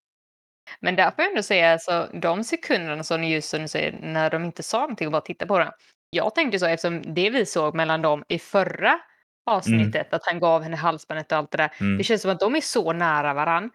Men 0.80 0.96
där 0.96 1.10
får 1.10 1.14
jag 1.24 1.30
ändå 1.30 1.42
säga, 1.42 1.72
alltså, 1.72 2.08
de 2.12 2.44
sekunderna 2.44 3.04
som 3.04 3.24
just 3.24 3.48
som 3.48 3.62
du 3.62 3.68
säger, 3.68 3.98
när 4.02 4.30
de 4.30 4.44
inte 4.44 4.62
sa 4.62 4.80
någonting 4.80 5.06
och 5.06 5.12
bara 5.12 5.22
tittade 5.22 5.48
på 5.48 5.58
den. 5.58 5.72
Jag 6.10 6.34
tänkte 6.34 6.58
så 6.58 6.66
eftersom 6.66 7.02
det 7.14 7.30
vi 7.30 7.46
såg 7.46 7.74
mellan 7.74 8.02
dem 8.02 8.24
i 8.28 8.38
förra 8.38 9.00
avsnittet, 9.46 10.14
att 10.14 10.26
han 10.26 10.40
gav 10.40 10.62
henne 10.62 10.76
halsbandet 10.76 11.32
och 11.32 11.38
allt 11.38 11.50
det 11.50 11.56
där. 11.56 11.72
Mm. 11.80 11.98
Det 11.98 12.04
känns 12.04 12.22
som 12.22 12.30
att 12.30 12.40
de 12.40 12.56
är 12.56 12.60
så 12.60 12.92
nära 12.92 13.34
varann. 13.34 13.70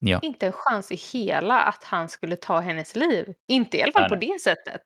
Ja. 0.00 0.18
Inte 0.22 0.46
en 0.46 0.52
chans 0.52 0.92
i 0.92 0.94
hela 0.94 1.60
att 1.60 1.84
han 1.84 2.08
skulle 2.08 2.36
ta 2.36 2.60
hennes 2.60 2.96
liv. 2.96 3.34
Inte 3.48 3.76
i 3.76 3.82
alla 3.82 3.92
fall 3.92 4.02
Nej, 4.02 4.08
på 4.08 4.16
det 4.16 4.40
sättet. 4.40 4.82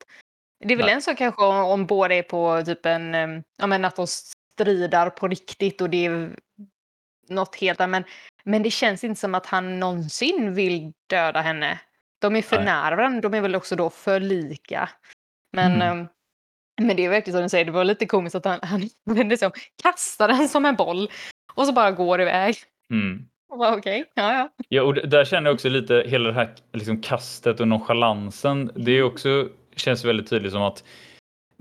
Det 0.64 0.74
är 0.74 0.76
väl 0.76 0.86
Nej. 0.86 0.94
en 0.94 1.02
sak 1.02 1.18
kanske 1.18 1.44
om, 1.44 1.56
om 1.56 1.86
båda 1.86 2.14
är 2.14 2.22
på 2.22 2.62
typ 2.66 2.86
en, 2.86 3.14
em, 3.14 3.42
ja 3.58 3.66
men 3.66 3.84
att 3.84 3.96
de 3.96 4.06
stridar 4.06 5.10
på 5.10 5.28
riktigt 5.28 5.80
och 5.80 5.90
det 5.90 6.06
är 6.06 6.36
något 7.28 7.56
helt 7.56 7.80
annat. 7.80 7.90
Men, 7.90 8.04
men 8.44 8.62
det 8.62 8.70
känns 8.70 9.04
inte 9.04 9.20
som 9.20 9.34
att 9.34 9.46
han 9.46 9.80
någonsin 9.80 10.54
vill 10.54 10.92
döda 11.10 11.40
henne. 11.40 11.80
De 12.20 12.36
är 12.36 12.42
för 12.42 12.56
Nej. 12.56 12.64
nära 12.64 12.96
varandra, 12.96 13.20
de 13.20 13.34
är 13.34 13.40
väl 13.40 13.54
också 13.56 13.76
då 13.76 13.90
för 13.90 14.20
lika. 14.20 14.88
Men, 15.52 15.72
Mm. 15.72 15.98
em, 15.98 16.08
men 16.82 16.96
det 16.96 17.04
är 17.04 17.08
verkligen 17.08 17.36
som 17.36 17.42
du 17.42 17.48
säger, 17.48 17.64
det 17.64 17.70
var 17.72 17.84
lite 17.84 18.06
komiskt 18.06 18.36
att 18.36 18.44
han, 18.44 18.58
han 18.62 18.88
vände 19.04 19.36
sig 19.36 19.46
om, 19.46 19.52
kastar 19.82 20.28
den 20.28 20.48
som 20.48 20.64
en 20.64 20.76
boll 20.76 21.10
och 21.54 21.66
så 21.66 21.72
bara 21.72 21.90
går 21.90 22.20
iväg. 22.20 22.56
Mm. 22.90 23.26
Okej, 23.48 24.04
ja 24.14 24.32
ja. 24.32 24.48
Ja, 24.68 24.82
och 24.82 24.94
där 24.94 25.24
känner 25.24 25.50
jag 25.50 25.54
också 25.54 25.68
lite 25.68 26.04
hela 26.06 26.28
det 26.28 26.34
här 26.34 26.54
liksom, 26.72 27.00
kastet 27.02 27.60
och 27.60 27.68
nonchalansen. 27.68 28.70
Det 28.74 28.92
är 28.92 29.02
också, 29.02 29.48
känns 29.76 30.04
väldigt 30.04 30.30
tydligt 30.30 30.52
som 30.52 30.62
att 30.62 30.84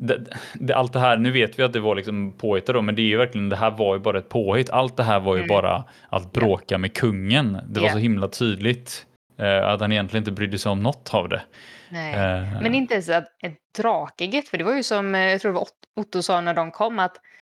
det, 0.01 0.25
det, 0.53 0.73
allt 0.73 0.93
det 0.93 0.99
här, 0.99 1.17
nu 1.17 1.31
vet 1.31 1.59
vi 1.59 1.63
att 1.63 1.73
det 1.73 1.79
var 1.79 1.95
liksom 1.95 2.31
påhittat 2.37 2.75
då, 2.75 2.81
men 2.81 2.95
det 2.95 3.01
är 3.01 3.05
ju 3.05 3.17
verkligen, 3.17 3.49
det 3.49 3.55
här 3.55 3.71
var 3.71 3.95
ju 3.95 3.99
bara 4.01 4.17
ett 4.17 4.29
påhitt. 4.29 4.69
Allt 4.69 4.97
det 4.97 5.03
här 5.03 5.19
var 5.19 5.35
ju 5.35 5.39
Mm. 5.39 5.47
bara 5.47 5.83
att 6.09 6.31
bråka 6.31 6.77
med 6.77 6.93
kungen. 6.93 7.57
Det 7.69 7.79
var 7.79 7.87
Ja. 7.87 7.93
så 7.93 7.99
himla 7.99 8.27
tydligt 8.27 9.05
eh, 9.37 9.67
att 9.67 9.81
han 9.81 9.91
egentligen 9.91 10.21
inte 10.21 10.31
brydde 10.31 10.57
sig 10.57 10.71
om 10.71 10.83
något 10.83 11.13
av 11.13 11.29
det. 11.29 11.41
Nej. 11.89 12.13
Eh, 12.13 12.61
Men 12.61 12.75
inte 12.75 12.93
ens 12.93 13.09
ett, 13.09 13.27
ett 13.43 13.57
drakeget, 13.77 14.49
för 14.49 14.57
det 14.57 14.63
var 14.63 14.75
ju 14.75 14.83
som 14.83 15.15
eh, 15.15 15.21
jag 15.21 15.41
tror 15.41 15.51
det 15.51 15.55
var 15.55 15.61
Ot- 15.61 15.87
Otto 16.01 16.21
sa 16.21 16.41
när 16.41 16.53
de 16.53 16.71
kom 16.71 16.99
att 16.99 17.17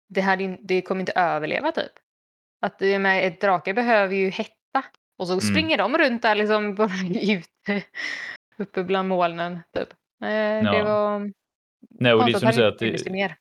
det, 0.10 0.38
in- 0.42 0.58
det 0.62 0.82
kommer 0.82 1.00
inte 1.00 1.12
överleva 1.16 1.72
typ. 1.72 1.92
Att 2.66 2.80
det 2.80 3.00
med, 3.00 3.28
ett 3.28 3.42
drake 3.42 3.74
behöver 3.74 4.16
ju 4.16 4.30
hetta. 4.30 4.84
Och 5.20 5.28
så 5.28 5.40
springer 5.42 5.78
de 5.78 5.98
runt 5.98 6.22
där 6.22 6.36
liksom 6.36 6.76
bara 6.76 6.90
ute 7.22 7.84
uppe 8.58 8.84
bland 8.84 9.10
molnen. 9.10 9.60
Typ. 9.78 9.90
Eh, 10.24 10.28
Det 10.72 10.78
Ja. 10.78 10.84
var 10.84 11.32
Nej, 11.90 12.14
och 12.14 12.26
det 12.26 12.32
är 12.32 12.40
som 12.40 12.48
du 12.48 12.54
säger 12.54 12.68
att, 12.68 12.80
det, 12.80 13.36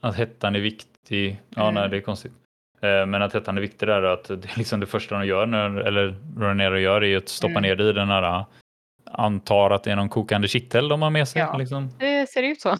att 0.00 0.16
hettan 0.16 0.56
är 0.56 0.60
viktig. 0.60 1.40
Ja, 1.48 1.62
Mm. 1.62 1.74
nej, 1.74 1.88
det 1.88 1.96
är 1.96 2.00
konstigt. 2.00 2.32
Eh, 2.80 3.06
Men 3.06 3.14
att 3.22 3.34
hettan 3.34 3.56
är 3.56 3.60
viktig 3.62 3.88
där 3.88 4.02
att 4.02 4.24
det 4.24 4.34
är 4.34 4.58
liksom 4.58 4.80
det 4.80 4.86
första 4.86 5.18
de 5.18 5.26
gör, 5.26 5.46
när, 5.46 5.76
eller 5.76 6.14
Rhaenyra 6.40 6.80
gör, 6.80 7.04
är 7.04 7.16
att 7.16 7.28
stoppa 7.28 7.50
Mm. 7.50 7.62
ner 7.62 7.76
det 7.76 7.90
i 7.90 7.92
den 7.92 8.08
här, 8.08 8.44
antar 9.04 9.70
att 9.70 9.84
det 9.84 9.92
är 9.92 9.96
någon 9.96 10.08
kokande 10.08 10.48
kittel 10.48 10.88
de 10.88 11.02
har 11.02 11.10
med 11.10 11.28
sig. 11.28 11.40
Ja. 11.42 11.56
Liksom. 11.56 11.90
Det 11.98 12.26
ser 12.30 12.42
ut 12.42 12.60
så. 12.60 12.70
Um, 12.70 12.78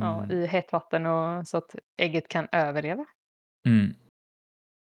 Ja, 0.00 0.26
I 0.30 0.46
hett 0.46 0.72
vatten 0.72 1.06
och 1.06 1.48
så 1.48 1.56
att 1.56 1.74
ägget 1.96 2.28
kan 2.28 2.48
överleva. 2.52 3.04
mm. 3.66 3.94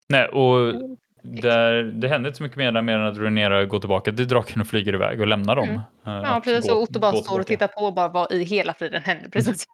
Nej, 0.08 0.28
och 0.28 0.58
Mm. 0.70 0.96
Där, 1.22 1.82
det 1.82 2.08
händer 2.08 2.28
inte 2.30 2.36
så 2.36 2.42
mycket 2.42 2.58
mer 2.58 2.72
där 2.72 2.82
mer 2.82 2.94
än 2.98 3.06
att 3.06 3.18
Rhaenyra 3.18 3.64
går 3.64 3.80
tillbaka 3.80 4.12
till 4.12 4.28
draken 4.28 4.60
och 4.60 4.66
flyger 4.66 4.94
iväg 4.94 5.20
och 5.20 5.26
lämnar 5.26 5.56
dem. 5.56 5.68
Mm. 5.68 5.80
eh, 6.06 6.30
Ja, 6.30 6.40
precis. 6.44 6.70
gå- 6.70 6.76
Och 6.76 6.82
Otto 6.82 7.00
bara 7.00 7.12
står 7.12 7.40
och 7.40 7.46
tittar 7.46 7.68
på 7.68 7.80
och 7.80 7.94
bara 7.94 8.08
vad 8.08 8.32
i 8.32 8.44
hela 8.44 8.74
friden 8.74 9.02
händer. 9.02 9.30
Precis. 9.30 9.64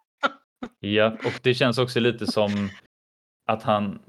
Ja, 0.79 1.07
och 1.25 1.39
det 1.43 1.53
känns 1.53 1.77
också 1.77 1.99
lite 1.99 2.27
som 2.27 2.69
att 3.49 3.63
han, 3.63 3.99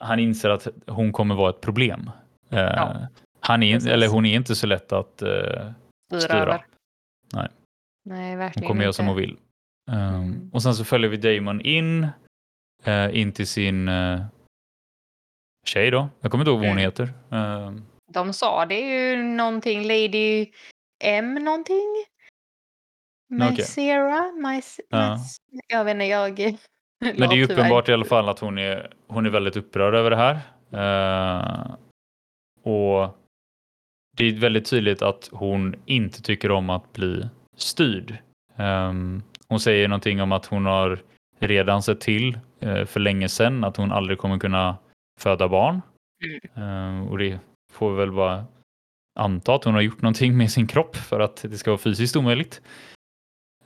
han 0.00 0.18
inser 0.18 0.50
att 0.50 0.68
hon 0.86 1.12
kommer 1.12 1.34
vara 1.34 1.50
ett 1.50 1.60
problem. 1.60 2.10
Eh, 2.50 2.58
Ja, 2.60 2.96
han 3.40 3.62
är, 3.62 3.74
precis. 3.74 3.90
eller 3.90 4.08
hon 4.08 4.26
är 4.26 4.34
inte 4.36 4.54
så 4.54 4.66
lätt 4.66 4.92
att 4.92 5.22
eh, 5.22 5.28
Styra 6.08 6.20
styra. 6.20 6.60
Nej. 7.32 7.48
Nej, 8.04 8.30
Hon 8.30 8.38
verkligen 8.38 8.68
kommer 8.68 8.82
göra 8.82 8.92
som 8.92 9.06
hon 9.06 9.16
vill. 9.16 9.30
Um, 9.30 9.38
Mm. 9.96 10.50
Och 10.52 10.62
sen 10.62 10.74
så 10.74 10.84
följer 10.84 11.10
vi 11.10 11.16
Damon 11.16 11.60
in, 11.60 12.06
eh, 12.84 13.18
in 13.20 13.32
till 13.32 13.46
sin 13.46 13.88
uh, 13.88 14.20
tjej 15.68 15.90
då. 15.90 16.08
Jag 16.20 16.30
kommer 16.30 16.42
inte 16.42 16.50
ihåg 16.50 16.58
vad 16.60 16.68
hon 16.68 16.78
Mm. 16.78 16.84
heter. 16.84 17.12
Um, 17.28 17.86
De 18.12 18.32
sa 18.32 18.66
det 18.66 18.74
är 18.74 19.10
ju 19.16 19.22
någonting 19.22 19.82
Lady 19.82 20.46
M 21.04 21.34
någonting. 21.34 22.04
Okej. 23.34 23.50
Mycera? 23.50 24.32
Mys- 24.42 24.80
Ja. 24.88 25.18
Jag 25.68 25.84
vet 25.84 25.92
inte, 25.94 26.04
jag... 26.04 26.38
Men 27.00 27.16
det 27.28 27.34
är 27.34 27.36
ju 27.36 27.44
uppenbart 27.44 27.88
i 27.88 27.92
alla 27.92 28.04
fall 28.04 28.28
att 28.28 28.38
hon 28.38 28.58
är, 28.58 28.90
hon 29.08 29.26
är 29.26 29.30
väldigt 29.30 29.56
upprörd 29.56 29.94
över 29.94 30.10
det 30.10 30.16
här. 30.16 30.34
Eh, 30.72 31.74
och 32.72 33.16
det 34.16 34.24
är 34.24 34.32
väldigt 34.40 34.70
tydligt 34.70 35.02
att 35.02 35.28
hon 35.32 35.74
inte 35.86 36.22
tycker 36.22 36.50
om 36.50 36.70
att 36.70 36.92
bli 36.92 37.28
styrd. 37.56 38.16
Ehm, 38.56 39.22
hon 39.48 39.60
säger 39.60 39.88
någonting 39.88 40.22
om 40.22 40.32
att 40.32 40.46
hon 40.46 40.66
har 40.66 41.02
redan 41.40 41.82
sett 41.82 42.00
till 42.00 42.38
eh, 42.60 42.84
för 42.84 43.00
länge 43.00 43.28
sedan 43.28 43.64
att 43.64 43.76
hon 43.76 43.92
aldrig 43.92 44.18
kommer 44.18 44.38
kunna 44.38 44.76
föda 45.20 45.48
barn. 45.48 45.82
Ehm, 46.54 47.08
och 47.08 47.18
det 47.18 47.38
får 47.72 47.90
vi 47.90 47.96
väl 47.96 48.12
bara 48.12 48.44
anta 49.20 49.54
att 49.54 49.64
hon 49.64 49.74
har 49.74 49.80
gjort 49.80 50.02
någonting 50.02 50.36
med 50.36 50.50
sin 50.50 50.66
kropp 50.66 50.96
för 50.96 51.20
att 51.20 51.36
det 51.42 51.58
ska 51.58 51.70
vara 51.70 51.78
fysiskt 51.78 52.16
omöjligt. 52.16 52.62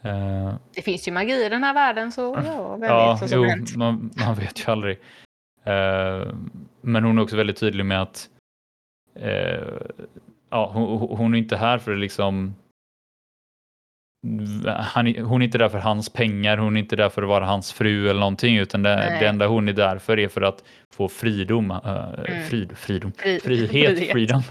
Eh, 0.02 0.54
Det 0.74 0.82
finns 0.82 1.08
ju 1.08 1.12
magi 1.12 1.46
i 1.46 1.48
den 1.48 1.64
här 1.64 1.74
världen 1.74 2.12
så 2.12 2.20
ja, 2.46 2.76
vem 2.76 2.90
Ja, 2.90 3.12
vet 3.12 3.20
vad 3.20 3.30
som 3.30 3.42
jo, 3.42 3.48
hänt. 3.48 3.76
man, 3.76 4.10
man 4.26 4.34
vet 4.34 4.60
ju 4.68 4.72
aldrig. 4.72 4.98
Eh, 5.64 6.32
men 6.80 7.04
hon 7.04 7.18
är 7.18 7.22
också 7.22 7.36
väldigt 7.36 7.56
tydlig 7.60 7.86
med 7.86 8.02
att 8.02 8.30
eh, 9.14 9.68
ja, 10.50 10.70
hon, 10.74 11.16
hon 11.18 11.34
är 11.34 11.38
inte 11.38 11.56
här 11.56 11.78
för 11.78 11.92
att 11.92 11.98
liksom 11.98 12.54
han, 14.66 15.06
hon 15.16 15.42
är 15.42 15.44
inte 15.44 15.58
där 15.58 15.68
för 15.68 15.78
hans 15.78 16.12
pengar, 16.12 16.56
hon 16.56 16.76
är 16.76 16.80
inte 16.80 16.96
där 16.96 17.08
för 17.08 17.22
att 17.22 17.28
vara 17.28 17.44
hans 17.46 17.72
fru 17.72 18.10
eller 18.10 18.20
någonting, 18.20 18.56
utan 18.56 18.82
det, 18.82 19.16
det 19.20 19.26
enda 19.26 19.46
hon 19.46 19.68
är 19.68 19.72
där 19.72 19.98
för 19.98 20.18
är 20.18 20.28
för 20.28 20.40
att 20.42 20.64
få 20.92 21.08
fridom, 21.08 21.70
Mm. 21.70 22.42
frid, 22.48 22.78
fridom, 22.78 23.12
Fri- 23.12 23.40
frihet, 23.40 23.70
frihet. 23.98 24.12
freedom. 24.12 24.42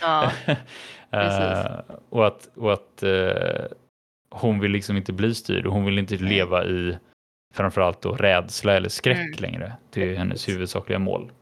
Ja, 0.00 0.32
Eh, 1.12 1.80
och 2.10 2.26
att, 2.26 2.48
och 2.56 2.72
att 2.72 3.02
eh, 3.02 3.64
hon 4.30 4.60
vill 4.60 4.70
liksom 4.70 4.96
inte 4.96 5.12
bli 5.12 5.34
styrd 5.34 5.66
och 5.66 5.72
hon 5.72 5.84
vill 5.84 5.98
inte 5.98 6.16
leva 6.16 6.64
i 6.64 6.98
framförallt 7.54 8.02
då 8.02 8.12
rädsla 8.12 8.72
eller 8.76 8.88
skräck 8.88 9.16
Mm. 9.18 9.32
längre. 9.38 9.72
Det 9.90 10.02
är 10.10 10.16
hennes 10.16 10.48
huvudsakliga 10.48 10.98
mål. 10.98 11.32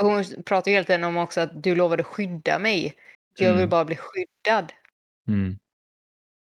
och 0.00 0.06
hon 0.06 0.24
pratar 0.46 0.70
ju 0.70 0.74
hela 0.74 0.84
tiden 0.84 1.04
om 1.04 1.16
också 1.16 1.40
att 1.40 1.62
du 1.62 1.74
lovade 1.74 2.02
skydda 2.04 2.58
mig. 2.58 2.94
Jag 3.38 3.48
vill 3.48 3.56
Mm. 3.58 3.68
bara 3.70 3.84
bli 3.84 3.96
skyddad. 3.96 4.72
Mm. 5.28 5.58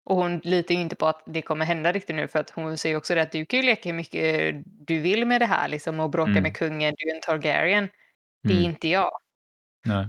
Och 0.05 0.17
hon 0.17 0.39
litar 0.39 0.75
ju 0.75 0.81
inte 0.81 0.97
på 0.97 1.07
att 1.07 1.23
det 1.27 1.43
kommer 1.43 1.65
hända 1.65 1.93
riktigt 1.93 2.17
nu 2.17 2.29
för 2.29 2.39
att 2.39 2.51
hon 2.51 2.79
säger 2.79 2.97
också 2.97 3.15
det 3.15 3.23
att 3.23 3.33
du 3.33 3.47
kan 3.47 3.61
ju 3.61 3.67
leka 3.67 3.89
hur 3.89 3.97
mycket 3.97 4.55
du 4.65 5.01
vill 5.01 5.27
med 5.27 5.41
det 5.41 5.47
här 5.47 5.69
liksom 5.69 6.01
och 6.01 6.11
bråka 6.11 6.31
Mm. 6.31 6.43
med 6.43 6.57
kungen, 6.57 6.95
du 6.99 7.11
är 7.11 7.15
en 7.15 7.21
Targaryen. 7.21 7.89
Det 8.43 8.53
är 8.53 8.59
Mm. 8.59 8.71
inte 8.71 8.89
jag. 8.89 9.11
Nej. 9.85 10.07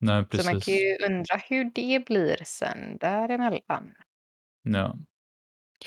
Nej, 0.00 0.24
Så 0.30 0.36
man 0.36 0.54
precis. 0.54 0.64
kan 0.64 0.74
ju 0.74 0.96
undra 1.06 1.36
hur 1.36 1.64
det 1.74 2.04
blir 2.06 2.36
sen 2.44 2.96
däremellan. 2.98 3.94
Ja. 4.62 4.88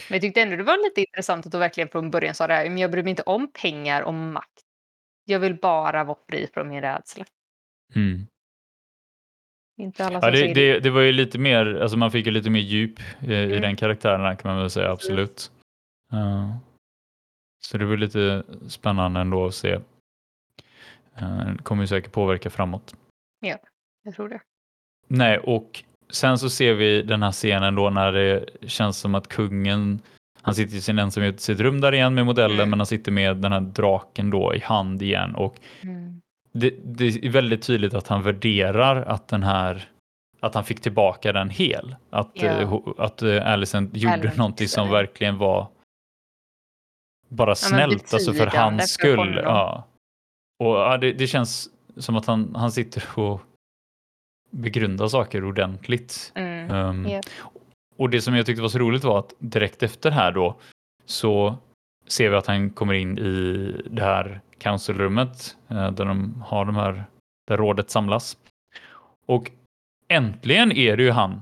Men 0.09 0.15
jag 0.15 0.21
tyckte 0.21 0.41
ändå 0.41 0.55
det 0.55 0.63
var 0.63 0.83
lite 0.89 1.01
intressant 1.01 1.45
att 1.45 1.51
du 1.51 1.57
verkligen 1.57 1.89
från 1.89 2.11
början 2.11 2.35
sa 2.35 2.47
det 2.47 2.53
här, 2.53 2.69
men 2.69 2.77
jag 2.77 2.91
bryr 2.91 3.03
mig 3.03 3.09
inte 3.09 3.23
om 3.23 3.51
pengar 3.53 4.01
och 4.01 4.13
makt. 4.13 4.61
Jag 5.25 5.39
vill 5.39 5.55
bara 5.59 6.03
vara 6.03 6.17
fri 6.29 6.47
från 6.53 6.69
min 6.69 6.81
rädsla. 6.81 7.25
Mm. 7.95 8.27
Inte 9.77 10.05
alla 10.05 10.19
Ja, 10.21 10.31
det, 10.31 10.53
det. 10.53 10.79
det, 10.79 10.89
var 10.89 11.01
ju 11.01 11.11
lite 11.11 11.39
mer, 11.39 11.79
alltså 11.81 11.97
man 11.97 12.11
fick 12.11 12.25
ju 12.25 12.31
lite 12.31 12.49
mer 12.49 12.59
djup 12.59 12.99
i, 13.21 13.33
i 13.33 13.43
Mm. 13.45 13.61
den 13.61 13.75
karaktären 13.75 14.37
kan 14.37 14.51
man 14.51 14.59
väl 14.61 14.69
säga, 14.69 14.91
absolut. 14.91 15.51
Ja. 16.11 16.59
så 17.59 17.77
det 17.77 17.85
var 17.85 17.97
lite 17.97 18.43
spännande 18.69 19.19
ändå 19.19 19.45
att 19.45 19.55
se. 19.55 19.71
Eh, 21.15 21.37
Det 21.57 21.63
kommer 21.63 21.83
ju 21.83 21.87
säkert 21.87 22.11
påverka 22.11 22.49
framåt. 22.49 22.95
Jag 24.03 24.15
tror 24.15 24.29
det. 24.29 24.39
Nej, 25.07 25.37
och 25.37 25.83
sen 26.09 26.39
så 26.39 26.49
ser 26.49 26.73
vi 26.73 27.01
den 27.01 27.23
här 27.23 27.31
scenen 27.31 27.75
då 27.75 27.89
när 27.89 28.11
det 28.11 28.45
känns 28.67 28.97
som 28.97 29.15
att 29.15 29.27
kungen, 29.27 29.99
han 30.41 30.55
sitter 30.55 30.75
i 30.75 30.81
sin 30.81 30.99
ensamhet 30.99 31.35
i 31.35 31.39
sitt 31.39 31.59
rum 31.59 31.81
där 31.81 31.93
igen 31.93 32.13
med 32.15 32.25
modellen, 32.25 32.57
Mm. 32.57 32.69
men 32.69 32.79
han 32.79 32.85
sitter 32.85 33.11
med 33.11 33.37
den 33.37 33.51
här 33.51 33.61
draken 33.61 34.29
då 34.29 34.55
i 34.55 34.59
hand 34.59 35.01
igen 35.01 35.35
och 35.35 35.55
Mm. 35.83 36.21
Det, 36.59 36.69
det 36.83 37.05
är 37.25 37.29
väldigt 37.29 37.61
tydligt 37.63 37.93
att 37.93 38.07
han 38.07 38.23
värderar 38.23 39.01
att 39.01 39.27
den 39.27 39.43
här 39.43 39.89
att 40.39 40.55
han 40.55 40.63
fick 40.63 40.81
tillbaka 40.81 41.33
den 41.33 41.49
hel. 41.49 41.95
Att, 42.09 42.31
Ja. 42.33 42.43
eh, 42.45 42.69
ho- 42.71 42.93
att 43.01 43.23
uh, 43.23 43.47
Alicent 43.47 43.95
gjorde 43.97 44.13
Alicent 44.13 44.37
någonting 44.37 44.67
som 44.67 44.89
verkligen 44.89 45.37
var 45.37 45.67
bara 47.29 47.55
snällt, 47.55 48.13
alltså 48.13 48.33
för 48.33 48.47
hans 48.47 48.81
för 48.81 48.87
skull. 48.87 49.17
honom. 49.17 49.33
Ja. 49.43 49.83
Och 50.63 50.75
ja, 50.75 50.97
det, 50.97 51.13
det 51.13 51.27
känns 51.27 51.69
som 51.97 52.15
att 52.15 52.25
han, 52.25 52.55
han 52.55 52.71
sitter 52.71 53.19
och 53.19 53.41
begrundar 54.51 55.07
saker 55.07 55.45
ordentligt. 55.45 56.31
Mm. 56.35 56.71
Um, 56.71 57.05
Ja. 57.09 57.21
Och 57.95 58.09
det 58.09 58.21
som 58.21 58.35
jag 58.35 58.45
tyckte 58.45 58.61
var 58.61 58.69
så 58.69 58.79
roligt 58.79 59.03
var 59.03 59.19
att 59.19 59.33
direkt 59.39 59.83
efter 59.83 60.11
här 60.11 60.31
då 60.31 60.55
så 61.05 61.55
ser 62.07 62.29
vi 62.29 62.35
att 62.35 62.47
han 62.47 62.69
kommer 62.69 62.93
in 62.93 63.17
i 63.17 63.73
det 63.89 64.03
här 64.03 64.41
councilrummet 64.59 65.55
eh, 65.69 65.91
där 65.91 66.05
de 66.05 66.43
har 66.47 66.65
de 66.65 66.75
här, 66.75 67.03
där 67.47 67.57
rådet 67.57 67.89
samlas. 67.89 68.37
Och 69.27 69.51
äntligen 70.09 70.71
är 70.71 70.97
det 70.97 71.03
ju 71.03 71.11
han, 71.11 71.41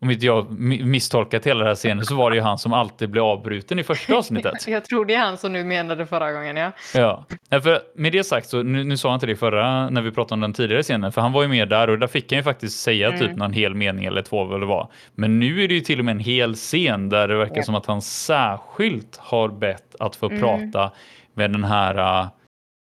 om 0.00 0.10
inte 0.10 0.26
jag 0.26 0.46
mi- 0.46 0.84
misstolkat 0.84 1.46
hela 1.46 1.58
den 1.58 1.68
här 1.68 1.74
scenen, 1.74 2.04
så 2.04 2.14
var 2.14 2.30
det 2.30 2.36
ju 2.36 2.42
han 2.42 2.58
som 2.58 2.72
alltid 2.72 3.10
blev 3.10 3.24
avbruten 3.24 3.78
i 3.78 3.82
första 3.84 4.16
avsnittet. 4.16 4.52
Jag 4.68 4.84
tror 4.84 5.04
det 5.04 5.14
är 5.14 5.18
han 5.18 5.38
som 5.38 5.52
du 5.52 5.64
menade 5.64 6.06
förra 6.06 6.32
gången, 6.32 6.56
ja. 6.56 6.72
Ja, 6.94 7.24
för 7.62 7.80
med 7.96 8.12
det 8.12 8.24
sagt 8.24 8.48
så, 8.48 8.62
nu, 8.62 8.84
nu 8.84 8.96
sa 8.96 9.08
jag 9.08 9.16
inte 9.16 9.26
det 9.26 9.36
förra 9.36 9.90
när 9.90 10.02
vi 10.02 10.10
pratade 10.10 10.34
om 10.34 10.40
den 10.40 10.52
tidigare 10.52 10.82
scenen, 10.82 11.12
för 11.12 11.20
han 11.20 11.32
var 11.32 11.42
ju 11.42 11.48
med 11.48 11.68
där 11.68 11.90
och 11.90 11.98
där 11.98 12.06
fick 12.06 12.32
han 12.32 12.36
ju 12.38 12.42
faktiskt 12.42 12.80
säga 12.80 13.08
Mm. 13.08 13.20
typ 13.20 13.36
någon 13.36 13.52
hel 13.52 13.74
mening 13.74 14.04
eller 14.04 14.22
två 14.22 14.44
vad 14.44 14.60
det 14.60 14.66
var. 14.66 14.88
Men 15.14 15.38
nu 15.40 15.64
är 15.64 15.68
det 15.68 15.74
ju 15.74 15.80
till 15.80 15.98
och 15.98 16.04
med 16.04 16.12
en 16.12 16.18
hel 16.20 16.54
scen 16.54 17.08
där 17.08 17.28
det 17.28 17.36
verkar 17.36 17.56
Ja. 17.56 17.62
som 17.62 17.74
att 17.74 17.86
han 17.86 18.02
särskilt 18.02 19.16
har 19.16 19.48
bett 19.48 19.94
att 20.00 20.16
få 20.16 20.26
Mm. 20.30 20.40
prata 20.40 20.90
med 21.36 21.52
den 21.52 21.64
här, 21.64 22.22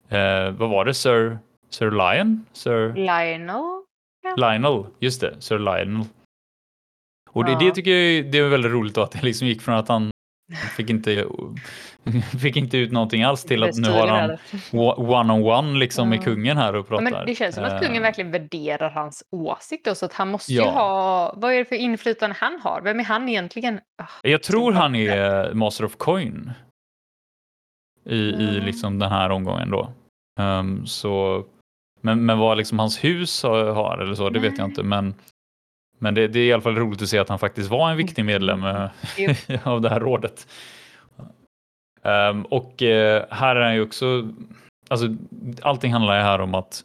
eh, 0.09 0.51
vad 0.51 0.71
var 0.71 0.85
det, 0.85 0.95
Sir, 0.95 1.39
Sir 1.71 1.91
Lion? 1.91 2.47
Sir 2.53 2.95
Lionel? 2.95 3.83
Lionel, 4.37 4.85
just 4.99 5.21
det, 5.21 5.35
Sir 5.41 5.59
Lionel. 5.59 6.05
Och 7.31 7.45
det, 7.45 7.53
Ja. 7.53 7.59
det 7.59 7.71
tycker 7.71 7.91
jag 7.91 8.33
det 8.33 8.39
är 8.39 8.49
väldigt 8.49 8.73
roligt 8.73 8.95
då, 8.95 9.03
att 9.03 9.11
det 9.13 9.23
liksom 9.23 9.47
gick 9.49 9.63
från 9.63 9.75
att 9.75 9.89
han 9.89 10.11
fick 10.77 10.91
inte, 10.91 11.25
fick 12.43 12.57
inte 12.57 12.79
ut 12.79 12.93
någonting 12.93 13.23
alls 13.23 13.45
till 13.45 13.63
att 13.63 13.77
nu 13.77 13.89
har 13.91 14.07
han 14.09 14.31
one-on-one 14.73 15.79
liksom 15.79 16.09
med 16.09 16.19
Ja. 16.19 16.23
kungen 16.23 16.57
här 16.57 16.73
och 16.77 16.79
Ja, 16.79 16.89
pratar. 16.89 17.05
men 17.05 17.27
det 17.27 17.35
känns 17.35 17.55
som 17.55 17.65
att 17.65 17.81
kungen 17.83 17.97
Eh, 17.97 18.03
verkligen 18.03 18.31
värderar 18.31 18.91
hans 18.91 19.23
åsikt 19.31 19.85
då, 19.85 19.95
så 19.95 20.07
att 20.07 20.13
han 20.13 20.29
måste 20.31 20.53
ju 20.53 20.59
Ja. 20.59 20.71
ha... 20.71 21.35
Vad 21.37 21.53
är 21.53 21.59
det 21.59 21.65
för 21.65 21.77
inflytande 21.77 22.37
han 22.39 22.61
har? 22.61 22.81
Vem 22.81 23.01
är 23.01 23.05
han 23.05 23.29
egentligen? 23.29 23.81
Ah, 24.03 24.07
Jag 24.23 24.43
tror 24.43 24.73
som 24.73 24.81
han 24.81 24.95
är 24.95 25.55
Master 25.55 25.85
of 25.85 25.97
Coin 25.97 26.53
i, 28.05 28.17
i 28.17 28.57
Ja. 28.59 28.65
liksom 28.65 28.99
den 28.99 29.11
här 29.11 29.31
omgången 29.31 29.71
då. 29.71 29.93
Ehm, 30.41 30.87
så, 30.87 31.45
men, 32.01 32.27
men 32.27 32.39
vad 32.39 32.59
liksom 32.59 32.79
hans 32.79 33.05
hus 33.05 33.43
har, 33.43 33.99
eller 33.99 34.15
så, 34.15 34.31
det 34.31 34.41
vet 34.41 34.59
jag 34.59 34.69
inte. 34.69 34.83
Men, 34.83 35.15
men 35.99 36.15
det, 36.15 36.29
det 36.29 36.41
är 36.41 36.45
i 36.45 36.53
alla 36.53 36.63
fall 36.63 36.77
roligt 36.77 37.03
att 37.03 37.09
se 37.09 37.19
att 37.19 37.29
han 37.29 37.39
faktiskt 37.39 37.71
var 37.71 37.91
en 37.91 37.97
viktig 37.97 38.25
medlem 38.25 38.65
eh, 38.65 38.89
av 39.69 39.81
det 39.81 39.89
här 39.89 40.01
rådet. 40.01 40.47
Ehm, 42.03 42.43
och 42.43 42.83
eh, 42.83 43.25
här 43.31 43.57
är 43.57 43.65
han 43.65 43.75
ju 43.75 43.83
också, 43.83 44.29
alltså 44.89 45.07
allting 45.63 45.93
handlar 45.93 46.17
ju 46.17 46.23
här 46.23 46.41
om 46.41 46.55
att 46.55 46.85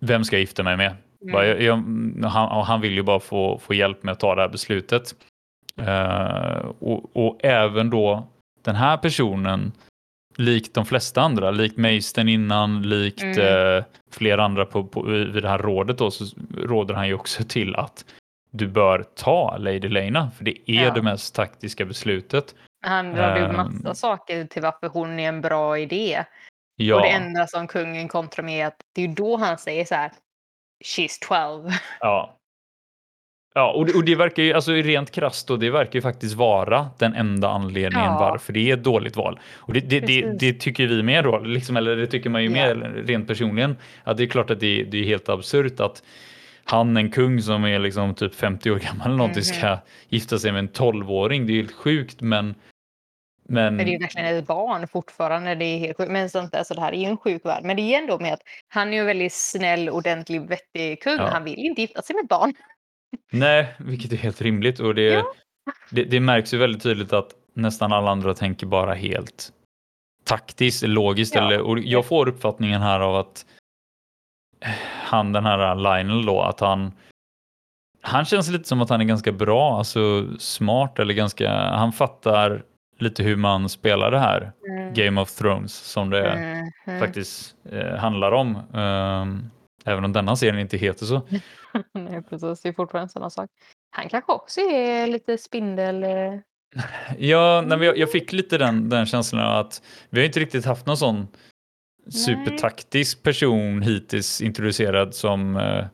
vem 0.00 0.24
ska 0.24 0.36
jag 0.36 0.40
gifta 0.40 0.62
mig 0.62 0.76
med? 0.76 0.96
Mm. 1.22 1.32
Bara, 1.32 1.46
jag, 1.46 1.62
jag, 1.62 1.76
han, 2.28 2.64
han 2.64 2.80
vill 2.80 2.94
ju 2.94 3.02
bara 3.02 3.20
få, 3.20 3.58
få 3.58 3.74
hjälp 3.74 4.02
med 4.02 4.12
att 4.12 4.20
ta 4.20 4.34
det 4.34 4.42
här 4.42 4.48
beslutet. 4.48 5.14
Uh, 5.80 6.72
och, 6.78 7.16
och, 7.16 7.44
även 7.44 7.90
då 7.90 8.28
den 8.62 8.74
här 8.74 8.96
personen, 8.96 9.72
likt 10.36 10.74
de 10.74 10.86
flesta 10.86 11.20
andra, 11.20 11.50
likt 11.50 11.76
Meisten 11.76 12.28
innan, 12.28 12.82
likt 12.82 13.22
mm. 13.22 13.38
uh, 13.38 13.84
flera 14.10 14.44
andra 14.44 14.66
på, 14.66 14.84
på, 14.84 15.02
vid 15.02 15.42
det 15.42 15.48
här 15.48 15.58
rådet 15.58 15.98
då, 15.98 16.10
så 16.10 16.24
råder 16.56 16.94
han 16.94 17.08
ju 17.08 17.14
också 17.14 17.44
till 17.48 17.76
att 17.76 18.04
du 18.50 18.68
bör 18.68 19.04
ta 19.14 19.56
Lady 19.56 19.88
Lena, 19.88 20.30
för 20.30 20.44
det 20.44 20.70
är 20.70 20.84
ja. 20.84 20.94
det 20.94 21.02
mest 21.02 21.34
taktiska 21.34 21.84
beslutet. 21.84 22.54
Han 22.86 23.14
drar 23.14 23.36
ju 23.36 23.42
um, 23.42 23.54
massa 23.54 23.94
saker 23.94 24.44
till 24.44 24.62
varför 24.62 24.88
hon 24.88 25.20
är 25.20 25.28
en 25.28 25.40
bra 25.40 25.78
idé. 25.78 26.24
Ja. 26.76 26.96
Och 26.96 27.02
det 27.02 27.08
enda 27.08 27.46
som 27.46 27.66
kungen 27.66 28.08
kontrar 28.08 28.44
med 28.44 28.62
är 28.62 28.66
att 28.66 28.80
det 28.92 29.04
är 29.04 29.08
då 29.08 29.36
han 29.36 29.58
säger 29.58 29.84
så 29.84 29.94
här, 29.94 30.12
She's 30.84 31.18
12. 31.28 31.70
Ja. 32.00 32.38
Ja, 33.54 33.72
och 33.72 33.86
det, 33.86 33.94
och 33.94 34.04
det 34.04 34.14
verkar 34.14 34.42
ju, 34.42 34.52
alltså 34.52 34.72
rent 34.72 35.10
krasst 35.10 35.48
då, 35.48 35.56
det 35.56 35.70
verkar 35.70 35.94
ju 35.94 36.02
faktiskt 36.02 36.34
vara 36.34 36.90
den 36.98 37.14
enda 37.14 37.48
anledningen 37.48 38.06
ja. 38.06 38.18
varför 38.20 38.52
det 38.52 38.70
är 38.70 38.74
ett 38.74 38.84
dåligt 38.84 39.16
val. 39.16 39.40
Och 39.56 39.72
det, 39.72 39.80
det, 39.80 40.00
det, 40.00 40.38
det 40.38 40.52
tycker 40.52 40.86
vi 40.86 41.02
med 41.02 41.24
då, 41.24 41.38
liksom, 41.38 41.76
eller 41.76 41.96
det 41.96 42.06
tycker 42.06 42.30
man 42.30 42.42
ju 42.42 42.50
yeah. 42.50 42.76
med 42.76 43.08
rent 43.08 43.28
personligen. 43.28 43.76
Att 44.04 44.16
det 44.16 44.22
är 44.22 44.26
klart 44.26 44.50
att 44.50 44.60
det, 44.60 44.84
det 44.84 44.98
är 44.98 45.04
helt 45.04 45.28
absurt 45.28 45.80
att 45.80 46.02
han, 46.64 46.96
en 46.96 47.10
kung 47.10 47.42
som 47.42 47.64
är 47.64 47.78
liksom 47.78 48.14
typ 48.14 48.34
50 48.34 48.70
år 48.70 48.78
gammal 48.78 49.06
eller 49.06 49.16
någonting, 49.16 49.42
mm 49.42 49.54
-hmm. 49.54 49.58
ska 49.58 49.78
gifta 50.08 50.38
sig 50.38 50.52
med 50.52 50.58
en 50.58 50.70
12-åring. 50.70 51.46
Det 51.46 51.52
är 51.52 51.56
helt 51.56 51.72
sjukt, 51.72 52.20
men 52.20 52.54
men... 53.48 53.76
men 53.76 53.86
det 53.86 53.90
är 53.90 53.92
ju 53.92 53.98
verkligen 53.98 54.36
ett 54.36 54.46
barn 54.46 54.88
fortfarande. 54.88 55.54
Det 55.54 55.64
är 55.64 55.78
helt 55.78 55.96
sjukt. 55.96 56.10
Men 56.10 56.30
sånt, 56.30 56.54
alltså, 56.54 56.74
det 56.74 56.80
här 56.80 56.92
är 56.92 56.96
ju 56.96 57.04
en 57.04 57.16
sjuk 57.16 57.44
värld. 57.44 57.64
Men 57.64 57.76
det 57.76 57.82
är 57.82 57.98
ändå 57.98 58.18
med 58.18 58.32
att 58.32 58.42
han 58.68 58.92
är 58.92 59.00
en 59.00 59.06
väldigt 59.06 59.32
snäll, 59.32 59.90
ordentlig, 59.90 60.48
vettig 60.48 61.02
kung. 61.02 61.16
Ja. 61.16 61.28
Han 61.28 61.44
vill 61.44 61.58
inte 61.58 61.80
gifta 61.80 62.02
sig 62.02 62.16
med 62.16 62.26
barn. 62.26 62.54
Nej, 63.30 63.74
vilket 63.78 64.12
är 64.12 64.16
helt 64.16 64.42
rimligt. 64.42 64.80
Och 64.80 64.94
det, 64.94 65.02
ja. 65.02 65.34
det, 65.90 66.04
det, 66.04 66.20
märks 66.20 66.54
ju 66.54 66.58
väldigt 66.58 66.82
tydligt 66.82 67.12
att 67.12 67.30
nästan 67.54 67.92
alla 67.92 68.10
andra 68.10 68.34
tänker 68.34 68.66
bara 68.66 68.94
helt 68.94 69.52
taktiskt, 70.24 70.82
logiskt. 70.82 71.34
Ja. 71.34 71.46
Eller, 71.46 71.60
och 71.60 71.78
jag 71.78 72.06
får 72.06 72.28
uppfattningen 72.28 72.82
här 72.82 73.00
av 73.00 73.16
att 73.16 73.46
han, 75.04 75.32
den 75.32 75.44
här 75.44 75.74
Lionel 75.74 76.26
då, 76.26 76.40
att 76.40 76.60
han 76.60 76.92
han 78.02 78.24
känns 78.24 78.50
lite 78.50 78.68
som 78.68 78.80
att 78.80 78.90
han 78.90 79.00
är 79.00 79.04
ganska 79.04 79.32
bra, 79.32 79.78
alltså 79.78 80.26
smart 80.38 80.98
eller 80.98 81.14
ganska, 81.14 81.50
han 81.52 81.92
fattar 81.92 82.62
lite 82.98 83.22
hur 83.22 83.36
man 83.36 83.68
spelar 83.68 84.10
det 84.10 84.18
här 84.18 84.52
mm. 84.68 84.94
Game 84.94 85.20
of 85.20 85.32
Thrones 85.32 85.74
som 85.74 86.10
det 86.10 86.30
mm. 86.30 86.70
Mm. 86.86 87.00
faktiskt 87.00 87.54
eh, 87.72 87.96
handlar 87.96 88.32
om. 88.32 88.56
Um, 88.72 89.50
även 89.84 90.04
om 90.04 90.12
denna 90.12 90.36
serien 90.36 90.58
inte 90.58 90.76
heter 90.76 91.06
så. 91.06 91.22
Nej, 91.94 92.22
precis. 92.22 92.62
Det 92.62 92.68
är 92.68 92.72
fortfarande 92.72 93.12
sån 93.12 93.30
sak. 93.30 93.50
Han 93.90 94.08
kanske 94.08 94.32
också 94.32 94.60
är 94.60 95.06
lite 95.06 95.38
spindel... 95.38 96.02
Eh. 96.02 96.34
Ja, 97.18 97.64
nej, 97.66 97.78
jag, 97.78 97.98
jag 97.98 98.12
fick 98.12 98.32
lite 98.32 98.58
den, 98.58 98.88
den 98.88 99.06
känslan 99.06 99.58
att 99.58 99.82
vi 100.10 100.20
har 100.20 100.26
inte 100.26 100.40
riktigt 100.40 100.64
haft 100.64 100.86
någon 100.86 100.96
sån 100.96 101.28
supertaktisk 102.10 103.22
person 103.22 103.82
hittills 103.82 104.40
introducerad 104.40 105.14
som 105.14 105.56
uh, 105.56 105.86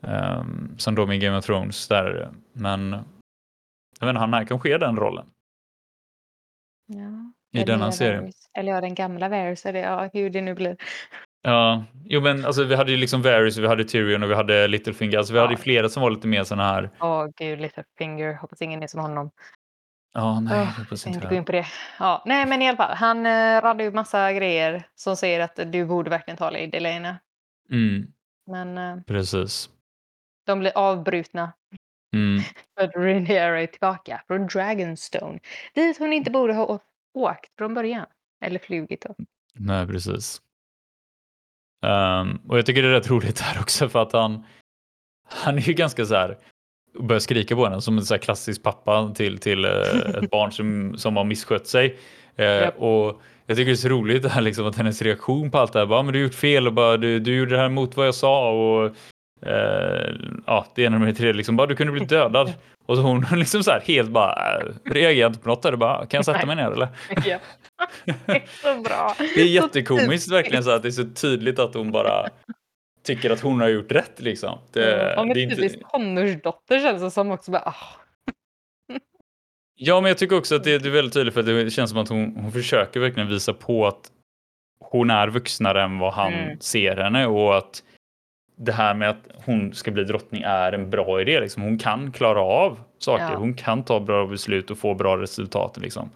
um, 0.00 0.74
som 0.78 0.94
då 0.94 1.06
med 1.06 1.20
Game 1.20 1.38
of 1.38 1.44
Thrones 1.44 1.88
där. 1.88 2.30
Men 2.52 2.92
jag 4.00 4.06
vet 4.06 4.10
inte, 4.10 4.20
han 4.20 4.34
här 4.34 4.44
kanske 4.44 4.74
är 4.74 4.78
den 4.78 4.96
rollen. 4.96 5.26
Ja. 6.86 7.32
I 7.60 7.64
denna 7.64 7.92
serien. 7.92 8.32
Eller 8.58 8.72
ja, 8.72 8.80
den 8.80 8.94
gamla 8.94 9.28
Varys, 9.28 9.66
eller 9.66 9.80
ja, 9.80 10.10
hur 10.12 10.30
det 10.30 10.40
nu 10.40 10.54
blir. 10.54 10.76
Ja, 11.42 11.84
jo 12.04 12.20
men 12.20 12.44
alltså 12.44 12.64
vi 12.64 12.74
hade 12.74 12.90
ju 12.90 12.96
liksom 12.96 13.22
Varys, 13.22 13.56
vi 13.56 13.66
hade 13.66 13.84
Tyrion 13.84 14.22
och 14.22 14.30
vi 14.30 14.34
hade 14.34 14.68
Littlefinger. 14.68 15.18
Alltså 15.18 15.32
vi 15.32 15.38
ja. 15.38 15.44
hade 15.44 15.54
ju 15.54 15.60
flera 15.60 15.88
som 15.88 16.02
var 16.02 16.10
lite 16.10 16.26
mer 16.26 16.44
sådana 16.44 16.64
här. 16.64 16.90
Åh 17.00 17.26
gud, 17.36 17.60
Littlefinger. 17.60 18.34
Hoppas 18.34 18.62
ingen 18.62 18.82
är 18.82 18.86
som 18.86 19.00
honom. 19.00 19.30
Ja, 20.12 20.40
nej, 20.40 20.60
oh, 20.60 20.78
hoppas 20.78 21.06
inte. 21.06 21.28
gå 21.28 21.34
in 21.34 21.44
på 21.44 21.52
det. 21.52 21.66
Ja, 21.98 22.22
nej, 22.26 22.46
men 22.46 22.62
i 22.62 22.68
alla 22.68 22.76
fall. 22.76 22.96
Han 22.96 23.26
eh, 23.26 23.60
radade 23.62 23.84
ju 23.84 23.90
massa 23.90 24.32
grejer 24.32 24.82
som 24.94 25.16
säger 25.16 25.40
att 25.40 25.72
du 25.72 25.84
borde 25.84 26.10
verkligen 26.10 26.36
ta 26.36 26.50
Lady 26.50 26.80
Lena. 26.80 27.16
Mm. 27.70 28.06
Men. 28.46 28.78
Eh, 28.78 29.02
Precis. 29.06 29.70
De 30.46 30.58
blir 30.58 30.72
avbrutna 30.74 31.52
Mm. 32.12 32.42
För 32.74 32.84
att 32.84 32.96
Rhaenyra 32.96 33.60
är 33.60 33.66
tillbaka 33.66 34.22
från 34.26 34.46
Dragonstone. 34.46 35.38
Dit 35.74 35.98
hon 35.98 36.12
inte 36.12 36.30
borde 36.30 36.54
ha 36.54 36.80
åkt 37.14 37.56
från 37.58 37.74
början. 37.74 38.06
Eller 38.44 38.58
flugit 38.58 39.02
då. 39.02 39.14
Nej, 39.54 39.86
precis. 39.86 40.42
Um, 41.82 42.40
och 42.48 42.58
jag 42.58 42.66
tycker 42.66 42.82
det 42.82 42.88
är 42.88 42.92
rätt 42.92 43.10
roligt 43.10 43.40
här 43.40 43.60
också 43.60 43.88
för 43.88 44.02
att 44.02 44.12
han, 44.12 44.44
han 45.28 45.58
är 45.58 45.62
ju 45.62 45.72
ganska 45.72 46.06
så 46.06 46.14
här 46.14 46.36
börjar 46.98 47.20
skrika 47.20 47.56
på 47.56 47.64
henne 47.64 47.80
som 47.80 47.98
en 47.98 48.04
så 48.04 48.18
klassisk 48.18 48.62
pappa 48.62 49.12
till, 49.14 49.38
till 49.38 49.64
uh, 49.64 49.72
ett 50.22 50.30
barn 50.30 50.52
som, 50.52 50.98
som 50.98 51.16
har 51.16 51.24
misskött 51.24 51.66
sig. 51.66 51.98
Uh, 52.38 52.44
yep. 52.44 52.74
Och 52.78 53.22
jag 53.46 53.56
tycker 53.56 53.70
det 53.70 53.74
är 53.74 53.76
så 53.76 53.88
roligt 53.88 54.22
det 54.22 54.28
här, 54.32 54.40
liksom, 54.40 54.66
att 54.66 54.76
hennes 54.76 55.02
reaktion 55.02 55.50
på 55.50 55.58
allt 55.58 55.72
det 55.72 55.78
här. 55.78 55.86
Bara, 55.86 56.02
men 56.02 56.12
du 56.12 56.18
har 56.18 56.24
gjort 56.24 56.34
fel 56.34 56.66
och 56.66 56.72
bara, 56.72 56.96
du, 56.96 57.20
du 57.20 57.36
gjorde 57.36 57.50
det 57.50 57.60
här 57.60 57.68
mot 57.68 57.96
vad 57.96 58.06
jag 58.06 58.14
sa. 58.14 58.50
Och 58.50 58.96
Uh, 59.46 60.42
ja, 60.46 60.66
det 60.74 60.82
ena 60.82 60.98
med 60.98 61.08
det 61.08 61.14
tredje, 61.14 61.32
liksom 61.32 61.56
bara 61.56 61.66
du 61.66 61.76
kunde 61.76 61.92
bli 61.92 62.04
dödad. 62.04 62.52
Och 62.86 62.96
så 62.96 63.02
hon 63.02 63.26
liksom 63.36 63.64
så 63.64 63.70
här 63.70 63.80
helt 63.80 64.10
bara 64.10 64.62
uh, 64.62 64.74
reagerar 64.84 65.28
inte 65.28 65.40
på 65.40 65.48
något. 65.48 65.62
Där, 65.62 65.76
bara, 65.76 66.06
kan 66.06 66.18
jag 66.18 66.24
sätta 66.24 66.46
mig 66.46 66.56
ner 66.56 66.70
eller? 66.70 66.88
Ja. 67.26 67.38
Det 68.04 68.32
är 68.32 68.74
så 68.74 68.80
bra. 68.80 69.14
Det 69.18 69.40
är 69.40 69.46
jättekomiskt 69.46 70.32
verkligen 70.32 70.64
så 70.64 70.70
att 70.70 70.82
det 70.82 70.88
är 70.88 70.90
så 70.90 71.04
tydligt 71.04 71.58
att 71.58 71.74
hon 71.74 71.92
bara 71.92 72.28
tycker 73.04 73.30
att 73.30 73.40
hon 73.40 73.60
har 73.60 73.68
gjort 73.68 73.92
rätt 73.92 74.20
liksom. 74.20 74.58
Det, 74.72 75.14
men 75.16 75.28
det 75.28 75.40
är 75.40 75.62
inte... 75.62 75.78
tonårsdotter 75.92 76.78
känns 76.78 77.02
det 77.02 77.10
som 77.10 77.30
också 77.30 77.50
bara. 77.50 77.62
Oh. 77.66 78.00
Ja, 79.82 80.00
men 80.00 80.08
jag 80.08 80.18
tycker 80.18 80.38
också 80.38 80.56
att 80.56 80.64
det, 80.64 80.78
det, 80.78 80.88
är 80.88 80.92
väldigt 80.92 81.14
tydligt 81.14 81.34
för 81.34 81.42
det 81.42 81.70
känns 81.70 81.90
som 81.90 81.98
att 81.98 82.08
hon, 82.08 82.36
hon 82.36 82.52
försöker 82.52 83.00
verkligen 83.00 83.28
visa 83.28 83.54
på 83.54 83.86
att 83.86 84.10
hon 84.84 85.10
är 85.10 85.28
vuxnare 85.28 85.82
än 85.82 85.98
vad 85.98 86.12
han 86.12 86.32
mm. 86.32 86.60
ser 86.60 86.96
henne 86.96 87.26
och 87.26 87.56
att 87.58 87.82
det 88.62 88.72
här 88.72 88.94
med 88.94 89.10
att 89.10 89.28
hon 89.44 89.74
ska 89.74 89.90
bli 89.90 90.04
drottning 90.04 90.42
är 90.42 90.72
en 90.72 90.90
bra 90.90 91.20
idé. 91.20 91.40
Liksom. 91.40 91.62
Hon 91.62 91.78
kan 91.78 92.12
klara 92.12 92.40
av 92.40 92.80
saker. 92.98 93.30
Ja. 93.32 93.36
Hon 93.36 93.54
kan 93.54 93.84
ta 93.84 94.00
bra 94.00 94.26
beslut 94.26 94.70
och 94.70 94.78
få 94.78 94.94
bra 94.94 95.16
resultat. 95.16 95.76
Liksom. 95.76 96.10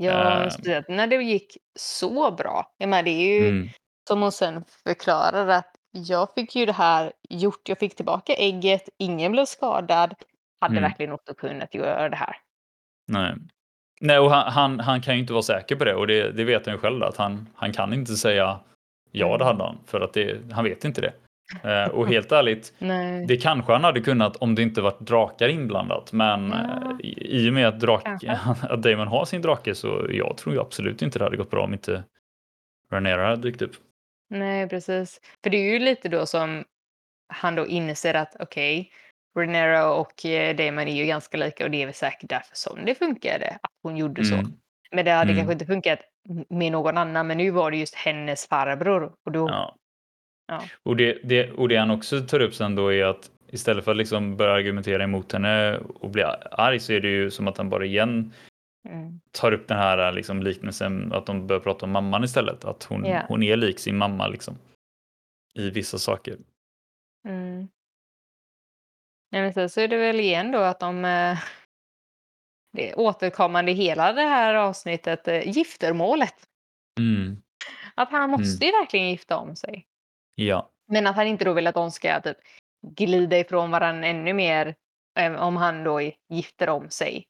Ja, 0.00 0.50
uh, 0.66 0.80
när 0.88 1.06
det 1.06 1.16
gick 1.16 1.56
så 1.78 2.30
bra. 2.30 2.74
Jag 2.78 2.88
menar, 2.88 3.02
det 3.02 3.10
är 3.10 3.40
ju 3.40 3.48
mm. 3.48 3.68
som 4.08 4.22
hon 4.22 4.32
sen 4.32 4.64
förklarar 4.86 5.48
att 5.48 5.70
jag 5.90 6.34
fick 6.34 6.56
ju 6.56 6.66
det 6.66 6.72
här 6.72 7.12
gjort. 7.28 7.68
Jag 7.68 7.78
fick 7.78 7.96
tillbaka 7.96 8.34
ägget. 8.34 8.88
Ingen 8.98 9.32
blev 9.32 9.44
skadad. 9.44 10.14
Hade 10.60 10.72
mm. 10.72 10.82
verkligen 10.82 11.12
också 11.12 11.34
kunnat 11.34 11.74
göra 11.74 12.08
det 12.08 12.16
här. 12.16 12.36
Nej. 13.08 13.34
Nej, 14.00 14.18
och 14.18 14.30
han, 14.30 14.52
han, 14.52 14.80
han, 14.80 15.00
kan 15.00 15.14
ju 15.14 15.20
inte 15.20 15.32
vara 15.32 15.42
säker 15.42 15.76
på 15.76 15.84
det 15.84 15.94
och 15.94 16.06
det, 16.06 16.32
det 16.32 16.44
vet 16.44 16.66
han 16.66 16.74
ju 16.74 16.80
själv 16.80 17.02
att 17.02 17.16
han, 17.16 17.48
han 17.54 17.72
kan 17.72 17.92
inte 17.92 18.14
säga 18.14 18.60
ja, 19.12 19.26
det 19.26 19.44
mm. 19.44 19.46
hade 19.46 19.64
han 19.64 19.78
för 19.86 20.00
att 20.00 20.12
det, 20.12 20.52
han 20.52 20.64
vet 20.64 20.84
inte 20.84 21.00
det. 21.00 21.12
Eh, 21.64 21.88
och 21.88 22.08
helt 22.08 22.32
ärligt, 22.32 22.74
det 23.28 23.36
kanske 23.36 23.72
han 23.72 23.84
hade 23.84 24.00
kunnat 24.00 24.36
om 24.36 24.54
det 24.54 24.62
inte 24.62 24.80
varit 24.80 25.00
drakar 25.00 25.48
inblandat. 25.48 26.12
Men 26.12 26.50
ja. 26.50 26.96
Eh, 27.02 27.10
i, 27.10 27.50
och 27.50 27.54
med 27.54 27.68
att, 27.68 27.80
drak, 27.80 28.24
att 28.62 28.82
Damon 28.82 29.08
har 29.08 29.24
sin 29.24 29.42
drake 29.42 29.74
så 29.74 30.06
jag 30.10 30.36
tror 30.36 30.60
absolut 30.60 31.02
inte 31.02 31.18
det 31.18 31.24
hade 31.24 31.36
gått 31.36 31.50
bra 31.50 31.64
om 31.64 31.72
inte 31.72 32.04
Ranera 32.92 33.28
hade 33.28 33.42
dykt 33.42 33.62
upp. 33.62 33.72
Nej, 34.30 34.68
precis. 34.68 35.20
För 35.42 35.50
det 35.50 35.56
är 35.56 35.72
ju 35.72 35.78
lite 35.78 36.08
då 36.08 36.26
som 36.26 36.64
han 37.28 37.54
då 37.54 37.66
inser 37.66 38.14
att 38.14 38.36
okej, 38.40 38.80
okay, 38.80 38.90
Renera 39.34 39.92
och 39.92 40.26
eh, 40.26 40.56
Damon 40.56 40.88
är 40.88 40.96
ju 40.96 41.06
ganska 41.06 41.36
lika 41.36 41.64
och 41.64 41.70
det 41.70 41.82
är 41.82 41.86
väl 41.86 41.94
säkert 41.94 42.30
därför 42.30 42.56
som 42.56 42.84
det 42.84 42.94
funkade 42.94 43.58
att 43.62 43.70
hon 43.82 43.96
gjorde 43.96 44.24
så. 44.24 44.34
Mm. 44.34 44.52
Men 44.90 45.04
det 45.04 45.10
hade 45.10 45.32
mm. 45.32 45.36
kanske 45.36 45.52
inte 45.52 45.66
funkat 45.66 45.98
med 46.48 46.72
någon 46.72 46.98
annan, 46.98 47.26
men 47.26 47.38
nu 47.38 47.50
var 47.50 47.70
det 47.70 47.76
just 47.76 47.94
hennes 47.94 48.46
farbror 48.46 49.12
och 49.24 49.32
då 49.32 49.48
ja. 49.48 49.76
Ja. 50.46 50.62
Och, 50.82 50.96
det, 50.96 51.18
det, 51.24 51.50
och 51.50 51.68
det 51.68 51.76
han 51.76 51.90
också 51.90 52.20
tar 52.20 52.40
upp 52.40 52.54
sen 52.54 52.74
då 52.74 52.92
är 52.92 53.04
att 53.04 53.30
istället 53.48 53.84
för 53.84 53.90
att 53.90 53.96
liksom 53.96 54.36
börja 54.36 54.52
argumentera 54.52 55.04
emot 55.04 55.32
henne 55.32 55.78
och 55.78 56.10
bli 56.10 56.22
arg 56.50 56.80
så 56.80 56.92
är 56.92 57.00
det 57.00 57.08
ju 57.08 57.30
som 57.30 57.48
att 57.48 57.58
han 57.58 57.68
bara 57.68 57.84
igen 57.84 58.32
mm. 58.88 59.20
tar 59.30 59.52
upp 59.52 59.68
den 59.68 59.78
här 59.78 60.12
liksom 60.12 60.42
liknelsen 60.42 61.12
att 61.12 61.26
de 61.26 61.46
börjar 61.46 61.60
prata 61.60 61.86
om 61.86 61.92
mamman 61.92 62.24
istället. 62.24 62.64
Att 62.64 62.84
hon, 62.84 63.06
yeah. 63.06 63.28
hon 63.28 63.42
är 63.42 63.56
lik 63.56 63.78
sin 63.78 63.96
mamma 63.96 64.28
liksom. 64.28 64.58
I 65.54 65.70
vissa 65.70 65.98
saker. 65.98 66.36
Mm. 67.28 67.68
Ja, 69.30 69.38
men 69.38 69.52
sen 69.52 69.70
så 69.70 69.80
är 69.80 69.88
det 69.88 69.96
väl 69.96 70.20
igen 70.20 70.52
då 70.52 70.58
att 70.58 70.80
de 70.80 71.04
eh, 71.04 71.38
det 72.72 72.94
återkommande 72.94 73.72
hela 73.72 74.12
det 74.12 74.22
här 74.22 74.54
avsnittet, 74.54 75.28
eh, 75.28 75.48
giftermålet. 75.48 76.34
Mm. 77.00 77.42
Att 77.94 78.10
han 78.10 78.30
måste 78.30 78.64
mm. 78.64 78.74
ju 78.74 78.80
verkligen 78.80 79.10
gifta 79.10 79.36
om 79.36 79.56
sig. 79.56 79.86
Ja. 80.34 80.70
Men 80.88 81.06
att 81.06 81.16
han 81.16 81.26
inte 81.26 81.44
då 81.44 81.52
vill 81.52 81.66
att 81.66 81.74
de 81.74 81.90
ska 81.90 82.20
typ 82.20 82.36
glida 82.96 83.38
ifrån 83.38 83.70
varandra 83.70 84.06
ännu 84.06 84.32
mer 84.32 84.74
eh, 85.18 85.34
om 85.34 85.56
han 85.56 85.84
då 85.84 86.00
gifter 86.28 86.68
om 86.68 86.90
sig. 86.90 87.26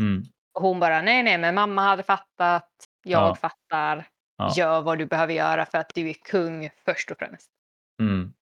Mm. 0.00 0.22
Och 0.54 0.62
hon 0.62 0.80
bara 0.80 1.02
nej, 1.02 1.22
nej, 1.22 1.38
men 1.38 1.54
mamma 1.54 1.82
hade 1.82 2.02
fattat. 2.02 2.70
Jag 3.04 3.22
ja. 3.22 3.34
fattar. 3.34 4.08
Ja. 4.38 4.52
Gör 4.56 4.82
vad 4.82 4.98
du 4.98 5.06
behöver 5.06 5.34
göra 5.34 5.66
för 5.66 5.78
att 5.78 5.92
du 5.94 6.08
är 6.10 6.14
kung 6.14 6.70
först 6.84 7.10
och 7.10 7.18
främst. 7.18 7.50
Mm. 8.02 8.32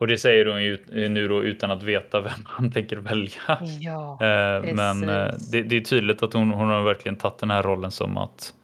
Och 0.00 0.06
det 0.06 0.18
säger 0.18 0.46
hon 0.46 0.62
ju 0.62 1.08
nu 1.08 1.28
då 1.28 1.44
utan 1.44 1.70
att 1.70 1.82
veta 1.82 2.20
vem 2.20 2.32
han 2.44 2.72
tänker 2.72 2.96
välja. 2.96 3.58
Ja, 3.80 4.18
Eh, 4.20 4.74
Men 4.74 5.08
eh, 5.08 5.34
det, 5.52 5.62
det 5.62 5.76
är 5.76 5.80
tydligt 5.80 6.22
att 6.22 6.32
hon, 6.32 6.50
hon 6.50 6.68
har 6.68 6.82
verkligen 6.82 7.16
tagit 7.16 7.38
den 7.38 7.50
här 7.50 7.62
rollen 7.62 7.90
som 7.90 8.16
att, 8.16 8.54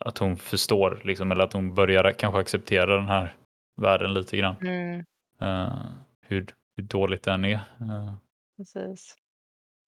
att 0.00 0.18
hon 0.18 0.36
förstår, 0.36 1.00
liksom, 1.04 1.32
eller 1.32 1.44
att 1.44 1.52
hon 1.52 1.74
börjar 1.74 2.12
kanske 2.12 2.40
acceptera 2.40 2.96
den 2.96 3.08
här 3.08 3.34
världen 3.76 4.14
lite 4.14 4.36
grann. 4.36 4.56
Mm, 4.60 5.04
Eh, 5.40 5.78
hur, 6.20 6.46
hur 6.76 6.84
dåligt 6.84 7.22
den 7.22 7.44
är. 7.44 7.54
Eh, 7.54 8.14
precis. 8.56 9.16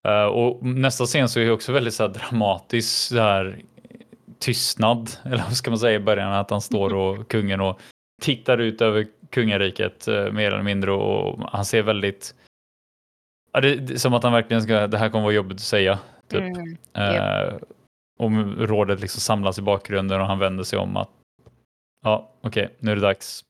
Eh, 0.04 0.24
och 0.24 0.66
nästa 0.66 1.06
scen 1.06 1.28
så 1.28 1.40
är 1.40 1.44
det 1.44 1.50
också 1.50 1.72
väldigt 1.72 1.94
så 1.94 2.02
här 2.02 2.10
dramatisk 2.10 3.08
så 3.08 3.18
här, 3.18 3.62
tystnad, 4.38 5.10
eller 5.24 5.42
vad 5.42 5.56
ska 5.56 5.70
man 5.70 5.78
säga 5.78 5.96
i 5.96 6.00
början, 6.00 6.32
att 6.32 6.50
han 6.50 6.60
står 6.60 6.94
och 6.94 7.28
kungen 7.30 7.60
och 7.60 7.80
tittar 8.22 8.58
ut 8.58 8.82
över 8.82 9.06
kungariket 9.30 10.08
eh, 10.08 10.32
mer 10.32 10.52
eller 10.52 10.62
mindre 10.62 10.92
och 10.92 11.50
han 11.52 11.64
ser 11.64 11.82
väldigt 11.82 12.34
ja, 13.52 13.60
det, 13.60 13.74
det, 13.76 13.98
som 13.98 14.14
att 14.14 14.22
han 14.22 14.32
verkligen 14.32 14.62
ska, 14.62 14.86
det 14.86 14.98
här 14.98 15.10
kommer 15.10 15.24
vara 15.24 15.34
jobbigt 15.34 15.56
att 15.56 15.60
säga. 15.60 15.98
Typ. 16.28 16.40
Mm, 16.40 16.76
Eh, 16.94 17.54
och 18.18 18.30
rådet 18.68 19.00
liksom 19.00 19.20
samlas 19.20 19.58
i 19.58 19.62
bakgrunden 19.62 20.20
och 20.20 20.26
han 20.26 20.38
vänder 20.38 20.64
sig 20.64 20.78
om 20.78 20.96
att 20.96 21.10
ja, 22.04 22.32
okej, 22.40 22.76
nu 22.78 22.90
är 22.90 22.94
det 22.94 23.02
dags. 23.02 23.44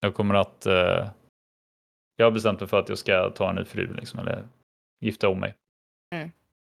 Jag 0.00 0.14
kommer 0.14 0.34
att 0.34 0.66
eh, 0.66 1.10
jag 2.16 2.26
har 2.26 2.30
bestämt 2.30 2.60
mig 2.60 2.68
för 2.68 2.78
att 2.78 2.88
jag 2.88 2.98
ska 2.98 3.30
ta 3.30 3.50
en 3.50 3.56
ny 3.56 3.64
fru 3.64 3.94
liksom, 3.94 4.18
eller 4.18 4.48
gifta 5.00 5.28
om 5.28 5.40
mig. 5.40 5.54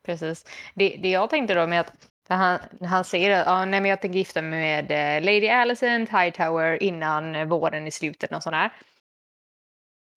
precis. 0.06 0.44
Det, 0.74 0.96
det 1.02 1.10
jag 1.10 1.30
tänkte 1.30 1.54
då 1.54 1.66
med 1.66 1.80
att 1.80 1.92
han, 2.28 2.58
han 2.80 3.04
säger 3.04 3.40
att 3.40 3.46
ah, 3.48 3.64
nej, 3.64 3.80
men 3.80 3.90
jag 3.90 4.00
tänker 4.00 4.18
gifta 4.18 4.42
mig 4.42 4.60
med 4.60 4.90
eh, 4.90 5.24
Lady 5.24 5.48
Alicent 5.48 6.10
Hightower 6.10 6.82
innan 6.82 7.48
våren 7.48 7.86
i 7.86 7.90
slutet 7.90 8.32
och 8.32 8.42
sådär. 8.42 8.72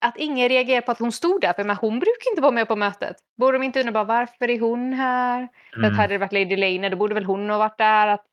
Att 0.04 0.16
ingen 0.16 0.48
reagerar 0.48 0.80
på 0.80 0.92
att 0.92 0.98
hon 0.98 1.12
stod 1.12 1.40
där, 1.40 1.52
för 1.52 1.64
men 1.64 1.76
hon 1.76 1.98
brukar 1.98 2.30
inte 2.30 2.42
vara 2.42 2.52
med 2.52 2.68
på 2.68 2.76
mötet. 2.76 3.16
Borde 3.36 3.58
de 3.58 3.64
inte 3.64 3.80
undra 3.80 3.92
bara 3.92 4.04
varför 4.04 4.50
är 4.50 4.60
hon 4.60 4.92
här? 4.92 5.48
För 5.72 5.80
att 5.80 5.84
Mm. 5.86 5.98
hade 5.98 6.14
det 6.14 6.18
varit 6.18 6.32
Lady 6.32 6.56
Lane, 6.56 6.88
då 6.88 6.96
borde 6.96 7.14
väl 7.14 7.24
hon 7.24 7.50
ha 7.50 7.58
varit 7.58 7.78
där. 7.78 8.08
Att 8.08 8.26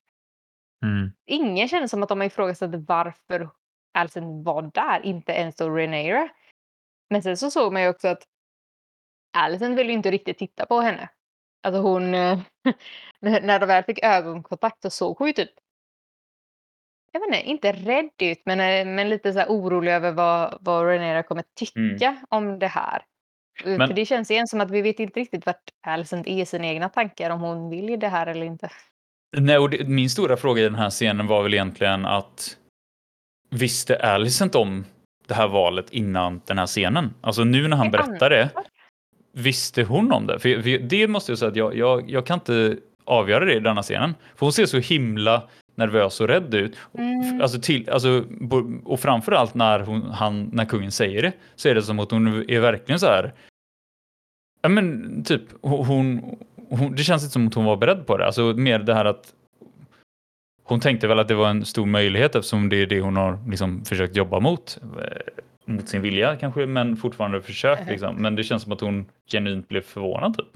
Mm. 0.84 1.12
ingen 1.26 1.68
känner 1.68 1.88
som 1.88 2.04
att 2.04 2.10
de 2.10 2.20
har 2.20 2.28
ifrågasatt 2.28 2.76
varför 2.88 3.50
Alicent 3.98 4.46
var 4.46 4.62
där, 4.74 5.06
inte 5.06 5.32
ens 5.32 5.56
då 5.56 5.70
Rhaenyra. 5.70 6.30
Men 7.10 7.24
sen 7.24 7.38
så 7.38 7.52
såg 7.52 7.74
man 7.74 7.82
ju 7.82 7.90
också 7.90 8.08
att 8.08 8.24
Alicent 9.38 9.78
ville 9.80 9.90
ju 9.92 9.98
inte 9.98 10.12
riktigt 10.12 10.38
titta 10.38 10.66
på 10.66 10.80
henne. 10.80 11.10
Alltså 11.64 11.82
hon, 11.82 12.16
eh, 12.16 12.40
när 13.22 13.60
de 13.60 13.66
väl 13.66 13.84
fick 13.84 14.04
ögonkontakt 14.04 14.82
så 14.82 14.90
såg 14.90 15.18
hon 15.18 15.28
ju 15.28 15.34
typ 15.34 15.50
jag 17.12 17.20
vet 17.20 17.28
inte, 17.28 17.50
inte 17.50 17.72
rädd 17.92 18.10
ut 18.22 18.42
men, 18.46 18.60
eh, 18.60 18.94
men 18.96 19.10
lite 19.10 19.34
så 19.34 19.44
orolig 19.46 19.92
över 19.92 20.12
vad, 20.12 20.58
vad 20.62 20.86
Rhaenyra 20.86 21.24
kommer 21.24 21.44
tycka 21.56 22.18
om 22.30 22.60
det 22.60 22.68
här. 22.68 23.04
Eh, 23.64 23.78
Men- 23.78 23.88
För 23.88 23.96
det 23.96 24.06
känns 24.06 24.32
igen 24.32 24.48
som 24.48 24.62
att 24.62 24.72
vi 24.72 24.82
vet 24.82 25.00
inte 25.00 25.20
riktigt 25.20 25.46
vart 25.46 25.64
Alicent 25.88 26.28
är 26.28 26.42
i 26.42 26.46
sina 26.46 26.68
egna 26.68 26.90
tankar 26.90 27.30
om 27.30 27.40
hon 27.42 27.70
vill 27.70 28.00
det 28.00 28.08
här 28.08 28.28
eller 28.28 28.46
inte. 28.46 28.70
Nej, 29.38 29.58
och 29.58 29.70
det, 29.70 29.88
min 29.88 30.10
stora 30.10 30.38
fråga 30.38 30.62
i 30.62 30.64
den 30.64 30.76
här 30.76 30.90
scenen 30.90 31.28
var 31.28 31.44
väl 31.44 31.54
egentligen 31.54 32.06
att 32.06 32.58
visste 33.50 33.96
Alicent 33.96 34.56
om 34.56 34.86
det 35.28 35.34
här 35.34 35.48
valet 35.48 35.90
innan 35.90 36.42
den 36.46 36.58
här 36.58 36.68
scenen? 36.68 37.14
Alltså 37.22 37.44
nu 37.44 37.68
när 37.68 37.78
han 37.78 37.92
berättar 37.92 38.30
det, 38.30 38.50
visste 39.32 39.84
hon 39.84 40.12
om 40.12 40.28
det? 40.28 40.40
För, 40.40 40.80
det 40.80 41.08
måste 41.08 41.32
jag 41.32 41.40
säga 41.40 41.50
att 41.50 41.56
jag, 41.56 41.76
jag, 41.76 42.10
jag 42.10 42.26
kan 42.26 42.34
inte 42.34 42.78
avgöra 43.06 43.46
det 43.46 43.54
i 43.54 43.60
denna 43.60 43.82
scenen. 43.82 44.16
För 44.36 44.46
hon 44.46 44.54
ser 44.54 44.66
så 44.66 44.78
himla 44.78 45.44
nervös 45.76 46.22
och 46.22 46.28
rädd 46.28 46.54
ut. 46.54 46.78
Mm. 46.94 47.42
Alltså 47.42 47.62
till, 47.62 47.90
alltså, 47.90 48.24
och 48.84 49.00
framförallt 49.00 49.54
när, 49.54 49.80
hon, 49.80 50.02
han, 50.12 50.50
när 50.54 50.66
kungen 50.66 50.92
säger 50.92 51.22
det 51.22 51.32
så 51.56 51.70
är 51.70 51.76
det 51.76 51.82
som 51.82 52.00
att 52.00 52.12
hon 52.12 52.50
är 52.50 52.60
verkligen 52.60 53.00
så 53.00 53.06
här. 53.06 53.34
Ja 54.62 54.70
men 54.70 55.24
typ 55.24 55.42
hon, 55.62 56.22
hon, 56.70 56.96
det 56.96 57.04
känns 57.04 57.24
inte 57.24 57.34
som 57.34 57.48
att 57.48 57.54
hon 57.54 57.66
var 57.66 57.78
beredd 57.78 58.08
på 58.08 58.18
det. 58.18 58.26
Alltså 58.26 58.42
mer 58.42 58.80
det 58.80 58.94
här 58.94 59.06
att 59.06 59.34
hon 60.68 60.80
tänkte 60.80 61.08
väl 61.08 61.20
att 61.20 61.28
det 61.28 61.36
var 61.36 61.50
en 61.50 61.66
stor 61.66 61.86
möjlighet 61.86 62.36
eftersom 62.36 62.70
det 62.70 62.76
är 62.82 62.86
det 62.86 63.02
hon 63.02 63.16
har 63.16 63.40
liksom 63.50 63.86
försökt 63.86 64.16
jobba 64.16 64.40
mot. 64.40 64.78
eh, 65.02 65.18
Mot 65.70 65.90
sin 65.90 66.02
vilja 66.02 66.36
kanske, 66.36 66.66
men 66.66 66.98
fortfarande 66.98 67.42
försökt. 67.42 67.88
Liksom. 67.88 68.16
Men 68.16 68.36
det 68.36 68.44
känns 68.44 68.64
som 68.64 68.72
att 68.72 68.82
hon 68.82 69.12
genuint 69.32 69.68
blev 69.68 69.82
förvånad. 69.82 70.38
Typ. 70.38 70.48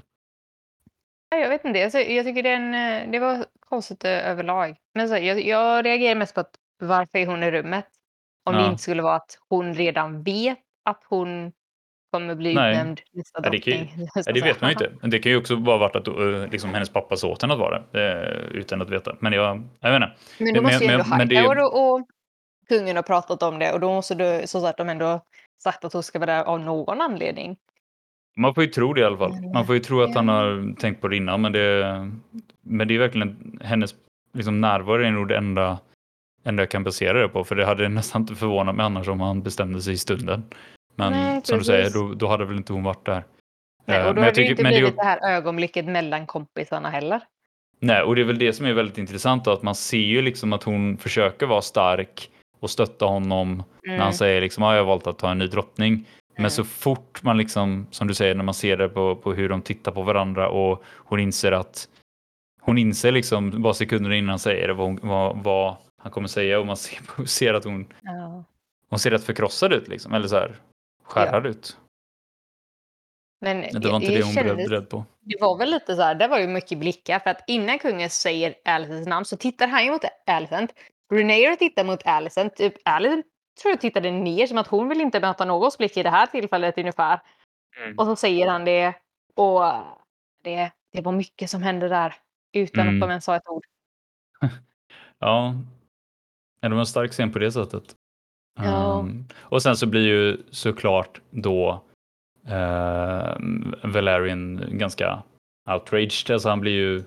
Ja, 1.30 1.36
Jag 1.38 1.48
vet 1.48 1.64
inte, 1.64 1.84
alltså, 1.84 1.98
jag 1.98 2.26
tycker 2.26 2.42
den, 2.42 2.74
eh, 2.74 3.10
det 3.10 3.18
var 3.18 3.44
konstigt 3.60 4.04
eh, 4.04 4.30
överlag. 4.30 4.76
Men 4.94 5.08
så, 5.08 5.14
jag, 5.16 5.40
jag 5.46 5.84
reagerar 5.84 6.14
mest 6.14 6.34
på 6.34 6.40
att 6.40 6.54
varför 6.80 7.18
är 7.18 7.26
hon 7.26 7.42
i 7.42 7.50
rummet? 7.50 7.86
Om 8.44 8.54
det 8.54 8.60
Ja. 8.60 8.70
inte 8.70 8.82
skulle 8.82 9.02
vara 9.02 9.14
att 9.16 9.38
hon 9.48 9.74
redan 9.74 10.22
vet 10.22 10.58
att 10.84 11.02
hon 11.08 11.52
kommer 12.12 12.34
bli 12.34 12.54
Nej. 12.54 12.72
utnämnd 12.72 13.00
nästa 13.12 13.40
Ja, 13.44 13.50
det 13.50 13.66
ju- 13.66 13.72
drottning. 13.76 14.06
Det 14.34 14.40
vet 14.40 14.60
man 14.60 14.70
ju 14.70 14.72
inte. 14.72 14.90
Men 15.00 15.10
det 15.10 15.18
kan 15.18 15.32
ju 15.32 15.38
också 15.38 15.56
bara 15.56 15.78
varit 15.78 15.96
att 15.96 16.08
eh, 16.08 16.50
liksom, 16.50 16.74
hennes 16.74 16.88
pappa 16.90 17.16
sa 17.16 17.28
åt 17.28 17.42
henne 17.42 17.54
att 17.54 17.60
vara 17.60 17.82
det. 17.92 18.22
eh, 18.22 18.58
Utan 18.58 18.82
att 18.82 18.90
veta. 18.90 19.16
Men 19.20 19.32
jag, 19.32 19.62
jag 19.80 19.90
vet 19.90 20.02
inte. 20.02 20.12
Men 20.38 20.54
då 20.54 20.62
Men- 20.62 20.62
måste 20.62 20.84
ju 20.84 20.90
men- 20.90 21.00
ändå 21.00 21.16
men 21.16 21.28
det 21.28 21.34
Hightower 21.36 21.74
och, 21.74 22.06
kungen 22.68 22.96
ha 22.96 23.02
pratat 23.02 23.42
om 23.42 23.58
det 23.58 23.72
och 23.72 23.80
då 23.80 23.92
måste 23.94 24.14
du, 24.14 24.46
så 24.46 24.66
att 24.66 24.76
de 24.76 24.88
ändå 24.88 25.20
sagt 25.62 25.84
att 25.84 25.92
hon 25.92 26.02
ska 26.02 26.18
vara 26.18 26.26
där 26.36 26.44
av 26.44 26.60
någon 26.60 27.00
anledning. 27.00 27.56
Man 28.36 28.54
får 28.54 28.64
ju 28.64 28.70
tro 28.70 28.92
det 28.92 29.00
i 29.00 29.04
alla 29.04 29.16
fall. 29.18 29.32
Man 29.54 29.66
får 29.66 29.74
ju 29.74 29.80
tro 29.80 30.02
att 30.02 30.14
han 30.14 30.28
har 30.28 30.74
tänkt 30.76 31.00
på 31.00 31.08
det 31.08 31.16
innan. 31.16 31.40
Men 31.40 31.52
det, 31.52 32.10
men 32.60 32.88
det 32.88 32.94
är 32.94 32.98
verkligen 32.98 33.58
hennes 33.64 33.94
liksom, 34.34 34.60
närvaro 34.60 35.02
är 35.02 35.10
nog 35.10 35.28
det 35.28 35.36
enda, 35.36 35.78
enda 36.44 36.62
jag 36.62 36.70
kan 36.70 36.84
basera 36.84 37.22
det 37.22 37.28
på. 37.28 37.44
För 37.44 37.54
det 37.54 37.66
hade 37.66 37.88
nästan 37.88 38.22
inte 38.22 38.34
förvånat 38.34 38.74
mig 38.74 38.86
annars 38.86 39.08
om 39.08 39.20
han 39.20 39.42
bestämde 39.42 39.80
sig 39.82 39.92
i 39.94 39.98
stunden. 39.98 40.42
Men 40.96 41.12
Nej, 41.12 41.40
som 41.44 41.58
du 41.58 41.64
säger, 41.64 41.90
då, 41.90 42.14
då 42.14 42.28
hade 42.28 42.44
väl 42.44 42.56
inte 42.56 42.72
hon 42.72 42.82
varit 42.82 43.06
där. 43.06 43.24
Nej, 43.86 43.98
Eh, 44.00 44.06
och 44.06 44.14
då 44.14 44.20
men 44.20 44.24
hade 44.24 44.42
det 44.42 44.46
inte 44.50 44.62
men 44.62 44.72
blivit 44.72 44.96
det 44.96 45.02
här 45.02 45.36
ögonblicket 45.36 45.84
mellan 45.86 46.26
kompisarna 46.26 46.90
heller. 46.90 47.20
Nej, 47.80 48.02
och 48.02 48.14
det 48.14 48.20
är 48.20 48.24
väl 48.24 48.38
det 48.38 48.52
som 48.52 48.66
är 48.66 48.72
väldigt 48.72 48.98
intressant 48.98 49.46
att 49.46 49.62
man 49.62 49.74
ser 49.74 49.98
ju 49.98 50.22
liksom 50.22 50.52
att 50.52 50.62
hon 50.62 50.96
försöker 50.96 51.46
vara 51.46 51.62
stark 51.62 52.30
och 52.60 52.70
stötta 52.70 53.04
honom 53.04 53.62
när 53.82 53.92
han 53.92 54.00
Mm. 54.00 54.12
säger 54.12 54.40
liksom, 54.40 54.62
ah, 54.64 54.72
jag 54.74 54.80
har 54.80 54.86
valt 54.86 55.06
att 55.06 55.18
ta 55.18 55.30
en 55.30 55.38
ny 55.38 55.46
drottning. 55.46 55.92
Mm. 55.92 56.04
Men 56.38 56.50
så 56.50 56.64
fort 56.64 57.22
man 57.22 57.38
liksom, 57.38 57.86
som 57.90 58.08
du 58.08 58.14
säger, 58.14 58.34
när 58.34 58.44
man 58.44 58.54
ser 58.54 58.76
det 58.76 58.88
på, 58.88 59.16
på 59.16 59.32
hur 59.32 59.48
de 59.48 59.62
tittar 59.62 59.92
på 59.92 60.02
varandra 60.02 60.48
och 60.48 60.82
hon 60.96 61.20
inser 61.20 61.52
att 61.52 61.88
hon 62.60 62.78
inser 62.78 63.12
liksom 63.12 63.62
bara 63.62 63.74
sekunder 63.74 64.10
innan 64.12 64.28
han 64.28 64.38
säger 64.38 64.68
det 64.68 64.74
vad, 64.74 64.86
hon, 64.86 64.98
vad, 65.02 65.36
vad 65.42 65.76
han 66.02 66.12
kommer 66.12 66.28
säga 66.28 66.60
och 66.60 66.66
man 66.66 66.76
ser, 66.76 67.24
ser 67.26 67.54
att 67.54 67.64
hon, 67.64 67.86
Ja. 68.02 68.44
hon 68.90 68.98
ser 68.98 69.10
rätt 69.10 69.24
förkrossad 69.24 69.72
ut 69.72 69.88
liksom, 69.88 70.14
eller 70.14 70.28
så 70.28 70.36
här 70.36 70.52
skärrad 71.12 71.46
ut. 71.46 71.76
Men 73.40 73.60
Det 73.60 73.88
var 73.88 73.96
inte 73.96 74.08
det 74.10 74.22
hon 74.22 74.32
blev 74.34 74.44
kändes- 74.44 74.68
beredd 74.68 74.88
på. 74.90 75.04
Det 75.20 75.36
var 75.40 75.58
väl 75.58 75.70
lite 75.70 75.96
så 75.96 76.02
här, 76.02 76.14
det 76.14 76.28
var 76.28 76.38
ju 76.38 76.46
mycket 76.46 76.78
blickar 76.78 77.18
för 77.18 77.30
att 77.30 77.44
innan 77.46 77.78
kungen 77.78 78.10
säger 78.10 78.54
Alicents 78.64 79.08
namn 79.08 79.24
så 79.24 79.36
tittar 79.36 79.68
han 79.68 79.84
ju 79.84 79.90
mot 79.90 80.02
Alicent. 80.26 80.72
Rhaenyra 81.12 81.56
tittar 81.56 81.84
mot 81.84 82.06
Alicent. 82.06 82.56
Typ 82.56 82.74
Alicent 82.84 83.26
tror 83.62 83.70
jag 83.72 83.80
tittade 83.80 84.10
ner 84.10 84.46
som 84.46 84.58
att 84.58 84.66
hon 84.66 84.88
vill 84.88 85.00
inte 85.00 85.20
möta 85.20 85.44
någons 85.44 85.78
blick 85.78 85.96
i 85.96 86.02
det 86.02 86.10
här 86.10 86.26
tillfället 86.26 86.78
ungefär. 86.78 87.20
Mm. 87.84 87.98
Och 87.98 88.06
så 88.06 88.16
säger 88.16 88.48
han 88.48 88.64
det 88.64 88.94
och 89.36 89.62
det, 90.44 90.70
det 90.92 91.00
var 91.00 91.12
mycket 91.12 91.50
som 91.50 91.62
hände 91.62 91.88
där 91.88 92.14
utan 92.52 92.80
Mm. 92.88 92.94
att 92.94 93.00
de 93.00 93.10
ens 93.10 93.24
sa 93.24 93.36
ett 93.36 93.48
ord. 93.48 93.64
Ja, 95.18 95.54
Ja, 96.60 96.68
det 96.68 96.74
var 96.74 96.80
en 96.80 96.86
stark 96.86 97.10
scen 97.12 97.32
på 97.32 97.38
det 97.38 97.52
sättet. 97.52 97.96
Ja. 98.60 98.98
Um, 98.98 99.24
och 99.38 99.62
sen 99.62 99.76
så 99.76 99.86
blir 99.86 100.06
ju 100.06 100.36
såklart 100.50 101.20
då 101.30 101.82
uh, 102.48 103.36
Valerian 103.84 104.64
ganska 104.70 105.22
outraged. 105.70 106.30
Alltså 106.30 106.48
han 106.48 106.60
blir 106.60 106.72
ju 106.72 107.02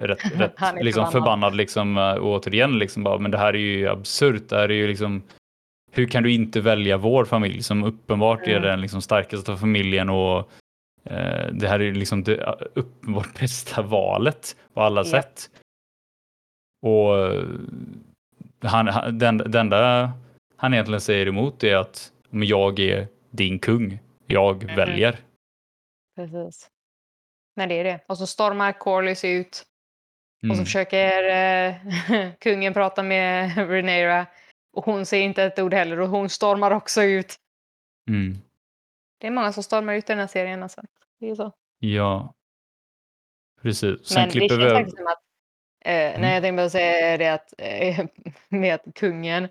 rätt, 0.00 0.18
rätt 0.40 0.62
är 0.62 0.82
liksom 0.84 1.04
förbannad. 1.04 1.12
förbannad. 1.12 1.56
liksom, 1.56 1.96
och 1.98 2.22
återigen. 2.32 2.78
Liksom, 2.78 3.02
bara, 3.02 3.18
men 3.18 3.30
det 3.30 3.38
här 3.38 3.54
är 3.54 3.58
ju 3.58 3.88
absurt. 3.88 4.48
Det 4.48 4.56
här 4.56 4.68
är 4.70 4.74
ju 4.74 4.86
liksom, 4.88 5.22
hur 5.92 6.06
kan 6.06 6.22
du 6.22 6.32
inte 6.32 6.60
välja 6.60 6.96
vår 6.96 7.24
familj 7.24 7.62
som 7.62 7.84
uppenbart 7.84 8.40
är 8.42 8.50
Mm. 8.50 8.62
den 8.62 8.80
liksom, 8.80 9.02
starkaste 9.02 9.52
av 9.52 9.56
familjen 9.56 10.10
och 10.10 10.38
eh, 11.04 11.46
det 11.52 11.68
här 11.68 11.80
är 11.80 11.92
liksom 11.94 12.24
det 12.24 12.36
uh, 12.36 12.52
uppenbart 12.74 13.28
bästa 13.40 13.82
valet 13.82 14.56
på 14.74 14.80
alla 14.82 15.00
Ja. 15.00 15.04
sätt. 15.04 15.50
Och 16.82 17.18
eh, 17.18 17.44
han, 18.62 19.18
den, 19.18 19.36
det 19.38 19.60
enda 19.60 20.12
han 20.60 20.74
egentligen 20.74 21.00
säger 21.00 21.26
emot 21.26 21.64
är 21.64 21.76
att 21.76 22.12
men 22.30 22.48
jag 22.48 22.78
är 22.78 23.08
din 23.30 23.58
kung. 23.58 24.00
Jag 24.26 24.64
Mhm. 24.64 24.76
väljer. 24.76 25.18
Precis. 26.16 26.70
Men 27.56 27.68
det 27.68 27.74
är 27.74 27.84
det. 27.84 28.00
Och 28.06 28.18
så 28.18 28.26
stormar 28.26 28.72
Corlys 28.72 29.24
ut 29.24 29.66
och 30.42 30.46
så 30.48 30.52
Mm. 30.52 30.64
försöker 30.64 31.22
eh, 31.28 31.74
kungen 32.40 32.72
prata 32.74 33.02
med 33.02 33.56
Rhaenyra 33.70 34.26
och 34.72 34.84
hon 34.84 35.06
säger 35.06 35.24
inte 35.24 35.42
ett 35.44 35.58
ord 35.58 35.74
heller 35.74 36.00
och 36.00 36.08
hon 36.08 36.28
stormar 36.28 36.70
också 36.70 37.02
ut. 37.02 37.36
Mm. 38.08 38.38
Det 39.20 39.26
är 39.26 39.30
många 39.30 39.52
som 39.52 39.62
stormar 39.62 39.94
ut 39.94 40.04
i 40.04 40.12
den 40.12 40.18
här 40.18 40.26
serien 40.26 40.62
alltså. 40.62 40.82
Det 41.20 41.30
är 41.30 41.34
så. 41.34 41.52
Ja. 41.78 42.34
Precis. 43.62 44.06
Sen 44.06 44.20
Men 44.22 44.28
det 44.28 44.48
känns 44.48 44.52
vi 44.52 44.70
faktiskt 44.70 44.96
som 44.96 45.06
att, 45.06 45.22
eh, 45.84 45.94
Mm. 45.94 46.20
när 46.20 46.34
jag 46.34 46.42
tänkte 46.42 46.56
bara 46.56 46.70
säga 46.70 47.16
det 47.18 47.28
att, 47.28 47.54
eh, 47.58 48.06
med 48.48 48.74
att 48.74 48.94
kungen 48.94 49.48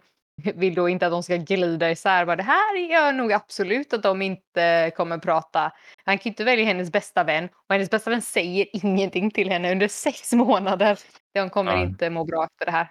vill 0.56 0.76
då 0.76 0.90
inte 0.90 1.06
att 1.06 1.12
de 1.12 1.24
ska 1.24 1.36
glida 1.36 1.92
isär. 1.92 2.26
Bara, 2.26 2.36
det 2.36 2.44
här 2.44 2.78
gör 2.92 3.14
nog 3.14 3.34
absolut 3.34 3.94
att 3.94 4.04
de 4.04 4.22
inte 4.22 4.92
kommer 4.96 5.18
prata. 5.18 5.72
Han 6.06 6.18
kan 6.18 6.22
ju 6.24 6.30
inte 6.30 6.44
välja 6.44 6.66
hennes 6.66 6.92
bästa 6.92 7.24
vän 7.24 7.50
och 7.68 7.74
hennes 7.76 7.90
bästa 7.90 8.10
vän 8.10 8.22
säger 8.22 8.66
ingenting 8.86 9.32
till 9.32 9.50
henne 9.50 9.72
under 9.72 9.88
sex 9.88 10.34
månader. 10.34 11.00
De 11.34 11.50
kommer 11.50 11.72
Ja. 11.78 11.84
inte 11.84 12.10
må 12.10 12.24
bra 12.26 12.44
efter 12.46 12.66
det 12.66 12.72
här. 12.72 12.88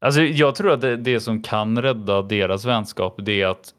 Alltså, 0.00 0.20
jag 0.20 0.54
tror 0.54 0.72
att 0.72 0.80
det, 0.80 0.96
det 0.96 1.20
som 1.20 1.42
kan 1.42 1.82
rädda 1.82 2.22
deras 2.22 2.64
vänskap, 2.64 3.14
det 3.18 3.42
är 3.42 3.46
att 3.46 3.74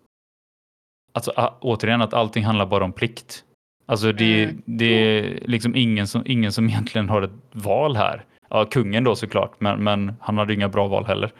alltså, 1.13 1.31
återigen 1.61 2.01
att 2.01 2.13
allting 2.13 2.43
handlar 2.43 2.65
bara 2.65 2.83
om 2.83 2.93
plikt. 2.93 3.43
Alltså 3.85 4.11
det, 4.11 4.43
Mm. 4.43 4.61
det 4.65 4.85
är 4.85 5.39
liksom 5.47 5.75
ingen 5.75 6.07
som, 6.07 6.23
ingen 6.25 6.51
som 6.51 6.65
egentligen 6.69 7.09
har 7.09 7.21
ett 7.21 7.31
val 7.51 7.95
här. 7.95 8.25
Ja, 8.49 8.65
kungen 8.65 9.03
då 9.03 9.15
såklart, 9.15 9.59
men, 9.59 9.83
men 9.83 10.13
han 10.21 10.37
hade 10.37 10.53
inga 10.53 10.69
bra 10.69 10.87
val 10.87 11.05
heller. 11.05 11.31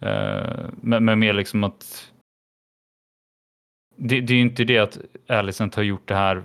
Eh, 0.00 0.66
men, 0.82 1.04
men 1.04 1.18
mer 1.18 1.32
liksom 1.32 1.64
att 1.64 2.12
det, 3.96 4.20
det 4.20 4.32
är 4.32 4.36
ju 4.36 4.42
inte 4.42 4.64
det 4.64 4.78
att 4.78 4.98
Alicent 5.28 5.74
har 5.74 5.82
gjort 5.82 6.08
det 6.08 6.14
här 6.14 6.44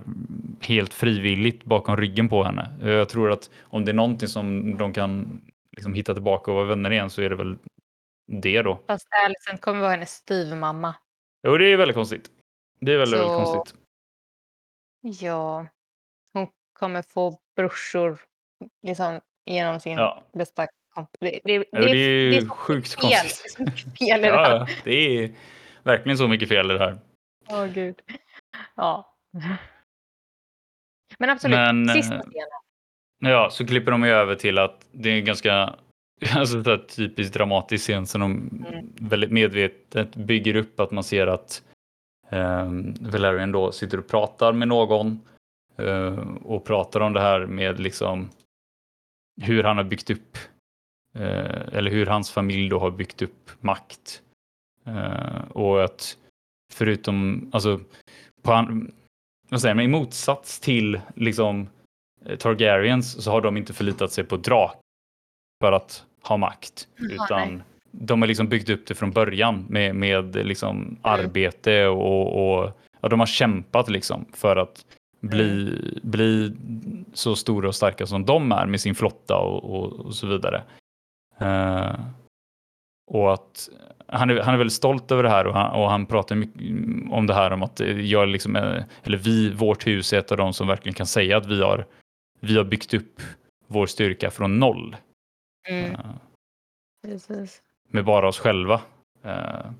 helt 0.60 0.94
frivilligt 0.94 1.64
bakom 1.64 1.96
ryggen 1.96 2.28
på 2.28 2.44
henne. 2.44 2.74
Jag 2.82 3.08
tror 3.08 3.30
att 3.32 3.50
om 3.60 3.84
det 3.84 3.90
är 3.90 3.94
någonting 3.94 4.28
som 4.28 4.76
de 4.78 4.92
kan 4.92 5.40
liksom 5.76 5.94
hitta 5.94 6.14
tillbaka 6.14 6.50
och 6.50 6.54
vara 6.56 6.66
vänner 6.66 6.90
igen 6.90 7.10
så 7.10 7.22
är 7.22 7.30
det 7.30 7.36
väl 7.36 7.58
det 8.26 8.62
då. 8.62 8.80
Fast 8.86 9.08
Alicent 9.26 9.60
kommer 9.60 9.80
vara 9.80 9.90
hennes 9.90 10.10
styvmamma. 10.10 10.94
Jo, 11.46 11.56
det 11.56 11.66
är 11.66 11.76
väldigt 11.76 11.94
konstigt. 11.96 12.30
Det 12.80 12.92
är 12.92 12.98
väldigt, 12.98 13.20
väldigt 13.20 13.36
Så- 13.36 13.44
konstigt. 13.54 13.80
Ja, 15.22 15.66
hon 16.32 16.46
kommer 16.72 17.02
få 17.02 17.38
brorsor 17.56 18.20
liksom 18.82 19.20
genom 19.46 19.80
sin 19.80 19.98
Ja. 19.98 20.24
bästa 20.32 20.66
Det, 21.20 21.40
det, 21.44 21.58
det, 21.58 21.64
det 21.72 22.36
är 22.36 22.40
så 22.40 22.48
sjukt 22.48 22.94
fel. 22.94 23.00
konstigt. 23.00 23.56
Det 23.56 23.62
är 23.62 23.66
så 23.66 23.70
mycket 23.70 23.98
fel 23.98 24.20
i 24.20 24.28
det 24.28 24.36
här. 24.36 24.50
ja, 24.58 24.66
det 24.84 25.24
är 25.24 25.30
verkligen 25.82 26.18
så 26.18 26.28
mycket 26.28 26.48
fel 26.48 26.70
i 26.70 26.74
det 26.74 26.78
här. 26.84 26.98
Åh 27.48 27.66
gud. 27.66 28.00
Ja. 28.76 29.16
Men 31.18 31.30
absolut, 31.30 31.56
Men, 31.56 31.88
sista 31.88 32.14
eh, 32.14 32.20
scenen. 32.20 33.32
Ja, 33.32 33.48
så 33.50 33.66
klipper 33.66 33.90
de 33.92 34.04
ju 34.04 34.10
över 34.10 34.34
till 34.34 34.58
att 34.58 34.86
det 34.92 35.10
är 35.10 35.18
en 35.18 35.24
ganska 35.24 35.74
alltså, 36.34 36.78
typiskt 36.78 37.34
dramatisk 37.34 37.84
scen 37.84 38.06
som 38.06 38.20
de 38.20 38.32
Mm. 38.66 38.92
väldigt 39.00 39.30
medvetet 39.30 40.16
bygger 40.16 40.56
upp 40.56 40.80
att 40.80 40.90
man 40.90 41.04
ser 41.04 41.26
att 41.26 41.62
um, 42.30 42.94
Valerian 43.00 43.52
då 43.52 43.72
sitter 43.72 43.98
och 43.98 44.08
pratar 44.08 44.52
med 44.52 44.68
någon 44.68 45.20
eh, 45.76 46.18
och 46.42 46.64
pratar 46.64 47.00
om 47.00 47.12
det 47.12 47.20
här 47.20 47.46
med 47.46 47.80
liksom 47.80 48.30
hur 49.42 49.64
han 49.64 49.76
har 49.76 49.84
byggt 49.84 50.10
upp 50.10 50.36
eh, 50.36 50.40
eller 51.14 51.90
hur 51.90 52.06
hans 52.06 52.30
familj 52.30 52.68
då 52.68 52.78
har 52.78 52.90
byggt 52.90 53.22
upp 53.22 53.50
makt. 53.60 54.22
Eh, 54.86 55.50
och 55.50 55.84
att 55.84 56.16
förutom, 56.72 57.50
alltså 57.52 57.80
på 58.42 58.66
vad 59.48 59.60
säger 59.60 59.74
man, 59.74 59.84
i 59.84 59.88
motsats 59.88 60.60
till 60.60 61.00
liksom 61.14 61.68
eh, 62.26 62.36
Targaryens 62.36 63.22
så 63.24 63.30
har 63.30 63.40
de 63.40 63.56
inte 63.56 63.72
förlitat 63.72 64.12
sig 64.12 64.24
på 64.24 64.36
drak 64.36 64.76
för 65.62 65.72
att 65.72 66.04
ha 66.22 66.36
makt. 66.36 66.88
Utan 66.96 67.62
de 67.90 68.22
har 68.22 68.28
liksom 68.28 68.48
byggt 68.48 68.68
upp 68.68 68.86
det 68.86 68.94
från 68.94 69.10
början 69.10 69.64
med, 69.68 69.96
med 69.96 70.46
liksom 70.46 70.96
arbete 71.02 71.86
och, 71.86 72.60
och 72.60 72.70
ja, 73.00 73.08
de 73.08 73.20
har 73.20 73.26
kämpat 73.26 73.90
liksom 73.90 74.24
för 74.32 74.56
att 74.56 74.84
bli, 75.20 75.78
bli 76.02 76.52
så 77.12 77.36
stora 77.36 77.68
och 77.68 77.74
starka 77.74 78.06
som 78.06 78.24
de 78.24 78.52
är 78.52 78.66
med 78.66 78.80
sin 78.80 78.94
flotta 78.94 79.36
och, 79.36 79.64
och, 79.64 79.92
och 79.92 80.14
så 80.14 80.26
vidare. 80.26 80.62
Eh, 81.40 82.00
och 83.06 83.32
att 83.32 83.68
han 84.06 84.30
är, 84.30 84.40
han 84.40 84.54
är 84.54 84.58
väldigt 84.58 84.74
stolt 84.74 85.12
över 85.12 85.22
det 85.22 85.30
här 85.30 85.46
och 85.46 85.54
han, 85.54 85.80
och 85.80 85.90
han 85.90 86.06
pratar 86.06 86.36
mycket 86.36 86.62
om 87.10 87.26
det 87.26 87.34
här 87.34 87.50
om 87.50 87.62
att 87.62 87.80
jag 87.80 88.28
liksom, 88.28 88.56
eller 89.02 89.18
vi, 89.18 89.50
vårt 89.50 89.86
hus 89.86 90.12
är 90.12 90.18
ett 90.18 90.30
av 90.32 90.36
de 90.38 90.52
som 90.52 90.66
verkligen 90.66 90.94
kan 90.94 91.06
säga 91.06 91.36
att 91.36 91.46
vi 91.46 91.62
har, 91.62 91.86
vi 92.40 92.56
har 92.56 92.64
byggt 92.64 92.94
upp 92.94 93.20
vår 93.66 93.86
styrka 93.86 94.30
från 94.30 94.58
noll 94.58 94.96
Mm, 95.68 95.92
eh, 95.92 96.00
precis. 97.02 97.62
med 97.88 98.04
bara 98.04 98.28
oss 98.28 98.38
själva. 98.38 98.80
Eh, 99.24 99.70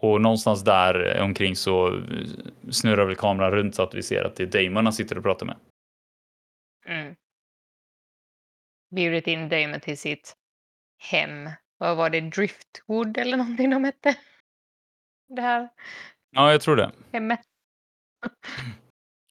och 0.00 0.20
någonstans 0.20 0.64
där 0.64 1.20
omkring 1.20 1.56
så 1.56 2.02
snurrar 2.70 3.04
väl 3.04 3.16
kameran 3.16 3.50
runt 3.50 3.74
så 3.74 3.82
att 3.82 3.94
vi 3.94 4.02
ser 4.02 4.24
att 4.24 4.36
det 4.36 4.54
är 4.54 4.64
Damon 4.64 4.86
han 4.86 4.92
sitter 4.92 5.16
och 5.18 5.24
pratar 5.24 5.46
med. 5.46 5.56
Mm. 6.86 7.14
Bjudit 8.90 9.26
in 9.26 9.48
Damon 9.48 9.80
till 9.80 9.98
sitt 9.98 10.36
hem. 10.98 11.50
Vad 11.78 11.96
var 11.96 12.10
det? 12.10 12.20
Driftwood 12.20 13.18
eller 13.18 13.36
någonting 13.36 13.70
de 13.70 13.84
hette? 13.84 14.16
Det 15.28 15.42
här 15.42 15.68
Ja, 16.30 16.52
jag 16.52 16.60
tror 16.60 16.76
det. 16.76 16.92
hemmet. 17.12 17.40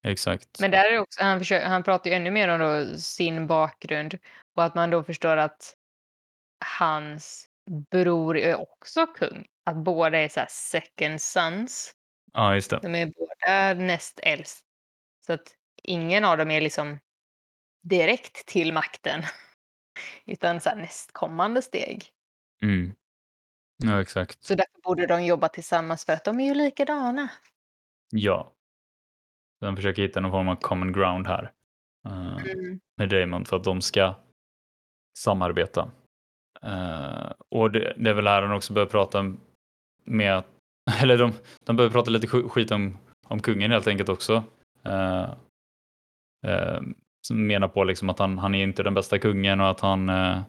Exakt. 0.04 0.60
Men 0.60 0.72
där 0.72 0.86
är 0.86 0.92
det 0.92 1.00
också, 1.00 1.24
han, 1.24 1.40
försöker, 1.40 1.68
han 1.68 1.84
pratar 1.84 2.10
ju 2.10 2.16
ännu 2.16 2.32
mer 2.32 2.48
om 2.48 2.60
då 2.60 2.98
sin 2.98 3.48
bakgrund 3.48 4.18
och 4.56 4.64
att 4.64 4.76
man 4.76 4.90
då 4.90 5.04
förstår 5.04 5.38
att 5.38 5.76
hans 6.78 7.48
bror 7.92 8.38
är 8.38 8.56
också 8.62 9.08
kung. 9.08 9.48
Att 9.64 9.76
båda 9.76 10.18
är 10.18 10.30
så 10.30 10.40
här 10.40 10.48
second 10.50 11.22
sons. 11.22 11.94
Ja, 12.34 12.56
just 12.56 12.70
det. 12.70 12.80
De 12.84 12.96
är 12.96 13.06
båda 13.06 13.74
näst 13.74 14.20
äldst. 14.24 14.66
Så 15.26 15.34
att 15.34 15.56
ingen 15.84 16.26
av 16.26 16.38
dem 16.38 16.52
är 16.52 16.62
liksom 16.62 17.00
direkt 17.82 18.46
till 18.46 18.74
makten. 18.74 19.24
Utan 20.26 20.62
så 20.62 20.70
här 20.70 20.76
nästkommande 20.76 21.62
steg. 21.62 22.06
Mm. 22.62 22.94
Ja, 23.84 24.02
exakt. 24.02 24.44
Så 24.44 24.56
därför 24.56 24.82
borde 24.84 25.08
de 25.08 25.26
jobba 25.26 25.50
tillsammans 25.50 26.06
för 26.06 26.14
att 26.14 26.24
de 26.24 26.40
är 26.40 26.46
ju 26.46 26.54
likadana. 26.54 27.30
Ja. 28.12 28.52
De 29.60 29.76
försöker 29.76 30.02
hitta 30.02 30.20
någon 30.20 30.32
form 30.32 30.48
av 30.48 30.56
common 30.56 30.94
ground 30.94 31.28
här. 31.28 31.52
eh, 32.08 32.38
Mm. 32.38 32.80
med 32.98 33.10
Damon 33.10 33.46
för 33.46 33.56
att 33.58 33.64
de 33.64 33.82
ska 33.82 34.16
samarbeta. 35.18 35.92
Eh, 36.62 37.32
och 37.50 37.72
det, 37.72 37.94
det 37.98 38.10
är 38.10 38.14
väl 38.14 38.28
här 38.28 38.42
han 38.42 38.52
också 38.58 38.74
börjar 38.74 38.88
prata 38.90 39.36
med 40.04 40.44
eller 41.02 41.18
de, 41.18 41.34
de 41.66 41.76
börjar 41.76 41.92
prata 41.92 42.12
lite 42.12 42.28
sk- 42.28 42.50
skit 42.50 42.72
om, 42.72 42.98
om 43.26 43.42
kungen 43.42 43.72
helt 43.72 43.88
enkelt 43.88 44.10
också. 44.10 44.44
Uh, 44.88 45.34
menar 47.32 47.68
på 47.68 47.84
liksom 47.84 48.10
att 48.10 48.20
han, 48.20 48.38
han 48.38 48.56
är 48.56 48.64
inte 48.64 48.84
den 48.84 48.94
bästa 48.94 49.20
kungen 49.20 49.62
och 49.62 49.70
att 49.70 49.80
han, 49.80 50.10
eh, 50.10 50.42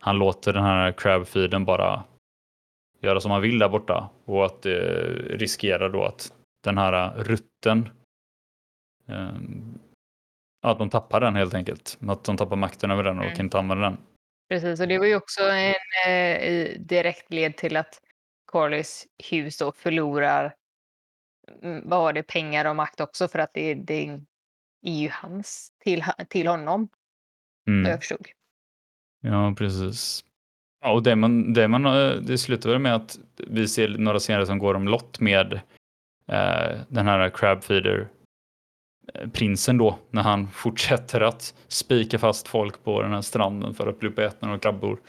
han 0.00 0.18
låter 0.18 0.52
den 0.52 0.64
här 0.64 0.92
crabfeeden 0.92 1.64
bara 1.64 2.04
göra 3.00 3.20
som 3.20 3.30
han 3.30 3.42
vill 3.42 3.58
där 3.58 3.68
borta 3.68 4.10
och 4.24 4.44
att 4.46 4.62
det 4.62 4.80
riskerar 5.28 5.88
då 5.88 6.04
att 6.04 6.32
den 6.64 6.78
här 6.78 7.14
rutten 7.16 7.88
eh, 9.08 9.28
att 10.62 10.78
de 10.78 10.90
tappar 10.90 11.20
den 11.20 11.36
helt 11.36 11.54
enkelt. 11.54 11.98
Att 12.08 12.24
de 12.24 12.36
tappar 12.36 12.56
makten 12.56 12.90
över 12.90 13.04
den 13.04 13.18
och 13.18 13.24
Mm. 13.24 13.36
kan 13.36 13.46
inte 13.46 13.58
använda 13.58 13.84
den. 13.84 13.96
Precis, 14.48 14.80
och 14.80 14.88
det 14.88 14.98
var 14.98 15.06
ju 15.06 15.16
också 15.16 15.42
en 15.42 15.74
eh, 16.06 16.78
direkt 16.78 17.32
led 17.32 17.56
till 17.56 17.76
att 17.76 18.00
Corlys 18.44 19.06
hus 19.30 19.58
då 19.58 19.72
förlorar 19.72 20.54
mm, 21.62 21.88
vad 21.88 22.00
var 22.00 22.12
det, 22.12 22.22
pengar 22.22 22.64
och 22.64 22.76
makt 22.76 23.00
också 23.00 23.28
för 23.28 23.38
att 23.38 23.50
det, 23.54 23.74
det 23.74 24.20
är 24.82 24.92
ju 25.00 25.08
hans 25.12 25.72
till, 25.78 26.04
till 26.28 26.46
honom, 26.46 26.88
Mm. 27.68 27.90
jag 27.90 27.98
förstod. 27.98 28.26
Ja, 29.20 29.54
precis. 29.58 30.24
Ja, 30.80 30.92
och 30.92 31.02
Damon, 31.02 31.52
Damon, 31.52 31.86
eh, 31.86 32.10
det 32.10 32.38
slutar 32.38 32.78
med 32.78 32.94
att 32.94 33.18
vi 33.36 33.68
ser 33.68 33.88
några 33.88 34.18
scener 34.18 34.44
som 34.44 34.58
går 34.58 34.74
om 34.74 34.88
lott 34.88 35.20
med 35.20 35.52
eh, 36.26 36.80
den 36.88 37.06
här 37.06 37.30
crabfeeder 37.30 38.08
eh, 39.14 39.28
prinsen 39.30 39.78
då 39.78 39.98
när 40.10 40.22
han 40.22 40.50
fortsätter 40.52 41.20
att 41.20 41.54
spika 41.68 42.18
fast 42.18 42.48
folk 42.48 42.84
på 42.84 43.02
den 43.02 43.12
här 43.12 43.22
stranden 43.22 43.74
för 43.74 43.86
att 43.86 43.98
bli 44.00 44.08
uppätna 44.08 44.52
av 44.52 44.58
krabbor. 44.58 45.00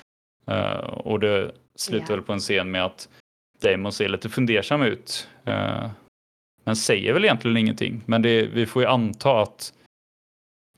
Eh, 0.47 0.77
och 0.79 1.19
det 1.19 1.51
slutar 1.75 2.09
Ja. 2.09 2.15
väl 2.15 2.25
på 2.25 2.33
en 2.33 2.39
scen 2.39 2.71
med 2.71 2.85
att 2.85 3.09
Damon 3.61 3.91
ser 3.91 4.09
lite 4.09 4.29
fundersam 4.29 4.81
ut. 4.81 5.29
Eh, 5.45 5.89
men 6.63 6.75
säger 6.75 7.13
väl 7.13 7.25
egentligen 7.25 7.57
ingenting. 7.57 8.03
Men 8.05 8.21
det, 8.21 8.45
vi 8.45 8.65
får 8.65 8.81
ju 8.81 8.87
anta 8.87 9.41
att 9.41 9.73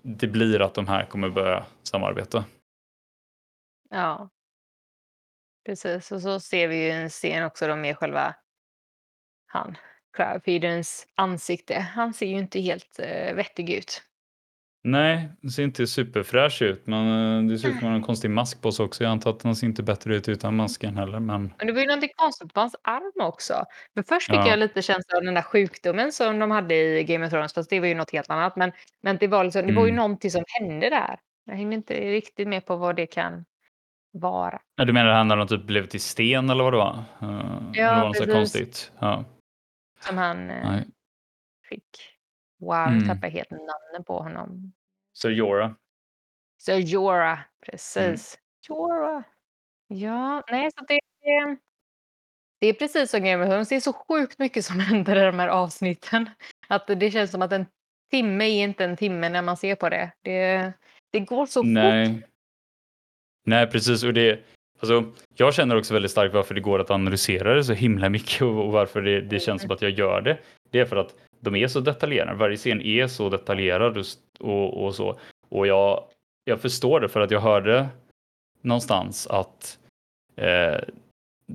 det 0.01 0.27
blir 0.27 0.61
att 0.61 0.73
de 0.73 0.87
här 0.87 1.05
kommer 1.05 1.29
börja 1.29 1.65
samarbeta. 1.83 2.45
Ja. 3.89 4.29
Precis, 5.65 6.11
och 6.11 6.21
så 6.21 6.39
ser 6.39 6.67
vi 6.67 6.83
ju 6.83 6.89
en 6.89 7.09
scen 7.09 7.43
också 7.43 7.67
då 7.67 7.75
med 7.75 7.97
själva 7.97 8.35
han, 9.45 9.77
Crabfeederns 10.17 11.07
ansikte. 11.15 11.79
Han 11.79 12.13
ser 12.13 12.25
ju 12.25 12.37
inte 12.37 12.59
helt 12.59 12.99
eh, 12.99 13.35
vettig 13.35 13.69
ut. 13.69 14.03
Nej, 14.83 15.29
det 15.41 15.49
ser 15.49 15.63
inte 15.63 15.87
superfräsch 15.87 16.61
ut. 16.61 16.87
Men 16.87 17.37
eh, 17.45 17.51
det 17.51 17.57
ser 17.59 17.67
ut 17.67 17.71
som 17.73 17.77
att 17.77 17.81
han 17.83 17.91
har 17.91 17.97
en 17.97 18.03
konstig 18.03 18.31
mask 18.31 18.61
på 18.61 18.71
sig 18.71 18.85
också. 18.85 19.03
Jag 19.03 19.11
antar 19.11 19.29
att 19.29 19.43
han 19.43 19.55
ser 19.55 19.67
inte 19.67 19.83
bättre 19.83 20.15
ut 20.15 20.29
utan 20.29 20.55
masken 20.55 20.97
heller. 20.97 21.19
Men 21.19 21.53
Men 21.57 21.67
det 21.67 21.73
var 21.73 21.81
ju 21.81 21.87
någonting 21.87 22.09
konstigt 22.15 22.53
på 22.53 22.59
hans 22.59 22.75
arm 22.83 23.27
också. 23.27 23.65
För 23.93 24.03
först 24.03 24.27
fick 24.27 24.35
Ja. 24.35 24.47
jag 24.47 24.59
lite 24.59 24.81
känsla 24.81 25.17
av 25.17 25.23
den 25.23 25.33
där 25.33 25.41
sjukdomen 25.41 26.11
som 26.11 26.39
de 26.39 26.51
hade 26.51 26.75
i 26.75 27.03
Game 27.03 27.25
of 27.25 27.31
Thrones, 27.31 27.53
fast 27.53 27.69
det 27.69 27.79
var 27.79 27.87
ju 27.87 27.95
något 27.95 28.11
helt 28.11 28.29
annat. 28.29 28.55
Men, 28.55 28.71
men 29.03 29.17
det, 29.17 29.27
var 29.27 29.43
liksom, 29.43 29.67
det 29.67 29.73
var 29.73 29.83
ju 29.85 29.89
Mm. 29.89 29.95
någonting 29.95 30.31
som 30.31 30.43
hände 30.47 30.89
där. 30.89 31.19
Jag 31.45 31.55
hängde 31.55 31.75
inte 31.75 31.93
riktigt 31.93 32.47
med 32.47 32.65
på 32.65 32.75
vad 32.75 32.95
det 32.95 33.05
kan 33.05 33.45
vara. 34.13 34.61
Ja, 34.75 34.85
du 34.85 34.93
menar 34.93 35.11
han 35.11 35.27
när 35.27 35.35
de 35.37 35.47
typ 35.47 35.63
blev 35.63 35.85
till 35.85 36.01
sten 36.01 36.49
eller 36.49 36.63
vad 36.63 36.73
det 36.73 36.77
var? 36.77 37.03
Ja, 37.19 37.27
eller 37.91 38.01
var 38.01 38.07
det 38.07 38.13
så 38.13 38.23
precis. 38.25 38.33
konstigt? 38.33 38.91
Ja. 38.99 39.25
Som 39.99 40.17
han 40.17 40.49
eh, 40.49 40.69
Nej. 40.71 40.87
fick. 41.69 41.83
Wow, 42.61 42.87
Mm. 42.87 43.19
jag 43.21 43.29
helt 43.29 43.51
namnet 43.51 44.07
på 44.07 44.19
honom. 44.19 44.73
Så 45.13 45.29
Jorah. 45.29 45.71
Så 46.57 46.71
Jorah, 46.71 47.39
precis. 47.65 48.37
Jorah. 48.67 49.23
Ja, 49.87 50.43
nej, 50.51 50.69
så 50.77 50.85
det, 50.85 50.99
det, 51.21 51.57
det 52.59 52.67
är 52.67 52.73
precis 52.73 53.11
som 53.11 53.23
Game 53.23 53.43
of 53.43 53.49
Thrones. 53.49 53.69
Det 53.69 53.75
är 53.75 53.79
så 53.79 53.93
sjukt 53.93 54.39
mycket 54.39 54.65
som 54.65 54.79
händer 54.79 55.15
i 55.15 55.25
de 55.25 55.39
här 55.39 55.47
avsnitten. 55.47 56.29
Att 56.67 56.87
det 56.87 57.11
känns 57.11 57.31
som 57.31 57.41
att 57.41 57.51
en 57.51 57.65
timme 58.11 58.45
är 58.45 58.63
inte 58.63 58.83
en 58.85 58.97
timme 58.97 59.29
när 59.29 59.41
man 59.41 59.57
ser 59.57 59.75
på 59.75 59.89
det. 59.89 60.11
Det, 60.21 60.71
det 61.11 61.19
går 61.19 61.45
så 61.45 61.59
fort. 61.59 61.67
Nej. 61.67 62.27
Nej, 63.45 63.67
precis. 63.67 64.03
Och 64.03 64.13
det, 64.13 64.39
alltså, 64.79 65.11
jag 65.35 65.53
känner 65.53 65.77
också 65.77 65.93
väldigt 65.93 66.11
starkt 66.11 66.33
varför 66.33 66.55
det 66.55 66.61
går 66.61 66.79
att 66.79 66.91
analysera 66.91 67.53
det 67.53 67.63
så 67.63 67.73
himla 67.73 68.09
mycket 68.09 68.41
och, 68.41 68.65
och 68.65 68.71
varför 68.71 69.01
det, 69.01 69.21
det 69.21 69.39
känns 69.39 69.61
som 69.61 69.71
att 69.71 69.81
jag 69.81 69.91
gör 69.91 70.21
det. 70.21 70.37
Det 70.69 70.79
är 70.79 70.85
för 70.85 70.95
att 70.95 71.15
de 71.41 71.55
är 71.55 71.67
så 71.67 71.79
detaljerade. 71.79 72.33
Varje 72.33 72.57
scen 72.57 72.81
är 72.81 73.07
så 73.07 73.29
detaljerad 73.29 73.97
och, 74.39 74.83
och, 74.85 74.95
så. 74.95 75.19
Och 75.49 75.67
jag, 75.67 76.03
jag 76.45 76.61
förstår 76.61 76.99
det 76.99 77.09
för 77.09 77.19
att 77.21 77.31
jag 77.31 77.39
hörde 77.41 77.87
någonstans 78.61 79.27
att 79.27 79.77
eh, 80.35 80.79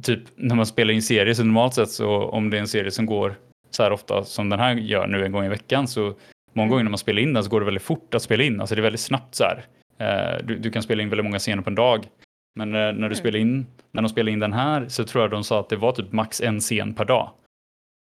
typ 0.02 0.20
när 0.36 0.54
man 0.54 0.66
spelar 0.66 0.94
in 0.94 1.02
serie 1.02 1.34
så 1.34 1.44
normalt 1.44 1.74
sett 1.74 1.90
så 1.90 2.22
om 2.22 2.50
det 2.50 2.56
är 2.56 2.60
en 2.60 2.68
serie 2.68 2.90
som 2.90 3.06
går 3.06 3.34
så 3.70 3.82
här 3.82 3.92
ofta 3.92 4.24
som 4.24 4.48
den 4.48 4.60
här 4.60 4.74
gör 4.74 5.06
nu 5.06 5.24
en 5.24 5.32
gång 5.32 5.44
i 5.44 5.48
veckan 5.48 5.88
så 5.88 6.14
många 6.52 6.70
gånger 6.70 6.84
när 6.84 6.90
man 6.90 6.98
spelar 6.98 7.22
in 7.22 7.32
den 7.32 7.44
så 7.44 7.50
går 7.50 7.60
det 7.60 7.66
väldigt 7.66 7.82
fort 7.82 8.14
att 8.14 8.22
spela 8.22 8.44
in. 8.44 8.60
Alltså 8.60 8.74
det 8.74 8.80
är 8.80 8.82
väldigt 8.82 9.00
snabbt 9.00 9.34
så 9.34 9.44
här. 9.44 9.64
Eh, 9.98 10.44
du, 10.46 10.58
du 10.58 10.70
kan 10.70 10.82
spela 10.82 11.02
in 11.02 11.08
väldigt 11.08 11.24
många 11.24 11.38
scener 11.38 11.62
på 11.62 11.70
en 11.70 11.74
dag. 11.74 12.06
Men 12.54 12.74
eh, 12.74 12.78
när 12.78 12.92
du 12.92 13.04
Mm. 13.04 13.14
spelar 13.14 13.38
in, 13.38 13.66
när 13.92 14.02
de 14.02 14.08
spelade 14.08 14.32
in 14.32 14.38
den 14.38 14.52
här 14.52 14.88
så 14.88 15.04
tror 15.04 15.24
jag 15.24 15.30
de 15.30 15.44
sa 15.44 15.60
att 15.60 15.68
det 15.68 15.76
var 15.76 15.92
typ 15.92 16.12
max 16.12 16.40
en 16.40 16.60
scen 16.60 16.94
per 16.94 17.04
dag 17.04 17.30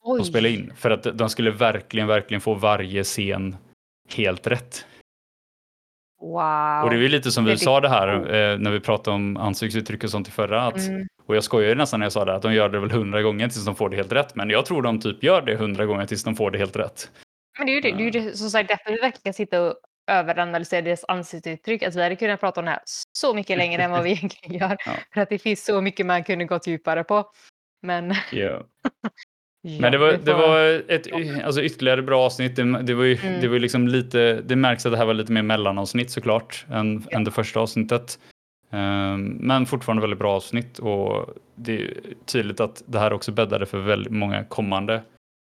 Oj. 0.03 0.21
att 0.21 0.27
spela 0.27 0.47
in. 0.47 0.73
För 0.75 0.91
att 0.91 1.03
de 1.03 1.29
skulle 1.29 1.51
verkligen, 1.51 2.07
verkligen 2.07 2.41
få 2.41 2.53
varje 2.53 3.03
scen 3.03 3.55
helt 4.15 4.47
rätt. 4.47 4.85
Wow. 6.21 6.83
Och 6.83 6.89
det 6.89 6.95
är 6.95 7.01
ju 7.01 7.07
lite 7.07 7.31
som 7.31 7.45
vi 7.45 7.57
sa 7.57 7.79
det 7.79 7.89
här 7.89 8.07
eh, 8.07 8.57
när 8.59 8.71
vi 8.71 8.79
pratade 8.79 9.15
om 9.15 9.37
ansiktsuttryck 9.37 10.03
och 10.03 10.09
sånt 10.09 10.27
i 10.27 10.31
förra. 10.31 10.61
Att, 10.61 10.77
Mm. 10.77 11.07
Och 11.25 11.35
jag 11.35 11.43
skojade 11.43 11.75
nästan 11.75 11.99
när 11.99 12.05
jag 12.05 12.13
sa 12.13 12.25
det, 12.25 12.35
att 12.35 12.41
de 12.41 12.53
gör 12.53 12.69
det 12.69 12.79
väl 12.79 12.91
hundra 12.91 13.21
gånger 13.21 13.47
tills 13.47 13.65
de 13.65 13.75
får 13.75 13.89
det 13.89 13.95
helt 13.95 14.11
rätt. 14.11 14.35
Men 14.35 14.49
jag 14.49 14.65
tror 14.65 14.81
de 14.81 14.99
typ 14.99 15.23
gör 15.23 15.41
det 15.41 15.55
hundra 15.55 15.85
gånger 15.85 16.05
tills 16.05 16.23
de 16.23 16.35
får 16.35 16.51
det 16.51 16.57
helt 16.57 16.75
rätt. 16.75 17.11
Men 17.57 17.67
det 17.67 17.71
är 17.71 17.75
ju 17.75 17.81
det, 17.81 17.91
det, 17.91 18.03
är 18.03 18.05
ju 18.05 18.11
det 18.11 18.37
som 18.37 18.49
sagt 18.49 18.67
därför 18.69 18.91
vi 18.91 18.97
verkligen 18.97 19.33
sitta 19.33 19.61
och 19.61 19.75
överanalysera 20.11 20.81
deras 20.81 21.05
ansiktsuttryck. 21.07 21.83
Alltså 21.83 21.99
vi 21.99 22.03
hade 22.03 22.15
kunnat 22.15 22.39
prata 22.39 22.61
om 22.61 22.65
det 22.65 22.71
här 22.71 22.79
så 23.17 23.33
mycket 23.33 23.57
längre 23.57 23.83
än 23.83 23.91
vad 23.91 24.03
vi 24.03 24.11
egentligen 24.11 24.59
gör. 24.59 24.77
Ja. 24.85 24.91
För 25.13 25.21
att 25.21 25.29
det 25.29 25.39
finns 25.39 25.65
så 25.65 25.81
mycket 25.81 26.05
man 26.05 26.23
kunde 26.23 26.45
gått 26.45 26.67
djupare 26.67 27.03
på. 27.03 27.31
Men, 27.81 28.15
Ja. 28.31 28.63
ja, 29.65 29.81
Men 29.81 29.91
det 29.91 29.97
var, 29.97 30.11
det 30.13 30.33
var 30.33 30.59
ett 30.91 31.07
alltså 31.45 31.61
ytterligare 31.61 32.01
bra 32.01 32.21
avsnitt. 32.25 32.55
Det, 32.55 32.83
det 32.83 32.93
var 32.93 33.03
ju 33.03 33.17
Mm. 33.23 33.41
det 33.41 33.47
var 33.47 33.59
liksom 33.59 33.87
lite, 33.87 34.41
det 34.41 34.55
märks 34.55 34.85
att 34.85 34.91
det 34.91 34.97
här 34.97 35.05
var 35.05 35.13
lite 35.13 35.31
mer 35.31 35.41
mellanavsnitt 35.41 36.11
såklart 36.11 36.65
än, 36.69 37.03
Ja. 37.09 37.17
än 37.17 37.23
det 37.23 37.31
första 37.31 37.59
avsnittet. 37.59 38.19
Ehm, 38.71 39.25
men 39.25 39.65
fortfarande 39.65 40.01
väldigt 40.01 40.19
bra 40.19 40.35
avsnitt 40.35 40.79
och 40.79 41.33
det 41.55 41.81
är 41.81 41.93
tydligt 42.25 42.59
att 42.59 42.83
det 42.85 42.99
här 42.99 43.13
också 43.13 43.31
bäddade 43.31 43.65
för 43.65 43.77
väldigt 43.79 44.13
många 44.13 44.43
kommande 44.43 45.03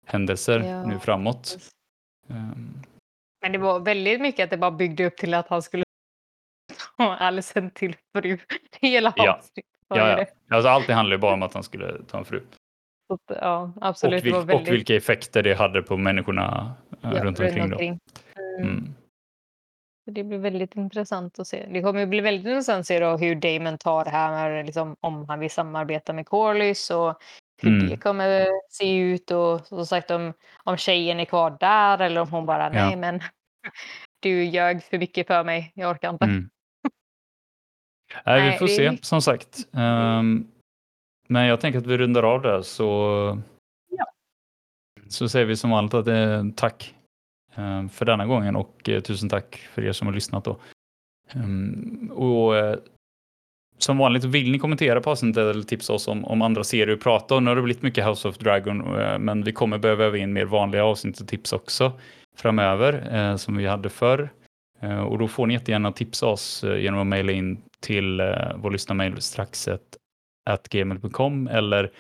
händelser 0.06 0.60
Ja. 0.60 0.86
nu 0.86 1.00
framåt. 1.00 1.58
Ehm, 2.30 2.74
Men 3.42 3.52
det 3.52 3.58
var 3.58 3.80
väldigt 3.80 4.22
mycket 4.22 4.44
att 4.44 4.50
det 4.50 4.58
bara 4.58 4.72
byggde 4.72 5.06
upp 5.06 5.18
till 5.18 5.34
att 5.34 5.48
han 5.48 5.62
skulle 5.62 5.84
ta 6.98 7.16
Alison 7.16 7.72
till 7.72 7.96
fru. 8.18 8.38
Hela 8.82 9.14
Ja. 9.16 9.34
avsnittet 9.34 9.72
ja, 9.90 10.20
ja. 10.20 10.26
Alltså, 10.56 10.70
allt 10.70 10.88
handlar 10.90 11.16
ju 11.16 11.22
bara 11.22 11.34
om 11.34 11.44
att 11.44 11.54
han 11.54 11.64
skulle 11.64 12.04
ta 12.08 12.18
en 12.18 12.26
fru. 12.26 12.42
Så 13.08 13.20
ja, 13.28 13.74
Och, 13.76 13.88
absolut. 13.88 14.24
vil- 14.24 14.32
det 14.32 14.38
var 14.38 14.46
väldigt 14.46 14.68
och 14.68 14.74
vilka 14.74 14.96
effekter 14.96 15.44
det 15.44 15.54
hade 15.56 15.82
på 15.82 15.98
människorna 15.98 16.74
eh, 17.04 17.12
ja, 17.14 17.24
runt 17.24 17.40
omkring. 17.40 17.70
Då. 17.70 17.80
Mm. 17.80 18.00
Mm. 18.60 18.94
Så 20.06 20.12
Det 20.12 20.24
blir 20.24 20.38
väldigt 20.38 20.76
intressant 20.76 21.40
att 21.40 21.48
se. 21.48 21.66
Det 21.72 21.82
kommer 21.82 22.04
att 22.04 22.10
bli 22.10 22.22
väldigt 22.22 22.46
intressant 22.48 22.80
att 22.80 22.86
se 22.88 23.00
då 23.00 23.18
hur 23.18 23.36
Damon 23.36 23.78
tar 23.78 24.04
det 24.04 24.10
här 24.10 24.64
liksom, 24.64 24.96
om 25.00 25.30
han 25.30 25.40
vill 25.40 25.52
samarbeta 25.52 26.14
med 26.14 26.26
Corlys 26.28 26.90
och 26.92 27.20
hur 27.62 27.70
Mm. 27.78 27.90
det 27.90 27.98
kommer 27.98 28.48
se 28.70 28.98
ut 28.98 29.32
och 29.32 29.68
som 29.68 29.86
sagt 29.86 30.12
om, 30.12 30.34
om 30.64 30.78
tjejen 30.78 31.20
är 31.20 31.26
kvar 31.26 31.58
där 31.60 32.00
eller 32.02 32.22
om 32.22 32.30
hon 32.30 32.46
bara 32.46 32.64
Ja. 32.64 32.70
nej 32.70 32.96
men 32.96 33.20
du 34.20 34.44
ljög 34.44 34.84
för 34.84 34.98
mycket 34.98 35.28
för 35.28 35.44
mig, 35.44 35.72
jag 35.76 35.92
orkar 35.92 36.10
inte. 36.10 36.26
Mm. 36.26 36.50
Nej, 38.26 38.52
vi 38.52 38.58
får 38.58 38.68
se 38.68 38.98
som 39.02 39.22
sagt. 39.22 39.58
Ehm, 39.74 40.48
men 41.28 41.46
jag 41.46 41.60
tänker 41.62 41.80
att 41.80 41.88
vi 41.88 41.98
rundar 41.98 42.24
av 42.24 42.42
där 42.42 42.62
så, 42.62 42.84
Ja. 43.90 44.06
så 45.08 45.30
säger 45.30 45.46
vi 45.46 45.56
som 45.56 45.70
vanligt 45.70 45.94
att 45.94 46.06
det 46.06 46.14
är 46.14 46.52
tack 46.56 46.96
ehm, 47.56 47.90
för 47.90 48.06
denna 48.06 48.26
gången 48.26 48.56
och 48.56 48.90
eh, 48.90 49.02
tusen 49.02 49.30
tack 49.30 49.56
för 49.74 49.82
er 49.86 49.92
som 49.92 50.08
har 50.08 50.14
lyssnat. 50.14 50.44
Då. 50.46 50.58
Ehm, 51.34 52.12
och, 52.16 52.58
eh, 52.58 52.78
som 53.78 53.98
vanligt, 53.98 54.24
vill 54.24 54.52
ni 54.52 54.60
kommentera 54.60 55.02
på 55.02 55.10
avsnittet 55.12 55.38
eller 55.56 55.64
tipsa 55.64 55.94
oss 55.94 56.08
om, 56.08 56.26
om 56.26 56.42
andra 56.42 56.64
serier 56.64 56.94
att 56.96 57.04
prata 57.04 57.36
om? 57.36 57.44
Nu 57.44 57.50
har 57.52 57.56
det 57.56 57.62
blivit 57.62 57.82
mycket 57.84 58.06
House 58.08 58.28
of 58.28 58.38
Dragon, 58.38 59.00
eh, 59.00 59.20
men 59.20 59.44
vi 59.44 59.52
kommer 59.52 59.78
behöva 59.78 60.04
öva 60.04 60.18
in 60.18 60.34
mer 60.34 60.46
vanliga 60.46 60.86
avsnitt 60.86 61.20
och 61.22 61.28
tips 61.28 61.54
också 61.54 61.92
framöver, 62.38 63.16
eh, 63.16 63.36
som 63.36 63.58
vi 63.58 63.66
hade 63.66 63.90
förr. 63.90 64.30
Eh, 64.80 65.00
Och 65.00 65.18
då 65.20 65.28
får 65.28 65.48
ni 65.48 65.54
jättegärna 65.54 65.92
tipsa 65.92 66.26
oss 66.28 66.64
eh, 66.64 66.78
genom 66.80 67.00
att 67.00 67.08
mejla 67.08 67.32
in 67.32 67.62
till 67.80 68.20
eh, 68.20 68.56
vår 68.56 68.72
lyssnarmail 68.72 69.22
strax 69.22 69.68
gmail.com 70.70 71.48
eller 71.48 71.92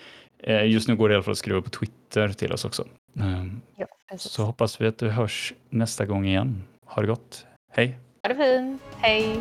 eh, 0.44 0.66
just 0.72 0.88
nu 0.88 0.96
går 0.96 1.10
det 1.10 1.14
i 1.14 1.16
alla 1.16 1.24
fall 1.24 1.32
att 1.32 1.38
skriva 1.38 1.62
på 1.62 1.70
Twitter 1.70 2.30
till 2.30 2.54
oss 2.54 2.66
också. 2.66 2.86
Eh, 3.20 3.44
Ja. 3.76 3.86
Så 4.18 4.44
hoppas 4.44 4.82
vi 4.82 4.88
att 4.88 4.98
du 4.98 5.10
hörs 5.10 5.54
nästa 5.70 6.06
gång 6.06 6.26
igen. 6.26 6.64
Ha 6.86 7.02
det 7.02 7.08
gott. 7.08 7.46
Hej! 7.74 7.98
Ha 8.24 8.34
det 8.34 8.36
fint. 8.36 8.82
Hej! 9.02 9.40